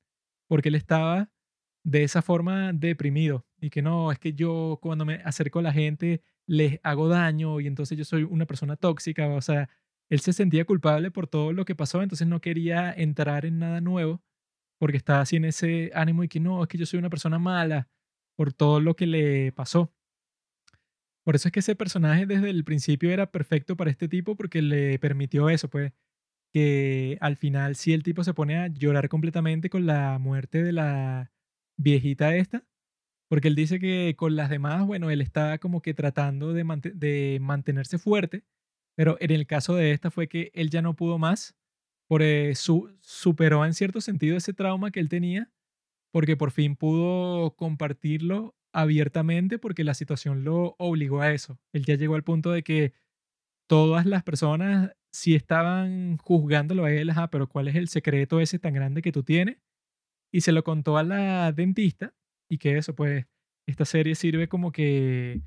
porque 0.49 0.71
él 0.71 0.75
estaba 0.75 1.31
de 1.85 2.05
esa 2.05 2.23
forma 2.23 2.73
deprimido 2.73 3.47
y 3.61 3.71
que 3.71 3.83
no, 3.83 4.13
es 4.13 4.19
que 4.19 4.35
yo 4.35 4.79
cuando 4.83 5.05
me 5.05 5.17
acerco 5.25 5.61
a 5.61 5.63
la 5.63 5.73
gente 5.73 6.23
les 6.47 6.81
hago 6.83 7.09
daño 7.09 7.61
y 7.61 7.67
entonces 7.67 7.97
yo 7.99 8.05
soy 8.05 8.25
una 8.25 8.47
persona 8.47 8.77
tóxica, 8.77 9.29
o 9.29 9.41
sea, 9.41 9.69
él 10.11 10.21
se 10.21 10.33
sentía 10.33 10.65
culpable 10.65 11.11
por 11.11 11.27
todo 11.29 11.53
lo 11.53 11.65
que 11.65 11.75
pasó, 11.75 12.03
entonces 12.03 12.27
no 12.27 12.41
quería 12.41 12.93
entrar 12.93 13.45
en 13.45 13.59
nada 13.59 13.81
nuevo 13.81 14.23
porque 14.79 14.97
estaba 14.97 15.21
así 15.21 15.37
en 15.37 15.45
ese 15.45 15.91
ánimo 15.95 16.25
y 16.25 16.29
que 16.29 16.41
no, 16.41 16.63
es 16.63 16.69
que 16.69 16.79
yo 16.79 16.87
soy 16.87 16.99
una 16.99 17.11
persona 17.11 17.39
mala 17.39 17.89
por 18.37 18.53
todo 18.53 18.81
lo 18.81 18.97
que 18.97 19.07
le 19.07 19.53
pasó. 19.53 19.93
Por 21.29 21.37
eso 21.37 21.49
es 21.49 21.53
que 21.53 21.61
ese 21.61 21.77
personaje 21.77 22.25
desde 22.25 22.49
el 22.49 22.65
principio 22.65 23.11
era 23.11 23.31
perfecto 23.31 23.77
para 23.77 23.91
este 23.91 24.09
tipo 24.09 24.35
porque 24.35 24.63
le 24.63 24.99
permitió 24.99 25.51
eso, 25.51 25.69
pues, 25.69 25.93
que 26.55 27.19
al 27.21 27.37
final 27.37 27.77
si 27.77 27.93
el 27.93 28.03
tipo 28.03 28.25
se 28.25 28.33
pone 28.33 28.57
a 28.57 28.69
llorar 28.69 29.11
completamente 29.11 29.69
con 29.69 29.85
la 29.85 30.19
muerte 30.19 30.63
de 30.63 30.73
la 30.73 31.31
viejita 31.77 32.35
esta, 32.35 32.67
porque 33.29 33.49
él 33.49 33.57
dice 33.57 33.79
que 33.79 34.15
con 34.17 34.37
las 34.37 34.49
demás, 34.49 34.87
bueno, 34.87 35.11
él 35.11 35.21
estaba 35.21 35.59
como 35.59 35.83
que 35.83 35.93
tratando 35.93 36.55
de 36.55 37.39
mantenerse 37.43 37.99
fuerte, 37.99 38.47
pero 38.97 39.19
en 39.21 39.31
el 39.31 39.47
caso 39.47 39.75
de 39.75 39.93
esta 39.93 40.11
fue 40.11 40.29
que 40.29 40.51
él 40.55 40.71
ya 40.71 40.81
no 40.81 40.97
pudo 40.97 41.19
más, 41.19 41.55
por, 42.09 42.23
eh, 42.23 42.55
su, 42.55 42.97
superó 43.03 43.67
en 43.67 43.75
cierto 43.75 44.01
sentido 44.01 44.39
ese 44.39 44.55
trauma 44.55 44.91
que 44.91 45.01
él 45.01 45.11
tenía, 45.11 45.53
porque 46.11 46.39
por 46.39 46.53
fin 46.53 46.75
pudo 46.75 47.55
compartirlo 47.55 48.57
abiertamente 48.73 49.59
porque 49.59 49.85
la 49.85 49.95
situación 49.95 50.45
lo 50.45 50.77
obligó 50.79 51.21
a 51.21 51.33
eso. 51.33 51.59
Él 51.73 51.85
ya 51.85 51.95
llegó 51.97 52.15
al 52.15 52.25
punto 52.25 52.51
de 52.53 52.63
que 52.63 52.93
todas 53.69 54.07
las 54.07 54.23
personas 54.25 54.93
sí 55.13 55.35
estaban 55.35 56.19
juzgándolo 56.19 56.85
a 56.85 56.93
él, 56.93 57.11
ajá, 57.11 57.31
pero 57.31 57.49
¿cuál 57.49 57.69
es 57.69 57.77
el 57.77 57.89
secreto 57.89 58.41
ese 58.41 58.59
tan 58.59 58.75
grande 58.75 59.03
que 59.03 59.13
tú 59.13 59.23
tienes? 59.23 59.59
Y 60.33 60.43
se 60.43 60.53
lo 60.53 60.65
contó 60.65 60.99
a 60.99 61.03
la 61.05 61.53
dentista 61.53 62.15
y 62.51 62.59
que 62.59 62.79
eso, 62.79 62.95
pues, 62.95 63.27
esta 63.67 63.85
serie 63.85 64.15
sirve 64.15 64.49
como 64.49 64.73
que 64.73 65.43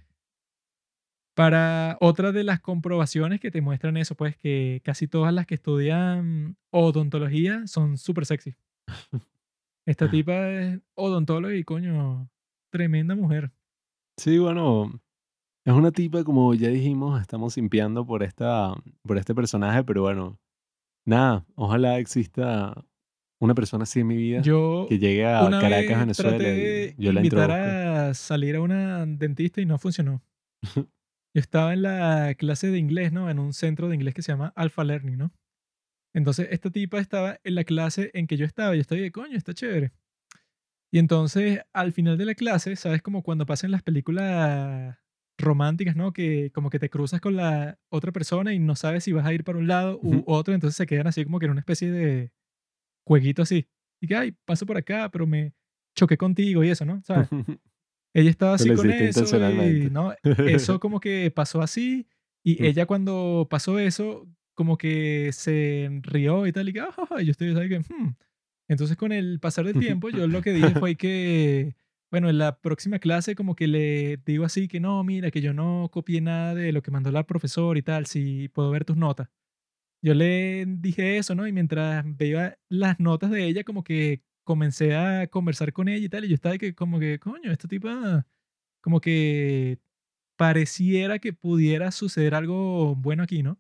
para 1.36 1.98
otra 2.02 2.32
de 2.32 2.44
las 2.44 2.60
comprobaciones 2.60 3.40
que 3.40 3.52
te 3.52 3.62
muestran 3.62 3.98
eso, 3.98 4.16
pues, 4.16 4.36
que 4.38 4.82
casi 4.84 5.08
todas 5.08 5.34
las 5.34 5.46
que 5.46 5.56
estudian 5.56 6.58
odontología 6.72 7.68
son 7.68 7.98
súper 7.98 8.26
sexy. 8.26 8.56
Esta 9.86 10.10
tipa 10.10 10.50
es 10.50 10.80
odontóloga 10.96 11.56
y 11.56 11.64
coño, 11.64 12.30
tremenda 12.72 13.16
mujer. 13.16 13.52
Sí, 14.18 14.40
bueno, 14.40 15.00
es 15.66 15.74
una 15.74 15.92
tipa, 15.92 16.24
como 16.24 16.54
ya 16.54 16.70
dijimos, 16.70 17.22
estamos 17.22 17.54
simpiando 17.54 18.06
por, 18.06 18.24
esta, 18.24 18.74
por 19.04 19.18
este 19.18 19.36
personaje, 19.36 19.84
pero 19.84 20.02
bueno, 20.02 20.40
nada, 21.06 21.46
ojalá 21.56 22.00
exista 22.00 22.74
una 23.40 23.56
persona 23.56 23.84
así 23.84 24.02
en 24.02 24.08
mi 24.08 24.18
vida 24.18 24.42
Yo 24.42 24.86
que 24.88 25.00
llegue 25.00 25.26
a 25.26 25.44
una 25.46 25.60
Caracas, 25.62 25.90
vez 25.90 26.00
Venezuela, 26.00 26.38
traté 26.38 26.54
de 26.54 26.96
yo 26.98 27.12
la 27.12 27.20
invitar 27.22 27.50
introduzco. 27.50 28.10
a 28.10 28.14
salir 28.14 28.56
a 28.56 28.62
una 28.62 29.06
dentista 29.06 29.62
y 29.62 29.66
no 29.66 29.78
funcionó. 29.78 30.24
Yo 31.34 31.40
estaba 31.40 31.72
en 31.72 31.84
la 31.84 32.36
clase 32.36 32.72
de 32.72 32.78
inglés, 32.78 33.14
¿no? 33.14 33.30
En 33.30 33.40
un 33.40 33.54
centro 33.54 33.88
de 33.88 33.96
inglés 33.96 34.14
que 34.14 34.22
se 34.22 34.34
llama 34.34 34.52
Alpha 34.54 34.84
Learning, 34.84 35.18
¿no? 35.18 35.32
Entonces, 36.14 36.50
esta 36.52 36.70
tipa 36.70 37.00
estaba 37.00 37.40
en 37.46 37.56
la 37.56 37.64
clase 37.64 38.12
en 38.14 38.28
que 38.28 38.36
yo 38.36 38.46
estaba 38.46 38.74
y 38.74 38.80
yo 38.80 38.82
estoy 38.82 39.00
de 39.00 39.14
coño, 39.14 39.38
está 39.38 39.54
chévere. 39.54 39.94
Y 40.94 41.00
entonces, 41.00 41.62
al 41.72 41.94
final 41.94 42.18
de 42.18 42.26
la 42.26 42.36
clase, 42.36 42.76
¿sabes? 42.76 43.02
Como 43.02 43.24
cuando 43.24 43.46
pasan 43.46 43.72
las 43.72 43.82
películas 43.82 44.98
románticas, 45.38 45.96
¿no? 45.96 46.12
Que 46.12 46.52
como 46.52 46.70
que 46.70 46.80
te 46.80 46.90
cruzas 46.90 47.22
con 47.22 47.38
la 47.38 47.80
otra 47.90 48.12
persona 48.12 48.54
y 48.54 48.60
no 48.60 48.76
sabes 48.76 49.06
si 49.06 49.14
vas 49.14 49.26
a 49.26 49.34
ir 49.34 49.46
para 49.46 49.58
un 49.58 49.68
lado 49.68 50.00
u 50.04 50.22
Ujú. 50.22 50.26
otro, 50.28 50.54
entonces 50.54 50.76
se 50.76 50.86
quedan 50.86 51.08
así 51.08 51.24
como 51.24 51.40
que 51.40 51.46
en 51.46 51.52
una 51.52 51.62
especie 51.62 51.90
de 51.92 52.34
jueguito 53.06 53.42
así. 53.44 53.68
Y 54.02 54.08
que, 54.08 54.16
ay, 54.18 54.34
paso 54.46 54.66
por 54.66 54.78
acá, 54.78 55.10
pero 55.12 55.28
me 55.28 55.54
choqué 55.96 56.18
contigo 56.18 56.64
y 56.64 56.70
eso, 56.70 56.86
¿no? 56.86 57.02
¿Sabes? 57.04 57.30
Ella 58.14 58.30
estaba 58.32 58.56
así 58.56 58.72
con 58.74 58.92
eso 58.92 59.38
y. 59.38 59.90
¿no? 59.92 60.14
Eso 60.46 60.80
como 60.82 61.00
que 61.02 61.32
pasó 61.32 61.62
así 61.62 62.08
y 62.44 62.64
Mm. 62.64 62.68
ella 62.68 62.86
cuando 62.88 63.48
pasó 63.50 63.80
eso 63.80 64.28
como 64.56 64.78
que 64.78 65.32
se 65.34 65.90
rió 66.04 66.48
y 66.48 66.52
tal 66.54 66.70
y 66.70 66.74
que, 66.74 66.82
y 67.22 67.26
yo 67.26 67.32
estoy 67.32 67.50
ahí 67.58 67.70
que, 67.70 67.80
"Hmm". 67.80 68.16
Entonces 68.72 68.96
con 68.96 69.12
el 69.12 69.40
pasar 69.42 69.66
del 69.66 69.74
tiempo 70.00 70.10
yo 70.10 70.28
lo 70.28 70.42
que 70.42 70.54
dije 70.54 70.74
fue 70.80 70.96
que, 70.96 71.76
bueno, 72.10 72.30
en 72.30 72.38
la 72.38 72.62
próxima 72.62 73.00
clase 73.00 73.36
como 73.36 73.54
que 73.54 73.68
le 73.68 74.18
digo 74.26 74.46
así 74.46 74.70
que 74.70 74.80
no, 74.80 75.04
mira, 75.04 75.30
que 75.30 75.42
yo 75.42 75.54
no 75.54 75.90
copié 75.92 76.22
nada 76.22 76.56
de 76.56 76.72
lo 76.72 76.82
que 76.82 76.90
mandó 76.90 77.12
la 77.12 77.26
profesora 77.28 77.78
y 77.78 77.82
tal, 77.82 78.06
si 78.06 78.48
puedo 78.48 78.72
ver 78.72 78.86
tus 78.86 78.96
notas. 78.96 79.28
Yo 80.02 80.14
le 80.14 80.66
dije 80.66 81.18
eso, 81.18 81.36
¿no? 81.36 81.48
Y 81.48 81.52
mientras 81.52 82.06
veía 82.18 82.58
las 82.70 83.00
notas 83.00 83.30
de 83.32 83.46
ella, 83.46 83.66
como 83.66 83.84
que 83.84 84.24
comencé 84.46 84.96
a 84.96 85.28
conversar 85.28 85.74
con 85.74 85.90
ella 85.90 86.06
y 86.06 86.10
tal, 86.10 86.26
y 86.26 86.30
yo 86.30 86.36
estaba 86.36 86.54
de 86.54 86.60
que 86.60 86.74
como 86.74 86.98
que, 87.00 87.20
coño, 87.20 87.52
esta 87.52 87.68
tipa, 87.68 88.26
como 88.82 89.02
que 89.02 89.80
pareciera 90.38 91.20
que 91.20 91.34
pudiera 91.34 91.92
suceder 91.92 92.36
algo 92.36 92.96
bueno 92.96 93.24
aquí, 93.24 93.44
¿no? 93.44 93.60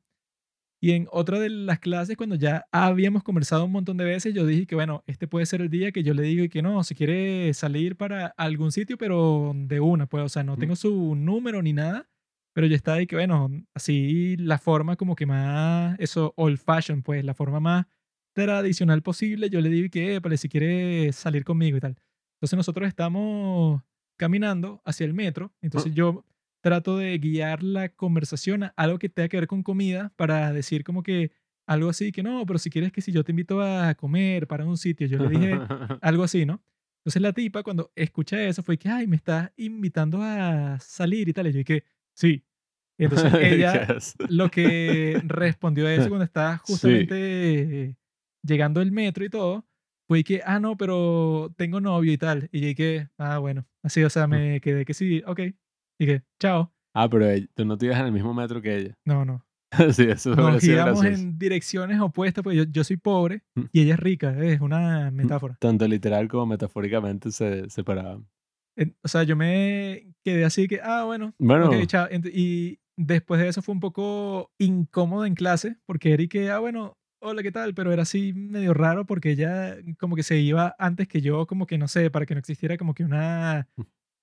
Y 0.83 0.93
en 0.93 1.07
otra 1.11 1.39
de 1.39 1.49
las 1.49 1.77
clases, 1.79 2.17
cuando 2.17 2.35
ya 2.35 2.65
habíamos 2.71 3.21
conversado 3.21 3.65
un 3.65 3.71
montón 3.71 3.97
de 3.97 4.03
veces, 4.03 4.33
yo 4.33 4.47
dije 4.47 4.65
que, 4.65 4.73
bueno, 4.73 5.03
este 5.05 5.27
puede 5.27 5.45
ser 5.45 5.61
el 5.61 5.69
día 5.69 5.91
que 5.91 6.01
yo 6.01 6.15
le 6.15 6.23
digo 6.23 6.43
y 6.43 6.49
que 6.49 6.63
no, 6.63 6.83
si 6.83 6.95
quiere 6.95 7.53
salir 7.53 7.95
para 7.95 8.27
algún 8.35 8.71
sitio, 8.71 8.97
pero 8.97 9.53
de 9.55 9.79
una, 9.79 10.07
pues, 10.07 10.23
o 10.23 10.29
sea, 10.29 10.43
no 10.43 10.57
tengo 10.57 10.75
su 10.75 11.13
número 11.13 11.61
ni 11.61 11.71
nada, 11.71 12.09
pero 12.53 12.65
yo 12.65 12.75
estaba 12.75 12.97
ahí 12.97 13.05
que, 13.05 13.15
bueno, 13.15 13.51
así 13.75 14.35
la 14.37 14.57
forma 14.57 14.95
como 14.95 15.15
que 15.15 15.27
más, 15.27 15.95
eso, 15.99 16.33
old 16.35 16.57
fashion, 16.57 17.03
pues, 17.03 17.23
la 17.23 17.35
forma 17.35 17.59
más 17.59 17.85
tradicional 18.33 19.03
posible, 19.03 19.51
yo 19.51 19.61
le 19.61 19.69
digo 19.69 19.87
que, 19.91 20.19
para 20.19 20.35
si 20.35 20.49
quiere 20.49 21.11
salir 21.13 21.43
conmigo 21.43 21.77
y 21.77 21.79
tal. 21.79 21.95
Entonces 22.37 22.57
nosotros 22.57 22.87
estamos 22.87 23.83
caminando 24.17 24.81
hacia 24.83 25.05
el 25.05 25.13
metro, 25.13 25.53
entonces 25.61 25.93
yo 25.93 26.25
trato 26.61 26.97
de 26.97 27.17
guiar 27.17 27.63
la 27.63 27.89
conversación 27.89 28.63
a 28.63 28.67
algo 28.77 28.99
que 28.99 29.09
tenga 29.09 29.29
que 29.29 29.37
ver 29.37 29.47
con 29.47 29.63
comida 29.63 30.13
para 30.15 30.53
decir 30.53 30.83
como 30.83 31.03
que 31.03 31.31
algo 31.67 31.89
así 31.89 32.11
que 32.11 32.23
no, 32.23 32.45
pero 32.45 32.59
si 32.59 32.69
quieres 32.69 32.91
que 32.91 33.01
si 33.01 33.11
yo 33.11 33.23
te 33.23 33.31
invito 33.31 33.61
a 33.61 33.95
comer 33.95 34.47
para 34.47 34.65
un 34.65 34.77
sitio, 34.77 35.07
yo 35.07 35.17
le 35.19 35.29
dije 35.29 35.51
algo 36.01 36.23
así, 36.23 36.45
¿no? 36.45 36.61
Entonces 36.99 37.21
la 37.21 37.33
tipa 37.33 37.63
cuando 37.63 37.91
escucha 37.95 38.41
eso 38.43 38.61
fue 38.61 38.77
que, 38.77 38.89
ay, 38.89 39.07
me 39.07 39.15
estás 39.15 39.51
invitando 39.57 40.19
a 40.21 40.77
salir 40.79 41.27
y 41.29 41.33
tal, 41.33 41.47
y 41.47 41.51
yo 41.51 41.57
dije, 41.59 41.83
sí. 42.13 42.43
Y 42.99 43.05
entonces 43.05 43.33
ella 43.41 43.87
Yes. 43.95 44.15
lo 44.29 44.51
que 44.51 45.19
respondió 45.25 45.87
a 45.87 45.93
eso 45.95 46.09
cuando 46.09 46.25
estaba 46.25 46.57
Sí. 46.57 46.63
justamente 46.67 47.97
llegando 48.43 48.81
el 48.81 48.91
metro 48.91 49.25
y 49.25 49.29
todo, 49.29 49.65
fue 50.07 50.23
que, 50.23 50.41
ah, 50.45 50.59
no, 50.59 50.77
pero 50.77 51.51
tengo 51.57 51.79
novio 51.81 52.11
y 52.11 52.17
tal. 52.17 52.47
Y 52.51 52.59
yo 52.61 52.67
dije, 52.67 53.09
ah, 53.17 53.39
bueno, 53.39 53.65
así, 53.81 54.03
o 54.03 54.09
sea, 54.09 54.27
Mm. 54.27 54.29
me 54.29 54.61
quedé 54.61 54.85
que 54.85 54.93
sí, 54.93 55.23
ok. 55.25 55.39
Y 56.01 56.07
que, 56.07 56.23
chao. 56.39 56.73
Ah, 56.95 57.07
pero 57.07 57.27
tú 57.53 57.63
no 57.63 57.77
te 57.77 57.85
ibas 57.85 57.99
en 57.99 58.07
el 58.07 58.11
mismo 58.11 58.33
metro 58.33 58.59
que 58.61 58.75
ella. 58.75 58.97
No, 59.05 59.23
no. 59.23 59.45
sí, 59.93 60.03
eso 60.09 60.35
Nos 60.35 60.63
íbamos 60.63 61.05
en 61.05 61.37
direcciones 61.37 61.99
opuestas, 62.01 62.43
porque 62.43 62.57
yo, 62.57 62.63
yo 62.63 62.83
soy 62.83 62.97
pobre 62.97 63.43
Mm. 63.55 63.61
y 63.71 63.81
ella 63.81 63.93
es 63.93 63.99
rica. 63.99 64.35
Es 64.43 64.59
una 64.61 65.11
metáfora. 65.11 65.55
Tanto 65.59 65.87
literal 65.87 66.27
como 66.27 66.47
metafóricamente 66.47 67.31
se 67.31 67.69
separaban. 67.69 68.27
O 69.03 69.07
sea, 69.07 69.21
yo 69.23 69.35
me 69.35 70.11
quedé 70.23 70.43
así 70.43 70.67
que, 70.67 70.79
ah, 70.81 71.03
bueno, 71.05 71.35
Bueno, 71.37 71.69
chao. 71.85 72.07
Y 72.33 72.79
después 72.97 73.39
de 73.39 73.47
eso 73.49 73.61
fue 73.61 73.73
un 73.73 73.79
poco 73.79 74.51
incómodo 74.57 75.25
en 75.25 75.35
clase, 75.35 75.77
porque 75.85 76.13
Eric, 76.13 76.35
ah, 76.51 76.57
bueno, 76.59 76.97
hola, 77.21 77.43
¿qué 77.43 77.51
tal? 77.51 77.75
Pero 77.75 77.91
era 77.93 78.01
así 78.01 78.33
medio 78.33 78.73
raro 78.73 79.05
porque 79.05 79.29
ella 79.31 79.77
como 79.99 80.15
que 80.15 80.23
se 80.23 80.39
iba 80.39 80.75
antes 80.79 81.07
que 81.07 81.21
yo, 81.21 81.45
como 81.45 81.67
que 81.67 81.77
no 81.77 81.87
sé, 81.87 82.09
para 82.09 82.25
que 82.25 82.33
no 82.33 82.39
existiera 82.39 82.75
como 82.77 82.95
que 82.95 83.03
una 83.03 83.67
Mm. 83.75 83.81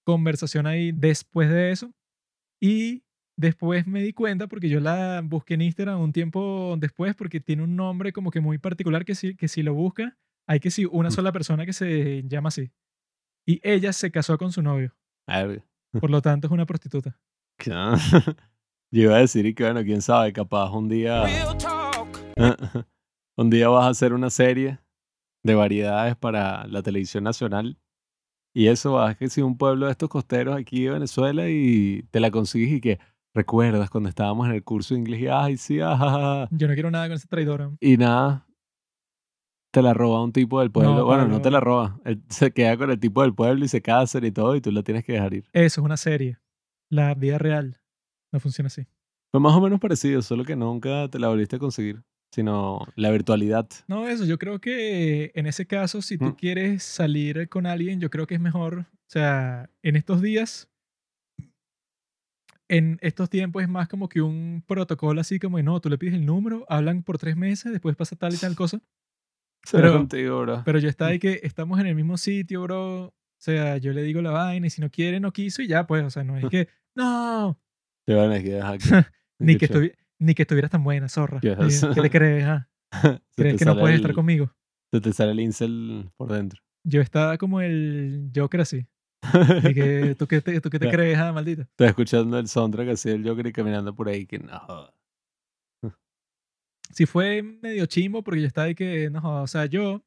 Conversación 0.08 0.66
ahí 0.66 0.90
después 0.90 1.50
de 1.50 1.70
eso. 1.70 1.92
Y 2.62 3.02
después 3.36 3.86
me 3.86 4.02
di 4.02 4.14
cuenta 4.14 4.46
porque 4.46 4.70
yo 4.70 4.80
la 4.80 5.20
busqué 5.22 5.52
en 5.52 5.60
Instagram 5.60 6.00
un 6.00 6.14
tiempo 6.14 6.76
después 6.78 7.14
porque 7.14 7.40
tiene 7.40 7.62
un 7.62 7.76
nombre 7.76 8.10
como 8.10 8.30
que 8.30 8.40
muy 8.40 8.56
particular 8.56 9.04
que 9.04 9.14
si, 9.14 9.36
que 9.36 9.48
si 9.48 9.62
lo 9.62 9.74
busca, 9.74 10.16
hay 10.46 10.60
que 10.60 10.70
si 10.70 10.86
una 10.86 11.10
sola 11.10 11.30
persona 11.30 11.66
que 11.66 11.74
se 11.74 12.22
llama 12.26 12.48
así. 12.48 12.70
Y 13.46 13.60
ella 13.62 13.92
se 13.92 14.10
casó 14.10 14.38
con 14.38 14.50
su 14.50 14.62
novio, 14.62 14.96
por 16.00 16.08
lo 16.08 16.22
tanto 16.22 16.46
es 16.46 16.52
una 16.52 16.64
prostituta. 16.64 17.20
Yo 18.90 19.02
iba 19.02 19.16
a 19.16 19.20
decir 19.20 19.44
y 19.44 19.54
que 19.54 19.64
bueno, 19.64 19.82
quién 19.84 20.00
sabe, 20.00 20.32
capaz 20.32 20.70
un 20.70 20.88
día, 20.88 21.24
un 23.36 23.50
día 23.50 23.68
vas 23.68 23.84
a 23.84 23.90
hacer 23.90 24.14
una 24.14 24.30
serie 24.30 24.78
de 25.44 25.54
variedades 25.54 26.16
para 26.16 26.66
la 26.66 26.82
televisión 26.82 27.24
nacional 27.24 27.78
y 28.54 28.66
eso 28.68 28.92
vas 28.94 29.16
que 29.16 29.28
si 29.28 29.42
un 29.42 29.56
pueblo 29.56 29.86
de 29.86 29.92
estos 29.92 30.08
costeros 30.08 30.56
aquí 30.56 30.84
de 30.84 30.90
Venezuela 30.90 31.48
y 31.48 32.02
te 32.10 32.20
la 32.20 32.30
consigues 32.30 32.72
y 32.72 32.80
que 32.80 32.98
recuerdas 33.34 33.90
cuando 33.90 34.08
estábamos 34.08 34.48
en 34.48 34.54
el 34.54 34.64
curso 34.64 34.94
de 34.94 35.00
inglés 35.00 35.20
y 35.20 35.26
ay 35.28 35.56
sí, 35.56 35.80
ajaja", 35.80 36.48
Yo 36.50 36.66
no 36.68 36.74
quiero 36.74 36.90
nada 36.90 37.06
con 37.08 37.16
esa 37.16 37.28
traidora. 37.28 37.70
y 37.80 37.96
nada, 37.96 38.46
te 39.70 39.82
la 39.82 39.92
roba 39.94 40.22
un 40.22 40.32
tipo 40.32 40.60
del 40.60 40.70
pueblo. 40.70 40.94
No, 40.96 41.04
bueno, 41.04 41.28
no 41.28 41.40
te 41.42 41.50
la 41.50 41.60
roba, 41.60 42.00
él 42.04 42.22
se 42.28 42.50
queda 42.52 42.76
con 42.76 42.90
el 42.90 42.98
tipo 42.98 43.22
del 43.22 43.34
pueblo 43.34 43.64
y 43.64 43.68
se 43.68 43.82
casan 43.82 44.24
y 44.24 44.30
todo 44.32 44.56
y 44.56 44.60
tú 44.60 44.72
la 44.72 44.82
tienes 44.82 45.04
que 45.04 45.12
dejar 45.12 45.34
ir. 45.34 45.44
Eso 45.52 45.80
es 45.80 45.84
una 45.84 45.96
serie. 45.96 46.38
La 46.90 47.14
vida 47.14 47.38
real 47.38 47.80
no 48.32 48.40
funciona 48.40 48.68
así. 48.68 48.86
Fue 49.30 49.40
más 49.40 49.54
o 49.54 49.60
menos 49.60 49.78
parecido, 49.78 50.22
solo 50.22 50.44
que 50.44 50.56
nunca 50.56 51.08
te 51.08 51.18
la 51.18 51.28
volviste 51.28 51.56
a 51.56 51.58
conseguir, 51.58 52.02
sino 52.30 52.86
la 52.96 53.10
virtualidad. 53.10 53.68
No, 53.86 54.06
eso, 54.08 54.24
yo 54.24 54.38
creo 54.38 54.60
que 54.60 55.32
en 55.34 55.46
ese 55.46 55.66
caso, 55.66 56.02
si 56.02 56.18
tú 56.18 56.26
Mm. 56.26 56.34
quieres 56.36 56.82
salir 56.82 57.48
con 57.48 57.66
alguien, 57.66 58.00
yo 58.00 58.10
creo 58.10 58.26
que 58.26 58.34
es 58.34 58.40
mejor, 58.40 58.80
o 58.80 58.86
sea, 59.10 59.70
en 59.82 59.96
estos 59.96 60.20
días, 60.22 60.68
en 62.68 62.98
estos 63.00 63.30
tiempos 63.30 63.62
es 63.62 63.68
más 63.68 63.88
como 63.88 64.08
que 64.08 64.20
un 64.20 64.62
protocolo 64.66 65.20
así 65.20 65.38
como, 65.38 65.56
de, 65.56 65.62
no, 65.62 65.80
tú 65.80 65.88
le 65.88 65.96
pides 65.98 66.14
el 66.14 66.26
número, 66.26 66.66
hablan 66.68 67.02
por 67.02 67.16
tres 67.18 67.36
meses, 67.36 67.72
después 67.72 67.96
pasa 67.96 68.14
tal 68.16 68.34
y 68.34 68.36
tal 68.36 68.54
cosa. 68.56 68.80
Será 69.64 69.84
Pero- 69.84 69.94
contigo, 69.94 70.40
bro. 70.42 70.62
Pero 70.64 70.78
yo 70.78 70.88
estaba 70.88 71.10
ahí 71.10 71.18
que 71.18 71.40
estamos 71.42 71.80
en 71.80 71.86
el 71.86 71.94
mismo 71.94 72.16
sitio, 72.16 72.62
bro. 72.62 73.06
O 73.06 73.40
sea, 73.40 73.76
yo 73.78 73.92
le 73.92 74.02
digo 74.02 74.20
la 74.20 74.30
vaina 74.30 74.66
y 74.66 74.70
si 74.70 74.80
no 74.80 74.90
quiere, 74.90 75.20
no 75.20 75.32
quiso 75.32 75.62
y 75.62 75.68
ya, 75.68 75.86
pues, 75.86 76.04
o 76.04 76.10
sea, 76.10 76.24
no 76.24 76.36
es 76.36 76.44
que, 76.50 76.68
no, 76.94 77.58
Te 78.04 78.14
van 78.14 78.32
a 78.32 78.42
quedar 78.42 78.74
aquí. 78.74 78.88
ni 79.38 79.56
que, 79.56 79.68
chévere. 79.68 79.96
Ni 80.18 80.34
que 80.34 80.42
estuvieras 80.42 80.70
tan 80.70 80.84
buena, 80.84 81.08
zorra. 81.08 81.40
Yes. 81.40 81.86
¿Qué, 81.94 82.00
le 82.00 82.10
crees? 82.10 82.44
ah? 82.44 82.68
¿Crees 83.36 83.54
te 83.54 83.58
que 83.58 83.64
no 83.64 83.78
puedes 83.78 83.96
estar 83.96 84.10
el- 84.10 84.16
conmigo? 84.16 84.52
Se 84.92 85.00
te 85.00 85.12
sale 85.12 85.32
el 85.32 85.40
incel 85.40 86.10
por 86.16 86.32
dentro. 86.32 86.60
Yo 86.84 87.00
estaba 87.02 87.36
como 87.36 87.60
el 87.60 88.30
Joker 88.34 88.62
así. 88.62 88.86
Y 89.64 89.74
que, 89.74 90.14
¿tú 90.18 90.26
qué 90.26 90.40
te, 90.40 90.60
tú 90.60 90.70
qué 90.70 90.78
te 90.78 90.88
crees, 90.88 91.18
ah, 91.18 91.32
maldita? 91.32 91.62
Estás 91.62 91.88
escuchando 91.88 92.38
el 92.38 92.48
soundtrack 92.48 92.88
así 92.90 93.10
del 93.10 93.28
Joker 93.28 93.46
y 93.46 93.52
caminando 93.52 93.94
por 93.94 94.08
ahí 94.08 94.26
que 94.26 94.38
no. 94.38 94.58
joda. 94.58 94.94
Sí 96.90 97.04
fue 97.04 97.42
medio 97.42 97.84
chimbo 97.86 98.22
porque 98.22 98.40
yo 98.40 98.46
estaba 98.46 98.66
ahí 98.66 98.74
que, 98.74 99.10
no, 99.10 99.20
joda, 99.20 99.42
o 99.42 99.46
sea, 99.46 99.66
yo 99.66 100.02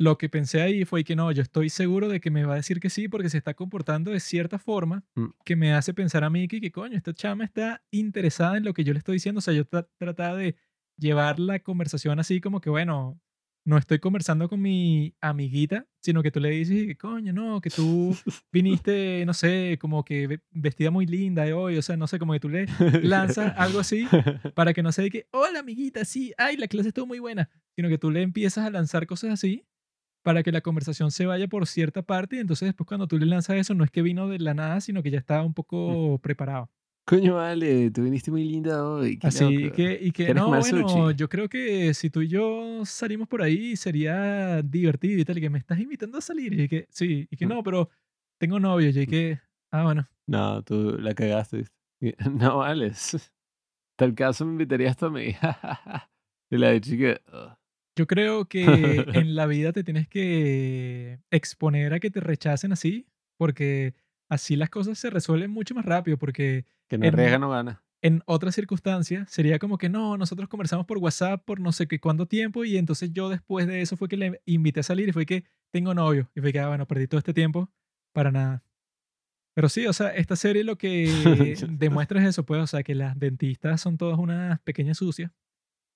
lo 0.00 0.16
que 0.16 0.30
pensé 0.30 0.62
ahí 0.62 0.86
fue 0.86 1.04
que 1.04 1.14
no, 1.14 1.30
yo 1.30 1.42
estoy 1.42 1.68
seguro 1.68 2.08
de 2.08 2.20
que 2.20 2.30
me 2.30 2.44
va 2.46 2.54
a 2.54 2.56
decir 2.56 2.80
que 2.80 2.88
sí 2.88 3.06
porque 3.06 3.28
se 3.28 3.36
está 3.36 3.52
comportando 3.52 4.10
de 4.12 4.18
cierta 4.20 4.58
forma 4.58 5.04
Mm. 5.14 5.26
que 5.44 5.56
me 5.56 5.74
hace 5.74 5.92
pensar 5.92 6.24
a 6.24 6.30
mí 6.30 6.48
que, 6.48 6.58
que 6.60 6.72
coño, 6.72 6.96
esta 6.96 7.12
chama 7.12 7.44
está 7.44 7.82
interesada 7.90 8.56
en 8.56 8.64
lo 8.64 8.72
que 8.72 8.82
yo 8.82 8.94
le 8.94 8.98
estoy 8.98 9.16
diciendo. 9.16 9.40
O 9.40 9.42
sea, 9.42 9.52
yo 9.52 9.64
tra- 9.68 9.86
trataba 9.98 10.36
de 10.38 10.56
llevar 10.96 11.38
la 11.38 11.58
conversación 11.58 12.18
así 12.18 12.40
como 12.40 12.62
que, 12.62 12.70
bueno, 12.70 13.20
no 13.66 13.76
estoy 13.76 13.98
conversando 13.98 14.48
con 14.48 14.62
mi 14.62 15.14
amiguita, 15.20 15.86
sino 16.00 16.22
que 16.22 16.30
tú 16.30 16.40
le 16.40 16.48
dices 16.48 16.86
que, 16.86 16.96
coño, 16.96 17.34
no, 17.34 17.60
que 17.60 17.68
tú 17.68 18.16
viniste, 18.50 19.24
no 19.26 19.34
sé, 19.34 19.76
como 19.80 20.02
que 20.04 20.26
ve- 20.26 20.40
vestida 20.50 20.90
muy 20.90 21.04
linda 21.06 21.44
de 21.44 21.52
hoy, 21.52 21.76
o 21.76 21.82
sea, 21.82 21.96
no 21.98 22.06
sé, 22.06 22.18
como 22.18 22.32
que 22.32 22.40
tú 22.40 22.48
le 22.48 22.66
lanzas 23.02 23.52
algo 23.56 23.78
así 23.80 24.06
para 24.54 24.72
que 24.72 24.82
no 24.82 24.92
sea 24.92 25.04
de 25.04 25.10
que, 25.10 25.26
hola 25.30 25.60
amiguita, 25.60 26.04
sí, 26.04 26.32
ay, 26.38 26.56
la 26.56 26.68
clase 26.68 26.88
estuvo 26.88 27.06
muy 27.06 27.18
buena, 27.18 27.48
sino 27.76 27.88
que 27.90 27.98
tú 27.98 28.10
le 28.10 28.22
empiezas 28.22 28.64
a 28.66 28.70
lanzar 28.70 29.06
cosas 29.06 29.30
así 29.32 29.64
para 30.22 30.42
que 30.42 30.52
la 30.52 30.60
conversación 30.62 31.10
se 31.10 31.26
vaya 31.26 31.48
por 31.48 31.66
cierta 31.66 32.02
parte 32.02 32.36
y 32.36 32.40
entonces 32.40 32.66
después 32.68 32.86
cuando 32.86 33.06
tú 33.08 33.18
le 33.18 33.26
lanzas 33.26 33.56
eso 33.56 33.74
no 33.74 33.84
es 33.84 33.90
que 33.90 34.02
vino 34.02 34.28
de 34.28 34.38
la 34.38 34.54
nada, 34.54 34.80
sino 34.80 35.02
que 35.02 35.10
ya 35.10 35.18
estaba 35.18 35.44
un 35.44 35.54
poco 35.54 36.18
preparado. 36.22 36.70
Coño, 37.06 37.34
vale, 37.36 37.90
tú 37.90 38.02
viniste 38.04 38.30
muy 38.30 38.44
linda 38.44 38.86
hoy. 38.88 39.20
Así 39.22 39.70
loco. 39.70 39.72
que, 39.72 39.98
y 40.00 40.12
que 40.12 40.30
¿Quieres 40.30 40.32
no, 40.32 40.54
bueno, 40.56 41.10
sushi? 41.10 41.10
yo 41.10 41.28
creo 41.28 41.48
que 41.50 41.92
si 41.92 42.08
tú 42.08 42.22
y 42.22 42.28
yo 42.28 42.84
salimos 42.86 43.28
por 43.28 43.42
ahí 43.42 43.76
sería 43.76 44.62
divertido 44.62 45.20
y 45.20 45.24
tal, 45.26 45.36
y 45.38 45.40
que 45.42 45.50
me 45.50 45.58
estás 45.58 45.78
invitando 45.78 46.16
a 46.16 46.20
salir, 46.22 46.58
y 46.58 46.68
que 46.68 46.86
sí, 46.90 47.28
y 47.30 47.36
que 47.36 47.44
Mm. 47.44 47.48
no, 47.48 47.62
pero 47.62 47.90
tengo 48.38 48.58
novio, 48.58 48.88
y 48.88 49.06
que, 49.06 49.40
ah, 49.70 49.82
bueno, 49.84 50.08
No, 50.26 50.62
tú 50.62 50.96
la 50.98 51.14
cagaste. 51.14 51.64
No, 52.30 52.58
vale. 52.58 52.92
Tal 53.96 54.14
caso 54.14 54.44
me 54.46 54.52
invitarías 54.52 54.96
tú 54.96 55.06
a 55.06 55.10
mí. 55.10 55.34
y 56.50 56.56
la 56.58 56.70
de 56.70 56.80
chica. 56.80 57.20
"Ugh". 57.32 57.59
Yo 58.00 58.06
creo 58.06 58.46
que 58.46 58.64
en 59.14 59.34
la 59.34 59.44
vida 59.44 59.74
te 59.74 59.84
tienes 59.84 60.08
que 60.08 61.20
exponer 61.30 61.92
a 61.92 62.00
que 62.00 62.10
te 62.10 62.20
rechacen 62.20 62.72
así, 62.72 63.06
porque 63.36 63.94
así 64.30 64.56
las 64.56 64.70
cosas 64.70 64.98
se 64.98 65.10
resuelven 65.10 65.50
mucho 65.50 65.74
más 65.74 65.84
rápido, 65.84 66.16
porque 66.16 66.64
Que 66.88 66.96
no 66.96 67.06
arriesga, 67.06 67.38
no 67.38 67.50
gana. 67.50 67.82
en 68.00 68.22
otras 68.24 68.54
circunstancias 68.54 69.30
sería 69.30 69.58
como 69.58 69.76
que 69.76 69.90
no, 69.90 70.16
nosotros 70.16 70.48
conversamos 70.48 70.86
por 70.86 70.96
WhatsApp 70.96 71.44
por 71.44 71.60
no 71.60 71.72
sé 71.72 71.88
qué 71.88 72.00
cuánto 72.00 72.24
tiempo 72.24 72.64
y 72.64 72.78
entonces 72.78 73.12
yo 73.12 73.28
después 73.28 73.66
de 73.66 73.82
eso 73.82 73.98
fue 73.98 74.08
que 74.08 74.16
le 74.16 74.40
invité 74.46 74.80
a 74.80 74.82
salir 74.82 75.10
y 75.10 75.12
fue 75.12 75.26
que 75.26 75.44
tengo 75.70 75.92
novio 75.92 76.30
y 76.34 76.40
fue 76.40 76.50
que, 76.54 76.60
ah, 76.60 76.68
bueno, 76.68 76.86
perdí 76.86 77.06
todo 77.06 77.18
este 77.18 77.34
tiempo 77.34 77.70
para 78.14 78.30
nada. 78.32 78.64
Pero 79.54 79.68
sí, 79.68 79.86
o 79.86 79.92
sea, 79.92 80.08
esta 80.08 80.36
serie 80.36 80.64
lo 80.64 80.78
que 80.78 81.04
demuestra 81.68 82.18
es 82.22 82.28
eso, 82.30 82.46
pues, 82.46 82.62
o 82.62 82.66
sea, 82.66 82.82
que 82.82 82.94
las 82.94 83.18
dentistas 83.18 83.78
son 83.82 83.98
todas 83.98 84.18
unas 84.18 84.58
pequeñas 84.60 84.96
sucias, 84.96 85.30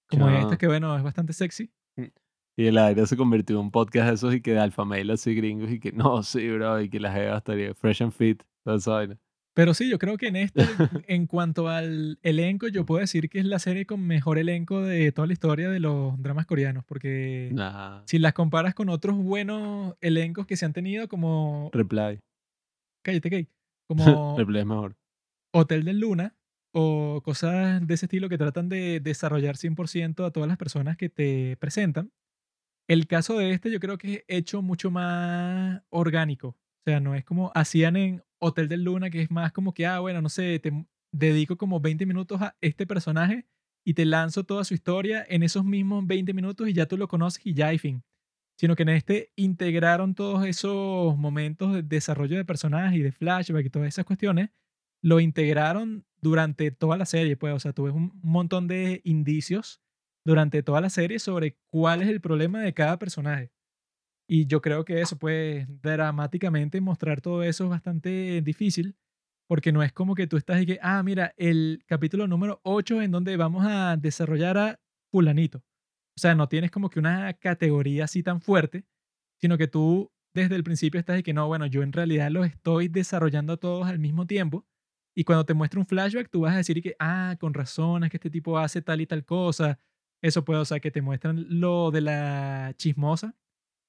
como 0.06 0.28
esta 0.28 0.58
que, 0.58 0.66
bueno, 0.66 0.94
es 0.98 1.02
bastante 1.02 1.32
sexy. 1.32 1.72
Y 2.56 2.66
el 2.66 2.78
aire 2.78 3.04
se 3.06 3.16
convirtió 3.16 3.56
en 3.56 3.62
un 3.62 3.70
podcast 3.72 4.08
de 4.08 4.14
esos 4.14 4.34
y 4.34 4.40
que 4.40 4.52
de 4.52 4.60
alfa 4.60 4.84
mail 4.84 5.10
así 5.10 5.34
gringos 5.34 5.72
y 5.72 5.80
que 5.80 5.90
no, 5.92 6.22
sí, 6.22 6.48
bro, 6.50 6.80
y 6.80 6.88
que 6.88 7.00
la 7.00 7.12
jeva 7.12 7.38
estaría 7.38 7.74
fresh 7.74 8.02
and 8.02 8.12
fit, 8.12 8.42
toda 8.62 8.76
esa 8.76 8.92
vaina. 8.92 9.18
Pero 9.56 9.72
sí, 9.72 9.88
yo 9.88 9.98
creo 9.98 10.16
que 10.16 10.28
en 10.28 10.36
este, 10.36 10.62
en 11.08 11.26
cuanto 11.26 11.68
al 11.68 12.18
elenco, 12.22 12.68
yo 12.68 12.84
puedo 12.84 13.00
decir 13.00 13.28
que 13.28 13.38
es 13.38 13.44
la 13.44 13.58
serie 13.58 13.86
con 13.86 14.04
mejor 14.04 14.38
elenco 14.38 14.82
de 14.82 15.12
toda 15.12 15.26
la 15.26 15.32
historia 15.32 15.68
de 15.70 15.80
los 15.80 16.20
dramas 16.20 16.46
coreanos, 16.46 16.84
porque 16.84 17.50
Nah, 17.52 18.02
si 18.06 18.18
las 18.18 18.34
comparas 18.34 18.74
con 18.74 18.88
otros 18.88 19.16
buenos 19.16 19.94
elencos 20.00 20.46
que 20.46 20.56
se 20.56 20.64
han 20.64 20.72
tenido, 20.72 21.08
como, 21.08 21.70
reply. 21.72 22.20
cállate, 23.04 23.30
Kay, 23.30 23.48
como 23.88 24.36
reply 24.36 24.58
es 24.60 24.66
mejor. 24.66 24.96
Hotel 25.52 25.84
del 25.84 26.00
Luna 26.00 26.34
o 26.74 27.22
cosas 27.24 27.86
de 27.86 27.94
ese 27.94 28.06
estilo 28.06 28.28
que 28.28 28.36
tratan 28.36 28.68
de 28.68 28.98
desarrollar 28.98 29.56
100% 29.56 30.26
a 30.26 30.32
todas 30.32 30.48
las 30.48 30.58
personas 30.58 30.96
que 30.96 31.08
te 31.08 31.56
presentan. 31.58 32.12
El 32.88 33.06
caso 33.06 33.38
de 33.38 33.52
este 33.52 33.70
yo 33.70 33.80
creo 33.80 33.96
que 33.96 34.14
es 34.14 34.24
hecho 34.28 34.60
mucho 34.60 34.90
más 34.90 35.82
orgánico. 35.90 36.48
O 36.48 36.82
sea, 36.84 37.00
no 37.00 37.14
es 37.14 37.24
como 37.24 37.52
hacían 37.54 37.96
en 37.96 38.24
Hotel 38.40 38.68
del 38.68 38.82
Luna, 38.82 39.08
que 39.08 39.22
es 39.22 39.30
más 39.30 39.52
como 39.52 39.72
que, 39.72 39.86
ah, 39.86 40.00
bueno, 40.00 40.20
no 40.20 40.28
sé, 40.28 40.58
te 40.58 40.72
dedico 41.12 41.56
como 41.56 41.80
20 41.80 42.06
minutos 42.06 42.42
a 42.42 42.56
este 42.60 42.86
personaje 42.86 43.46
y 43.84 43.94
te 43.94 44.04
lanzo 44.04 44.44
toda 44.44 44.64
su 44.64 44.74
historia 44.74 45.24
en 45.28 45.44
esos 45.44 45.64
mismos 45.64 46.04
20 46.06 46.34
minutos 46.34 46.68
y 46.68 46.72
ya 46.72 46.86
tú 46.86 46.96
lo 46.96 47.06
conoces 47.06 47.46
y 47.46 47.54
ya 47.54 47.68
hay 47.68 47.78
fin. 47.78 48.02
Sino 48.58 48.74
que 48.74 48.82
en 48.82 48.90
este 48.90 49.30
integraron 49.36 50.14
todos 50.14 50.44
esos 50.44 51.16
momentos 51.16 51.72
de 51.72 51.82
desarrollo 51.82 52.36
de 52.36 52.44
personajes 52.44 52.98
y 52.98 53.02
de 53.02 53.12
flashback 53.12 53.66
y 53.66 53.70
todas 53.70 53.88
esas 53.88 54.04
cuestiones 54.04 54.50
lo 55.02 55.20
integraron 55.20 56.06
durante 56.24 56.70
toda 56.70 56.96
la 56.96 57.06
serie, 57.06 57.36
pues, 57.36 57.54
o 57.54 57.60
sea, 57.60 57.72
tú 57.72 57.84
un 57.84 58.18
montón 58.22 58.66
de 58.66 59.02
indicios 59.04 59.80
durante 60.24 60.62
toda 60.62 60.80
la 60.80 60.88
serie 60.90 61.18
sobre 61.18 61.58
cuál 61.70 62.02
es 62.02 62.08
el 62.08 62.20
problema 62.20 62.62
de 62.62 62.72
cada 62.72 62.98
personaje. 62.98 63.52
Y 64.26 64.46
yo 64.46 64.62
creo 64.62 64.84
que 64.86 65.02
eso, 65.02 65.18
pues, 65.18 65.66
dramáticamente 65.82 66.80
mostrar 66.80 67.20
todo 67.20 67.42
eso 67.42 67.64
es 67.64 67.70
bastante 67.70 68.40
difícil, 68.42 68.96
porque 69.46 69.70
no 69.70 69.82
es 69.82 69.92
como 69.92 70.14
que 70.14 70.26
tú 70.26 70.38
estás 70.38 70.62
y 70.62 70.66
que, 70.66 70.78
ah, 70.82 71.02
mira, 71.02 71.34
el 71.36 71.84
capítulo 71.86 72.26
número 72.26 72.60
8 72.64 73.02
en 73.02 73.10
donde 73.10 73.36
vamos 73.36 73.66
a 73.66 73.96
desarrollar 73.98 74.56
a 74.56 74.80
fulanito. 75.12 75.58
O 76.16 76.20
sea, 76.20 76.34
no 76.34 76.48
tienes 76.48 76.70
como 76.70 76.88
que 76.88 77.00
una 77.00 77.34
categoría 77.34 78.04
así 78.04 78.22
tan 78.22 78.40
fuerte, 78.40 78.86
sino 79.40 79.58
que 79.58 79.68
tú 79.68 80.10
desde 80.34 80.56
el 80.56 80.64
principio 80.64 80.98
estás 80.98 81.16
de 81.16 81.22
que 81.22 81.34
no, 81.34 81.46
bueno, 81.46 81.66
yo 81.66 81.82
en 81.82 81.92
realidad 81.92 82.30
los 82.30 82.46
estoy 82.46 82.88
desarrollando 82.88 83.52
a 83.54 83.56
todos 83.58 83.86
al 83.86 83.98
mismo 83.98 84.26
tiempo. 84.26 84.66
Y 85.16 85.24
cuando 85.24 85.44
te 85.46 85.54
muestra 85.54 85.80
un 85.80 85.86
flashback, 85.86 86.28
tú 86.30 86.40
vas 86.42 86.54
a 86.54 86.58
decir 86.58 86.82
que, 86.82 86.96
ah, 86.98 87.36
con 87.40 87.54
razón, 87.54 88.04
es 88.04 88.10
que 88.10 88.16
este 88.16 88.30
tipo 88.30 88.58
hace 88.58 88.82
tal 88.82 89.00
y 89.00 89.06
tal 89.06 89.24
cosa. 89.24 89.78
Eso 90.22 90.44
puede, 90.44 90.60
o 90.60 90.64
sea, 90.64 90.80
que 90.80 90.90
te 90.90 91.02
muestran 91.02 91.46
lo 91.60 91.90
de 91.90 92.00
la 92.00 92.74
chismosa, 92.76 93.34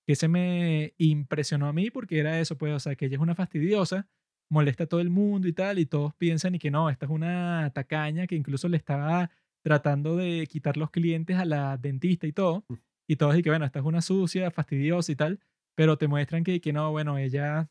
que 0.08 0.16
se 0.16 0.28
me 0.28 0.94
impresionó 0.98 1.68
a 1.68 1.74
mí 1.74 1.90
porque 1.92 2.20
era 2.20 2.40
eso, 2.40 2.58
pues, 2.58 2.74
o 2.74 2.80
sea, 2.80 2.96
que 2.96 3.06
ella 3.08 3.16
es 3.16 3.22
una 3.22 3.36
fastidiosa, 3.36 4.08
molesta 4.52 4.84
a 4.86 4.88
todo 4.88 5.00
el 5.02 5.10
mundo 5.10 5.48
y 5.48 5.54
tal, 5.54 5.80
y 5.80 5.86
todos 5.88 6.14
piensan 6.16 6.56
y 6.56 6.60
que 6.60 6.72
no, 6.72 6.90
esta 6.90 7.06
es 7.08 7.12
una 7.12 7.72
tacaña 7.74 8.28
que 8.28 8.36
incluso 8.36 8.70
le 8.70 8.78
estaba 8.78 9.32
tratando 9.64 10.16
de 10.16 10.46
quitar 10.48 10.78
los 10.78 10.92
clientes 10.92 11.38
a 11.38 11.46
la 11.46 11.78
dentista 11.78 12.28
y 12.28 12.34
todo, 12.34 12.66
Mm. 12.70 12.76
y 13.08 13.16
todos 13.18 13.38
y 13.38 13.42
que 13.44 13.50
bueno, 13.50 13.66
esta 13.66 13.80
es 13.80 13.86
una 13.86 14.02
sucia, 14.02 14.52
fastidiosa 14.52 15.12
y 15.12 15.16
tal, 15.16 15.40
pero 15.76 15.98
te 15.98 16.08
muestran 16.08 16.44
que, 16.44 16.62
que 16.62 16.74
no, 16.74 16.92
bueno, 16.92 17.18
ella 17.18 17.70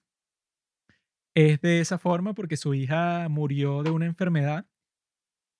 es 1.34 1.60
de 1.60 1.80
esa 1.80 1.98
forma 1.98 2.34
porque 2.34 2.56
su 2.56 2.74
hija 2.74 3.28
murió 3.28 3.82
de 3.82 3.90
una 3.90 4.06
enfermedad 4.06 4.66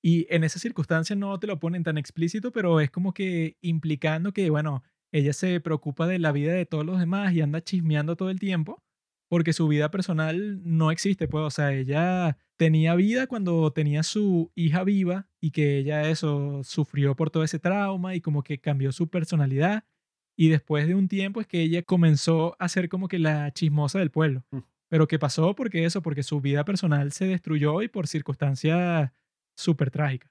y 0.02 0.26
en 0.28 0.44
esas 0.44 0.62
circunstancias 0.62 1.18
no 1.18 1.38
te 1.40 1.46
lo 1.46 1.58
ponen 1.58 1.82
tan 1.82 1.96
explícito, 1.98 2.52
pero 2.52 2.80
es 2.80 2.90
como 2.90 3.14
que 3.14 3.56
implicando 3.62 4.32
que, 4.32 4.50
bueno, 4.50 4.82
ella 5.12 5.32
se 5.32 5.60
preocupa 5.60 6.06
de 6.06 6.18
la 6.18 6.32
vida 6.32 6.52
de 6.52 6.66
todos 6.66 6.84
los 6.84 6.98
demás 7.00 7.32
y 7.32 7.40
anda 7.40 7.62
chismeando 7.62 8.16
todo 8.16 8.30
el 8.30 8.38
tiempo 8.38 8.82
porque 9.28 9.52
su 9.54 9.66
vida 9.68 9.90
personal 9.90 10.60
no 10.64 10.90
existe, 10.90 11.26
pues, 11.28 11.42
o 11.44 11.50
sea, 11.50 11.72
ella 11.72 12.36
tenía 12.56 12.94
vida 12.94 13.26
cuando 13.26 13.72
tenía 13.72 14.02
su 14.02 14.52
hija 14.54 14.84
viva 14.84 15.28
y 15.40 15.50
que 15.50 15.78
ella 15.78 16.08
eso 16.08 16.62
sufrió 16.62 17.16
por 17.16 17.30
todo 17.30 17.42
ese 17.42 17.58
trauma 17.58 18.14
y 18.14 18.20
como 18.20 18.42
que 18.42 18.60
cambió 18.60 18.92
su 18.92 19.08
personalidad 19.08 19.84
y 20.36 20.48
después 20.50 20.86
de 20.86 20.94
un 20.94 21.08
tiempo 21.08 21.40
es 21.40 21.46
que 21.46 21.62
ella 21.62 21.82
comenzó 21.82 22.56
a 22.58 22.68
ser 22.68 22.88
como 22.88 23.08
que 23.08 23.18
la 23.18 23.50
chismosa 23.52 23.98
del 24.00 24.10
pueblo. 24.10 24.44
Pero 24.94 25.08
¿qué 25.08 25.18
pasó? 25.18 25.56
Porque 25.56 25.84
eso, 25.84 26.02
porque 26.02 26.22
su 26.22 26.40
vida 26.40 26.64
personal 26.64 27.10
se 27.10 27.26
destruyó 27.26 27.82
y 27.82 27.88
por 27.88 28.06
circunstancias 28.06 29.10
súper 29.58 29.90
trágicas. 29.90 30.30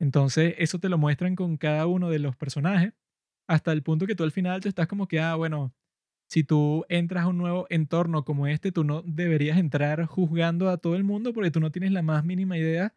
Entonces, 0.00 0.54
eso 0.56 0.78
te 0.78 0.88
lo 0.88 0.96
muestran 0.96 1.36
con 1.36 1.58
cada 1.58 1.86
uno 1.86 2.08
de 2.08 2.18
los 2.18 2.34
personajes, 2.34 2.94
hasta 3.46 3.72
el 3.72 3.82
punto 3.82 4.06
que 4.06 4.14
tú 4.14 4.24
al 4.24 4.32
final 4.32 4.62
te 4.62 4.70
estás 4.70 4.86
como 4.86 5.06
que, 5.06 5.20
ah, 5.20 5.34
bueno, 5.34 5.74
si 6.30 6.44
tú 6.44 6.86
entras 6.88 7.24
a 7.24 7.28
un 7.28 7.36
nuevo 7.36 7.66
entorno 7.68 8.24
como 8.24 8.46
este, 8.46 8.72
tú 8.72 8.84
no 8.84 9.02
deberías 9.02 9.58
entrar 9.58 10.06
juzgando 10.06 10.70
a 10.70 10.78
todo 10.78 10.96
el 10.96 11.04
mundo 11.04 11.34
porque 11.34 11.50
tú 11.50 11.60
no 11.60 11.70
tienes 11.70 11.92
la 11.92 12.00
más 12.00 12.24
mínima 12.24 12.56
idea 12.56 12.94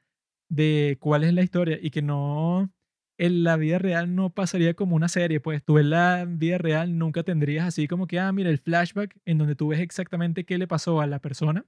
de 0.48 0.96
cuál 1.02 1.26
es 1.26 1.34
la 1.34 1.44
historia 1.44 1.78
y 1.82 1.92
que 1.92 2.02
no, 2.02 2.72
en 3.18 3.44
la 3.44 3.58
vida 3.58 3.80
real 3.80 4.16
no 4.16 4.30
pasaría 4.32 4.74
como 4.76 4.96
una 4.96 5.08
serie, 5.10 5.40
pues 5.40 5.64
tú 5.64 5.78
en 5.80 5.90
la 5.90 6.26
vida 6.28 6.58
real 6.58 6.98
nunca 6.98 7.24
tendrías 7.24 7.66
así 7.68 7.88
como 7.88 8.08
que, 8.08 8.20
ah, 8.20 8.32
mira, 8.32 8.50
el 8.50 8.60
flashback 8.60 9.18
en 9.26 9.38
donde 9.40 9.56
tú 9.56 9.70
ves 9.70 9.80
exactamente 9.80 10.46
qué 10.46 10.58
le 10.58 10.68
pasó 10.68 11.02
a 11.02 11.08
la 11.08 11.20
persona, 11.20 11.66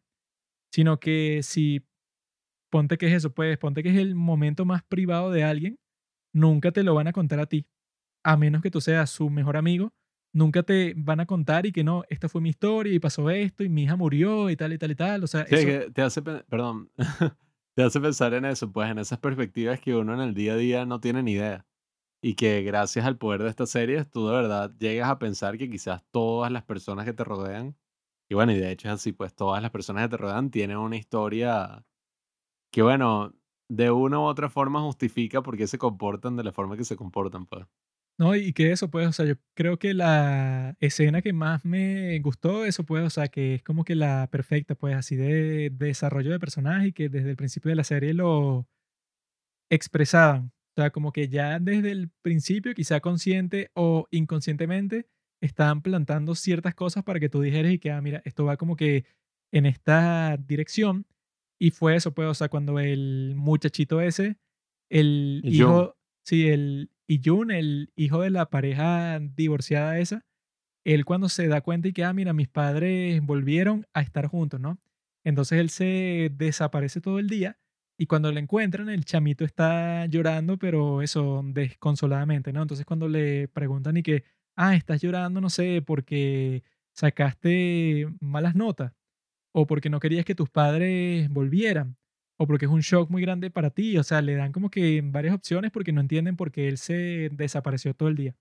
sino 0.71 0.99
que 0.99 1.41
si 1.43 1.85
ponte 2.71 2.97
que 2.97 3.07
es 3.07 3.13
eso, 3.13 3.33
pues 3.33 3.57
ponte 3.57 3.83
que 3.83 3.89
es 3.89 3.97
el 3.97 4.15
momento 4.15 4.65
más 4.65 4.83
privado 4.83 5.31
de 5.31 5.43
alguien, 5.43 5.79
nunca 6.33 6.71
te 6.71 6.83
lo 6.83 6.95
van 6.95 7.07
a 7.07 7.13
contar 7.13 7.39
a 7.39 7.47
ti, 7.47 7.67
a 8.23 8.37
menos 8.37 8.61
que 8.61 8.71
tú 8.71 8.81
seas 8.81 9.09
su 9.09 9.29
mejor 9.29 9.57
amigo, 9.57 9.93
nunca 10.33 10.63
te 10.63 10.93
van 10.97 11.19
a 11.21 11.25
contar 11.27 11.65
y 11.65 11.71
que 11.71 11.83
no, 11.83 12.03
esta 12.09 12.29
fue 12.29 12.41
mi 12.41 12.49
historia 12.49 12.93
y 12.93 12.99
pasó 12.99 13.29
esto 13.31 13.63
y 13.63 13.69
mi 13.69 13.83
hija 13.83 13.95
murió 13.95 14.49
y 14.49 14.55
tal 14.57 14.73
y 14.73 14.77
tal 14.77 14.91
y 14.91 14.95
tal, 14.95 15.23
o 15.23 15.27
sea, 15.27 15.45
Sí, 15.47 15.55
eso, 15.55 15.65
que 15.67 15.91
te 15.91 16.01
hace, 16.03 16.21
pe- 16.21 16.43
perdón, 16.49 16.91
te 17.79 17.85
hace 17.85 18.01
pensar 18.01 18.33
en 18.33 18.43
eso, 18.45 18.71
pues 18.71 18.89
en 18.91 18.99
esas 18.99 19.19
perspectivas 19.19 19.79
que 19.79 19.95
uno 19.95 20.13
en 20.13 20.19
el 20.21 20.33
día 20.33 20.53
a 20.53 20.57
día 20.57 20.85
no 20.85 20.99
tiene 20.99 21.23
ni 21.23 21.33
idea. 21.33 21.65
Y 22.21 22.35
que 22.35 22.63
gracias 22.63 23.05
al 23.05 23.17
poder 23.17 23.43
de 23.43 23.49
estas 23.49 23.69
series, 23.71 24.09
tú 24.11 24.27
de 24.27 24.33
verdad 24.35 24.73
llegas 24.79 25.09
a 25.09 25.19
pensar 25.19 25.57
que 25.57 25.69
quizás 25.69 26.03
todas 26.11 26.51
las 26.51 26.63
personas 26.65 27.05
que 27.05 27.13
te 27.13 27.23
rodean, 27.25 27.77
y 28.29 28.35
bueno, 28.35 28.53
y 28.53 28.57
de 28.59 28.71
hecho 28.71 28.89
es 28.89 28.95
así, 28.95 29.13
pues 29.13 29.35
todas 29.35 29.61
las 29.63 29.71
personas 29.71 30.05
que 30.05 30.09
te 30.11 30.17
rodean 30.17 30.51
tienen 30.51 30.77
una 30.77 30.97
historia 30.97 31.85
que, 32.71 32.83
bueno, 32.83 33.33
de 33.69 33.91
una 33.91 34.19
u 34.19 34.23
otra 34.23 34.49
forma 34.49 34.81
justifica 34.81 35.43
por 35.43 35.57
qué 35.57 35.67
se 35.67 35.77
comportan 35.79 36.37
de 36.37 36.43
la 36.45 36.53
forma 36.53 36.77
que 36.77 36.85
se 36.85 36.97
comportan, 36.97 37.45
pues. 37.47 37.67
No, 38.19 38.35
y 38.35 38.51
que 38.51 38.73
eso, 38.73 38.89
pues, 38.91 39.07
o 39.07 39.13
sea, 39.13 39.25
yo 39.25 39.35
creo 39.53 39.79
que 39.79 39.93
la 39.93 40.75
escena 40.81 41.21
que 41.21 41.31
más 41.31 41.63
me 41.63 42.19
gustó, 42.19 42.65
eso, 42.65 42.83
pues, 42.83 43.05
o 43.05 43.09
sea, 43.09 43.29
que 43.29 43.55
es 43.55 43.63
como 43.63 43.85
que 43.85 43.95
la 43.95 44.27
perfecta, 44.29 44.75
pues, 44.75 44.93
así 44.93 45.15
de, 45.15 45.69
desarrollo 45.69 46.29
de 46.29 46.39
personaje 46.39 46.87
y 46.87 46.91
que 46.91 47.07
desde 47.07 47.29
el 47.29 47.37
principio 47.37 47.69
de 47.69 47.77
la 47.77 47.85
serie 47.85 48.13
lo 48.13 48.67
expresaban. 49.69 50.51
O 50.75 50.81
sea, 50.81 50.89
como 50.91 51.13
que 51.13 51.29
ya 51.29 51.59
desde 51.59 51.91
el 51.91 52.09
principio, 52.21 52.73
quizá 52.73 52.99
consciente 52.99 53.71
o 53.73 54.05
inconscientemente, 54.11 55.07
estaban 55.41 55.81
plantando 55.81 56.35
ciertas 56.35 56.75
cosas 56.75 57.05
para 57.05 57.21
que 57.21 57.29
tú 57.29 57.39
dijeras 57.41 57.71
y 57.71 57.79
que, 57.79 57.91
ah, 57.91 58.01
mira, 58.01 58.21
esto 58.25 58.43
va 58.43 58.57
como 58.57 58.75
que 58.75 59.05
en 59.53 59.65
esta 59.65 60.35
dirección. 60.35 61.07
Y 61.57 61.71
fue 61.71 61.95
eso, 61.95 62.13
pues, 62.13 62.27
o 62.27 62.33
sea, 62.33 62.49
cuando 62.49 62.79
el 62.79 63.33
muchachito 63.37 64.01
ese, 64.01 64.37
el 64.89 65.41
hijo, 65.45 65.97
sí, 66.25 66.49
el 66.49 66.91
Iyun, 67.09 67.51
el 67.51 67.91
hijo 67.95 68.21
de 68.21 68.29
la 68.29 68.49
pareja 68.49 69.19
divorciada 69.19 69.99
esa, 69.99 70.25
él 70.85 71.05
cuando 71.05 71.29
se 71.29 71.47
da 71.47 71.61
cuenta 71.61 71.87
y 71.89 71.93
que, 71.93 72.03
ah, 72.05 72.13
mira, 72.13 72.33
mis 72.33 72.47
padres 72.49 73.21
volvieron 73.21 73.87
a 73.93 74.01
estar 74.01 74.27
juntos, 74.27 74.59
¿no? 74.59 74.79
Entonces 75.23 75.59
él 75.59 75.69
se 75.69 76.31
desaparece 76.35 77.01
todo 77.01 77.19
el 77.19 77.29
día 77.29 77.57
y 77.97 78.07
cuando 78.07 78.31
lo 78.31 78.39
encuentran, 78.39 78.89
el 78.89 79.05
chamito 79.05 79.45
está 79.45 80.05
llorando, 80.07 80.57
pero 80.57 81.01
eso, 81.01 81.41
desconsoladamente, 81.45 82.53
¿no? 82.53 82.61
Entonces 82.63 82.85
cuando 82.85 83.07
le 83.09 83.47
preguntan 83.49 83.97
y 83.97 84.03
que, 84.03 84.23
ah, 84.55 84.75
estás 84.75 85.01
llorando, 85.01 85.41
no 85.41 85.49
sé, 85.49 85.81
porque 85.85 86.63
sacaste 86.93 88.07
malas 88.21 88.55
notas 88.55 88.93
o 89.53 89.67
porque 89.67 89.89
no 89.89 89.99
querías 89.99 90.25
que 90.25 90.35
tus 90.35 90.49
padres 90.49 91.29
volvieran, 91.29 91.97
o 92.39 92.47
porque 92.47 92.65
es 92.65 92.71
un 92.71 92.81
shock 92.81 93.09
muy 93.09 93.21
grande 93.21 93.51
para 93.51 93.69
ti. 93.69 93.97
O 93.97 94.03
sea, 94.03 94.21
le 94.21 94.35
dan 94.35 94.51
como 94.51 94.69
que 94.69 95.01
varias 95.03 95.35
opciones 95.35 95.71
porque 95.71 95.91
no 95.91 96.01
entienden 96.01 96.35
por 96.35 96.51
qué 96.51 96.67
él 96.67 96.77
se 96.77 97.29
desapareció 97.31 97.93
todo 97.93 98.09
el 98.09 98.15
día. 98.15 98.35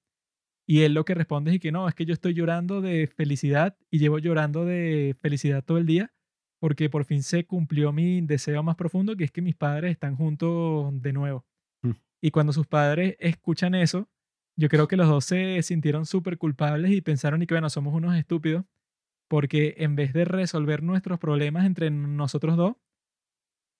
Y 0.67 0.83
él 0.83 0.95
lo 0.95 1.05
que 1.05 1.15
responde 1.15 1.55
es 1.55 1.61
que 1.61 1.73
no, 1.73 1.89
es 1.89 1.95
que 1.95 2.05
yo 2.05 2.13
estoy 2.13 2.35
llorando 2.35 2.81
de 2.81 3.07
felicidad 3.07 3.77
y 3.91 3.99
llevo 3.99 4.19
llorando 4.19 4.65
de 4.65 5.17
felicidad 5.19 5.65
todo 5.65 5.79
el 5.79 5.87
día 5.87 6.13
porque 6.59 6.91
por 6.91 7.05
fin 7.05 7.23
se 7.23 7.47
cumplió 7.47 7.93
mi 7.93 8.21
deseo 8.21 8.63
más 8.63 8.77
profundo, 8.77 9.17
que 9.17 9.25
es 9.25 9.31
que 9.31 9.43
mis 9.43 9.55
padres 9.55 9.93
están 9.93 10.17
juntos 10.17 10.91
de 11.01 11.13
nuevo. 11.13 11.45
Mm. 11.83 11.93
Y 12.21 12.31
cuando 12.31 12.53
sus 12.53 12.67
padres 12.67 13.17
escuchan 13.21 13.75
eso, 13.75 14.09
yo 14.57 14.69
creo 14.69 14.89
que 14.89 14.97
los 14.97 15.09
dos 15.09 15.25
se 15.25 15.63
sintieron 15.63 16.05
súper 16.05 16.37
culpables 16.37 16.91
y 16.91 17.01
pensaron 17.01 17.43
y 17.43 17.47
que, 17.47 17.55
bueno, 17.55 17.71
somos 17.71 17.95
unos 17.95 18.17
estúpidos, 18.17 18.65
porque 19.29 19.77
en 19.79 19.95
vez 19.95 20.13
de 20.13 20.25
resolver 20.25 20.83
nuestros 20.83 21.19
problemas 21.19 21.65
entre 21.65 21.91
nosotros 21.91 22.57
dos, 22.57 22.75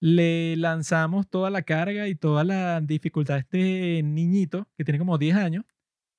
le 0.01 0.57
lanzamos 0.57 1.29
toda 1.29 1.51
la 1.51 1.63
carga 1.63 2.09
y 2.09 2.15
toda 2.15 2.45
la 2.45 2.81
dificultad 2.81 3.37
a 3.37 3.41
este 3.41 4.03
niñito 4.05 4.69
que 4.77 4.85
tiene 4.85 4.99
como 4.99 5.19
10 5.19 5.37
años 5.37 5.65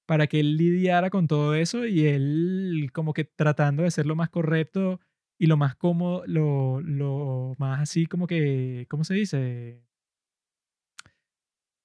para 0.06 0.28
que 0.28 0.40
él 0.40 0.58
lidiara 0.58 1.10
con 1.12 1.28
todo 1.28 1.56
eso 1.56 1.86
y 1.86 2.06
él 2.08 2.90
como 2.94 3.14
que 3.14 3.26
tratando 3.26 3.84
de 3.84 3.92
ser 3.92 4.06
lo 4.08 4.16
más 4.16 4.30
correcto 4.30 5.00
y 5.40 5.48
lo 5.48 5.58
más 5.58 5.76
cómodo, 5.76 6.24
lo, 6.28 6.82
lo 6.82 7.56
más 7.60 7.82
así 7.82 8.06
como 8.08 8.28
que, 8.28 8.88
¿cómo 8.90 9.04
se 9.06 9.14
dice? 9.16 9.84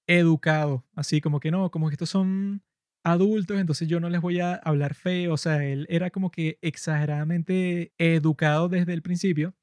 Educado, 0.06 0.84
así 0.94 1.20
como 1.22 1.40
que 1.40 1.50
no, 1.50 1.70
como 1.70 1.88
que 1.88 1.94
estos 1.94 2.10
son 2.10 2.62
adultos, 3.04 3.58
entonces 3.58 3.88
yo 3.88 4.00
no 4.00 4.10
les 4.10 4.20
voy 4.20 4.40
a 4.40 4.54
hablar 4.54 4.94
feo, 4.94 5.34
o 5.34 5.36
sea, 5.38 5.64
él 5.64 5.86
era 5.88 6.10
como 6.10 6.30
que 6.30 6.58
exageradamente 6.62 7.92
educado 7.98 8.68
desde 8.68 8.92
el 8.92 9.02
principio, 9.02 9.54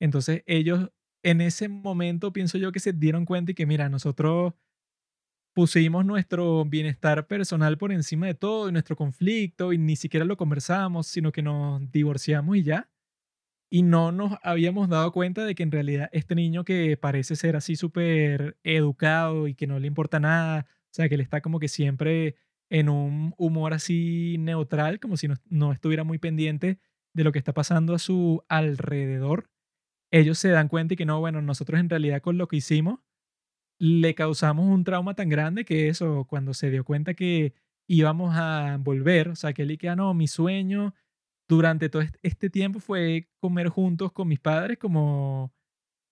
entonces 0.00 0.42
ellos 0.46 0.90
en 1.22 1.40
ese 1.40 1.68
momento 1.68 2.32
pienso 2.32 2.58
yo 2.58 2.72
que 2.72 2.80
se 2.80 2.92
dieron 2.92 3.24
cuenta 3.24 3.52
y 3.52 3.54
que 3.54 3.66
mira, 3.66 3.88
nosotros 3.88 4.54
pusimos 5.54 6.06
nuestro 6.06 6.64
bienestar 6.64 7.26
personal 7.26 7.78
por 7.78 7.90
encima 7.90 8.26
de 8.26 8.34
todo 8.34 8.68
y 8.68 8.72
nuestro 8.72 8.94
conflicto 8.96 9.72
y 9.72 9.78
ni 9.78 9.96
siquiera 9.96 10.24
lo 10.24 10.36
conversamos, 10.36 11.08
sino 11.08 11.32
que 11.32 11.42
nos 11.42 11.90
divorciamos 11.90 12.56
y 12.56 12.62
ya. 12.62 12.90
Y 13.70 13.82
no 13.82 14.12
nos 14.12 14.38
habíamos 14.42 14.88
dado 14.88 15.12
cuenta 15.12 15.44
de 15.44 15.54
que 15.54 15.62
en 15.62 15.72
realidad 15.72 16.08
este 16.12 16.34
niño 16.34 16.64
que 16.64 16.96
parece 16.96 17.36
ser 17.36 17.56
así 17.56 17.76
súper 17.76 18.56
educado 18.62 19.48
y 19.48 19.54
que 19.54 19.66
no 19.66 19.78
le 19.78 19.88
importa 19.88 20.20
nada, 20.20 20.66
o 20.70 20.94
sea, 20.94 21.08
que 21.08 21.16
él 21.16 21.20
está 21.20 21.40
como 21.42 21.58
que 21.58 21.68
siempre 21.68 22.36
en 22.70 22.88
un 22.88 23.34
humor 23.36 23.74
así 23.74 24.36
neutral, 24.38 25.00
como 25.00 25.16
si 25.16 25.28
no, 25.28 25.34
no 25.50 25.72
estuviera 25.72 26.04
muy 26.04 26.18
pendiente 26.18 26.78
de 27.14 27.24
lo 27.24 27.32
que 27.32 27.38
está 27.38 27.52
pasando 27.52 27.94
a 27.94 27.98
su 27.98 28.44
alrededor, 28.48 29.50
ellos 30.10 30.38
se 30.38 30.48
dan 30.50 30.68
cuenta 30.68 30.94
y 30.94 30.96
que 30.96 31.06
no, 31.06 31.20
bueno, 31.20 31.42
nosotros 31.42 31.80
en 31.80 31.88
realidad 31.90 32.22
con 32.22 32.38
lo 32.38 32.48
que 32.48 32.56
hicimos 32.56 33.00
le 33.80 34.14
causamos 34.14 34.66
un 34.66 34.84
trauma 34.84 35.14
tan 35.14 35.28
grande 35.28 35.64
que 35.64 35.88
eso, 35.88 36.26
cuando 36.28 36.54
se 36.54 36.70
dio 36.70 36.84
cuenta 36.84 37.14
que 37.14 37.54
íbamos 37.88 38.34
a 38.36 38.76
volver, 38.80 39.28
o 39.30 39.36
sea, 39.36 39.52
que 39.52 39.62
él 39.62 39.72
y 39.72 39.78
que, 39.78 39.88
ah, 39.88 39.96
no, 39.96 40.14
mi 40.14 40.26
sueño 40.28 40.94
durante 41.48 41.88
todo 41.88 42.02
est- 42.02 42.16
este 42.22 42.50
tiempo 42.50 42.80
fue 42.80 43.28
comer 43.40 43.68
juntos 43.68 44.12
con 44.12 44.28
mis 44.28 44.40
padres 44.40 44.78
como 44.78 45.52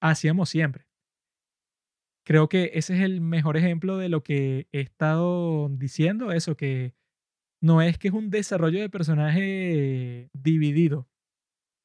hacíamos 0.00 0.50
siempre. 0.50 0.86
Creo 2.24 2.48
que 2.48 2.72
ese 2.74 2.94
es 2.96 3.02
el 3.02 3.20
mejor 3.20 3.56
ejemplo 3.56 3.98
de 3.98 4.08
lo 4.08 4.22
que 4.24 4.66
he 4.72 4.80
estado 4.80 5.68
diciendo, 5.70 6.32
eso, 6.32 6.56
que 6.56 6.94
no 7.62 7.82
es 7.82 7.98
que 7.98 8.08
es 8.08 8.14
un 8.14 8.30
desarrollo 8.30 8.80
de 8.80 8.90
personaje 8.90 10.30
dividido. 10.34 11.08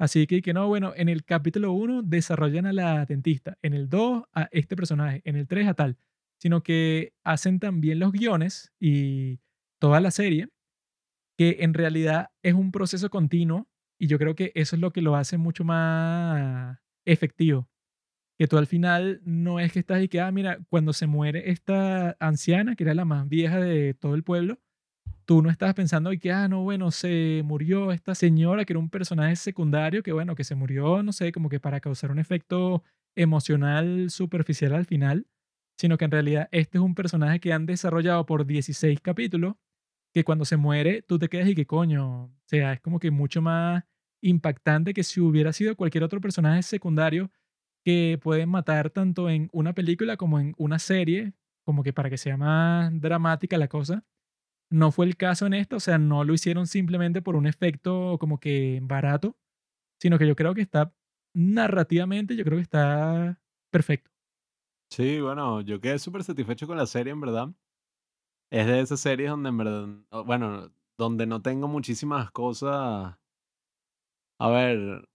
Así 0.02 0.26
que, 0.26 0.52
no, 0.52 0.68
bueno, 0.68 0.94
en 0.96 1.10
el 1.10 1.24
capítulo 1.24 1.74
1 1.74 2.02
desarrollan 2.02 2.66
a 2.66 2.74
la 2.74 3.06
dentista, 3.06 3.60
en 3.62 3.76
el 3.76 3.88
2 3.88 4.24
a 4.34 4.50
este 4.52 4.76
personaje, 4.76 5.22
en 5.26 5.36
el 5.36 5.48
3 5.48 5.68
a 5.68 5.76
tal, 5.76 5.96
sino 6.40 6.64
que 6.64 7.14
hacen 7.24 7.60
también 7.60 8.00
los 8.00 8.12
guiones 8.12 8.72
y 8.80 9.38
toda 9.80 10.00
la 10.00 10.10
serie, 10.10 10.48
que 11.38 11.58
en 11.60 11.76
realidad 11.76 12.30
es 12.42 12.56
un 12.56 12.72
proceso 12.72 13.12
continuo 13.12 13.68
y 14.00 14.08
yo 14.08 14.18
creo 14.18 14.34
que 14.34 14.52
eso 14.56 14.76
es 14.76 14.82
lo 14.82 14.92
que 14.92 15.04
lo 15.04 15.16
hace 15.16 15.38
mucho 15.38 15.64
más 15.66 16.80
efectivo. 17.06 17.70
Que 18.40 18.48
tú 18.48 18.58
al 18.58 18.66
final 18.66 19.22
no 19.24 19.60
es 19.60 19.72
que 19.72 19.80
estás 19.80 20.02
y 20.02 20.08
que, 20.08 20.20
ah, 20.20 20.32
mira, 20.32 20.58
cuando 20.70 20.94
se 20.94 21.06
muere 21.06 21.52
esta 21.52 22.18
anciana, 22.20 22.76
que 22.76 22.86
era 22.86 22.96
la 22.96 23.06
más 23.06 23.30
vieja 23.30 23.60
de 23.60 23.94
todo 23.94 24.16
el 24.16 24.24
pueblo, 24.24 24.60
tú 25.26 25.42
no 25.42 25.50
estabas 25.50 25.76
pensando 25.76 26.14
y 26.14 26.20
que, 26.20 26.32
ah, 26.32 26.48
no, 26.48 26.64
bueno, 26.64 26.92
se 26.92 27.42
murió 27.46 27.92
esta 27.92 28.16
señora 28.16 28.66
que 28.66 28.74
era 28.74 28.80
un 28.80 28.90
personaje 28.90 29.36
secundario, 29.36 30.04
que 30.04 30.12
bueno, 30.14 30.36
que 30.36 30.44
se 30.44 30.56
murió, 30.56 31.04
no 31.04 31.12
sé, 31.14 31.32
como 31.32 31.50
que 31.50 31.60
para 31.60 31.80
causar 31.80 32.12
un 32.12 32.20
efecto 32.20 32.84
emocional 33.16 34.10
superficial 34.10 34.74
al 34.74 34.86
final, 34.86 35.28
sino 35.78 35.98
que 35.98 36.06
en 36.06 36.12
realidad 36.12 36.50
este 36.52 36.78
es 36.78 36.84
un 36.84 36.96
personaje 36.96 37.40
que 37.40 37.54
han 37.54 37.66
desarrollado 37.66 38.26
por 38.26 38.46
16 38.46 39.00
capítulos, 39.02 39.56
que 40.14 40.24
cuando 40.24 40.46
se 40.46 40.58
muere 40.58 41.02
tú 41.04 41.20
te 41.20 41.30
quedas 41.30 41.50
y 41.50 41.56
que 41.56 41.66
coño, 41.66 42.26
o 42.26 42.32
sea, 42.46 42.74
es 42.74 42.82
como 42.82 43.00
que 43.00 43.12
mucho 43.12 43.42
más 43.42 43.84
impactante 44.22 44.94
que 44.94 45.04
si 45.04 45.20
hubiera 45.22 45.54
sido 45.54 45.76
cualquier 45.76 46.04
otro 46.04 46.22
personaje 46.22 46.64
secundario 46.64 47.32
que 47.86 48.20
pueden 48.22 48.50
matar 48.50 48.90
tanto 48.92 49.30
en 49.30 49.50
una 49.54 49.74
película 49.74 50.18
como 50.18 50.40
en 50.40 50.54
una 50.58 50.80
serie, 50.80 51.34
como 51.66 51.84
que 51.84 51.94
para 51.94 52.10
que 52.10 52.18
sea 52.18 52.38
más 52.38 52.92
dramática 53.02 53.58
la 53.58 53.68
cosa. 53.68 54.06
No 54.72 54.92
fue 54.92 55.06
el 55.06 55.18
caso 55.18 55.46
en 55.46 55.54
esto, 55.54 55.76
o 55.76 55.80
sea, 55.82 55.98
no 55.98 56.24
lo 56.24 56.34
hicieron 56.34 56.66
simplemente 56.66 57.22
por 57.22 57.36
un 57.36 57.46
efecto 57.46 58.18
como 58.20 58.40
que 58.40 58.80
barato, 58.82 59.38
sino 60.00 60.20
que 60.20 60.28
yo 60.28 60.36
creo 60.36 60.56
que 60.56 60.62
está 60.62 60.94
narrativamente, 61.34 62.36
yo 62.36 62.44
creo 62.46 62.58
que 62.58 62.64
está 62.64 63.42
perfecto. 63.72 64.12
Sí, 64.90 65.22
bueno, 65.22 65.62
yo 65.62 65.80
quedé 65.80 66.00
súper 66.00 66.24
satisfecho 66.24 66.68
con 66.68 66.78
la 66.78 66.86
serie, 66.86 67.14
en 67.14 67.22
verdad. 67.22 67.50
Es 68.52 68.68
de 68.68 68.82
esas 68.82 69.00
series 69.00 69.30
donde, 69.30 69.50
en 69.50 69.58
verdad, 69.58 69.88
bueno, 70.26 70.74
donde 70.98 71.26
no 71.28 71.42
tengo 71.42 71.68
muchísimas 71.68 72.32
cosas. 72.32 73.18
A 74.40 74.50
ver, 74.50 75.08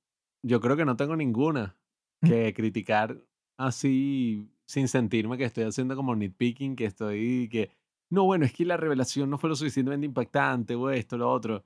yo 0.43 0.61
creo 0.61 0.77
que 0.77 0.85
no 0.85 0.97
tengo 0.97 1.16
ninguna 1.16 1.77
que 2.23 2.55
criticar 2.55 3.23
así 3.59 4.49
sin 4.66 4.89
sentirme 4.89 5.39
que 5.39 5.45
estoy 5.45 5.65
haciendo 5.65 5.97
como 5.97 6.15
nitpicking, 6.16 6.77
que 6.77 6.87
estoy 6.87 7.49
que 7.51 7.70
no, 8.11 8.24
bueno, 8.24 8.45
es 8.45 8.53
que 8.53 8.65
la 8.65 8.77
revelación 8.77 9.31
no 9.31 9.39
fue 9.39 9.51
lo 9.51 9.57
suficientemente 9.57 10.07
impactante 10.07 10.74
o 10.74 10.91
esto, 10.91 11.16
lo 11.19 11.31
otro. 11.31 11.65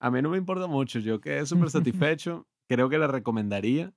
A 0.00 0.10
mí 0.10 0.22
no 0.22 0.30
me 0.30 0.38
importa 0.38 0.66
mucho, 0.66 0.98
yo 0.98 1.20
quedé 1.20 1.46
súper 1.46 1.70
satisfecho, 1.70 2.46
creo 2.68 2.88
que 2.88 2.98
la 2.98 3.06
recomendaría, 3.06 3.92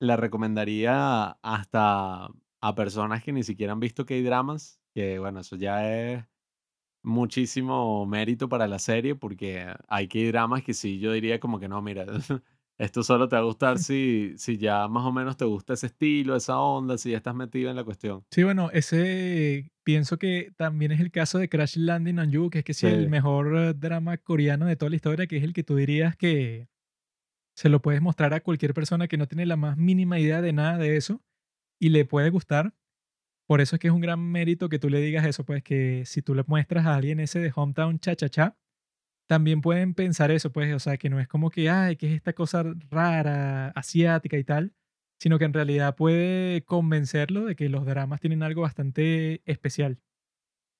la 0.00 0.16
recomendaría 0.16 1.30
hasta 1.42 2.28
a 2.60 2.74
personas 2.74 3.22
que 3.22 3.32
ni 3.32 3.42
siquiera 3.42 3.72
han 3.72 3.80
visto 3.80 4.06
K-dramas, 4.06 4.80
que 4.94 5.18
bueno, 5.18 5.40
eso 5.40 5.56
ya 5.56 5.90
es 5.92 6.24
muchísimo 7.02 8.06
mérito 8.06 8.48
para 8.48 8.66
la 8.66 8.78
serie 8.78 9.14
porque 9.14 9.66
hay 9.88 10.08
K-dramas 10.08 10.62
que 10.62 10.74
sí, 10.74 10.98
yo 10.98 11.12
diría 11.12 11.38
como 11.40 11.60
que 11.60 11.68
no, 11.68 11.82
mira, 11.82 12.06
esto 12.78 13.02
solo 13.02 13.28
te 13.28 13.36
va 13.36 13.42
a 13.42 13.44
gustar 13.44 13.78
si, 13.78 14.34
si 14.36 14.58
ya 14.58 14.88
más 14.88 15.04
o 15.04 15.12
menos 15.12 15.36
te 15.36 15.44
gusta 15.44 15.74
ese 15.74 15.86
estilo, 15.86 16.34
esa 16.34 16.58
onda, 16.58 16.98
si 16.98 17.10
ya 17.10 17.18
estás 17.18 17.34
metido 17.34 17.70
en 17.70 17.76
la 17.76 17.84
cuestión. 17.84 18.24
Sí, 18.30 18.42
bueno, 18.42 18.70
ese 18.72 19.70
pienso 19.84 20.18
que 20.18 20.52
también 20.56 20.90
es 20.92 21.00
el 21.00 21.10
caso 21.10 21.38
de 21.38 21.48
Crash 21.48 21.76
Landing 21.76 22.18
on 22.18 22.30
You, 22.30 22.50
que 22.50 22.60
es 22.60 22.64
que 22.64 22.74
sí, 22.74 22.86
el 22.86 23.08
mejor 23.08 23.56
eh, 23.56 23.74
drama 23.74 24.16
coreano 24.18 24.66
de 24.66 24.76
toda 24.76 24.90
la 24.90 24.96
historia, 24.96 25.26
que 25.26 25.36
es 25.36 25.44
el 25.44 25.52
que 25.52 25.62
tú 25.62 25.76
dirías 25.76 26.16
que 26.16 26.68
se 27.54 27.68
lo 27.68 27.80
puedes 27.80 28.02
mostrar 28.02 28.34
a 28.34 28.40
cualquier 28.40 28.74
persona 28.74 29.06
que 29.06 29.16
no 29.16 29.28
tiene 29.28 29.46
la 29.46 29.56
más 29.56 29.76
mínima 29.76 30.18
idea 30.18 30.42
de 30.42 30.52
nada 30.52 30.76
de 30.76 30.96
eso 30.96 31.22
y 31.78 31.90
le 31.90 32.04
puede 32.04 32.30
gustar. 32.30 32.74
Por 33.46 33.60
eso 33.60 33.76
es 33.76 33.80
que 33.80 33.88
es 33.88 33.94
un 33.94 34.00
gran 34.00 34.20
mérito 34.20 34.68
que 34.68 34.78
tú 34.78 34.88
le 34.88 35.00
digas 35.00 35.24
eso, 35.26 35.44
pues 35.44 35.62
que 35.62 36.02
si 36.06 36.22
tú 36.22 36.34
le 36.34 36.42
muestras 36.46 36.86
a 36.86 36.96
alguien 36.96 37.20
ese 37.20 37.38
de 37.38 37.52
Hometown 37.54 38.00
Cha 38.00 38.16
Cha 38.16 38.28
Cha, 38.28 38.56
también 39.26 39.60
pueden 39.60 39.94
pensar 39.94 40.30
eso, 40.30 40.52
pues, 40.52 40.74
o 40.74 40.78
sea, 40.78 40.96
que 40.96 41.10
no 41.10 41.20
es 41.20 41.28
como 41.28 41.50
que, 41.50 41.70
ay, 41.70 41.96
que 41.96 42.08
es 42.08 42.14
esta 42.14 42.32
cosa 42.34 42.64
rara, 42.90 43.68
asiática 43.70 44.38
y 44.38 44.44
tal, 44.44 44.74
sino 45.18 45.38
que 45.38 45.44
en 45.46 45.52
realidad 45.54 45.96
puede 45.96 46.62
convencerlo 46.64 47.44
de 47.46 47.56
que 47.56 47.68
los 47.68 47.86
dramas 47.86 48.20
tienen 48.20 48.42
algo 48.42 48.62
bastante 48.62 49.42
especial. 49.50 50.00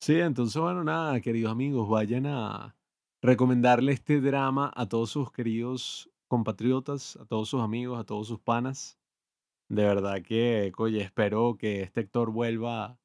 Sí, 0.00 0.20
entonces, 0.20 0.60
bueno, 0.60 0.84
nada, 0.84 1.20
queridos 1.20 1.50
amigos, 1.52 1.88
vayan 1.88 2.26
a 2.26 2.76
recomendarle 3.22 3.92
este 3.92 4.20
drama 4.20 4.70
a 4.76 4.86
todos 4.86 5.10
sus 5.10 5.32
queridos 5.32 6.10
compatriotas, 6.28 7.16
a 7.16 7.24
todos 7.24 7.48
sus 7.48 7.62
amigos, 7.62 7.98
a 7.98 8.04
todos 8.04 8.28
sus 8.28 8.40
panas. 8.40 8.98
De 9.68 9.84
verdad 9.84 10.22
que, 10.22 10.72
oye, 10.78 11.02
espero 11.02 11.56
que 11.58 11.82
este 11.82 12.00
actor 12.00 12.30
vuelva 12.32 12.84
a 12.86 12.98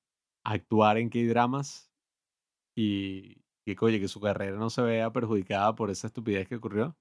actuar 0.43 0.97
en 0.97 1.09
K-dramas 1.09 1.91
y 2.75 3.38
que, 3.75 3.85
oye, 3.85 3.99
que 3.99 4.07
su 4.07 4.19
carrera 4.19 4.57
no 4.57 4.69
se 4.69 4.81
vea 4.81 5.11
perjudicada 5.11 5.75
por 5.75 5.89
esa 5.89 6.07
estupidez 6.07 6.47
que 6.47 6.55
ocurrió. 6.55 6.97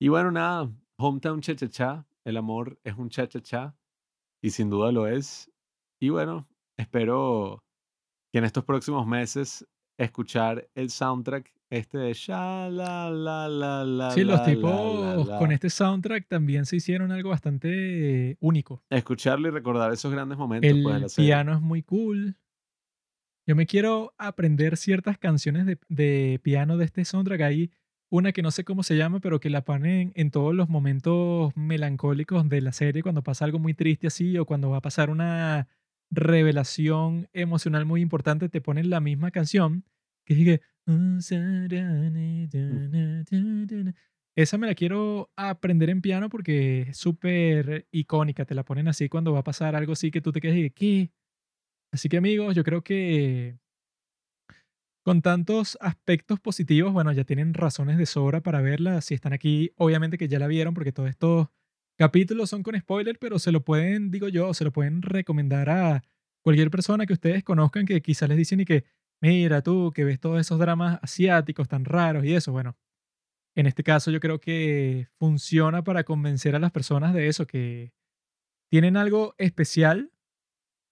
Y 0.00 0.08
bueno, 0.08 0.30
nada, 0.30 0.70
Hometown 0.96 1.40
Cha 1.40 1.54
Cha 1.56 1.68
Cha, 1.68 2.06
el 2.24 2.36
amor 2.36 2.78
es 2.84 2.94
un 2.96 3.08
cha 3.08 3.26
cha 3.26 3.40
cha 3.40 3.76
y 4.42 4.50
sin 4.50 4.70
duda 4.70 4.92
lo 4.92 5.06
es. 5.06 5.50
Y 6.00 6.10
bueno, 6.10 6.46
espero 6.76 7.64
que 8.32 8.38
en 8.38 8.44
estos 8.44 8.64
próximos 8.64 9.06
meses 9.06 9.66
escuchar 9.98 10.68
el 10.74 10.90
soundtrack 10.90 11.52
este 11.70 11.98
de 11.98 12.14
sha 12.14 12.70
la 12.70 13.10
la 13.10 13.48
la 13.48 13.84
la 13.84 14.10
Sí, 14.12 14.24
los 14.24 14.38
la 14.38 14.46
la 14.46 14.48
la 14.48 14.54
tipos 14.54 15.38
con 15.38 15.52
este 15.52 15.68
soundtrack 15.68 16.26
también 16.26 16.64
se 16.64 16.76
hicieron 16.76 17.12
algo 17.12 17.30
bastante 17.30 18.36
único. 18.40 18.82
Escucharlo 18.88 19.48
y 19.48 19.50
recordar 19.50 19.92
esos 19.92 20.12
grandes 20.12 20.38
momentos 20.38 20.70
pues, 20.82 21.18
El 21.18 21.24
piano 21.24 21.54
es 21.54 21.60
muy 21.60 21.82
cool. 21.82 22.36
Yo 23.48 23.56
me 23.56 23.64
quiero 23.64 24.12
aprender 24.18 24.76
ciertas 24.76 25.16
canciones 25.16 25.64
de, 25.64 25.78
de 25.88 26.38
piano 26.42 26.76
de 26.76 26.84
este 26.84 27.02
soundtrack. 27.06 27.40
Hay 27.40 27.70
una 28.10 28.32
que 28.32 28.42
no 28.42 28.50
sé 28.50 28.62
cómo 28.62 28.82
se 28.82 28.94
llama, 28.98 29.20
pero 29.20 29.40
que 29.40 29.48
la 29.48 29.64
ponen 29.64 30.12
en 30.16 30.30
todos 30.30 30.54
los 30.54 30.68
momentos 30.68 31.56
melancólicos 31.56 32.46
de 32.46 32.60
la 32.60 32.72
serie, 32.72 33.02
cuando 33.02 33.22
pasa 33.22 33.46
algo 33.46 33.58
muy 33.58 33.72
triste 33.72 34.06
así 34.06 34.36
o 34.36 34.44
cuando 34.44 34.68
va 34.68 34.76
a 34.76 34.82
pasar 34.82 35.08
una 35.08 35.66
revelación 36.10 37.30
emocional 37.32 37.86
muy 37.86 38.02
importante, 38.02 38.50
te 38.50 38.60
ponen 38.60 38.90
la 38.90 39.00
misma 39.00 39.30
canción 39.30 39.82
que 40.26 40.34
sigue. 40.34 40.60
Esa 44.36 44.58
me 44.58 44.66
la 44.66 44.74
quiero 44.74 45.30
aprender 45.36 45.88
en 45.88 46.02
piano 46.02 46.28
porque 46.28 46.82
es 46.82 46.98
súper 46.98 47.86
icónica. 47.90 48.44
Te 48.44 48.54
la 48.54 48.64
ponen 48.64 48.88
así 48.88 49.08
cuando 49.08 49.32
va 49.32 49.38
a 49.40 49.44
pasar 49.44 49.74
algo 49.74 49.94
así 49.94 50.10
que 50.10 50.20
tú 50.20 50.32
te 50.32 50.40
quedas 50.42 50.58
y 50.58 50.70
¿qué? 50.70 51.10
Así 51.92 52.08
que 52.08 52.18
amigos, 52.18 52.54
yo 52.54 52.64
creo 52.64 52.82
que 52.82 53.58
con 55.02 55.22
tantos 55.22 55.78
aspectos 55.80 56.38
positivos, 56.38 56.92
bueno, 56.92 57.12
ya 57.12 57.24
tienen 57.24 57.54
razones 57.54 57.96
de 57.96 58.04
sobra 58.04 58.42
para 58.42 58.60
verla. 58.60 59.00
Si 59.00 59.14
están 59.14 59.32
aquí, 59.32 59.72
obviamente 59.76 60.18
que 60.18 60.28
ya 60.28 60.38
la 60.38 60.46
vieron 60.46 60.74
porque 60.74 60.92
todos 60.92 61.08
estos 61.08 61.48
capítulos 61.96 62.50
son 62.50 62.62
con 62.62 62.78
spoiler, 62.78 63.18
pero 63.18 63.38
se 63.38 63.50
lo 63.50 63.64
pueden, 63.64 64.10
digo 64.10 64.28
yo, 64.28 64.52
se 64.52 64.64
lo 64.64 64.72
pueden 64.72 65.00
recomendar 65.00 65.70
a 65.70 66.04
cualquier 66.42 66.70
persona 66.70 67.06
que 67.06 67.14
ustedes 67.14 67.42
conozcan 67.42 67.86
que 67.86 68.02
quizás 68.02 68.28
les 68.28 68.36
dicen 68.36 68.60
y 68.60 68.66
que, 68.66 68.84
mira 69.22 69.62
tú, 69.62 69.92
que 69.94 70.04
ves 70.04 70.20
todos 70.20 70.40
esos 70.40 70.58
dramas 70.58 70.98
asiáticos 71.02 71.68
tan 71.68 71.86
raros 71.86 72.24
y 72.24 72.34
eso. 72.34 72.52
Bueno, 72.52 72.76
en 73.56 73.66
este 73.66 73.82
caso 73.82 74.10
yo 74.10 74.20
creo 74.20 74.40
que 74.40 75.08
funciona 75.18 75.82
para 75.82 76.04
convencer 76.04 76.54
a 76.54 76.58
las 76.58 76.70
personas 76.70 77.14
de 77.14 77.28
eso, 77.28 77.46
que 77.46 77.92
tienen 78.70 78.98
algo 78.98 79.34
especial 79.38 80.12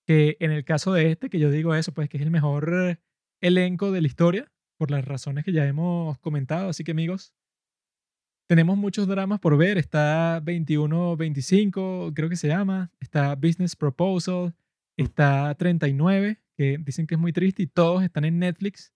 que 0.07 0.37
en 0.41 0.53
el 0.53 0.65
caso 0.65 0.93
de 0.93 1.11
este, 1.11 1.29
que 1.29 1.39
yo 1.39 1.51
digo 1.51 1.75
eso, 1.75 1.93
pues 1.93 2.09
que 2.09 2.17
es 2.17 2.23
el 2.23 2.31
mejor 2.31 3.01
elenco 3.41 3.91
de 3.91 4.01
la 4.01 4.07
historia, 4.07 4.53
por 4.79 4.91
las 4.91 5.05
razones 5.05 5.45
que 5.45 5.53
ya 5.53 5.67
hemos 5.67 6.19
comentado. 6.19 6.69
Así 6.69 6.85
que 6.85 6.93
amigos, 6.93 7.35
tenemos 8.49 8.77
muchos 8.77 9.09
dramas 9.09 9.41
por 9.41 9.57
ver. 9.57 9.79
Está 9.79 10.41
21-25, 10.43 12.13
creo 12.15 12.29
que 12.29 12.37
se 12.37 12.49
llama. 12.49 12.93
Está 13.01 13.35
Business 13.35 13.75
Proposal. 13.75 14.55
Está 14.97 15.55
39, 15.55 16.41
que 16.57 16.79
dicen 16.79 17.07
que 17.07 17.17
es 17.17 17.21
muy 17.21 17.33
triste 17.33 17.63
y 17.63 17.67
todos 17.67 18.03
están 18.03 18.25
en 18.25 18.39
Netflix. 18.39 18.95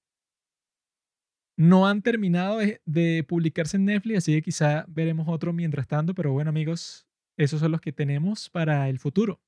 No 1.59 1.87
han 1.87 2.01
terminado 2.01 2.59
de, 2.59 2.81
de 2.87 3.23
publicarse 3.28 3.77
en 3.77 3.85
Netflix, 3.85 4.19
así 4.19 4.32
que 4.32 4.41
quizá 4.41 4.87
veremos 4.89 5.28
otro 5.28 5.53
mientras 5.53 5.87
tanto. 5.87 6.15
Pero 6.15 6.32
bueno 6.32 6.49
amigos, 6.49 7.07
esos 7.37 7.61
son 7.61 7.73
los 7.73 7.82
que 7.82 7.93
tenemos 7.93 8.49
para 8.49 8.89
el 8.89 8.99
futuro 8.99 9.43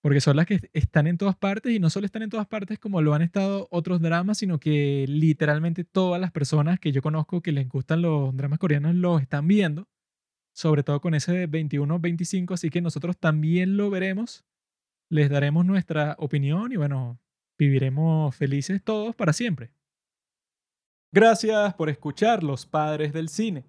porque 0.00 0.20
son 0.20 0.36
las 0.36 0.46
que 0.46 0.70
están 0.72 1.06
en 1.06 1.18
todas 1.18 1.36
partes 1.36 1.72
y 1.72 1.78
no 1.78 1.90
solo 1.90 2.06
están 2.06 2.22
en 2.22 2.30
todas 2.30 2.46
partes 2.46 2.78
como 2.78 3.02
lo 3.02 3.14
han 3.14 3.22
estado 3.22 3.68
otros 3.70 4.00
dramas, 4.00 4.38
sino 4.38 4.58
que 4.58 5.04
literalmente 5.08 5.84
todas 5.84 6.20
las 6.20 6.32
personas 6.32 6.80
que 6.80 6.92
yo 6.92 7.02
conozco 7.02 7.42
que 7.42 7.52
les 7.52 7.68
gustan 7.68 8.02
los 8.02 8.34
dramas 8.36 8.58
coreanos 8.58 8.94
los 8.94 9.20
están 9.20 9.46
viendo, 9.46 9.88
sobre 10.52 10.82
todo 10.82 11.00
con 11.00 11.14
ese 11.14 11.32
de 11.32 11.48
21-25, 11.48 12.54
así 12.54 12.70
que 12.70 12.80
nosotros 12.80 13.18
también 13.18 13.76
lo 13.76 13.90
veremos, 13.90 14.44
les 15.10 15.28
daremos 15.28 15.66
nuestra 15.66 16.16
opinión 16.18 16.72
y 16.72 16.76
bueno, 16.76 17.20
viviremos 17.58 18.34
felices 18.34 18.82
todos 18.82 19.14
para 19.14 19.32
siempre. 19.32 19.70
Gracias 21.12 21.74
por 21.74 21.90
escuchar 21.90 22.42
Los 22.42 22.64
Padres 22.64 23.12
del 23.12 23.28
Cine. 23.28 23.66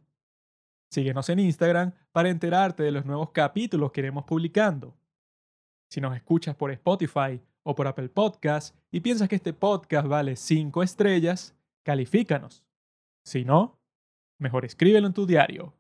Síguenos 0.92 1.28
en 1.30 1.40
Instagram 1.40 1.94
para 2.12 2.30
enterarte 2.30 2.84
de 2.84 2.92
los 2.92 3.06
nuevos 3.06 3.32
capítulos 3.32 3.92
que 3.92 4.02
iremos 4.02 4.26
publicando. 4.26 5.01
Si 5.92 6.00
nos 6.00 6.16
escuchas 6.16 6.56
por 6.56 6.72
Spotify 6.72 7.42
o 7.64 7.76
por 7.76 7.86
Apple 7.86 8.08
Podcast 8.08 8.74
y 8.92 9.02
piensas 9.02 9.28
que 9.28 9.36
este 9.36 9.52
podcast 9.52 10.08
vale 10.08 10.38
5 10.38 10.84
estrellas, 10.84 11.54
califícanos. 11.84 12.64
Si 13.26 13.44
no, 13.44 13.78
mejor 14.40 14.64
escríbelo 14.64 15.08
en 15.08 15.14
tu 15.14 15.26
diario. 15.26 15.74